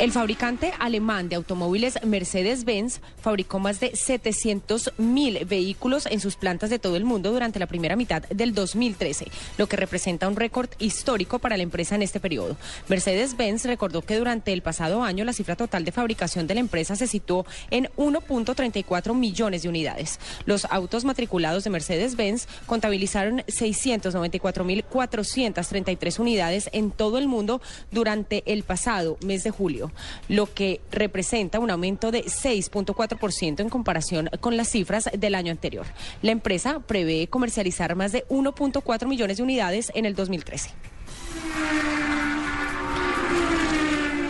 El 0.03 0.11
fabricante 0.11 0.73
alemán 0.79 1.29
de 1.29 1.37
automóviles 1.37 1.97
Mercedes-Benz 2.03 2.99
fabricó 3.21 3.59
más 3.59 3.79
de 3.79 3.95
700 3.95 4.91
mil 4.97 5.45
vehículos 5.45 6.07
en 6.07 6.19
sus 6.19 6.35
plantas 6.35 6.69
de 6.69 6.77
todo 6.77 6.97
el 6.97 7.05
mundo 7.05 7.31
durante 7.31 7.57
la 7.57 7.67
primera 7.67 7.95
mitad 7.95 8.23
del 8.23 8.53
2013, 8.53 9.27
lo 9.57 9.67
que 9.67 9.77
representa 9.77 10.27
un 10.27 10.35
récord 10.35 10.69
histórico 10.77 11.39
para 11.39 11.55
la 11.55 11.63
empresa 11.63 11.95
en 11.95 12.01
este 12.01 12.19
periodo. 12.19 12.57
Mercedes-Benz 12.89 13.63
recordó 13.63 14.01
que 14.01 14.17
durante 14.17 14.51
el 14.51 14.61
pasado 14.61 15.03
año 15.03 15.23
la 15.23 15.31
cifra 15.31 15.55
total 15.55 15.85
de 15.85 15.93
fabricación 15.93 16.47
de 16.47 16.55
la 16.55 16.59
empresa 16.59 16.97
se 16.97 17.07
situó 17.07 17.45
en 17.71 17.85
1.34 17.95 19.15
millones 19.15 19.63
de 19.63 19.69
unidades. 19.69 20.19
Los 20.45 20.65
autos 20.65 21.05
matriculados 21.05 21.63
de 21.63 21.69
Mercedes-Benz 21.69 22.49
contabilizaron 22.65 23.39
694.433 23.43 26.19
unidades 26.19 26.69
en 26.73 26.91
todo 26.91 27.19
el 27.19 27.29
mundo 27.29 27.61
durante 27.89 28.43
el 28.51 28.63
pasado 28.63 29.17
mes 29.21 29.45
de 29.45 29.51
julio 29.51 29.92
lo 30.29 30.53
que 30.53 30.81
representa 30.91 31.59
un 31.59 31.71
aumento 31.71 32.11
de 32.11 32.25
6.4% 32.25 33.59
en 33.59 33.69
comparación 33.69 34.29
con 34.39 34.57
las 34.57 34.69
cifras 34.69 35.09
del 35.17 35.35
año 35.35 35.51
anterior. 35.51 35.85
La 36.21 36.31
empresa 36.31 36.79
prevé 36.79 37.27
comercializar 37.27 37.95
más 37.95 38.11
de 38.11 38.25
1.4 38.27 39.07
millones 39.07 39.37
de 39.37 39.43
unidades 39.43 39.91
en 39.95 40.05
el 40.05 40.15
2013. 40.15 40.71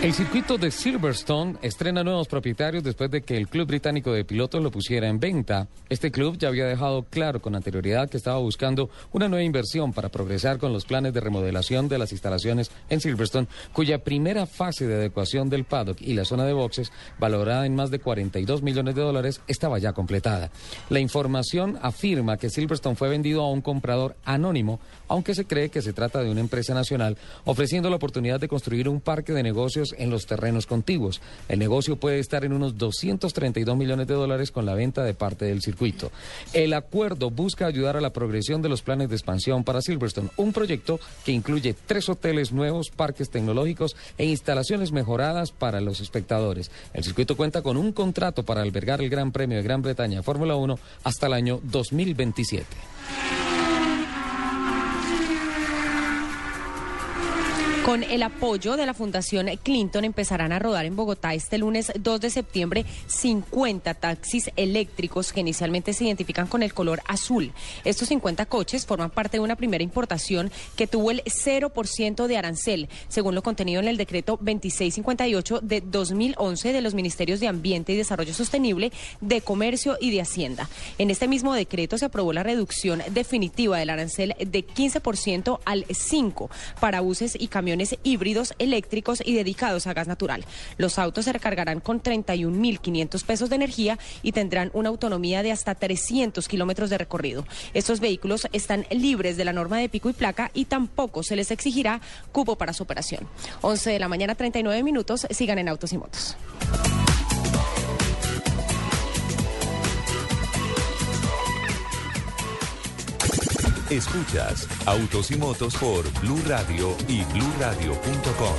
El 0.03 0.13
circuito 0.13 0.57
de 0.57 0.69
Silverstone 0.69 1.57
estrena 1.61 2.03
nuevos 2.03 2.27
propietarios 2.27 2.83
después 2.83 3.09
de 3.09 3.21
que 3.21 3.37
el 3.37 3.47
club 3.47 3.67
británico 3.67 4.11
de 4.11 4.25
pilotos 4.25 4.61
lo 4.61 4.69
pusiera 4.69 5.07
en 5.07 5.17
venta. 5.17 5.69
Este 5.87 6.11
club 6.11 6.37
ya 6.37 6.49
había 6.49 6.65
dejado 6.65 7.03
claro 7.03 7.41
con 7.41 7.55
anterioridad 7.55 8.09
que 8.09 8.17
estaba 8.17 8.37
buscando 8.39 8.89
una 9.13 9.29
nueva 9.29 9.45
inversión 9.45 9.93
para 9.93 10.09
progresar 10.09 10.57
con 10.57 10.73
los 10.73 10.83
planes 10.83 11.13
de 11.13 11.21
remodelación 11.21 11.87
de 11.87 11.99
las 11.99 12.11
instalaciones 12.11 12.69
en 12.89 12.99
Silverstone, 12.99 13.47
cuya 13.71 14.03
primera 14.03 14.45
fase 14.45 14.87
de 14.87 14.95
adecuación 14.95 15.49
del 15.49 15.63
paddock 15.63 16.01
y 16.01 16.15
la 16.15 16.25
zona 16.25 16.43
de 16.43 16.51
boxes, 16.51 16.91
valorada 17.17 17.65
en 17.65 17.73
más 17.73 17.89
de 17.89 17.99
42 17.99 18.61
millones 18.61 18.95
de 18.95 19.01
dólares, 19.03 19.39
estaba 19.47 19.79
ya 19.79 19.93
completada. 19.93 20.51
La 20.89 20.99
información 20.99 21.79
afirma 21.81 22.35
que 22.35 22.49
Silverstone 22.49 22.97
fue 22.97 23.07
vendido 23.07 23.41
a 23.41 23.49
un 23.49 23.61
comprador 23.61 24.17
anónimo, 24.25 24.81
aunque 25.07 25.33
se 25.33 25.45
cree 25.45 25.69
que 25.69 25.81
se 25.81 25.93
trata 25.93 26.21
de 26.21 26.29
una 26.29 26.41
empresa 26.41 26.73
nacional, 26.73 27.17
ofreciendo 27.45 27.89
la 27.89 27.95
oportunidad 27.95 28.41
de 28.41 28.49
construir 28.49 28.89
un 28.89 28.99
parque 28.99 29.31
de 29.31 29.43
negocios 29.43 29.92
en 29.97 30.09
los 30.09 30.25
terrenos 30.25 30.65
contiguos. 30.65 31.21
El 31.47 31.59
negocio 31.59 31.95
puede 31.95 32.19
estar 32.19 32.45
en 32.45 32.53
unos 32.53 32.77
232 32.77 33.77
millones 33.77 34.07
de 34.07 34.13
dólares 34.13 34.51
con 34.51 34.65
la 34.65 34.75
venta 34.75 35.03
de 35.03 35.13
parte 35.13 35.45
del 35.45 35.61
circuito. 35.61 36.11
El 36.53 36.73
acuerdo 36.73 37.29
busca 37.29 37.65
ayudar 37.65 37.97
a 37.97 38.01
la 38.01 38.13
progresión 38.13 38.61
de 38.61 38.69
los 38.69 38.81
planes 38.81 39.09
de 39.09 39.15
expansión 39.15 39.63
para 39.63 39.81
Silverstone, 39.81 40.29
un 40.37 40.53
proyecto 40.53 40.99
que 41.25 41.31
incluye 41.31 41.75
tres 41.85 42.09
hoteles 42.09 42.51
nuevos, 42.51 42.89
parques 42.89 43.29
tecnológicos 43.29 43.95
e 44.17 44.25
instalaciones 44.25 44.91
mejoradas 44.91 45.51
para 45.51 45.81
los 45.81 45.99
espectadores. 45.99 46.71
El 46.93 47.03
circuito 47.03 47.37
cuenta 47.37 47.61
con 47.61 47.77
un 47.77 47.91
contrato 47.91 48.43
para 48.43 48.61
albergar 48.61 49.01
el 49.01 49.09
Gran 49.09 49.31
Premio 49.31 49.57
de 49.57 49.63
Gran 49.63 49.81
Bretaña 49.81 50.23
Fórmula 50.23 50.55
1 50.55 50.79
hasta 51.03 51.27
el 51.27 51.33
año 51.33 51.59
2027. 51.63 53.52
Con 57.85 58.01
el 58.01 58.23
apoyo 58.23 58.77
de 58.77 58.85
la 58.85 58.93
Fundación 58.93 59.49
Clinton 59.61 60.05
empezarán 60.05 60.53
a 60.53 60.59
rodar 60.59 60.85
en 60.85 60.95
Bogotá 60.95 61.33
este 61.33 61.57
lunes 61.57 61.91
2 61.99 62.21
de 62.21 62.29
septiembre 62.29 62.85
50 63.07 63.93
taxis 63.95 64.51
eléctricos 64.55 65.33
que 65.33 65.41
inicialmente 65.41 65.91
se 65.91 66.05
identifican 66.05 66.47
con 66.47 66.63
el 66.63 66.73
color 66.73 67.01
azul. 67.09 67.51
Estos 67.83 68.07
50 68.07 68.45
coches 68.45 68.85
forman 68.85 69.09
parte 69.09 69.35
de 69.35 69.41
una 69.41 69.57
primera 69.57 69.83
importación 69.83 70.49
que 70.77 70.87
tuvo 70.87 71.11
el 71.11 71.23
0% 71.25 72.27
de 72.27 72.37
arancel, 72.37 72.87
según 73.09 73.35
lo 73.35 73.43
contenido 73.43 73.81
en 73.81 73.89
el 73.89 73.97
decreto 73.97 74.37
2658 74.37 75.59
de 75.61 75.81
2011 75.81 76.71
de 76.71 76.81
los 76.81 76.93
Ministerios 76.93 77.41
de 77.41 77.49
Ambiente 77.49 77.91
y 77.91 77.97
Desarrollo 77.97 78.33
Sostenible, 78.33 78.93
de 79.19 79.41
Comercio 79.41 79.97
y 79.99 80.11
de 80.11 80.21
Hacienda. 80.21 80.69
En 80.97 81.11
este 81.11 81.27
mismo 81.27 81.53
decreto 81.53 81.97
se 81.97 82.05
aprobó 82.05 82.31
la 82.31 82.43
reducción 82.43 83.03
definitiva 83.11 83.77
del 83.77 83.89
arancel 83.89 84.35
de 84.39 84.65
15% 84.65 85.59
al 85.65 85.85
5% 85.85 86.49
para 86.79 87.01
buses 87.01 87.35
y 87.37 87.47
camiones 87.47 87.72
híbridos 88.03 88.53
eléctricos 88.59 89.21
y 89.25 89.33
dedicados 89.33 89.87
a 89.87 89.93
gas 89.93 90.07
natural. 90.07 90.45
Los 90.77 90.99
autos 90.99 91.25
se 91.25 91.33
recargarán 91.33 91.79
con 91.79 92.01
31.500 92.01 93.23
pesos 93.23 93.49
de 93.49 93.55
energía 93.55 93.99
y 94.21 94.31
tendrán 94.31 94.71
una 94.73 94.89
autonomía 94.89 95.43
de 95.43 95.51
hasta 95.51 95.75
300 95.75 96.47
kilómetros 96.47 96.89
de 96.89 96.97
recorrido. 96.97 97.45
Estos 97.73 97.99
vehículos 97.99 98.47
están 98.51 98.85
libres 98.89 99.37
de 99.37 99.45
la 99.45 99.53
norma 99.53 99.77
de 99.77 99.89
pico 99.89 100.09
y 100.09 100.13
placa 100.13 100.51
y 100.53 100.65
tampoco 100.65 101.23
se 101.23 101.35
les 101.35 101.51
exigirá 101.51 102.01
cupo 102.31 102.57
para 102.57 102.73
su 102.73 102.83
operación. 102.83 103.27
11 103.61 103.91
de 103.91 103.99
la 103.99 104.07
mañana, 104.07 104.35
39 104.35 104.83
minutos. 104.83 105.27
Sigan 105.29 105.59
en 105.59 105.69
Autos 105.69 105.93
y 105.93 105.97
Motos. 105.97 106.37
Escuchas 113.89 114.67
Autos 114.85 115.31
y 115.31 115.37
Motos 115.37 115.75
por 115.75 116.03
Blue 116.21 116.41
Radio 116.47 116.95
y 117.07 117.23
bluradio.com. 117.25 118.55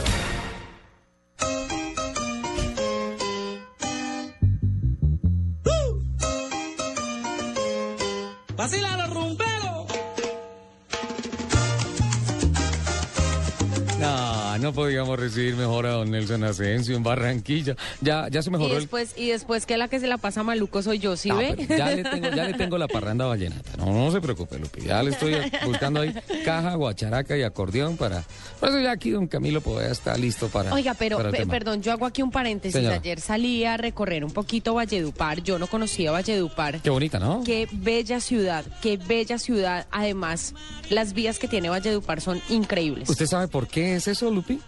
¡Vacila 8.56 8.96
los! 8.96 9.53
No, 14.04 14.58
no 14.58 14.72
podíamos 14.72 15.18
recibir 15.18 15.56
mejor 15.56 15.86
a 15.86 15.90
don 15.92 16.10
Nelson 16.10 16.44
Asensio 16.44 16.96
en 16.96 17.02
Barranquilla. 17.02 17.76
Ya, 18.00 18.28
ya 18.30 18.42
se 18.42 18.50
Y 18.50 18.52
mejoró 18.52 18.74
el... 18.74 18.80
después, 18.80 19.14
y 19.16 19.28
después 19.30 19.66
que 19.66 19.76
la 19.76 19.88
que 19.88 20.00
se 20.00 20.06
la 20.06 20.18
pasa 20.18 20.42
maluco 20.42 20.82
soy 20.82 20.98
yo, 20.98 21.16
¿sí 21.16 21.28
No, 21.28 21.36
ve? 21.38 21.66
ya, 21.68 21.90
le 21.90 22.02
tengo, 22.10 22.28
ya 22.30 22.44
le 22.44 22.54
tengo 22.54 22.78
la 22.78 22.88
parranda 22.88 23.24
vallenata. 23.26 23.76
No, 23.78 23.86
no 23.92 24.10
se 24.12 24.20
preocupe, 24.20 24.58
Lupi. 24.58 24.82
Ya 24.82 25.02
le 25.02 25.10
estoy 25.10 25.34
buscando 25.64 26.00
ahí 26.00 26.14
caja, 26.44 26.74
guacharaca 26.74 27.36
y 27.36 27.42
acordeón 27.42 27.96
para... 27.96 28.22
Por 28.60 28.68
eso 28.68 28.80
ya 28.80 28.92
aquí 28.92 29.10
don 29.10 29.26
Camilo 29.26 29.60
Poveda 29.60 29.90
está 29.90 30.16
listo 30.16 30.48
para... 30.48 30.72
Oiga, 30.74 30.94
pero 30.94 31.16
para 31.18 31.30
el 31.36 31.48
perdón, 31.48 31.82
yo 31.82 31.92
hago 31.92 32.06
aquí 32.06 32.22
un 32.22 32.30
paréntesis. 32.30 32.74
Señora. 32.74 32.96
Ayer 32.96 33.20
salí 33.20 33.64
a 33.64 33.76
recorrer 33.76 34.24
un 34.24 34.32
poquito 34.32 34.74
Valledupar. 34.74 35.42
Yo 35.42 35.58
no 35.58 35.66
conocía 35.66 36.10
Valledupar. 36.12 36.80
Qué 36.80 36.90
bonita, 36.90 37.18
¿no? 37.18 37.42
Qué 37.44 37.68
bella 37.72 38.20
ciudad, 38.20 38.64
qué 38.82 38.96
bella 38.96 39.38
ciudad. 39.38 39.86
Además, 39.90 40.54
las 40.90 41.12
vías 41.14 41.38
que 41.38 41.48
tiene 41.48 41.68
Valledupar 41.68 42.20
son 42.20 42.40
increíbles. 42.48 43.08
¿Usted 43.08 43.26
sabe 43.26 43.48
por 43.48 43.66
qué 43.66 43.93
es 43.94 44.08
eso, 44.08 44.30
Lupi? 44.30 44.60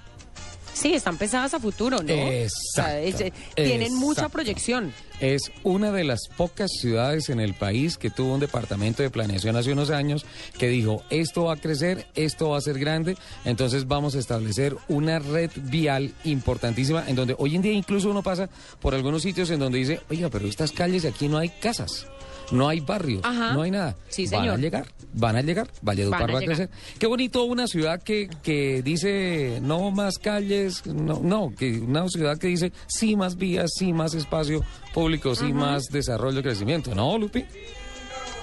Sí, 0.74 0.92
están 0.92 1.16
pensadas 1.16 1.54
a 1.54 1.58
futuro, 1.58 2.02
¿no? 2.02 2.12
O 2.12 2.48
sea, 2.74 3.00
es- 3.00 3.18
eh, 3.22 3.32
tienen 3.54 3.94
mucha 3.94 4.20
exacto. 4.22 4.32
proyección. 4.34 4.92
Es 5.20 5.50
una 5.62 5.90
de 5.90 6.04
las 6.04 6.28
pocas 6.36 6.70
ciudades 6.70 7.30
en 7.30 7.40
el 7.40 7.54
país 7.54 7.96
que 7.96 8.10
tuvo 8.10 8.34
un 8.34 8.40
departamento 8.40 9.02
de 9.02 9.08
planeación 9.08 9.56
hace 9.56 9.72
unos 9.72 9.88
años 9.88 10.26
que 10.58 10.68
dijo, 10.68 11.02
esto 11.08 11.44
va 11.44 11.54
a 11.54 11.56
crecer, 11.56 12.06
esto 12.14 12.50
va 12.50 12.58
a 12.58 12.60
ser 12.60 12.78
grande, 12.78 13.16
entonces 13.46 13.88
vamos 13.88 14.16
a 14.16 14.18
establecer 14.18 14.76
una 14.88 15.18
red 15.18 15.50
vial 15.56 16.12
importantísima 16.24 17.04
en 17.08 17.16
donde 17.16 17.34
hoy 17.38 17.56
en 17.56 17.62
día 17.62 17.72
incluso 17.72 18.10
uno 18.10 18.22
pasa 18.22 18.50
por 18.78 18.94
algunos 18.94 19.22
sitios 19.22 19.48
en 19.48 19.60
donde 19.60 19.78
dice, 19.78 20.00
oiga, 20.10 20.28
pero 20.28 20.46
estas 20.46 20.72
calles 20.72 21.06
aquí 21.06 21.26
no 21.28 21.38
hay 21.38 21.48
casas. 21.48 22.06
No 22.52 22.68
hay 22.68 22.80
barrios, 22.80 23.22
Ajá. 23.24 23.52
no 23.52 23.62
hay 23.62 23.70
nada. 23.70 23.96
Sí, 24.08 24.26
Van 24.26 24.34
a 24.34 24.38
señor. 24.42 24.60
llegar, 24.60 24.86
van 25.12 25.36
a 25.36 25.42
llegar, 25.42 25.68
Valledupar 25.82 26.20
Van 26.22 26.30
a 26.30 26.32
va 26.34 26.38
a 26.38 26.42
crecer. 26.42 26.70
Qué 26.98 27.06
bonito 27.06 27.42
una 27.44 27.66
ciudad 27.66 28.00
que, 28.02 28.28
que 28.42 28.82
dice 28.82 29.58
no 29.62 29.90
más 29.90 30.18
calles, 30.18 30.86
no, 30.86 31.20
no, 31.22 31.52
que 31.58 31.78
una 31.80 32.08
ciudad 32.08 32.38
que 32.38 32.46
dice 32.46 32.72
sí 32.86 33.16
más 33.16 33.36
vías, 33.36 33.70
sí 33.76 33.92
más 33.92 34.14
espacio 34.14 34.62
público, 34.94 35.34
sí 35.34 35.46
Ajá. 35.46 35.54
más 35.54 35.84
desarrollo 35.86 36.40
y 36.40 36.42
crecimiento, 36.42 36.94
¿no, 36.94 37.18
Lupi? 37.18 37.44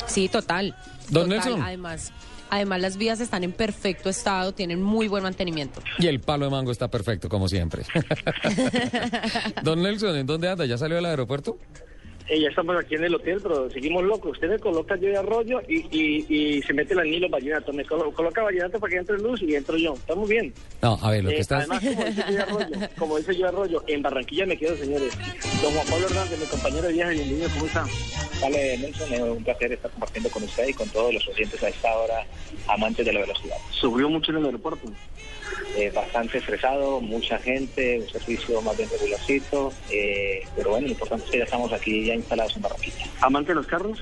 Sí, 0.05 0.27
total. 0.27 0.75
Don 1.09 1.23
Total, 1.23 1.29
Nelson. 1.29 1.61
Además, 1.61 2.11
además 2.49 2.81
las 2.81 2.97
vías 2.97 3.19
están 3.21 3.43
en 3.43 3.51
perfecto 3.53 4.09
estado, 4.09 4.53
tienen 4.53 4.81
muy 4.81 5.07
buen 5.07 5.23
mantenimiento. 5.23 5.81
Y 5.97 6.07
el 6.07 6.19
palo 6.19 6.45
de 6.45 6.51
mango 6.51 6.71
está 6.71 6.89
perfecto, 6.89 7.29
como 7.29 7.47
siempre. 7.47 7.83
Don 9.63 9.81
Nelson, 9.81 10.15
¿en 10.17 10.25
dónde 10.25 10.49
anda? 10.49 10.65
¿Ya 10.65 10.77
salió 10.77 10.95
del 10.97 11.05
aeropuerto? 11.05 11.57
Eh, 12.29 12.39
ya 12.39 12.47
estamos 12.47 12.75
aquí 12.77 12.95
en 12.95 13.03
el 13.03 13.15
hotel, 13.15 13.39
pero 13.43 13.69
seguimos 13.69 14.03
locos. 14.03 14.31
Usted 14.31 14.49
me 14.49 14.59
coloca 14.59 14.95
yo 14.95 15.09
de 15.09 15.17
arroyo 15.17 15.59
y, 15.67 15.79
y, 15.91 16.25
y 16.29 16.61
se 16.61 16.73
mete 16.73 16.93
el 16.93 16.99
anillo 16.99 17.27
vallenato. 17.29 17.73
Me 17.73 17.85
colo- 17.85 18.13
coloca 18.13 18.41
vallenato 18.41 18.79
para 18.79 18.91
que 18.91 18.97
entre 18.97 19.17
luz 19.19 19.41
y 19.41 19.53
entro 19.55 19.77
yo. 19.77 19.93
Estamos 19.93 20.29
bien. 20.29 20.53
No, 20.81 20.97
a 21.01 21.11
ver, 21.11 21.23
lo 21.23 21.29
que 21.31 21.35
Eh, 21.37 21.39
estás... 21.41 21.67
Además, 21.69 21.83
como 21.83 21.97
dice 22.07 22.23
yo 22.25 22.33
de 22.35 22.41
arroyo, 22.41 22.89
como 22.97 23.17
dice 23.17 23.35
yo 23.35 23.41
de 23.43 23.47
arroyo, 23.49 23.83
en 23.87 24.01
Barranquilla 24.01 24.45
me 24.45 24.57
quedo, 24.57 24.77
señores. 24.77 25.13
Don 25.61 25.73
Juan 25.73 25.87
Pablo 25.87 26.07
Hernández, 26.07 26.39
mi 26.39 26.45
compañero 26.45 26.87
de 26.87 26.93
viaje, 26.93 27.13
bienvenido, 27.15 27.49
¿cómo 27.53 27.65
está? 27.65 27.85
Vale, 28.41 28.77
Nelson, 28.77 29.13
es 29.13 29.19
un 29.21 29.43
placer 29.43 29.71
estar 29.73 29.91
compartiendo 29.91 30.29
con 30.29 30.43
usted 30.43 30.67
y 30.67 30.73
con 30.73 30.89
todos 30.89 31.13
los 31.13 31.27
oyentes 31.27 31.61
a 31.63 31.69
esta 31.69 31.93
hora, 31.97 32.25
amantes 32.67 33.05
de 33.05 33.13
la 33.13 33.19
velocidad. 33.21 33.55
¿Sufrió 33.71 34.09
mucho 34.09 34.31
en 34.31 34.37
el 34.37 34.45
aeropuerto? 34.45 34.87
Eh, 35.75 35.91
bastante 35.93 36.37
estresado, 36.37 37.01
mucha 37.01 37.39
gente, 37.39 37.99
un 37.99 38.09
servicio 38.09 38.61
más 38.61 38.77
bien 38.77 38.89
regularcito, 38.89 39.73
eh, 39.89 40.43
pero 40.55 40.71
bueno, 40.71 40.85
lo 40.87 40.93
importante 40.93 41.25
es 41.25 41.31
que 41.31 41.37
ya 41.39 41.43
estamos 41.45 41.73
aquí 41.73 42.05
ya 42.05 42.13
instalados 42.13 42.55
en 42.55 42.61
Barranquilla. 42.61 43.05
¿Amante 43.21 43.51
de 43.51 43.55
los 43.55 43.65
carros? 43.67 43.99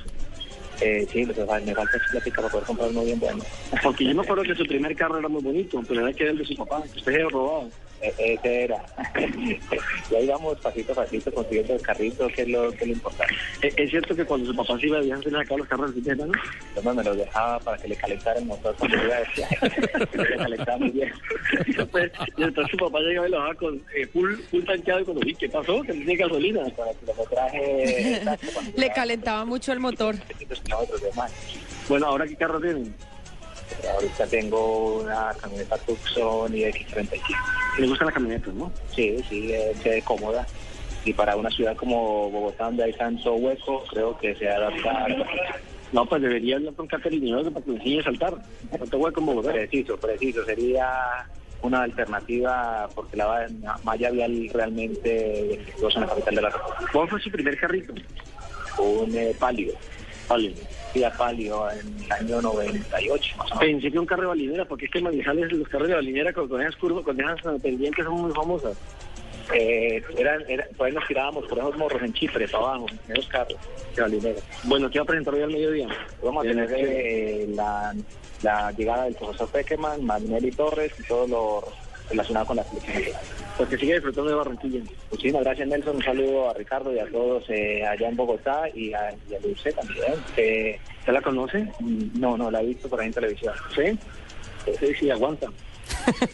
Eh, 0.80 1.08
sí, 1.12 1.24
lo 1.24 1.32
que 1.34 1.44
fa- 1.44 1.60
me 1.60 1.74
falta 1.74 1.96
es 1.96 2.02
plática 2.10 2.36
para 2.36 2.48
poder 2.50 2.66
comprar 2.66 2.90
uno 2.90 3.04
bien 3.04 3.18
bueno. 3.20 3.44
Porque 3.82 4.04
yo 4.04 4.14
me 4.14 4.22
acuerdo 4.22 4.42
que 4.42 4.54
su 4.56 4.66
primer 4.66 4.94
carro 4.96 5.18
era 5.18 5.28
muy 5.28 5.40
bonito, 5.40 5.82
pero 5.88 6.02
era 6.06 6.12
que 6.12 6.24
era 6.24 6.32
el 6.32 6.38
de 6.38 6.44
su 6.44 6.56
papá, 6.56 6.82
que 6.92 6.98
usted 6.98 7.14
había 7.14 7.28
robado. 7.28 7.70
Eh, 8.02 8.14
ese 8.18 8.64
era. 8.64 8.84
y 10.10 10.14
ahí 10.14 10.26
vamos 10.26 10.58
pasito 10.58 10.92
a 10.92 10.96
pasito 10.96 11.32
consiguiendo 11.32 11.74
el 11.74 11.82
carrito, 11.82 12.26
que 12.28 12.42
es 12.42 12.48
lo, 12.48 12.70
que 12.72 12.78
es 12.78 12.86
lo 12.88 12.92
importante. 12.94 13.34
Eh, 13.62 13.72
¿Es 13.76 13.90
cierto 13.90 14.16
que 14.16 14.24
cuando 14.24 14.50
su 14.50 14.56
papá 14.56 14.76
se 14.78 14.86
iba 14.88 14.98
de 14.98 15.06
viaje 15.06 15.22
se 15.22 15.30
le 15.30 15.38
sacaba 15.38 15.58
los 15.58 15.68
carros 15.68 15.94
de 15.94 16.16
no? 16.16 16.24
Entonces 16.24 16.94
me 16.96 17.04
lo 17.04 17.14
dejaba 17.14 17.60
para 17.60 17.78
que 17.78 17.88
le 17.88 17.96
calentara 17.96 18.38
el 18.40 18.46
motor 18.46 18.74
cuando 18.76 18.96
iba 18.96 19.16
de 19.16 19.26
viaje. 19.36 19.56
le 20.16 20.36
calentaba 20.36 20.78
muy 20.78 20.90
bien. 20.90 21.12
Pues, 21.92 22.12
y 22.36 22.42
entonces 22.42 22.70
su 22.72 22.76
papá 22.76 22.98
llegaba 23.00 23.28
y 23.28 23.30
lo 23.30 23.36
dejaba 23.36 23.54
con 23.54 23.82
eh, 23.94 24.06
full, 24.08 24.34
full 24.50 24.64
tanqueado 24.64 25.00
y 25.00 25.04
cuando 25.04 25.24
vi, 25.24 25.34
¿qué 25.34 25.48
pasó? 25.48 25.82
Que 25.82 25.92
no 25.92 26.04
tiene 26.04 26.16
gasolina. 26.16 26.62
Para 26.76 26.90
el 26.90 26.96
kilometraje 26.96 28.16
exacto, 28.16 28.46
Le 28.76 28.92
calentaba 28.92 29.44
mucho 29.44 29.72
el 29.72 29.78
motor. 29.78 30.16
300 30.16 30.60
kilómetros 30.60 31.02
de 31.02 31.12
más. 31.12 31.32
Bueno, 31.88 32.06
¿ahora 32.06 32.26
qué 32.26 32.34
carro 32.34 32.60
tienen? 32.60 32.92
Ahorita 33.94 34.26
tengo 34.26 35.00
una 35.00 35.32
camioneta 35.40 35.76
Tucson 35.78 36.54
y 36.54 36.62
X35. 36.62 37.20
¿Le 37.78 37.86
gusta 37.86 38.04
la 38.04 38.12
camioneta, 38.12 38.50
no? 38.52 38.72
Sí, 38.94 39.16
sí, 39.28 39.52
es 39.52 39.86
eh, 39.86 40.02
cómoda. 40.04 40.46
Y 41.04 41.12
para 41.12 41.36
una 41.36 41.50
ciudad 41.50 41.76
como 41.76 42.30
Bogotá, 42.30 42.64
donde 42.66 42.84
hay 42.84 42.92
tanto 42.92 43.34
hueco, 43.34 43.82
creo 43.90 44.16
que 44.18 44.34
se 44.36 44.48
adapta. 44.48 45.06
No, 45.92 46.06
pues 46.06 46.22
debería 46.22 46.56
hablar 46.56 46.74
con 46.74 46.86
Caterina 46.86 47.42
para 47.50 47.64
que 47.64 47.70
le 47.70 47.76
enseñe 47.76 48.00
a 48.00 48.04
saltar. 48.04 48.34
¿Cuánto 48.70 48.98
hueco 48.98 49.20
en 49.20 49.26
Bogotá? 49.26 49.52
Preciso, 49.52 49.96
preciso. 49.96 50.44
Sería 50.44 51.26
una 51.62 51.82
alternativa 51.82 52.88
porque 52.94 53.16
la 53.16 53.46
malla 53.84 54.10
vial 54.10 54.48
realmente 54.52 55.08
defectuosa 55.48 55.98
en 55.98 56.02
la 56.02 56.10
capital 56.10 56.34
de 56.34 56.42
la 56.42 56.50
República. 56.50 56.92
¿Cuál 56.92 57.08
fue 57.08 57.20
su 57.20 57.30
primer 57.30 57.58
carrito? 57.58 57.94
Un 58.78 59.16
eh, 59.16 59.34
Palio. 59.38 59.72
Palio. 60.28 60.52
Sí, 60.92 61.02
a 61.02 61.10
Palio 61.10 61.70
en 61.70 62.04
el 62.04 62.12
año 62.12 62.42
98, 62.42 63.36
más 63.38 63.52
o 63.52 63.56
menos. 63.56 63.82
Que 63.82 63.98
un 63.98 64.06
carro 64.06 64.22
de 64.22 64.28
balinera, 64.28 64.64
porque 64.66 64.84
es 64.86 64.90
que 64.90 64.98
en 64.98 65.04
Manizales 65.04 65.52
los 65.52 65.68
carros 65.68 65.88
de 65.88 65.94
balinera 65.94 66.32
con, 66.32 66.48
con 66.48 66.60
esas 66.60 66.76
curvas, 66.76 67.04
con 67.04 67.18
esas 67.18 67.40
pendientes 67.62 68.04
son 68.04 68.20
muy 68.20 68.32
famosas. 68.32 68.76
Eh, 69.54 70.02
eran, 70.16 70.42
eran, 70.48 70.66
pues 70.76 70.94
nos 70.94 71.06
tirábamos 71.06 71.46
por 71.46 71.58
esos 71.58 71.76
morros 71.76 72.02
en 72.02 72.12
Chipre, 72.12 72.46
para 72.46 72.64
abajo, 72.64 72.86
en 73.08 73.16
esos 73.16 73.26
carros 73.28 73.58
de 73.96 74.02
balinera. 74.02 74.40
Bueno, 74.64 74.90
¿qué 74.90 74.98
va 74.98 75.04
a 75.04 75.06
presentar 75.06 75.34
hoy 75.34 75.42
al 75.42 75.50
mediodía? 75.50 75.88
Vamos 76.22 76.44
a 76.44 76.48
tener 76.48 76.70
eh, 76.76 77.46
la, 77.54 77.94
la 78.42 78.72
llegada 78.72 79.04
del 79.04 79.14
profesor 79.14 79.48
Peckerman, 79.48 80.04
Manuel 80.04 80.44
y 80.44 80.50
Torres 80.52 80.92
y 80.98 81.02
todo 81.04 81.26
lo 81.26 81.81
relacionado 82.12 82.46
con 82.46 82.56
la 82.56 82.64
selección 82.64 82.94
nacional. 82.96 83.22
Pues 83.56 83.68
que 83.68 83.78
siga 83.78 83.94
disfrutando 83.94 84.30
de 84.30 84.36
Barranquilla. 84.36 84.80
Muchísimas 85.10 85.44
gracias 85.44 85.68
Nelson, 85.68 85.96
un 85.96 86.02
saludo 86.02 86.50
a 86.50 86.54
Ricardo 86.54 86.94
y 86.94 86.98
a 86.98 87.06
todos 87.06 87.44
eh, 87.50 87.84
allá 87.84 88.08
en 88.08 88.16
Bogotá 88.16 88.68
y 88.74 88.92
a, 88.92 89.14
y 89.30 89.34
a 89.34 89.40
Dulce 89.40 89.72
también. 89.72 90.12
¿Usted 90.12 91.12
la 91.12 91.20
conoce? 91.20 91.66
no, 92.14 92.36
no, 92.36 92.50
la 92.50 92.62
he 92.62 92.66
visto 92.66 92.88
por 92.88 93.00
ahí 93.00 93.08
en 93.08 93.12
televisión. 93.12 93.54
¿Sí? 93.74 93.98
Sí, 94.78 94.94
sí, 94.94 95.10
aguanta. 95.10 95.48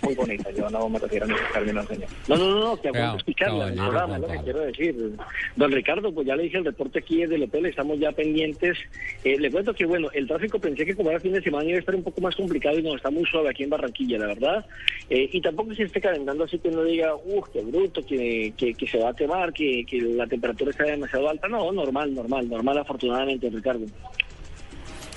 Muy 0.02 0.14
bonita, 0.14 0.50
yo 0.50 0.70
no 0.70 0.88
me 0.88 0.98
refiero 0.98 1.26
a 1.26 1.28
esos 1.28 1.52
términos, 1.52 1.86
señor. 1.86 2.08
No, 2.28 2.36
no, 2.36 2.50
no, 2.50 2.60
no, 2.60 2.80
que 2.80 2.88
aguanto 2.88 3.16
escucharla 3.18 3.58
caballero, 3.58 3.82
programa, 3.82 4.14
es 4.16 4.20
lo 4.22 4.28
que 4.28 4.38
quiero 4.38 4.60
decir. 4.60 5.12
Don 5.56 5.72
Ricardo, 5.72 6.12
pues 6.12 6.26
ya 6.26 6.36
le 6.36 6.44
dije 6.44 6.58
el 6.58 6.64
reporte 6.64 6.98
aquí 6.98 7.18
desde 7.18 7.36
el 7.36 7.42
hotel, 7.44 7.66
estamos 7.66 7.98
ya 7.98 8.12
pendientes. 8.12 8.78
Eh, 9.24 9.38
le 9.38 9.50
cuento 9.50 9.74
que, 9.74 9.86
bueno, 9.86 10.08
el 10.12 10.26
tráfico 10.26 10.58
pensé 10.58 10.84
que 10.84 10.94
como 10.94 11.10
era 11.10 11.20
fin 11.20 11.32
de 11.32 11.42
semana 11.42 11.68
iba 11.68 11.76
a 11.76 11.80
estar 11.80 11.94
un 11.94 12.02
poco 12.02 12.20
más 12.20 12.34
complicado 12.36 12.78
y 12.78 12.82
no, 12.82 12.96
está 12.96 13.10
muy 13.10 13.24
suave 13.26 13.50
aquí 13.50 13.64
en 13.64 13.70
Barranquilla, 13.70 14.18
la 14.18 14.26
verdad. 14.26 14.66
Eh, 15.10 15.28
y 15.32 15.40
tampoco 15.40 15.74
se 15.74 15.84
esté 15.84 16.00
calentando 16.00 16.44
así 16.44 16.58
que 16.58 16.68
uno 16.68 16.84
diga, 16.84 17.14
uff, 17.14 17.48
qué 17.52 17.62
bruto, 17.62 18.04
que, 18.04 18.52
que, 18.56 18.74
que 18.74 18.86
se 18.86 18.98
va 18.98 19.10
a 19.10 19.14
quemar, 19.14 19.52
que, 19.52 19.84
que 19.84 20.00
la 20.00 20.26
temperatura 20.26 20.70
está 20.70 20.84
demasiado 20.84 21.28
alta. 21.28 21.48
No, 21.48 21.72
normal, 21.72 22.14
normal, 22.14 22.48
normal 22.48 22.78
afortunadamente, 22.78 23.50
Ricardo. 23.50 23.86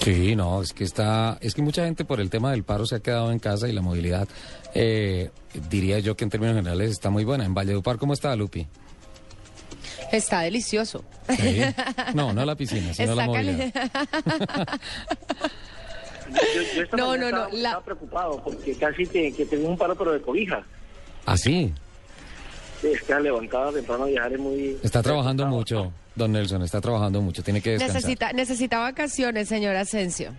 Sí, 0.03 0.35
no, 0.35 0.61
es 0.63 0.73
que 0.73 0.83
está, 0.83 1.37
es 1.41 1.53
que 1.53 1.61
mucha 1.61 1.83
gente 1.85 2.05
por 2.05 2.19
el 2.19 2.29
tema 2.31 2.51
del 2.51 2.63
paro 2.63 2.85
se 2.87 2.95
ha 2.95 2.99
quedado 3.01 3.31
en 3.31 3.37
casa 3.39 3.67
y 3.69 3.71
la 3.71 3.81
movilidad, 3.81 4.27
eh, 4.73 5.29
diría 5.69 5.99
yo 5.99 6.15
que 6.15 6.23
en 6.23 6.29
términos 6.31 6.55
generales 6.55 6.89
está 6.91 7.09
muy 7.11 7.23
buena. 7.23 7.45
En 7.45 7.53
Valledupar, 7.53 7.97
¿cómo 7.97 8.13
está, 8.13 8.35
Lupi? 8.35 8.65
Está 10.11 10.41
delicioso. 10.41 11.03
Sí. 11.29 11.61
No, 12.15 12.33
no 12.33 12.43
la 12.45 12.55
piscina, 12.55 12.93
sino 12.93 13.13
la 13.15 13.25
Está 13.25 13.25
movilidad. 13.27 13.71
cali- 13.73 14.79
Yo, 16.31 16.61
yo 16.75 16.81
esta 16.83 16.95
No, 16.97 17.17
no, 17.17 17.23
no, 17.23 17.25
estaba, 17.27 17.49
la- 17.51 17.57
estaba 17.69 17.83
preocupado 17.85 18.41
porque 18.43 18.73
casi 18.75 19.05
que, 19.05 19.33
que 19.33 19.45
tengo 19.45 19.67
un 19.67 19.77
paro, 19.77 19.95
pero 19.95 20.13
de 20.13 20.21
cobija. 20.21 20.63
¿Ah, 21.25 21.35
sí? 21.37 21.73
Es 22.81 23.01
que 23.03 23.19
levantada 23.19 23.71
temprano 23.73 24.05
a 24.05 24.07
viajar 24.07 24.33
es 24.33 24.39
muy... 24.39 24.77
Está 24.81 25.03
trabajando 25.03 25.45
mucho, 25.47 25.91
don 26.15 26.31
Nelson, 26.31 26.61
está 26.63 26.81
trabajando 26.81 27.21
mucho, 27.21 27.43
tiene 27.43 27.61
que 27.61 27.71
descansar. 27.71 27.95
necesita, 27.95 28.33
necesita 28.33 28.79
vacaciones, 28.79 29.47
señor 29.47 29.75
Asensio. 29.75 30.33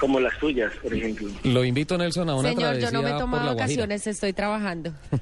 Como 0.00 0.18
las 0.18 0.38
tuyas, 0.38 0.72
por 0.82 0.94
ejemplo. 0.94 1.28
Lo 1.44 1.62
invito, 1.62 1.98
Nelson, 1.98 2.28
a 2.30 2.34
una 2.34 2.48
Señor, 2.48 2.62
yo 2.74 2.88
travesía 2.88 2.90
no 2.90 3.02
me 3.02 3.10
he 3.10 3.18
tomado 3.18 3.54
vacaciones, 3.54 4.06
estoy 4.06 4.32
trabajando. 4.32 4.92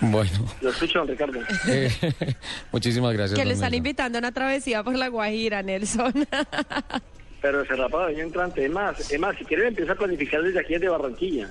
Bueno, 0.00 0.44
Lo 0.60 0.70
escucho, 0.70 0.98
don 0.98 1.08
Ricardo. 1.08 1.40
eh, 1.68 1.90
muchísimas 2.72 3.12
gracias, 3.14 3.38
que 3.38 3.44
le 3.44 3.54
están 3.54 3.70
Nelson. 3.70 3.78
invitando 3.78 4.18
a 4.18 4.20
una 4.20 4.32
travesía 4.32 4.82
por 4.82 4.96
la 4.96 5.08
Guajira, 5.08 5.62
Nelson. 5.62 6.12
Pero 7.40 7.64
se 7.64 7.74
rapado 7.74 8.04
año 8.06 8.20
entrante. 8.22 8.64
Es 8.64 8.70
más, 8.70 9.10
es 9.10 9.18
más, 9.18 9.36
si 9.36 9.44
quieren 9.44 9.68
empieza 9.68 9.92
a 9.92 9.94
planificar 9.94 10.42
desde 10.42 10.60
aquí 10.60 10.74
desde 10.74 10.88
Barranquilla. 10.88 11.48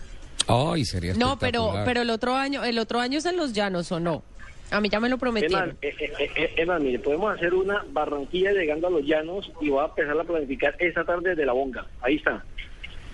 Ay, 0.48 0.84
sería 0.86 1.14
no, 1.14 1.40
pero, 1.40 1.74
pero 1.86 2.02
el 2.02 2.10
otro 2.10 2.36
año, 2.36 2.64
el 2.66 2.78
otro 2.78 3.00
año 3.00 3.20
es 3.20 3.26
en 3.26 3.38
los 3.38 3.54
llanos, 3.54 3.92
¿o 3.94 4.00
no? 4.00 4.24
A 4.74 4.82
mí 4.82 4.90
ya 4.90 5.00
me 5.00 5.08
lo 5.08 5.20
prometieron. 5.20 5.78
eh, 5.84 5.96
eh, 6.00 6.32
eh, 6.36 6.54
eh, 6.58 6.80
mire, 6.80 6.98
podemos 6.98 7.32
hacer 7.36 7.54
una 7.54 7.86
Barranquilla 7.90 8.52
llegando 8.54 8.88
a 8.88 8.90
los 8.90 9.04
llanos 9.04 9.52
y 9.62 9.70
voy 9.70 9.84
a 9.84 9.86
empezar 9.86 10.20
a 10.20 10.24
planificar 10.24 10.76
esta 10.80 11.06
tarde 11.06 11.30
desde 11.30 11.46
la 11.46 11.54
bonga. 11.54 11.86
Ahí 12.02 12.16
está. 12.16 12.44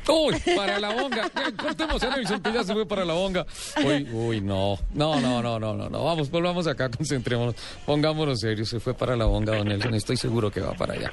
Uy, 0.10 0.36
para 0.56 0.80
la 0.80 0.94
bonga. 0.94 1.30
Ya, 1.36 1.52
Cortemos 1.56 2.02
a 2.04 2.16
Nelson, 2.16 2.42
que 2.42 2.54
ya 2.54 2.64
se 2.64 2.74
fue 2.74 2.86
para 2.88 3.06
la 3.06 3.14
bonga. 3.14 3.46
Uy, 3.86 4.08
uy, 4.12 4.42
no. 4.42 4.78
No, 4.94 5.20
no, 5.20 5.42
no, 5.42 5.60
no, 5.60 5.74
no, 5.74 5.90
no. 5.90 6.04
Vamos, 6.04 6.30
volvamos 6.32 6.68
acá, 6.68 6.90
concentrémonos. 6.90 7.56
Pongámonos 7.86 8.40
serios. 8.40 8.70
Se 8.70 8.80
fue 8.80 8.94
para 8.94 9.16
la 9.16 9.26
bonga, 9.26 9.56
don 9.56 9.68
Nelson. 9.68 9.94
Estoy 9.96 10.18
seguro 10.18 10.52
que 10.52 10.62
va 10.62 10.74
para 10.74 10.94
allá. 10.94 11.12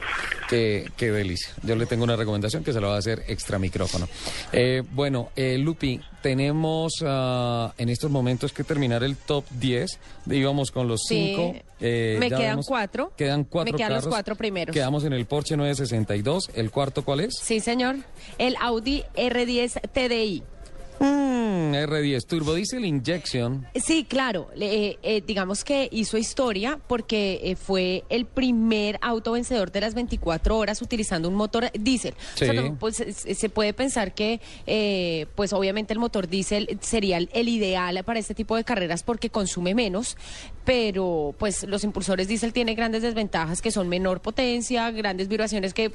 Qué, 0.49 0.91
qué 0.97 1.11
delicia. 1.11 1.53
Yo 1.63 1.77
le 1.77 1.87
tengo 1.87 2.05
una 2.05 2.17
recomendación 2.17 2.65
que 2.65 2.73
se 2.73 2.81
la 2.81 2.89
va 2.89 2.95
a 2.97 2.99
hacer 2.99 3.25
extra 3.29 3.59
micrófono. 3.59 4.09
Eh, 4.53 4.83
bueno, 4.93 5.31
eh, 5.37 5.59
Lupi, 5.59 6.01
tenemos 6.23 6.95
ah, 7.05 7.73
en 7.79 7.89
estos 7.89 8.11
momentos 8.11 8.53
que 8.53 8.65
terminar 8.65 9.03
el 9.05 9.17
top 9.17 9.45
10. 9.51 9.99
Íbamos 10.31 10.71
con 10.71 10.89
los 10.89 11.03
Sí. 11.07 11.35
cinco. 11.37 11.55
eh, 11.81 12.17
Me 12.19 12.29
quedan 12.29 12.41
vemos- 12.57 12.67
cuatro. 12.67 13.13
Quedan 13.17 13.45
cuatro 13.45 13.73
Me 13.73 13.77
quedan 13.77 13.93
los 13.93 13.99
carros. 14.01 14.15
cuatro 14.15 14.35
primeros. 14.37 14.73
Quedamos 14.75 15.05
en 15.05 15.13
el 15.13 15.27
Porsche 15.27 15.57
962. 15.57 16.51
¿El 16.55 16.71
cuarto 16.71 17.05
cuál 17.05 17.21
es? 17.21 17.35
Sí, 17.39 17.61
señor. 17.61 17.97
El 18.39 18.57
Audi 18.61 18.86
R10 19.17 19.81
TDI. 19.93 20.43
Mm, 20.99 21.75
R10 21.75 22.25
Turbo 22.25 22.55
Diesel 22.55 22.87
Injection. 22.87 23.67
Sí, 23.75 24.05
claro. 24.09 24.49
Eh, 24.59 24.97
eh, 25.03 25.23
digamos 25.27 25.63
que 25.63 25.91
hizo 25.93 26.17
historia 26.17 26.79
porque 26.87 27.41
eh, 27.45 27.55
fue 27.57 28.05
el 28.09 28.25
primer 28.25 28.99
auto 29.03 29.33
vencedor 29.33 29.71
de 29.71 29.83
las 29.83 29.93
24 29.93 30.57
horas 30.57 30.81
utilizando 30.81 31.29
un 31.29 31.35
motor 31.35 31.71
diésel. 31.79 32.15
O 32.35 32.39
sea, 32.39 32.51
Sí. 32.53 32.57
no, 32.57 32.77
pues 32.79 32.97
se 32.97 33.49
puede 33.51 33.75
pensar 33.75 34.15
que, 34.15 34.41
pues 35.35 35.53
obviamente 35.53 35.93
el 35.93 35.99
motor 35.99 36.29
diésel 36.29 36.79
sería 36.81 37.19
el, 37.19 37.29
el 37.35 37.49
ideal 37.51 38.03
para 38.05 38.19
este 38.19 38.35
tipo 38.35 38.57
de 38.57 38.65
carreras 38.65 39.03
porque 39.03 39.29
consume 39.29 39.75
menos, 39.75 40.17
pero 40.65 41.35
pues 41.39 41.65
los 41.65 41.85
impulsores 41.85 42.27
diésel 42.27 42.55
tienen 42.55 42.75
grandes 42.75 43.03
desventajas 43.03 43.61
que 43.61 43.71
son 43.71 43.91
menor 43.91 44.23
potencia, 44.23 44.91
grandes 44.93 45.29
vibraciones 45.29 45.75
que 45.75 45.91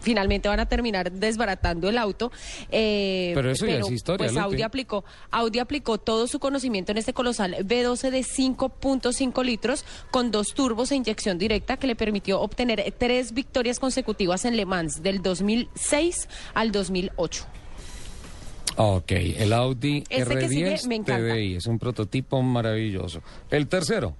finalmente 0.00 0.48
van 0.48 0.60
a 0.60 0.66
terminar 0.66 1.12
desbaratando 1.12 1.88
el 1.88 1.98
auto. 1.98 2.32
Eh, 2.70 3.32
Pero 3.34 3.50
eso 3.50 3.66
ya 3.66 3.78
es 3.78 3.90
historia, 3.90 4.26
Pues. 4.28 4.36
Audi 4.36 4.62
aplicó, 4.62 5.04
Audi 5.30 5.58
aplicó 5.58 5.98
todo 5.98 6.26
su 6.26 6.38
conocimiento 6.38 6.92
en 6.92 6.98
este 6.98 7.12
colosal 7.12 7.56
B12 7.60 8.10
de 8.10 8.20
5.5 8.20 9.44
litros 9.44 9.84
con 10.10 10.30
dos 10.30 10.54
turbos 10.54 10.90
e 10.92 10.96
inyección 10.96 11.38
directa 11.38 11.76
que 11.76 11.86
le 11.86 11.96
permitió 11.96 12.40
obtener 12.40 12.94
tres 12.98 13.32
victorias 13.32 13.78
consecutivas 13.78 14.44
en 14.44 14.56
Le 14.56 14.66
Mans 14.66 15.02
del 15.02 15.22
2006 15.22 16.28
al 16.54 16.72
2008. 16.72 17.44
Ok, 18.76 19.10
el 19.12 19.52
Audi 19.52 20.04
Este 20.08 20.36
que 20.36 20.48
sigue 20.48 20.74
R10 20.76 20.86
me 20.88 20.94
encanta. 20.96 21.34
TDI 21.34 21.56
es 21.56 21.66
un 21.66 21.78
prototipo 21.78 22.40
maravilloso. 22.42 23.20
El 23.50 23.66
tercero. 23.66 24.14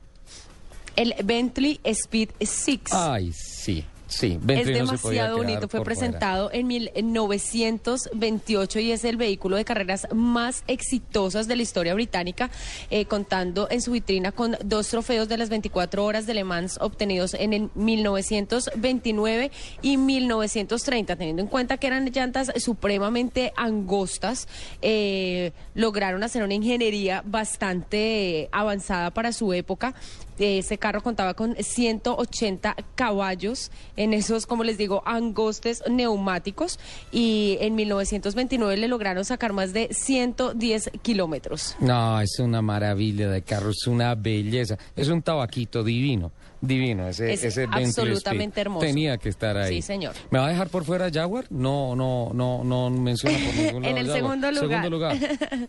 El 0.97 1.15
Bentley 1.24 1.81
Speed 1.85 2.31
6. 2.40 2.81
Ay, 2.93 3.32
sí, 3.32 3.85
sí. 4.10 4.38
es 4.48 4.66
demasiado 4.66 5.38
bonito. 5.38 5.68
Fue 5.68 5.80
por 5.80 5.86
fuera. 5.86 6.00
presentado 6.00 6.50
en 6.52 6.66
1928 6.66 8.80
y 8.80 8.92
es 8.92 9.04
el 9.04 9.16
vehículo 9.16 9.56
de 9.56 9.64
carreras 9.64 10.06
más 10.14 10.62
exitosas 10.66 11.48
de 11.48 11.56
la 11.56 11.62
historia 11.62 11.94
británica, 11.94 12.50
eh, 12.90 13.06
contando 13.06 13.68
en 13.70 13.80
su 13.80 13.92
vitrina 13.92 14.32
con 14.32 14.56
dos 14.64 14.88
trofeos 14.88 15.28
de 15.28 15.38
las 15.38 15.48
24 15.48 16.04
horas 16.04 16.26
de 16.26 16.34
Le 16.34 16.44
Mans 16.44 16.78
obtenidos 16.80 17.34
en 17.34 17.52
el 17.52 17.70
1929 17.74 19.50
y 19.82 19.96
1930. 19.96 21.16
Teniendo 21.16 21.42
en 21.42 21.48
cuenta 21.48 21.78
que 21.78 21.86
eran 21.86 22.06
llantas 22.06 22.52
supremamente 22.56 23.52
angostas, 23.56 24.48
eh, 24.82 25.52
lograron 25.74 26.22
hacer 26.22 26.42
una 26.42 26.54
ingeniería 26.54 27.22
bastante 27.24 28.48
avanzada 28.52 29.10
para 29.10 29.32
su 29.32 29.52
época. 29.52 29.94
Ese 30.40 30.78
carro 30.78 31.02
contaba 31.02 31.34
con 31.34 31.54
180 31.54 32.74
caballos 32.94 33.70
en 33.96 34.14
esos, 34.14 34.46
como 34.46 34.64
les 34.64 34.78
digo, 34.78 35.02
angostes 35.04 35.82
neumáticos 35.88 36.78
y 37.12 37.58
en 37.60 37.74
1929 37.74 38.76
le 38.78 38.88
lograron 38.88 39.24
sacar 39.24 39.52
más 39.52 39.72
de 39.72 39.88
110 39.92 40.92
kilómetros. 41.02 41.76
No, 41.80 42.20
es 42.20 42.38
una 42.38 42.62
maravilla 42.62 43.28
de 43.28 43.42
carro, 43.42 43.70
es 43.70 43.86
una 43.86 44.14
belleza. 44.14 44.78
Es 44.96 45.08
un 45.08 45.22
tabaquito 45.22 45.84
divino, 45.84 46.32
divino. 46.60 47.08
Ese, 47.08 47.32
Es 47.32 47.44
ese 47.44 47.66
absolutamente 47.70 48.60
hermoso. 48.60 48.84
Tenía 48.86 49.16
que 49.18 49.28
estar 49.28 49.56
ahí. 49.56 49.76
Sí, 49.76 49.82
señor. 49.82 50.14
¿Me 50.30 50.38
va 50.38 50.46
a 50.46 50.50
dejar 50.50 50.68
por 50.68 50.84
fuera 50.84 51.10
Jaguar? 51.12 51.46
No, 51.50 51.94
no, 51.96 52.30
no, 52.34 52.62
no 52.64 52.90
menciona 52.90 53.36
por 53.38 53.54
ningún 53.64 53.82
lado 53.82 53.96
en 53.96 53.98
el 53.98 54.06
Jaguar. 54.06 54.22
segundo 54.22 54.50
lugar, 54.52 54.82
Segundo 54.82 54.90
lugar. 54.90 55.16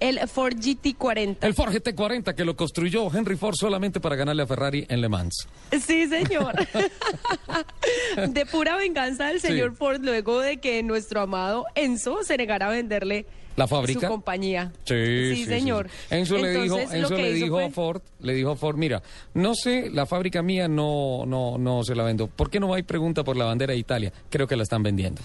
el 0.00 0.28
Ford 0.28 0.54
GT40. 0.54 1.36
El 1.42 1.54
Ford 1.54 1.72
GT40 1.74 2.34
que 2.34 2.44
lo 2.44 2.56
construyó 2.56 3.08
Henry 3.14 3.36
Ford 3.36 3.54
solamente 3.56 4.00
para 4.00 4.16
ganarle 4.16 4.42
a 4.42 4.46
Ferrari 4.46 4.86
en 4.88 5.00
Le 5.00 5.08
Mans. 5.08 5.48
Sí, 5.72 6.06
señor. 6.08 6.54
de 8.28 8.46
pura 8.46 8.76
venganza 8.76 9.26
del 9.26 9.40
Sí. 9.40 9.48
señor 9.48 9.74
Ford 9.76 10.00
luego 10.02 10.40
de 10.40 10.58
que 10.58 10.82
nuestro 10.82 11.20
amado 11.20 11.64
Enzo 11.74 12.22
se 12.24 12.36
negara 12.36 12.66
a 12.66 12.70
venderle 12.70 13.26
¿La 13.58 13.66
fábrica? 13.66 14.00
su 14.00 14.06
compañía. 14.08 14.72
Sí, 14.84 15.34
Sí, 15.34 15.44
señor. 15.44 15.88
Enzo 16.10 16.38
le 16.38 16.50
dijo, 16.62 16.78
Entonces, 16.78 16.92
Enzo 17.02 17.16
le 17.16 17.32
dijo 17.34 17.56
fue- 17.56 17.64
a 17.66 17.70
Ford, 17.70 18.02
le 18.20 18.32
dijo 18.34 18.50
a 18.52 18.56
Ford, 18.56 18.76
mira, 18.76 19.02
no 19.34 19.54
sé, 19.54 19.90
la 19.90 20.06
fábrica 20.06 20.42
mía 20.42 20.68
no, 20.68 21.24
no, 21.26 21.58
no 21.58 21.82
se 21.84 21.94
la 21.94 22.04
vendo. 22.04 22.28
¿Por 22.28 22.48
qué 22.50 22.60
no 22.60 22.68
va 22.68 22.78
y 22.78 22.82
pregunta 22.84 23.24
por 23.24 23.36
la 23.36 23.44
bandera 23.44 23.72
de 23.72 23.78
Italia? 23.78 24.12
Creo 24.30 24.46
que 24.46 24.56
la 24.56 24.62
están 24.62 24.82
vendiendo. 24.82 25.20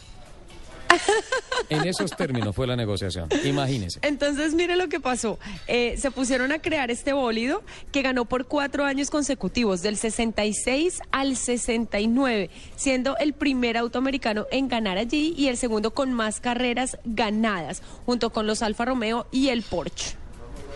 en 1.74 1.88
esos 1.88 2.12
términos 2.12 2.56
fue 2.56 2.68
la 2.68 2.76
negociación. 2.76 3.30
Imagínese. 3.44 4.00
Entonces, 4.02 4.54
mire 4.54 4.76
lo 4.76 4.90
que 4.90 5.00
pasó. 5.00 5.40
Eh, 5.68 5.96
se 5.98 6.12
pusieron 6.12 6.52
a 6.52 6.60
crear 6.60 6.92
este 6.92 7.14
bólido 7.14 7.64
que 7.92 8.02
ganó 8.02 8.26
por 8.26 8.46
cuatro 8.46 8.86
años 8.86 9.10
consecutivos, 9.10 9.82
del 9.82 9.98
66 9.98 11.00
al 11.12 11.36
69, 11.36 12.50
siendo 12.76 13.18
el 13.18 13.34
primer 13.34 13.78
auto 13.78 13.98
americano 13.98 14.46
en 14.52 14.68
ganar 14.68 14.98
allí 14.98 15.34
y 15.38 15.48
el 15.48 15.58
segundo 15.58 15.94
con 15.94 16.14
más 16.14 16.40
carreras 16.40 16.98
ganadas, 17.06 17.82
junto 18.06 18.32
con 18.32 18.48
los 18.48 18.62
Alfa 18.62 18.86
Romeo 18.86 19.28
y 19.32 19.50
el 19.50 19.64
Porsche. 19.64 20.23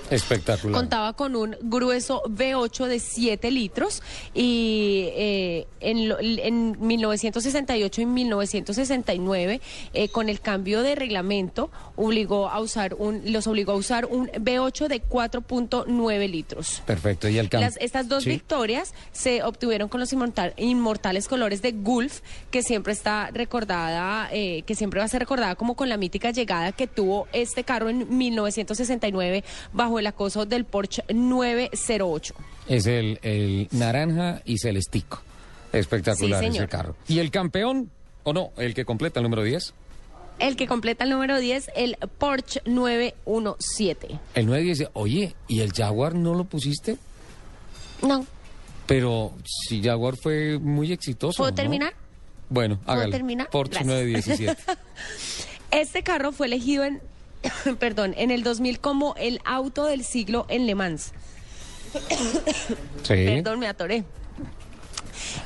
Espectacular. 0.09 0.73
Contaba 0.79 1.13
con 1.13 1.35
un 1.35 1.55
grueso 1.61 2.21
V8 2.23 2.85
de 2.87 2.99
7 2.99 3.51
litros 3.51 4.01
y 4.33 5.09
eh, 5.15 5.67
en, 5.79 6.11
en 6.19 6.77
1968 6.85 8.01
y 8.01 8.05
1969, 8.05 9.61
eh, 9.93 10.09
con 10.09 10.29
el 10.29 10.39
cambio 10.39 10.81
de 10.81 10.95
reglamento, 10.95 11.69
obligó 11.95 12.49
a 12.49 12.59
usar 12.59 12.93
un, 12.95 13.21
los 13.31 13.47
obligó 13.47 13.73
a 13.73 13.75
usar 13.75 14.05
un 14.05 14.27
V8 14.27 14.87
de 14.87 15.01
4.9 15.03 16.29
litros. 16.29 16.81
Perfecto. 16.85 17.27
Y 17.29 17.37
el. 17.37 17.49
Las- 17.51 17.77
estas 17.77 18.07
dos 18.07 18.23
victorias 18.25 18.93
se 19.11 19.43
obtuvieron 19.43 19.89
con 19.89 19.99
los 19.99 20.13
inmortal- 20.13 20.53
inmortales 20.57 21.27
colores 21.27 21.61
de 21.61 21.71
Gulf, 21.71 22.21
que 22.51 22.61
siempre 22.63 22.93
está 22.93 23.29
recordada, 23.31 24.29
eh, 24.31 24.63
que 24.65 24.75
siempre 24.75 24.99
va 24.99 25.05
a 25.05 25.09
ser 25.09 25.19
recordada 25.21 25.55
como 25.55 25.75
con 25.75 25.89
la 25.89 25.97
mítica 25.97 26.31
llegada 26.31 26.71
que 26.71 26.87
tuvo 26.87 27.27
este 27.33 27.63
carro 27.63 27.89
en 27.89 28.17
1969 28.17 29.43
bajo 29.73 29.96
el 29.99 30.07
acoso 30.07 30.45
del 30.45 30.65
Porsche 30.65 31.03
908. 31.13 32.33
Es 32.67 32.85
el, 32.85 33.19
el 33.21 33.67
naranja 33.71 34.41
y 34.45 34.57
celestico. 34.57 35.21
Espectacular 35.73 36.41
Sí, 36.43 36.47
ese 36.57 36.67
carro. 36.67 36.95
¿Y 37.07 37.19
el 37.19 37.31
campeón? 37.31 37.89
¿O 38.23 38.33
no? 38.33 38.51
¿El 38.57 38.73
que 38.73 38.85
completa 38.85 39.19
el 39.19 39.23
número 39.23 39.43
10? 39.43 39.73
El 40.39 40.55
que 40.55 40.67
completa 40.67 41.03
el 41.03 41.09
número 41.09 41.39
10, 41.39 41.71
el 41.75 41.97
Porsche 42.19 42.61
917. 42.65 44.19
El 44.35 44.45
9 44.45 44.63
dice, 44.63 44.89
oye, 44.93 45.35
¿y 45.47 45.61
el 45.61 45.71
Jaguar 45.73 46.13
no 46.15 46.33
lo 46.35 46.43
pusiste? 46.45 46.97
No. 48.01 48.25
Pero 48.85 49.33
si 49.45 49.81
Jaguar 49.81 50.15
fue 50.15 50.59
muy 50.59 50.91
exitoso. 50.91 51.37
¿Puedo 51.37 51.51
¿no? 51.51 51.55
terminar? 51.55 51.93
Bueno, 52.49 52.77
¿Puedo 52.77 52.91
hágale. 52.99 53.11
terminar? 53.11 53.49
Porsche 53.49 53.83
Gracias. 53.83 54.27
917. 54.27 54.63
Este 55.71 56.01
carro 56.01 56.31
fue 56.31 56.47
elegido 56.47 56.85
en, 56.85 57.01
perdón, 57.79 58.13
en 58.17 58.31
el 58.31 58.43
2000 58.43 58.79
como 58.79 59.15
el 59.17 59.39
auto 59.45 59.85
del 59.85 60.03
siglo 60.03 60.45
en 60.49 60.65
Le 60.67 60.75
Mans. 60.75 61.13
Sí. 63.03 63.13
Perdón, 63.25 63.59
me 63.59 63.67
atoré. 63.67 64.03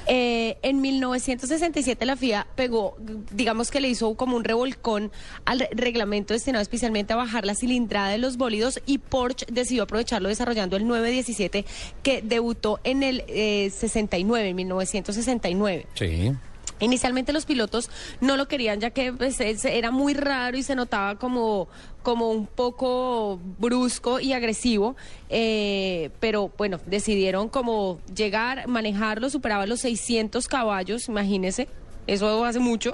Eh, 0.08 0.58
en 0.64 0.82
1967 0.82 2.06
la 2.06 2.16
FIA 2.18 2.46
pegó, 2.56 2.98
digamos 3.32 3.72
que 3.72 3.80
le 3.80 3.88
hizo 3.88 4.16
como 4.16 4.36
un 4.36 4.44
revolcón 4.44 5.12
al 5.46 5.60
re- 5.60 5.70
reglamento 5.72 6.34
destinado 6.34 6.62
especialmente 6.62 7.14
a 7.14 7.16
bajar 7.16 7.46
la 7.46 7.56
cilindrada 7.56 8.10
de 8.10 8.18
los 8.18 8.36
bólidos 8.38 8.82
y 8.86 8.98
Porsche 8.98 9.46
decidió 9.50 9.84
aprovecharlo 9.84 10.28
desarrollando 10.28 10.76
el 10.76 10.88
917 10.88 11.66
que 12.04 12.22
debutó 12.22 12.80
en 12.84 13.04
el 13.04 13.24
eh, 13.28 13.70
69, 13.74 14.50
en 14.50 14.56
1969. 14.56 15.88
Sí. 15.94 16.34
Inicialmente 16.82 17.32
los 17.32 17.46
pilotos 17.46 17.90
no 18.20 18.36
lo 18.36 18.48
querían 18.48 18.80
ya 18.82 18.90
que 18.90 19.14
pues, 19.14 19.40
es- 19.40 19.64
era 19.66 19.90
muy 19.92 20.14
raro 20.14 20.58
y 20.58 20.64
se 20.64 20.76
notaba 20.76 21.16
como, 21.18 21.70
como 22.04 22.30
un 22.32 22.48
poco 22.48 23.40
brusco 23.60 24.20
y 24.20 24.34
agresivo, 24.34 24.96
eh, 25.30 26.10
pero 26.20 26.52
bueno, 26.58 26.80
decidieron 26.88 27.48
como 27.50 28.00
llegar, 28.14 28.68
manejarlo, 28.68 29.30
superaba 29.30 29.66
los 29.66 29.80
600 29.82 30.48
caballos, 30.48 31.08
imagínese, 31.08 31.68
eso 32.08 32.44
hace 32.44 32.60
mucho. 32.60 32.92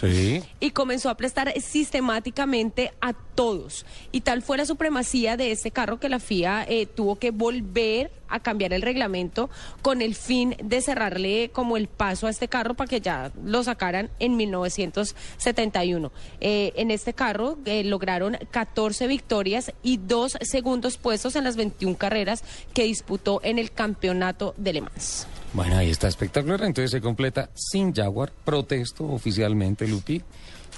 Sí. 0.00 0.42
Y 0.60 0.70
comenzó 0.70 1.10
a 1.10 1.16
prestar 1.16 1.52
sistemáticamente 1.60 2.92
a 3.00 3.12
todos. 3.12 3.86
Y 4.12 4.22
tal 4.22 4.42
fue 4.42 4.58
la 4.58 4.66
supremacía 4.66 5.36
de 5.36 5.52
este 5.52 5.70
carro 5.70 6.00
que 6.00 6.08
la 6.08 6.18
FIA 6.18 6.64
eh, 6.68 6.86
tuvo 6.86 7.16
que 7.16 7.30
volver 7.30 8.10
a 8.28 8.40
cambiar 8.40 8.72
el 8.72 8.82
reglamento 8.82 9.48
con 9.82 10.02
el 10.02 10.14
fin 10.14 10.56
de 10.62 10.80
cerrarle 10.80 11.50
como 11.52 11.76
el 11.76 11.88
paso 11.88 12.26
a 12.26 12.30
este 12.30 12.48
carro 12.48 12.74
para 12.74 12.88
que 12.88 13.00
ya 13.00 13.32
lo 13.42 13.62
sacaran 13.62 14.10
en 14.18 14.36
1971. 14.36 16.12
Eh, 16.40 16.72
en 16.76 16.90
este 16.90 17.14
carro 17.14 17.58
eh, 17.64 17.84
lograron 17.84 18.36
14 18.50 19.06
victorias 19.06 19.72
y 19.82 19.96
dos 19.96 20.36
segundos 20.40 20.98
puestos 20.98 21.36
en 21.36 21.44
las 21.44 21.56
21 21.56 21.96
carreras 21.96 22.44
que 22.74 22.84
disputó 22.84 23.40
en 23.42 23.58
el 23.58 23.72
campeonato 23.72 24.54
de 24.56 24.72
Le 24.74 24.80
Mans. 24.82 25.26
Bueno, 25.52 25.76
ahí 25.76 25.90
está 25.90 26.08
espectacular. 26.08 26.62
Entonces 26.62 26.90
se 26.90 27.00
completa 27.00 27.50
sin 27.54 27.94
Jaguar. 27.94 28.32
Protesto 28.44 29.04
oficialmente, 29.04 29.86
Lupi. 29.88 30.22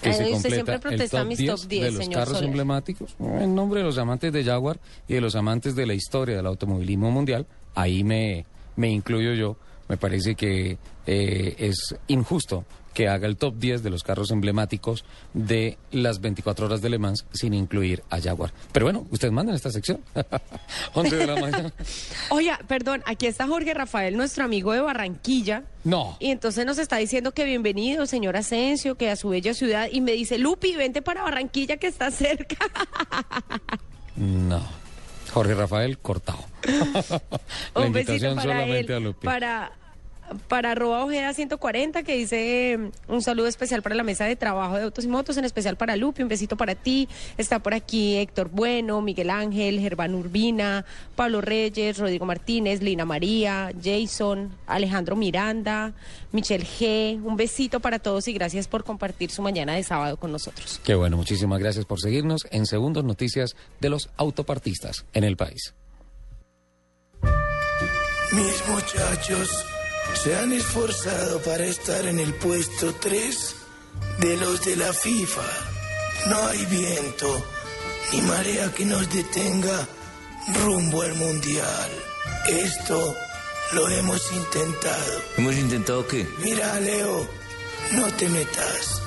Que 0.00 0.10
Ay, 0.10 0.14
se 0.14 0.22
usted 0.22 0.32
completa 0.32 0.54
siempre 0.54 0.74
el 0.74 0.80
protesta 0.80 1.18
top 1.18 1.26
mis 1.26 1.38
10 1.38 1.50
top 1.50 1.68
10, 1.68 1.82
de 1.82 1.90
los 1.90 2.04
señor 2.04 2.18
carros 2.20 2.34
Soler. 2.34 2.44
emblemáticos. 2.44 3.16
En 3.18 3.54
nombre 3.54 3.80
de 3.80 3.86
los 3.86 3.98
amantes 3.98 4.32
de 4.32 4.44
Jaguar 4.44 4.80
y 5.08 5.14
de 5.14 5.20
los 5.20 5.34
amantes 5.34 5.74
de 5.74 5.86
la 5.86 5.94
historia 5.94 6.36
del 6.36 6.46
automovilismo 6.46 7.10
mundial, 7.10 7.46
ahí 7.74 8.02
me, 8.04 8.46
me 8.76 8.88
incluyo 8.90 9.34
yo. 9.34 9.56
Me 9.88 9.96
parece 9.96 10.36
que 10.36 10.78
eh, 11.06 11.54
es 11.58 11.96
injusto 12.06 12.64
que 12.94 13.08
haga 13.08 13.26
el 13.26 13.36
top 13.36 13.56
10 13.56 13.82
de 13.82 13.90
los 13.90 14.02
carros 14.02 14.30
emblemáticos 14.30 15.04
de 15.34 15.78
las 15.92 16.20
24 16.20 16.66
horas 16.66 16.82
de 16.82 16.90
Le 16.90 16.98
Mans 16.98 17.24
sin 17.32 17.54
incluir 17.54 18.02
a 18.10 18.20
Jaguar. 18.20 18.52
Pero 18.72 18.86
bueno, 18.86 19.06
ustedes 19.10 19.32
mandan 19.32 19.54
esta 19.54 19.70
sección. 19.70 20.00
11 20.94 21.16
de 21.16 21.26
la 21.26 21.36
mañana. 21.36 21.72
Oiga, 22.30 22.60
perdón, 22.66 23.02
aquí 23.06 23.26
está 23.26 23.46
Jorge 23.46 23.74
Rafael, 23.74 24.16
nuestro 24.16 24.44
amigo 24.44 24.72
de 24.72 24.80
Barranquilla. 24.80 25.64
No. 25.84 26.16
Y 26.20 26.30
entonces 26.30 26.66
nos 26.66 26.78
está 26.78 26.96
diciendo 26.96 27.32
que 27.32 27.44
bienvenido, 27.44 28.06
señor 28.06 28.36
Asensio, 28.36 28.96
que 28.96 29.10
a 29.10 29.16
su 29.16 29.28
bella 29.30 29.54
ciudad. 29.54 29.88
Y 29.90 30.00
me 30.00 30.12
dice, 30.12 30.38
Lupi, 30.38 30.74
vente 30.76 31.02
para 31.02 31.22
Barranquilla 31.22 31.76
que 31.76 31.86
está 31.86 32.10
cerca. 32.10 32.56
No. 34.16 34.60
Jorge 35.32 35.54
Rafael 35.54 35.98
cortado. 35.98 36.44
la 36.64 37.80
Un 37.80 37.92
besito 37.92 38.12
invitación 38.12 38.36
para 38.36 38.42
solamente 38.42 38.92
él, 38.92 38.96
a 38.96 39.00
Lupi. 39.00 39.24
Para, 39.24 39.72
para 40.48 40.72
arroba 40.72 41.04
ojeda 41.04 41.32
140 41.32 42.02
que 42.02 42.16
dice 42.16 42.72
eh, 42.72 42.90
un 43.08 43.22
saludo 43.22 43.46
especial 43.46 43.82
para 43.82 43.94
la 43.94 44.02
mesa 44.02 44.24
de 44.24 44.36
trabajo 44.36 44.76
de 44.76 44.82
autos 44.84 45.04
y 45.04 45.08
motos, 45.08 45.36
en 45.36 45.44
especial 45.44 45.76
para 45.76 45.96
Lupi, 45.96 46.22
un 46.22 46.28
besito 46.28 46.56
para 46.56 46.74
ti. 46.74 47.08
Está 47.36 47.58
por 47.58 47.74
aquí 47.74 48.16
Héctor 48.16 48.50
Bueno, 48.50 49.00
Miguel 49.00 49.30
Ángel, 49.30 49.80
Germán 49.80 50.14
Urbina, 50.14 50.84
Pablo 51.16 51.40
Reyes, 51.40 51.98
Rodrigo 51.98 52.26
Martínez, 52.26 52.82
Lina 52.82 53.04
María, 53.04 53.72
Jason, 53.82 54.50
Alejandro 54.66 55.16
Miranda, 55.16 55.92
Michelle 56.32 56.64
G. 56.64 57.22
Un 57.22 57.36
besito 57.36 57.80
para 57.80 57.98
todos 57.98 58.28
y 58.28 58.32
gracias 58.32 58.68
por 58.68 58.84
compartir 58.84 59.30
su 59.30 59.42
mañana 59.42 59.74
de 59.74 59.82
sábado 59.82 60.16
con 60.16 60.32
nosotros. 60.32 60.80
Qué 60.84 60.94
bueno, 60.94 61.16
muchísimas 61.16 61.58
gracias 61.58 61.84
por 61.84 62.00
seguirnos 62.00 62.46
en 62.50 62.66
Segundos 62.66 63.04
Noticias 63.04 63.56
de 63.80 63.90
los 63.90 64.10
autopartistas 64.16 65.04
en 65.12 65.24
el 65.24 65.36
país. 65.36 65.74
Mis 68.32 68.68
muchachos 68.68 69.64
se 70.14 70.36
han 70.36 70.52
esforzado 70.52 71.40
para 71.42 71.64
estar 71.64 72.06
en 72.06 72.18
el 72.18 72.34
puesto 72.34 72.94
3 72.94 73.56
de 74.18 74.36
los 74.36 74.64
de 74.64 74.76
la 74.76 74.92
FIFA. 74.92 75.42
No 76.28 76.46
hay 76.46 76.64
viento 76.66 77.44
ni 78.12 78.20
marea 78.22 78.72
que 78.72 78.84
nos 78.84 79.08
detenga 79.12 79.88
rumbo 80.62 81.02
al 81.02 81.14
mundial. 81.14 81.90
Esto 82.48 83.14
lo 83.72 83.88
hemos 83.88 84.32
intentado. 84.32 85.22
¿Hemos 85.36 85.54
intentado 85.54 86.06
qué? 86.06 86.26
Mira, 86.38 86.78
Leo, 86.80 87.28
no 87.92 88.06
te 88.14 88.28
metas. 88.28 89.02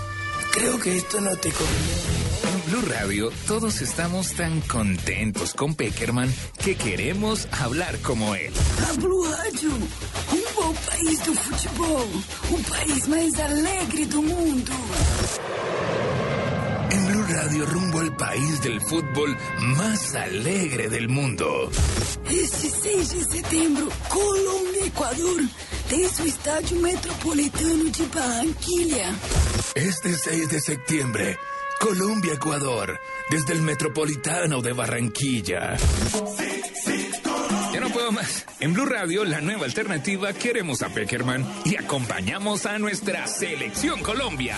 Creo 0.53 0.79
que 0.79 0.95
esto 0.95 1.19
no 1.19 1.35
te 1.35 1.51
conviene. 1.51 2.23
En 2.53 2.71
Blue 2.71 2.93
Radio 2.93 3.31
todos 3.47 3.81
estamos 3.81 4.33
tan 4.33 4.61
contentos 4.61 5.53
con 5.55 5.73
Peckerman 5.73 6.31
que 6.63 6.75
queremos 6.75 7.47
hablar 7.51 7.97
como 7.99 8.35
él. 8.35 8.53
A 8.87 8.93
Blue 8.99 9.25
Radio, 9.25 9.71
rumo 10.29 10.67
ao 10.67 10.73
país 10.73 11.19
do 11.25 11.33
futebol, 11.33 12.07
o 12.51 12.63
país 12.69 13.07
mais 13.07 13.39
alegre 13.39 14.05
do 14.05 14.21
mundo. 14.21 14.71
Blue 17.33 17.41
Radio 17.41 17.65
rumbo 17.65 17.99
al 17.99 18.15
país 18.15 18.61
del 18.61 18.79
fútbol 18.81 19.35
más 19.59 20.13
alegre 20.13 20.87
del 20.87 21.09
mundo. 21.09 21.71
Este 22.29 22.69
6 22.69 23.09
de 23.09 23.23
setembro, 23.23 23.89
Colômbia, 24.07 24.85
Equador, 24.85 25.41
tem 25.89 26.07
su 26.09 26.23
estádio 26.23 26.79
metropolitano 26.79 27.85
de 27.85 28.05
Barranquilla. 28.13 29.11
Este 29.73 30.15
6 30.15 30.49
de 30.49 30.61
septiembre, 30.61 31.37
Colombia, 31.79 32.33
Ecuador, 32.33 32.99
desde 33.29 33.53
el 33.53 33.61
Metropolitano 33.61 34.61
de 34.61 34.73
Barranquilla. 34.73 35.75
Ya 37.73 37.79
no 37.79 37.89
puedo 37.89 38.11
más. 38.11 38.45
En 38.59 38.73
Blue 38.73 38.85
Radio, 38.85 39.25
la 39.25 39.41
nueva 39.41 39.65
alternativa, 39.65 40.33
queremos 40.33 40.83
a 40.83 40.89
Peckerman 40.89 41.45
y 41.65 41.77
acompañamos 41.77 42.65
a 42.67 42.77
nuestra 42.77 43.25
selección 43.25 44.01
Colombia. 44.03 44.57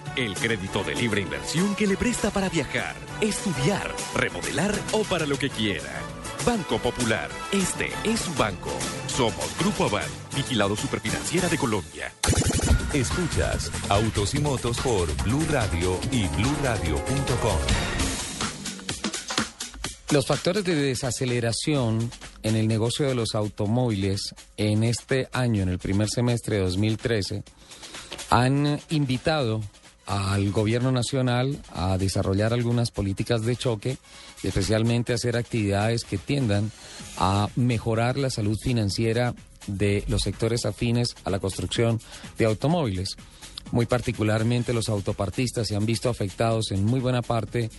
El 0.17 0.33
crédito 0.35 0.83
de 0.83 0.93
libre 0.93 1.21
inversión 1.21 1.73
que 1.75 1.87
le 1.87 1.95
presta 1.95 2.31
para 2.31 2.49
viajar, 2.49 2.95
estudiar, 3.21 3.89
remodelar 4.13 4.73
o 4.91 5.03
para 5.03 5.25
lo 5.25 5.37
que 5.39 5.49
quiera. 5.49 6.01
Banco 6.45 6.79
Popular, 6.79 7.29
este 7.53 7.91
es 8.03 8.19
su 8.19 8.33
banco. 8.33 8.71
Somos 9.07 9.57
Grupo 9.57 9.85
Aval, 9.85 10.09
vigilado 10.35 10.75
superfinanciera 10.75 11.47
de 11.47 11.57
Colombia. 11.57 12.11
Escuchas 12.93 13.71
Autos 13.87 14.35
y 14.35 14.39
Motos 14.39 14.79
por 14.81 15.07
Blue 15.23 15.45
Radio 15.49 15.97
y 16.11 16.27
BlueRadio.com. 16.27 17.57
Los 20.11 20.27
factores 20.27 20.65
de 20.65 20.75
desaceleración 20.75 22.11
en 22.43 22.57
el 22.57 22.67
negocio 22.67 23.07
de 23.07 23.15
los 23.15 23.33
automóviles 23.33 24.35
en 24.57 24.83
este 24.83 25.29
año, 25.31 25.63
en 25.63 25.69
el 25.69 25.79
primer 25.79 26.09
semestre 26.09 26.57
de 26.57 26.63
2013, 26.63 27.43
han 28.29 28.81
invitado 28.89 29.61
al 30.05 30.51
gobierno 30.51 30.91
nacional 30.91 31.61
a 31.73 31.97
desarrollar 31.97 32.53
algunas 32.53 32.91
políticas 32.91 33.43
de 33.43 33.55
choque 33.55 33.97
especialmente 34.43 35.13
hacer 35.13 35.37
actividades 35.37 36.03
que 36.03 36.17
tiendan 36.17 36.71
a 37.17 37.49
mejorar 37.55 38.17
la 38.17 38.29
salud 38.29 38.57
financiera 38.61 39.33
de 39.67 40.03
los 40.07 40.23
sectores 40.23 40.65
afines 40.65 41.15
a 41.23 41.29
la 41.29 41.39
construcción 41.39 41.99
de 42.37 42.45
automóviles. 42.45 43.15
Muy 43.71 43.85
particularmente 43.85 44.73
los 44.73 44.89
autopartistas 44.89 45.67
se 45.67 45.75
han 45.75 45.85
visto 45.85 46.09
afectados 46.09 46.71
en 46.71 46.83
muy 46.83 46.99
buena 46.99 47.21
parte 47.21 47.69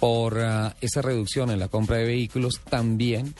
por 0.00 0.38
ah, 0.38 0.76
esa 0.80 1.02
reducción 1.02 1.50
en 1.50 1.58
la 1.58 1.68
compra 1.68 1.98
de 1.98 2.04
vehículos, 2.04 2.60
también 2.68 3.34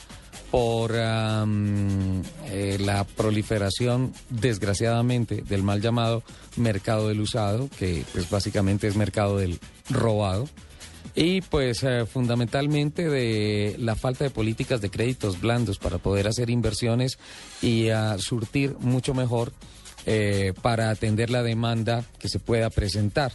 por 0.51 0.91
eh, 0.95 2.77
la 2.79 3.03
proliferación, 3.03 4.13
desgraciadamente, 4.29 5.43
del 5.47 5.63
mal 5.63 5.81
llamado 5.81 6.23
mercado 6.57 7.09
del 7.09 7.21
usado, 7.21 7.69
que 7.77 8.03
pues 8.13 8.29
básicamente 8.29 8.87
es 8.87 8.95
mercado 8.95 9.37
del 9.37 9.59
robado. 9.89 10.47
Y 11.13 11.41
pues 11.41 11.83
eh, 11.83 12.05
fundamentalmente 12.05 13.07
de 13.07 13.75
la 13.79 13.95
falta 13.95 14.25
de 14.25 14.29
políticas 14.29 14.81
de 14.81 14.89
créditos 14.89 15.39
blandos 15.39 15.77
para 15.77 15.97
poder 15.97 16.27
hacer 16.27 16.49
inversiones 16.49 17.17
y 17.61 17.89
ah, 17.89 18.17
surtir 18.19 18.75
mucho 18.79 19.13
mejor 19.13 19.53
eh, 20.05 20.53
para 20.61 20.89
atender 20.89 21.29
la 21.29 21.41
demanda 21.41 22.03
que 22.19 22.27
se 22.27 22.39
pueda 22.39 22.69
presentar. 22.69 23.31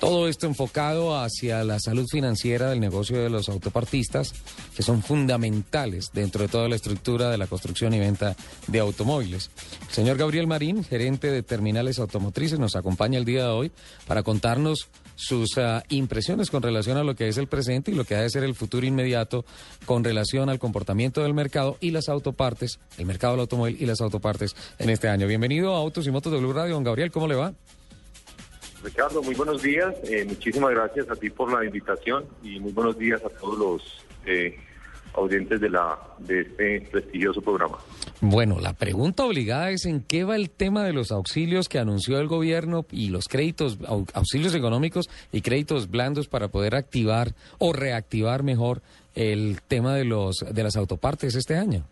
Todo 0.00 0.28
esto 0.28 0.46
enfocado 0.46 1.18
hacia 1.18 1.64
la 1.64 1.80
salud 1.80 2.06
financiera 2.10 2.68
del 2.68 2.80
negocio 2.80 3.22
de 3.22 3.30
los 3.30 3.48
autopartistas, 3.48 4.34
que 4.76 4.82
son 4.82 5.02
fundamentales 5.02 6.10
dentro 6.12 6.42
de 6.42 6.48
toda 6.48 6.68
la 6.68 6.76
estructura 6.76 7.30
de 7.30 7.38
la 7.38 7.46
construcción 7.46 7.94
y 7.94 7.98
venta 7.98 8.36
de 8.66 8.78
automóviles. 8.78 9.50
El 9.88 9.94
señor 9.94 10.18
Gabriel 10.18 10.46
Marín, 10.46 10.84
gerente 10.84 11.30
de 11.30 11.42
terminales 11.42 11.98
automotrices, 11.98 12.58
nos 12.58 12.76
acompaña 12.76 13.18
el 13.18 13.24
día 13.24 13.44
de 13.44 13.50
hoy 13.50 13.72
para 14.06 14.22
contarnos 14.22 14.88
sus 15.16 15.56
ah, 15.56 15.82
impresiones 15.88 16.50
con 16.50 16.62
relación 16.62 16.98
a 16.98 17.02
lo 17.02 17.16
que 17.16 17.28
es 17.28 17.38
el 17.38 17.48
presente 17.48 17.90
y 17.90 17.94
lo 17.94 18.04
que 18.04 18.14
ha 18.14 18.20
de 18.20 18.30
ser 18.30 18.44
el 18.44 18.54
futuro 18.54 18.86
inmediato 18.86 19.44
con 19.86 20.04
relación 20.04 20.50
al 20.50 20.58
comportamiento 20.58 21.22
del 21.22 21.34
mercado 21.34 21.78
y 21.80 21.90
las 21.90 22.08
autopartes, 22.08 22.78
el 22.98 23.06
mercado 23.06 23.32
del 23.32 23.40
automóvil 23.40 23.76
y 23.80 23.86
las 23.86 24.00
autopartes 24.00 24.54
en 24.78 24.90
este 24.90 25.08
año. 25.08 25.26
Bienvenido 25.26 25.74
a 25.74 25.78
Autos 25.78 26.06
y 26.06 26.10
Motos 26.10 26.32
de 26.32 26.38
Blue 26.38 26.52
Radio, 26.52 26.74
don 26.74 26.84
Gabriel, 26.84 27.10
¿cómo 27.10 27.26
le 27.26 27.34
va? 27.34 27.54
Ricardo, 28.86 29.20
muy 29.20 29.34
buenos 29.34 29.62
días. 29.62 29.94
Eh, 30.04 30.24
muchísimas 30.24 30.70
gracias 30.70 31.10
a 31.10 31.16
ti 31.16 31.28
por 31.28 31.52
la 31.52 31.64
invitación 31.64 32.24
y 32.42 32.60
muy 32.60 32.70
buenos 32.72 32.96
días 32.96 33.20
a 33.24 33.28
todos 33.28 33.58
los 33.58 33.82
eh, 34.26 34.56
audientes 35.14 35.60
de, 35.60 35.68
la, 35.70 35.98
de 36.20 36.42
este 36.42 36.80
prestigioso 36.92 37.42
programa. 37.42 37.78
Bueno, 38.20 38.60
la 38.60 38.74
pregunta 38.74 39.24
obligada 39.24 39.70
es 39.70 39.86
en 39.86 40.02
qué 40.02 40.22
va 40.22 40.36
el 40.36 40.50
tema 40.50 40.84
de 40.84 40.92
los 40.92 41.10
auxilios 41.10 41.68
que 41.68 41.80
anunció 41.80 42.18
el 42.20 42.28
gobierno 42.28 42.86
y 42.92 43.08
los 43.08 43.26
créditos, 43.26 43.80
au- 43.80 44.08
auxilios 44.14 44.54
económicos 44.54 45.06
y 45.32 45.40
créditos 45.40 45.90
blandos 45.90 46.28
para 46.28 46.46
poder 46.48 46.76
activar 46.76 47.34
o 47.58 47.72
reactivar 47.72 48.44
mejor 48.44 48.82
el 49.16 49.58
tema 49.66 49.94
de 49.96 50.04
los 50.04 50.36
de 50.48 50.62
las 50.62 50.76
autopartes 50.76 51.34
este 51.34 51.56
año. 51.56 51.84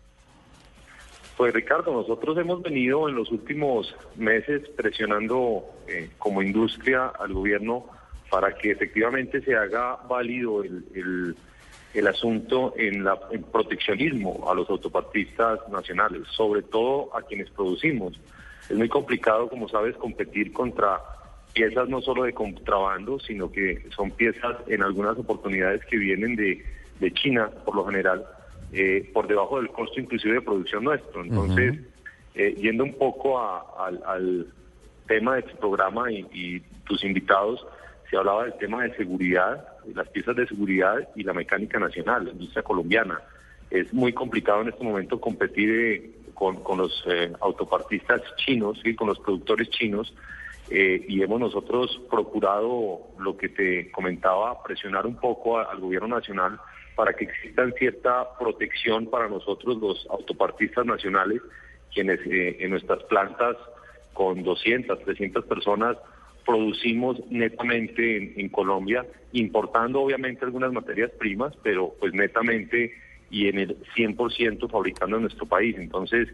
Pues 1.37 1.53
Ricardo, 1.53 1.91
nosotros 1.91 2.37
hemos 2.37 2.61
venido 2.61 3.09
en 3.09 3.15
los 3.15 3.29
últimos 3.31 3.93
meses 4.15 4.67
presionando 4.69 5.65
eh, 5.87 6.09
como 6.17 6.41
industria 6.41 7.07
al 7.07 7.33
gobierno 7.33 7.85
para 8.29 8.55
que 8.55 8.71
efectivamente 8.71 9.41
se 9.41 9.55
haga 9.55 9.97
válido 10.07 10.63
el, 10.63 10.85
el- 11.93 12.07
asunto 12.07 12.73
en 12.77 13.05
la 13.05 13.17
proteccionismo 13.53 14.49
a 14.49 14.53
los 14.53 14.69
autopartistas 14.69 15.59
nacionales, 15.69 16.23
sobre 16.29 16.61
todo 16.61 17.09
a 17.15 17.21
quienes 17.21 17.49
producimos. 17.49 18.19
Es 18.69 18.75
muy 18.75 18.89
complicado, 18.89 19.47
como 19.47 19.69
sabes, 19.69 19.95
competir 19.95 20.51
contra 20.51 21.01
piezas 21.53 21.87
no 21.87 22.01
solo 22.01 22.23
de 22.23 22.33
contrabando, 22.33 23.17
sino 23.19 23.49
que 23.49 23.81
son 23.95 24.11
piezas 24.11 24.57
en 24.67 24.83
algunas 24.83 25.17
oportunidades 25.17 25.85
que 25.85 25.95
vienen 25.97 26.35
de, 26.35 26.65
de 26.99 27.13
China, 27.13 27.49
por 27.63 27.75
lo 27.75 27.85
general, 27.85 28.25
eh, 28.71 29.09
por 29.13 29.27
debajo 29.27 29.57
del 29.57 29.69
costo 29.69 29.99
inclusive 29.99 30.35
de 30.35 30.41
producción 30.41 30.83
nuestro. 30.83 31.21
Entonces, 31.23 31.75
eh, 32.35 32.55
yendo 32.57 32.83
un 32.83 32.93
poco 32.95 33.39
a- 33.39 33.65
al, 33.87 34.01
al 34.05 34.47
tema 35.07 35.35
de 35.35 35.43
tu 35.43 35.57
programa 35.57 36.11
y, 36.11 36.25
y 36.33 36.59
tus 36.85 37.03
invitados, 37.03 37.65
se 38.09 38.17
hablaba 38.17 38.43
del 38.43 38.53
tema 38.57 38.83
de 38.83 38.95
seguridad, 38.95 39.67
las 39.93 40.07
piezas 40.09 40.35
de 40.35 40.47
seguridad 40.47 41.07
y 41.15 41.23
la 41.23 41.33
mecánica 41.33 41.79
nacional, 41.79 42.25
la 42.25 42.31
industria 42.31 42.63
colombiana. 42.63 43.19
Es 43.71 43.91
muy 43.93 44.13
complicado 44.13 44.61
en 44.61 44.69
este 44.69 44.83
momento 44.83 45.19
competir 45.19 45.69
eh, 45.71 46.11
con, 46.33 46.57
con 46.63 46.77
los 46.79 47.03
eh, 47.07 47.31
autopartistas 47.41 48.21
chinos 48.37 48.79
y 48.83 48.93
con 48.95 49.07
los 49.07 49.19
productores 49.19 49.69
chinos 49.69 50.13
eh, 50.69 51.03
y 51.07 51.21
hemos 51.21 51.39
nosotros 51.39 52.01
procurado, 52.09 52.99
lo 53.19 53.37
que 53.37 53.49
te 53.49 53.91
comentaba, 53.91 54.61
presionar 54.63 55.05
un 55.05 55.15
poco 55.15 55.57
al 55.59 55.79
gobierno 55.79 56.07
nacional 56.09 56.59
para 56.95 57.13
que 57.13 57.25
exista 57.25 57.69
cierta 57.71 58.37
protección 58.37 59.07
para 59.07 59.27
nosotros 59.27 59.77
los 59.77 60.07
autopartistas 60.09 60.85
nacionales, 60.85 61.41
quienes 61.93 62.19
eh, 62.25 62.57
en 62.59 62.71
nuestras 62.71 63.03
plantas 63.03 63.57
con 64.13 64.43
200, 64.43 64.99
300 65.03 65.45
personas 65.45 65.97
producimos 66.45 67.19
netamente 67.29 68.39
en, 68.39 68.49
Colombia, 68.49 69.05
importando 69.33 70.01
obviamente 70.01 70.45
algunas 70.45 70.71
materias 70.71 71.11
primas, 71.17 71.53
pero 71.63 71.95
pues 71.99 72.13
netamente 72.13 72.93
y 73.31 73.47
en 73.47 73.59
el 73.59 73.77
100% 73.95 74.69
fabricando 74.69 75.15
en 75.15 75.23
nuestro 75.23 75.47
país. 75.47 75.75
Entonces, 75.77 76.29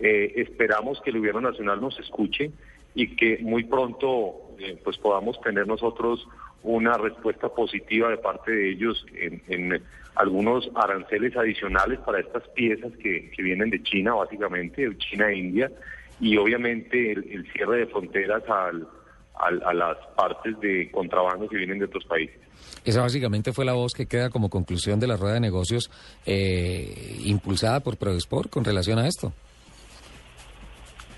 eh, 0.00 0.32
esperamos 0.36 1.00
que 1.00 1.10
el 1.10 1.18
gobierno 1.18 1.40
nacional 1.40 1.80
nos 1.80 1.98
escuche 2.00 2.50
y 2.94 3.14
que 3.14 3.38
muy 3.40 3.64
pronto 3.64 4.34
eh, 4.58 4.76
pues 4.82 4.98
podamos 4.98 5.40
tener 5.40 5.66
nosotros 5.66 6.26
una 6.62 6.96
respuesta 6.96 7.48
positiva 7.48 8.10
de 8.10 8.18
parte 8.18 8.52
de 8.52 8.70
ellos 8.70 9.04
en, 9.14 9.82
algunos 10.14 10.68
aranceles 10.74 11.34
adicionales 11.36 11.98
para 12.00 12.20
estas 12.20 12.46
piezas 12.48 12.92
que, 13.02 13.32
vienen 13.38 13.70
de 13.70 13.82
China, 13.82 14.12
básicamente, 14.12 14.88
de 14.88 14.98
China 14.98 15.30
e 15.30 15.38
India, 15.38 15.72
y 16.20 16.36
obviamente 16.36 17.12
el, 17.12 17.50
cierre 17.52 17.78
de 17.78 17.86
fronteras 17.86 18.42
al, 18.48 18.86
a 19.34 19.72
las 19.72 19.96
partes 20.14 20.60
de 20.60 20.90
contrabando 20.90 21.48
que 21.48 21.56
vienen 21.56 21.78
de 21.78 21.86
otros 21.86 22.04
países. 22.04 22.36
Esa 22.84 23.00
básicamente 23.00 23.52
fue 23.52 23.64
la 23.64 23.74
voz 23.74 23.92
que 23.92 24.06
queda 24.06 24.30
como 24.30 24.50
conclusión 24.50 24.98
de 24.98 25.06
la 25.06 25.16
rueda 25.16 25.34
de 25.34 25.40
negocios 25.40 25.90
eh, 26.26 27.20
impulsada 27.24 27.80
por 27.80 27.96
Prodesport 27.96 28.50
con 28.50 28.64
relación 28.64 28.98
a 28.98 29.06
esto. 29.06 29.32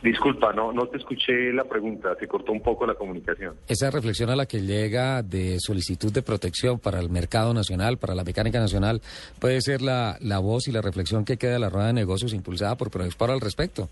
Disculpa, 0.05 0.53
no, 0.53 0.71
no 0.71 0.87
te 0.87 0.99
escuché 0.99 1.51
la 1.51 1.65
pregunta, 1.65 2.15
se 2.21 2.29
cortó 2.29 2.53
un 2.53 2.61
poco 2.61 2.87
la 2.87 2.93
comunicación. 2.93 3.57
Esa 3.67 3.91
reflexión 3.91 4.29
a 4.29 4.37
la 4.37 4.45
que 4.45 4.61
llega 4.61 5.23
de 5.23 5.57
solicitud 5.59 6.13
de 6.13 6.21
protección 6.21 6.79
para 6.79 7.01
el 7.01 7.09
mercado 7.09 7.55
nacional, 7.55 7.97
para 7.97 8.15
la 8.15 8.23
mecánica 8.23 8.61
nacional, 8.61 9.01
puede 9.41 9.63
ser 9.63 9.81
la, 9.81 10.19
la 10.21 10.41
voz 10.41 10.69
y 10.69 10.73
la 10.73 10.83
reflexión 10.83 11.25
que 11.25 11.39
queda 11.39 11.55
de 11.55 11.59
la 11.59 11.71
rueda 11.71 11.87
de 11.87 11.95
negocios 11.95 12.35
impulsada 12.35 12.77
por 12.77 12.91
Prodesport 12.91 13.33
al 13.33 13.41
respecto. 13.41 13.89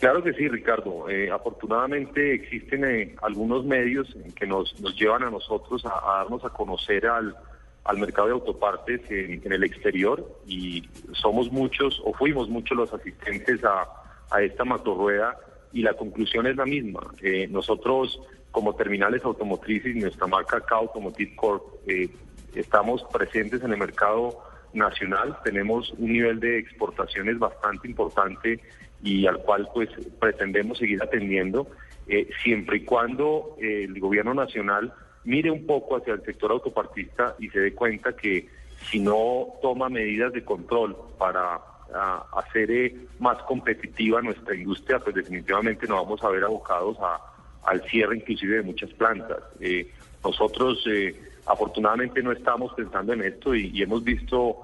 Claro 0.00 0.22
que 0.22 0.32
sí, 0.32 0.48
Ricardo. 0.48 1.10
Eh, 1.10 1.30
afortunadamente 1.30 2.32
existen 2.32 2.82
eh, 2.86 3.14
algunos 3.20 3.66
medios 3.66 4.16
que 4.34 4.46
nos, 4.46 4.80
nos 4.80 4.98
llevan 4.98 5.24
a 5.24 5.30
nosotros 5.30 5.84
a, 5.84 6.20
darnos 6.20 6.42
a 6.42 6.48
conocer 6.48 7.06
al, 7.06 7.36
al 7.84 7.98
mercado 7.98 8.28
de 8.28 8.32
autopartes 8.32 9.02
en, 9.10 9.42
en 9.44 9.52
el 9.52 9.62
exterior 9.62 10.26
y 10.46 10.88
somos 11.12 11.52
muchos 11.52 12.00
o 12.02 12.14
fuimos 12.14 12.48
muchos 12.48 12.78
los 12.78 12.94
asistentes 12.94 13.62
a 13.62 14.01
a 14.32 14.42
esta 14.42 14.64
matorrueda 14.64 15.36
y 15.72 15.82
la 15.82 15.94
conclusión 15.94 16.46
es 16.46 16.56
la 16.56 16.66
misma. 16.66 17.00
Eh, 17.22 17.46
nosotros, 17.48 18.20
como 18.50 18.74
terminales 18.74 19.24
automotrices 19.24 19.94
nuestra 19.96 20.26
marca 20.26 20.60
K 20.60 20.74
Automotive 20.74 21.36
Corp, 21.36 21.62
eh, 21.86 22.08
estamos 22.54 23.04
presentes 23.12 23.62
en 23.62 23.72
el 23.72 23.78
mercado 23.78 24.42
nacional, 24.74 25.36
tenemos 25.44 25.92
un 25.98 26.12
nivel 26.12 26.40
de 26.40 26.58
exportaciones 26.58 27.38
bastante 27.38 27.88
importante 27.88 28.60
y 29.02 29.26
al 29.26 29.38
cual 29.38 29.68
pues 29.72 29.90
pretendemos 30.20 30.78
seguir 30.78 31.02
atendiendo, 31.02 31.66
eh, 32.06 32.28
siempre 32.42 32.78
y 32.78 32.84
cuando 32.84 33.56
el 33.60 33.98
gobierno 34.00 34.34
nacional 34.34 34.92
mire 35.24 35.50
un 35.50 35.66
poco 35.66 35.96
hacia 35.96 36.14
el 36.14 36.22
sector 36.22 36.50
autopartista 36.50 37.36
y 37.38 37.48
se 37.48 37.60
dé 37.60 37.74
cuenta 37.74 38.16
que 38.16 38.48
si 38.90 38.98
no 38.98 39.54
toma 39.62 39.88
medidas 39.88 40.32
de 40.32 40.44
control 40.44 40.96
para 41.18 41.60
a, 41.94 42.24
hacer 42.38 42.70
eh, 42.70 42.96
más 43.18 43.38
competitiva 43.42 44.20
nuestra 44.22 44.54
industria, 44.54 44.98
pues 44.98 45.14
definitivamente 45.14 45.86
nos 45.86 46.02
vamos 46.02 46.22
a 46.22 46.28
ver 46.28 46.44
abocados 46.44 46.96
a, 47.00 47.18
al 47.64 47.82
cierre 47.88 48.16
inclusive 48.16 48.56
de 48.56 48.62
muchas 48.62 48.90
plantas. 48.90 49.42
Eh, 49.60 49.90
nosotros 50.24 50.84
eh, 50.86 51.14
afortunadamente 51.46 52.22
no 52.22 52.32
estamos 52.32 52.72
pensando 52.74 53.12
en 53.12 53.22
esto 53.22 53.54
y, 53.54 53.82
hemos 53.82 54.04
visto, 54.04 54.56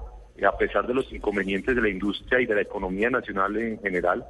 a 0.45 0.57
pesar 0.57 0.87
de 0.87 0.93
los 0.93 1.11
inconvenientes 1.11 1.75
de 1.75 1.81
la 1.81 1.89
industria 1.89 2.41
y 2.41 2.45
de 2.45 2.55
la 2.55 2.61
economía 2.61 3.09
nacional 3.09 3.57
en 3.57 3.79
general, 3.79 4.25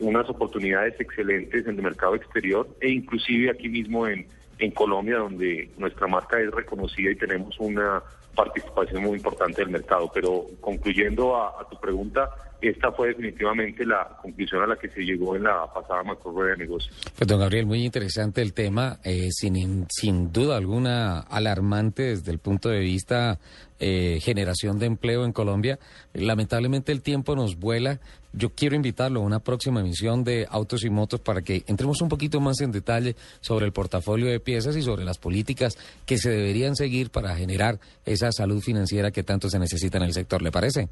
unas 0.00 0.28
oportunidades 0.28 1.00
excelentes 1.00 1.66
en 1.66 1.76
el 1.76 1.82
mercado 1.82 2.14
exterior 2.14 2.68
e 2.80 2.90
inclusive 2.90 3.50
aquí 3.50 3.68
mismo 3.68 4.06
en, 4.06 4.26
en 4.58 4.70
Colombia, 4.72 5.16
donde 5.16 5.70
nuestra 5.78 6.06
marca 6.06 6.38
es 6.38 6.50
reconocida 6.50 7.10
y 7.10 7.16
tenemos 7.16 7.58
una 7.58 8.02
participación 8.44 9.02
muy 9.02 9.16
importante 9.16 9.62
del 9.62 9.70
mercado. 9.70 10.10
Pero 10.12 10.46
concluyendo 10.60 11.36
a, 11.36 11.66
tu 11.68 11.78
pregunta, 11.78 12.30
esta 12.60 12.92
fue 12.92 13.08
definitivamente 13.08 13.84
la 13.84 14.16
conclusión 14.20 14.62
a 14.62 14.66
la 14.66 14.76
que 14.76 14.88
se 14.88 15.00
llegó 15.00 15.36
en 15.36 15.44
la 15.44 15.72
pasada 15.72 16.02
macro 16.02 16.32
de 16.44 16.56
negocios. 16.56 16.94
Pues 17.16 17.26
don 17.26 17.40
Gabriel, 17.40 17.66
muy 17.66 17.84
interesante 17.84 18.42
el 18.42 18.52
tema, 18.52 18.98
eh, 19.04 19.28
sin, 19.30 19.86
sin 19.88 20.32
duda 20.32 20.56
alguna 20.56 21.20
alarmante 21.20 22.02
desde 22.02 22.30
el 22.30 22.38
punto 22.38 22.68
de 22.68 22.80
vista 22.80 23.38
eh, 23.82 24.18
generación 24.20 24.78
de 24.78 24.84
empleo 24.86 25.24
en 25.24 25.32
Colombia. 25.32 25.78
Lamentablemente 26.12 26.92
el 26.92 27.00
tiempo 27.00 27.34
nos 27.34 27.58
vuela. 27.58 27.98
Yo 28.32 28.50
quiero 28.50 28.76
invitarlo 28.76 29.20
a 29.20 29.24
una 29.24 29.40
próxima 29.40 29.80
emisión 29.80 30.22
de 30.22 30.46
Autos 30.50 30.84
y 30.84 30.90
Motos 30.90 31.20
para 31.20 31.40
que 31.40 31.64
entremos 31.66 32.02
un 32.02 32.10
poquito 32.10 32.40
más 32.40 32.60
en 32.60 32.72
detalle 32.72 33.16
sobre 33.40 33.64
el 33.64 33.72
portafolio 33.72 34.26
de 34.26 34.38
piezas 34.38 34.76
y 34.76 34.82
sobre 34.82 35.04
las 35.04 35.16
políticas 35.16 35.78
que 36.04 36.18
se 36.18 36.28
deberían 36.28 36.76
seguir 36.76 37.10
para 37.10 37.34
generar 37.36 37.80
esa 38.04 38.30
salud 38.32 38.60
financiera 38.60 39.10
que 39.10 39.22
tanto 39.22 39.48
se 39.48 39.58
necesita 39.58 39.96
en 39.96 40.04
el 40.04 40.12
sector. 40.12 40.42
¿Le 40.42 40.52
parece? 40.52 40.88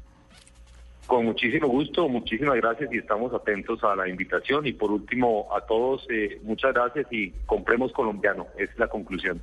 Con 1.09 1.25
muchísimo 1.25 1.67
gusto, 1.67 2.07
muchísimas 2.07 2.55
gracias 2.57 2.93
y 2.93 2.99
estamos 2.99 3.33
atentos 3.33 3.83
a 3.83 3.95
la 3.95 4.07
invitación. 4.07 4.67
Y 4.67 4.73
por 4.73 4.91
último, 4.91 5.47
a 5.51 5.59
todos, 5.65 6.05
eh, 6.09 6.39
muchas 6.43 6.71
gracias 6.71 7.07
y 7.09 7.31
compremos 7.47 7.91
colombiano, 7.91 8.45
es 8.59 8.69
la 8.77 8.87
conclusión 8.87 9.41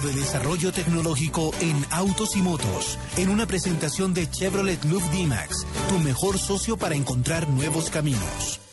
de 0.00 0.12
desarrollo 0.12 0.72
tecnológico 0.72 1.52
en 1.60 1.76
autos 1.90 2.36
y 2.36 2.42
motos, 2.42 2.98
en 3.16 3.30
una 3.30 3.46
presentación 3.46 4.12
de 4.12 4.28
Chevrolet 4.28 4.84
Loop 4.84 5.02
D-Max, 5.04 5.66
tu 5.88 5.98
mejor 6.00 6.38
socio 6.38 6.76
para 6.76 6.94
encontrar 6.94 7.48
nuevos 7.48 7.90
caminos. 7.90 8.65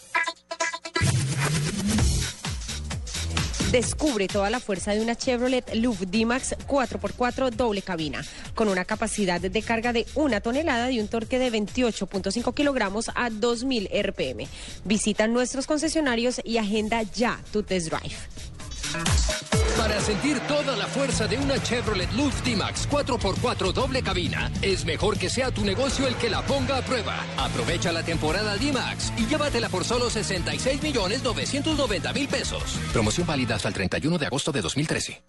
Descubre 3.74 4.28
toda 4.28 4.52
la 4.52 4.60
fuerza 4.60 4.92
de 4.92 5.02
una 5.02 5.16
Chevrolet 5.16 5.74
Loop 5.74 5.98
D-Max 6.02 6.56
4x4 6.68 7.50
doble 7.50 7.82
cabina, 7.82 8.24
con 8.54 8.68
una 8.68 8.86
capacidad 8.86 9.42
de 9.42 9.62
carga 9.64 9.92
de 9.92 10.06
una 10.14 10.42
tonelada 10.42 10.92
y 10.92 11.00
un 11.00 11.08
torque 11.08 11.40
de 11.40 11.52
28.5 11.52 12.54
kilogramos 12.54 13.10
a 13.16 13.32
2000 13.32 13.90
RPM. 13.92 14.46
Visita 14.86 15.28
nuestros 15.28 15.66
concesionarios 15.66 16.40
y 16.44 16.60
agenda 16.60 17.02
ya 17.02 17.42
tu 17.52 17.64
test 17.64 17.90
drive. 17.90 18.53
Para 19.78 20.00
sentir 20.00 20.40
toda 20.42 20.76
la 20.76 20.88
fuerza 20.88 21.28
de 21.28 21.38
una 21.38 21.62
Chevrolet 21.62 22.12
Luft 22.14 22.44
D-Max 22.46 22.88
4x4 22.90 23.74
doble 23.74 24.02
cabina, 24.02 24.52
es 24.62 24.86
mejor 24.86 25.18
que 25.18 25.30
sea 25.30 25.52
tu 25.52 25.66
negocio 25.66 26.08
el 26.08 26.16
que 26.16 26.30
la 26.30 26.42
ponga 26.44 26.78
a 26.78 26.82
prueba. 26.82 27.16
Aprovecha 27.38 27.92
la 27.92 28.04
temporada 28.04 28.56
D-Max 28.56 29.12
y 29.18 29.26
llévatela 29.26 29.70
por 29.70 29.84
solo 29.84 30.10
66 30.10 30.82
millones 30.84 31.24
990 31.24 32.14
mil 32.14 32.28
pesos. 32.28 32.64
Promoción 32.94 33.28
válida 33.28 33.56
hasta 33.56 33.68
el 33.68 33.74
31 33.74 34.18
de 34.18 34.26
agosto 34.26 34.52
de 34.52 34.62
2013. 34.62 35.24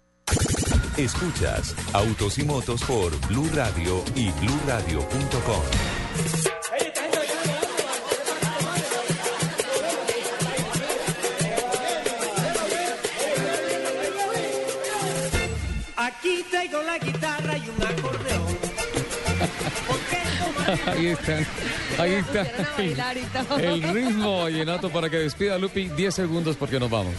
Escuchas 0.97 1.75
Autos 1.93 2.37
y 2.37 2.43
Motos 2.43 2.81
por 2.83 3.15
Blue 3.27 3.49
Radio 3.53 4.03
y 4.15 4.31
BlueRadio.com. 4.31 6.54
la 16.83 16.97
guitarra 16.97 17.57
y 17.57 17.69
un 17.69 17.83
acordeón. 17.83 18.45
ahí 20.87 21.07
están, 21.07 21.45
ahí 21.99 22.13
está 22.13 22.45
el, 23.59 23.83
ritmo 23.83 24.43
vallenato 24.43 24.89
para 24.89 25.09
que 25.09 25.17
despida 25.17 25.57
Lupi 25.57 25.89
10 25.89 26.13
segundos 26.13 26.55
porque 26.55 26.79
nos 26.79 26.89
vamos. 26.89 27.13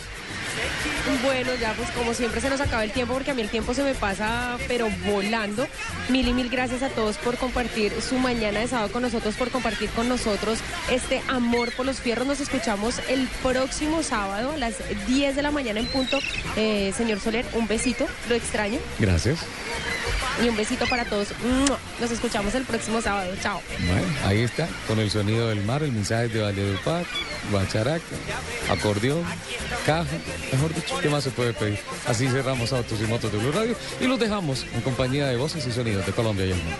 Bueno, 1.23 1.53
ya 1.61 1.73
pues 1.75 1.91
como 1.91 2.15
siempre 2.15 2.41
se 2.41 2.51
nos 2.51 2.61
acaba 2.61 2.83
el 2.83 2.91
tiempo 2.91 3.15
porque 3.15 3.31
a 3.31 3.35
mí 3.35 3.43
el 3.43 3.49
tiempo 3.49 3.75
se 3.75 3.83
me 3.83 3.95
pasa 3.95 4.59
pero 4.67 4.89
volando. 5.07 5.67
Mil 6.09 6.27
y 6.29 6.33
mil 6.33 6.49
gracias 6.49 6.83
a 6.83 6.89
todos 6.89 7.17
por 7.19 7.37
compartir 7.37 7.93
su 8.03 8.19
mañana 8.19 8.61
de 8.61 8.69
sábado 8.69 8.93
con 8.93 9.03
nosotros, 9.03 9.35
por 9.37 9.51
compartir 9.51 9.89
con 9.91 10.09
nosotros 10.09 10.59
este 10.91 11.23
amor 11.29 11.73
por 11.73 11.87
los 11.87 12.01
fierros. 12.01 12.27
Nos 12.27 12.41
escuchamos 12.41 13.01
el 13.09 13.29
próximo 13.43 14.03
sábado 14.03 14.53
a 14.53 14.57
las 14.57 14.75
10 15.07 15.37
de 15.37 15.43
la 15.43 15.51
mañana 15.51 15.81
en 15.81 15.87
punto. 15.87 16.19
Eh, 16.57 16.93
señor 16.97 17.21
Soler, 17.21 17.47
un 17.53 17.69
besito, 17.69 18.07
lo 18.29 18.35
extraño. 18.35 18.79
Gracias. 18.99 19.41
Y 20.43 20.49
un 20.49 20.57
besito 20.57 20.87
para 20.87 21.05
todos. 21.05 21.29
Nos 22.01 22.11
escuchamos 22.11 22.55
el 22.55 22.65
próximo 22.65 23.01
sábado. 23.01 23.33
Chao. 23.43 23.63
Bueno, 23.87 24.07
ahí 24.25 24.43
está, 24.43 24.69
con 24.87 24.99
el 24.99 25.11
sonido 25.11 25.49
del 25.49 25.63
mar, 25.65 25.83
el 25.83 25.93
mensaje 25.93 26.29
de 26.29 26.43
Valledupar, 26.43 27.05
guacharaca, 27.51 28.05
acordeón, 28.71 29.25
caja, 29.87 30.07
mejor 30.53 30.75
dicho, 30.75 30.96
¿qué 31.01 31.09
más 31.09 31.25
se 31.25 31.31
puede 31.31 31.53
pedir? 31.53 31.79
Así 32.07 32.29
cerramos 32.29 32.73
Autos 32.73 33.01
y 33.01 33.05
Motos 33.05 33.33
de 33.33 33.39
Blue 33.39 33.53
Radio 33.53 33.77
y 34.01 34.07
los 34.07 34.19
dejamos 34.19 34.65
en 34.73 34.81
compañía 34.81 35.27
de 35.27 35.37
voces 35.37 35.67
y 35.67 35.73
sonidos 35.73 36.07
de 36.07 36.13
Colombia 36.13 36.47
y 36.47 36.51
el 36.51 36.57
mundo. 36.57 36.77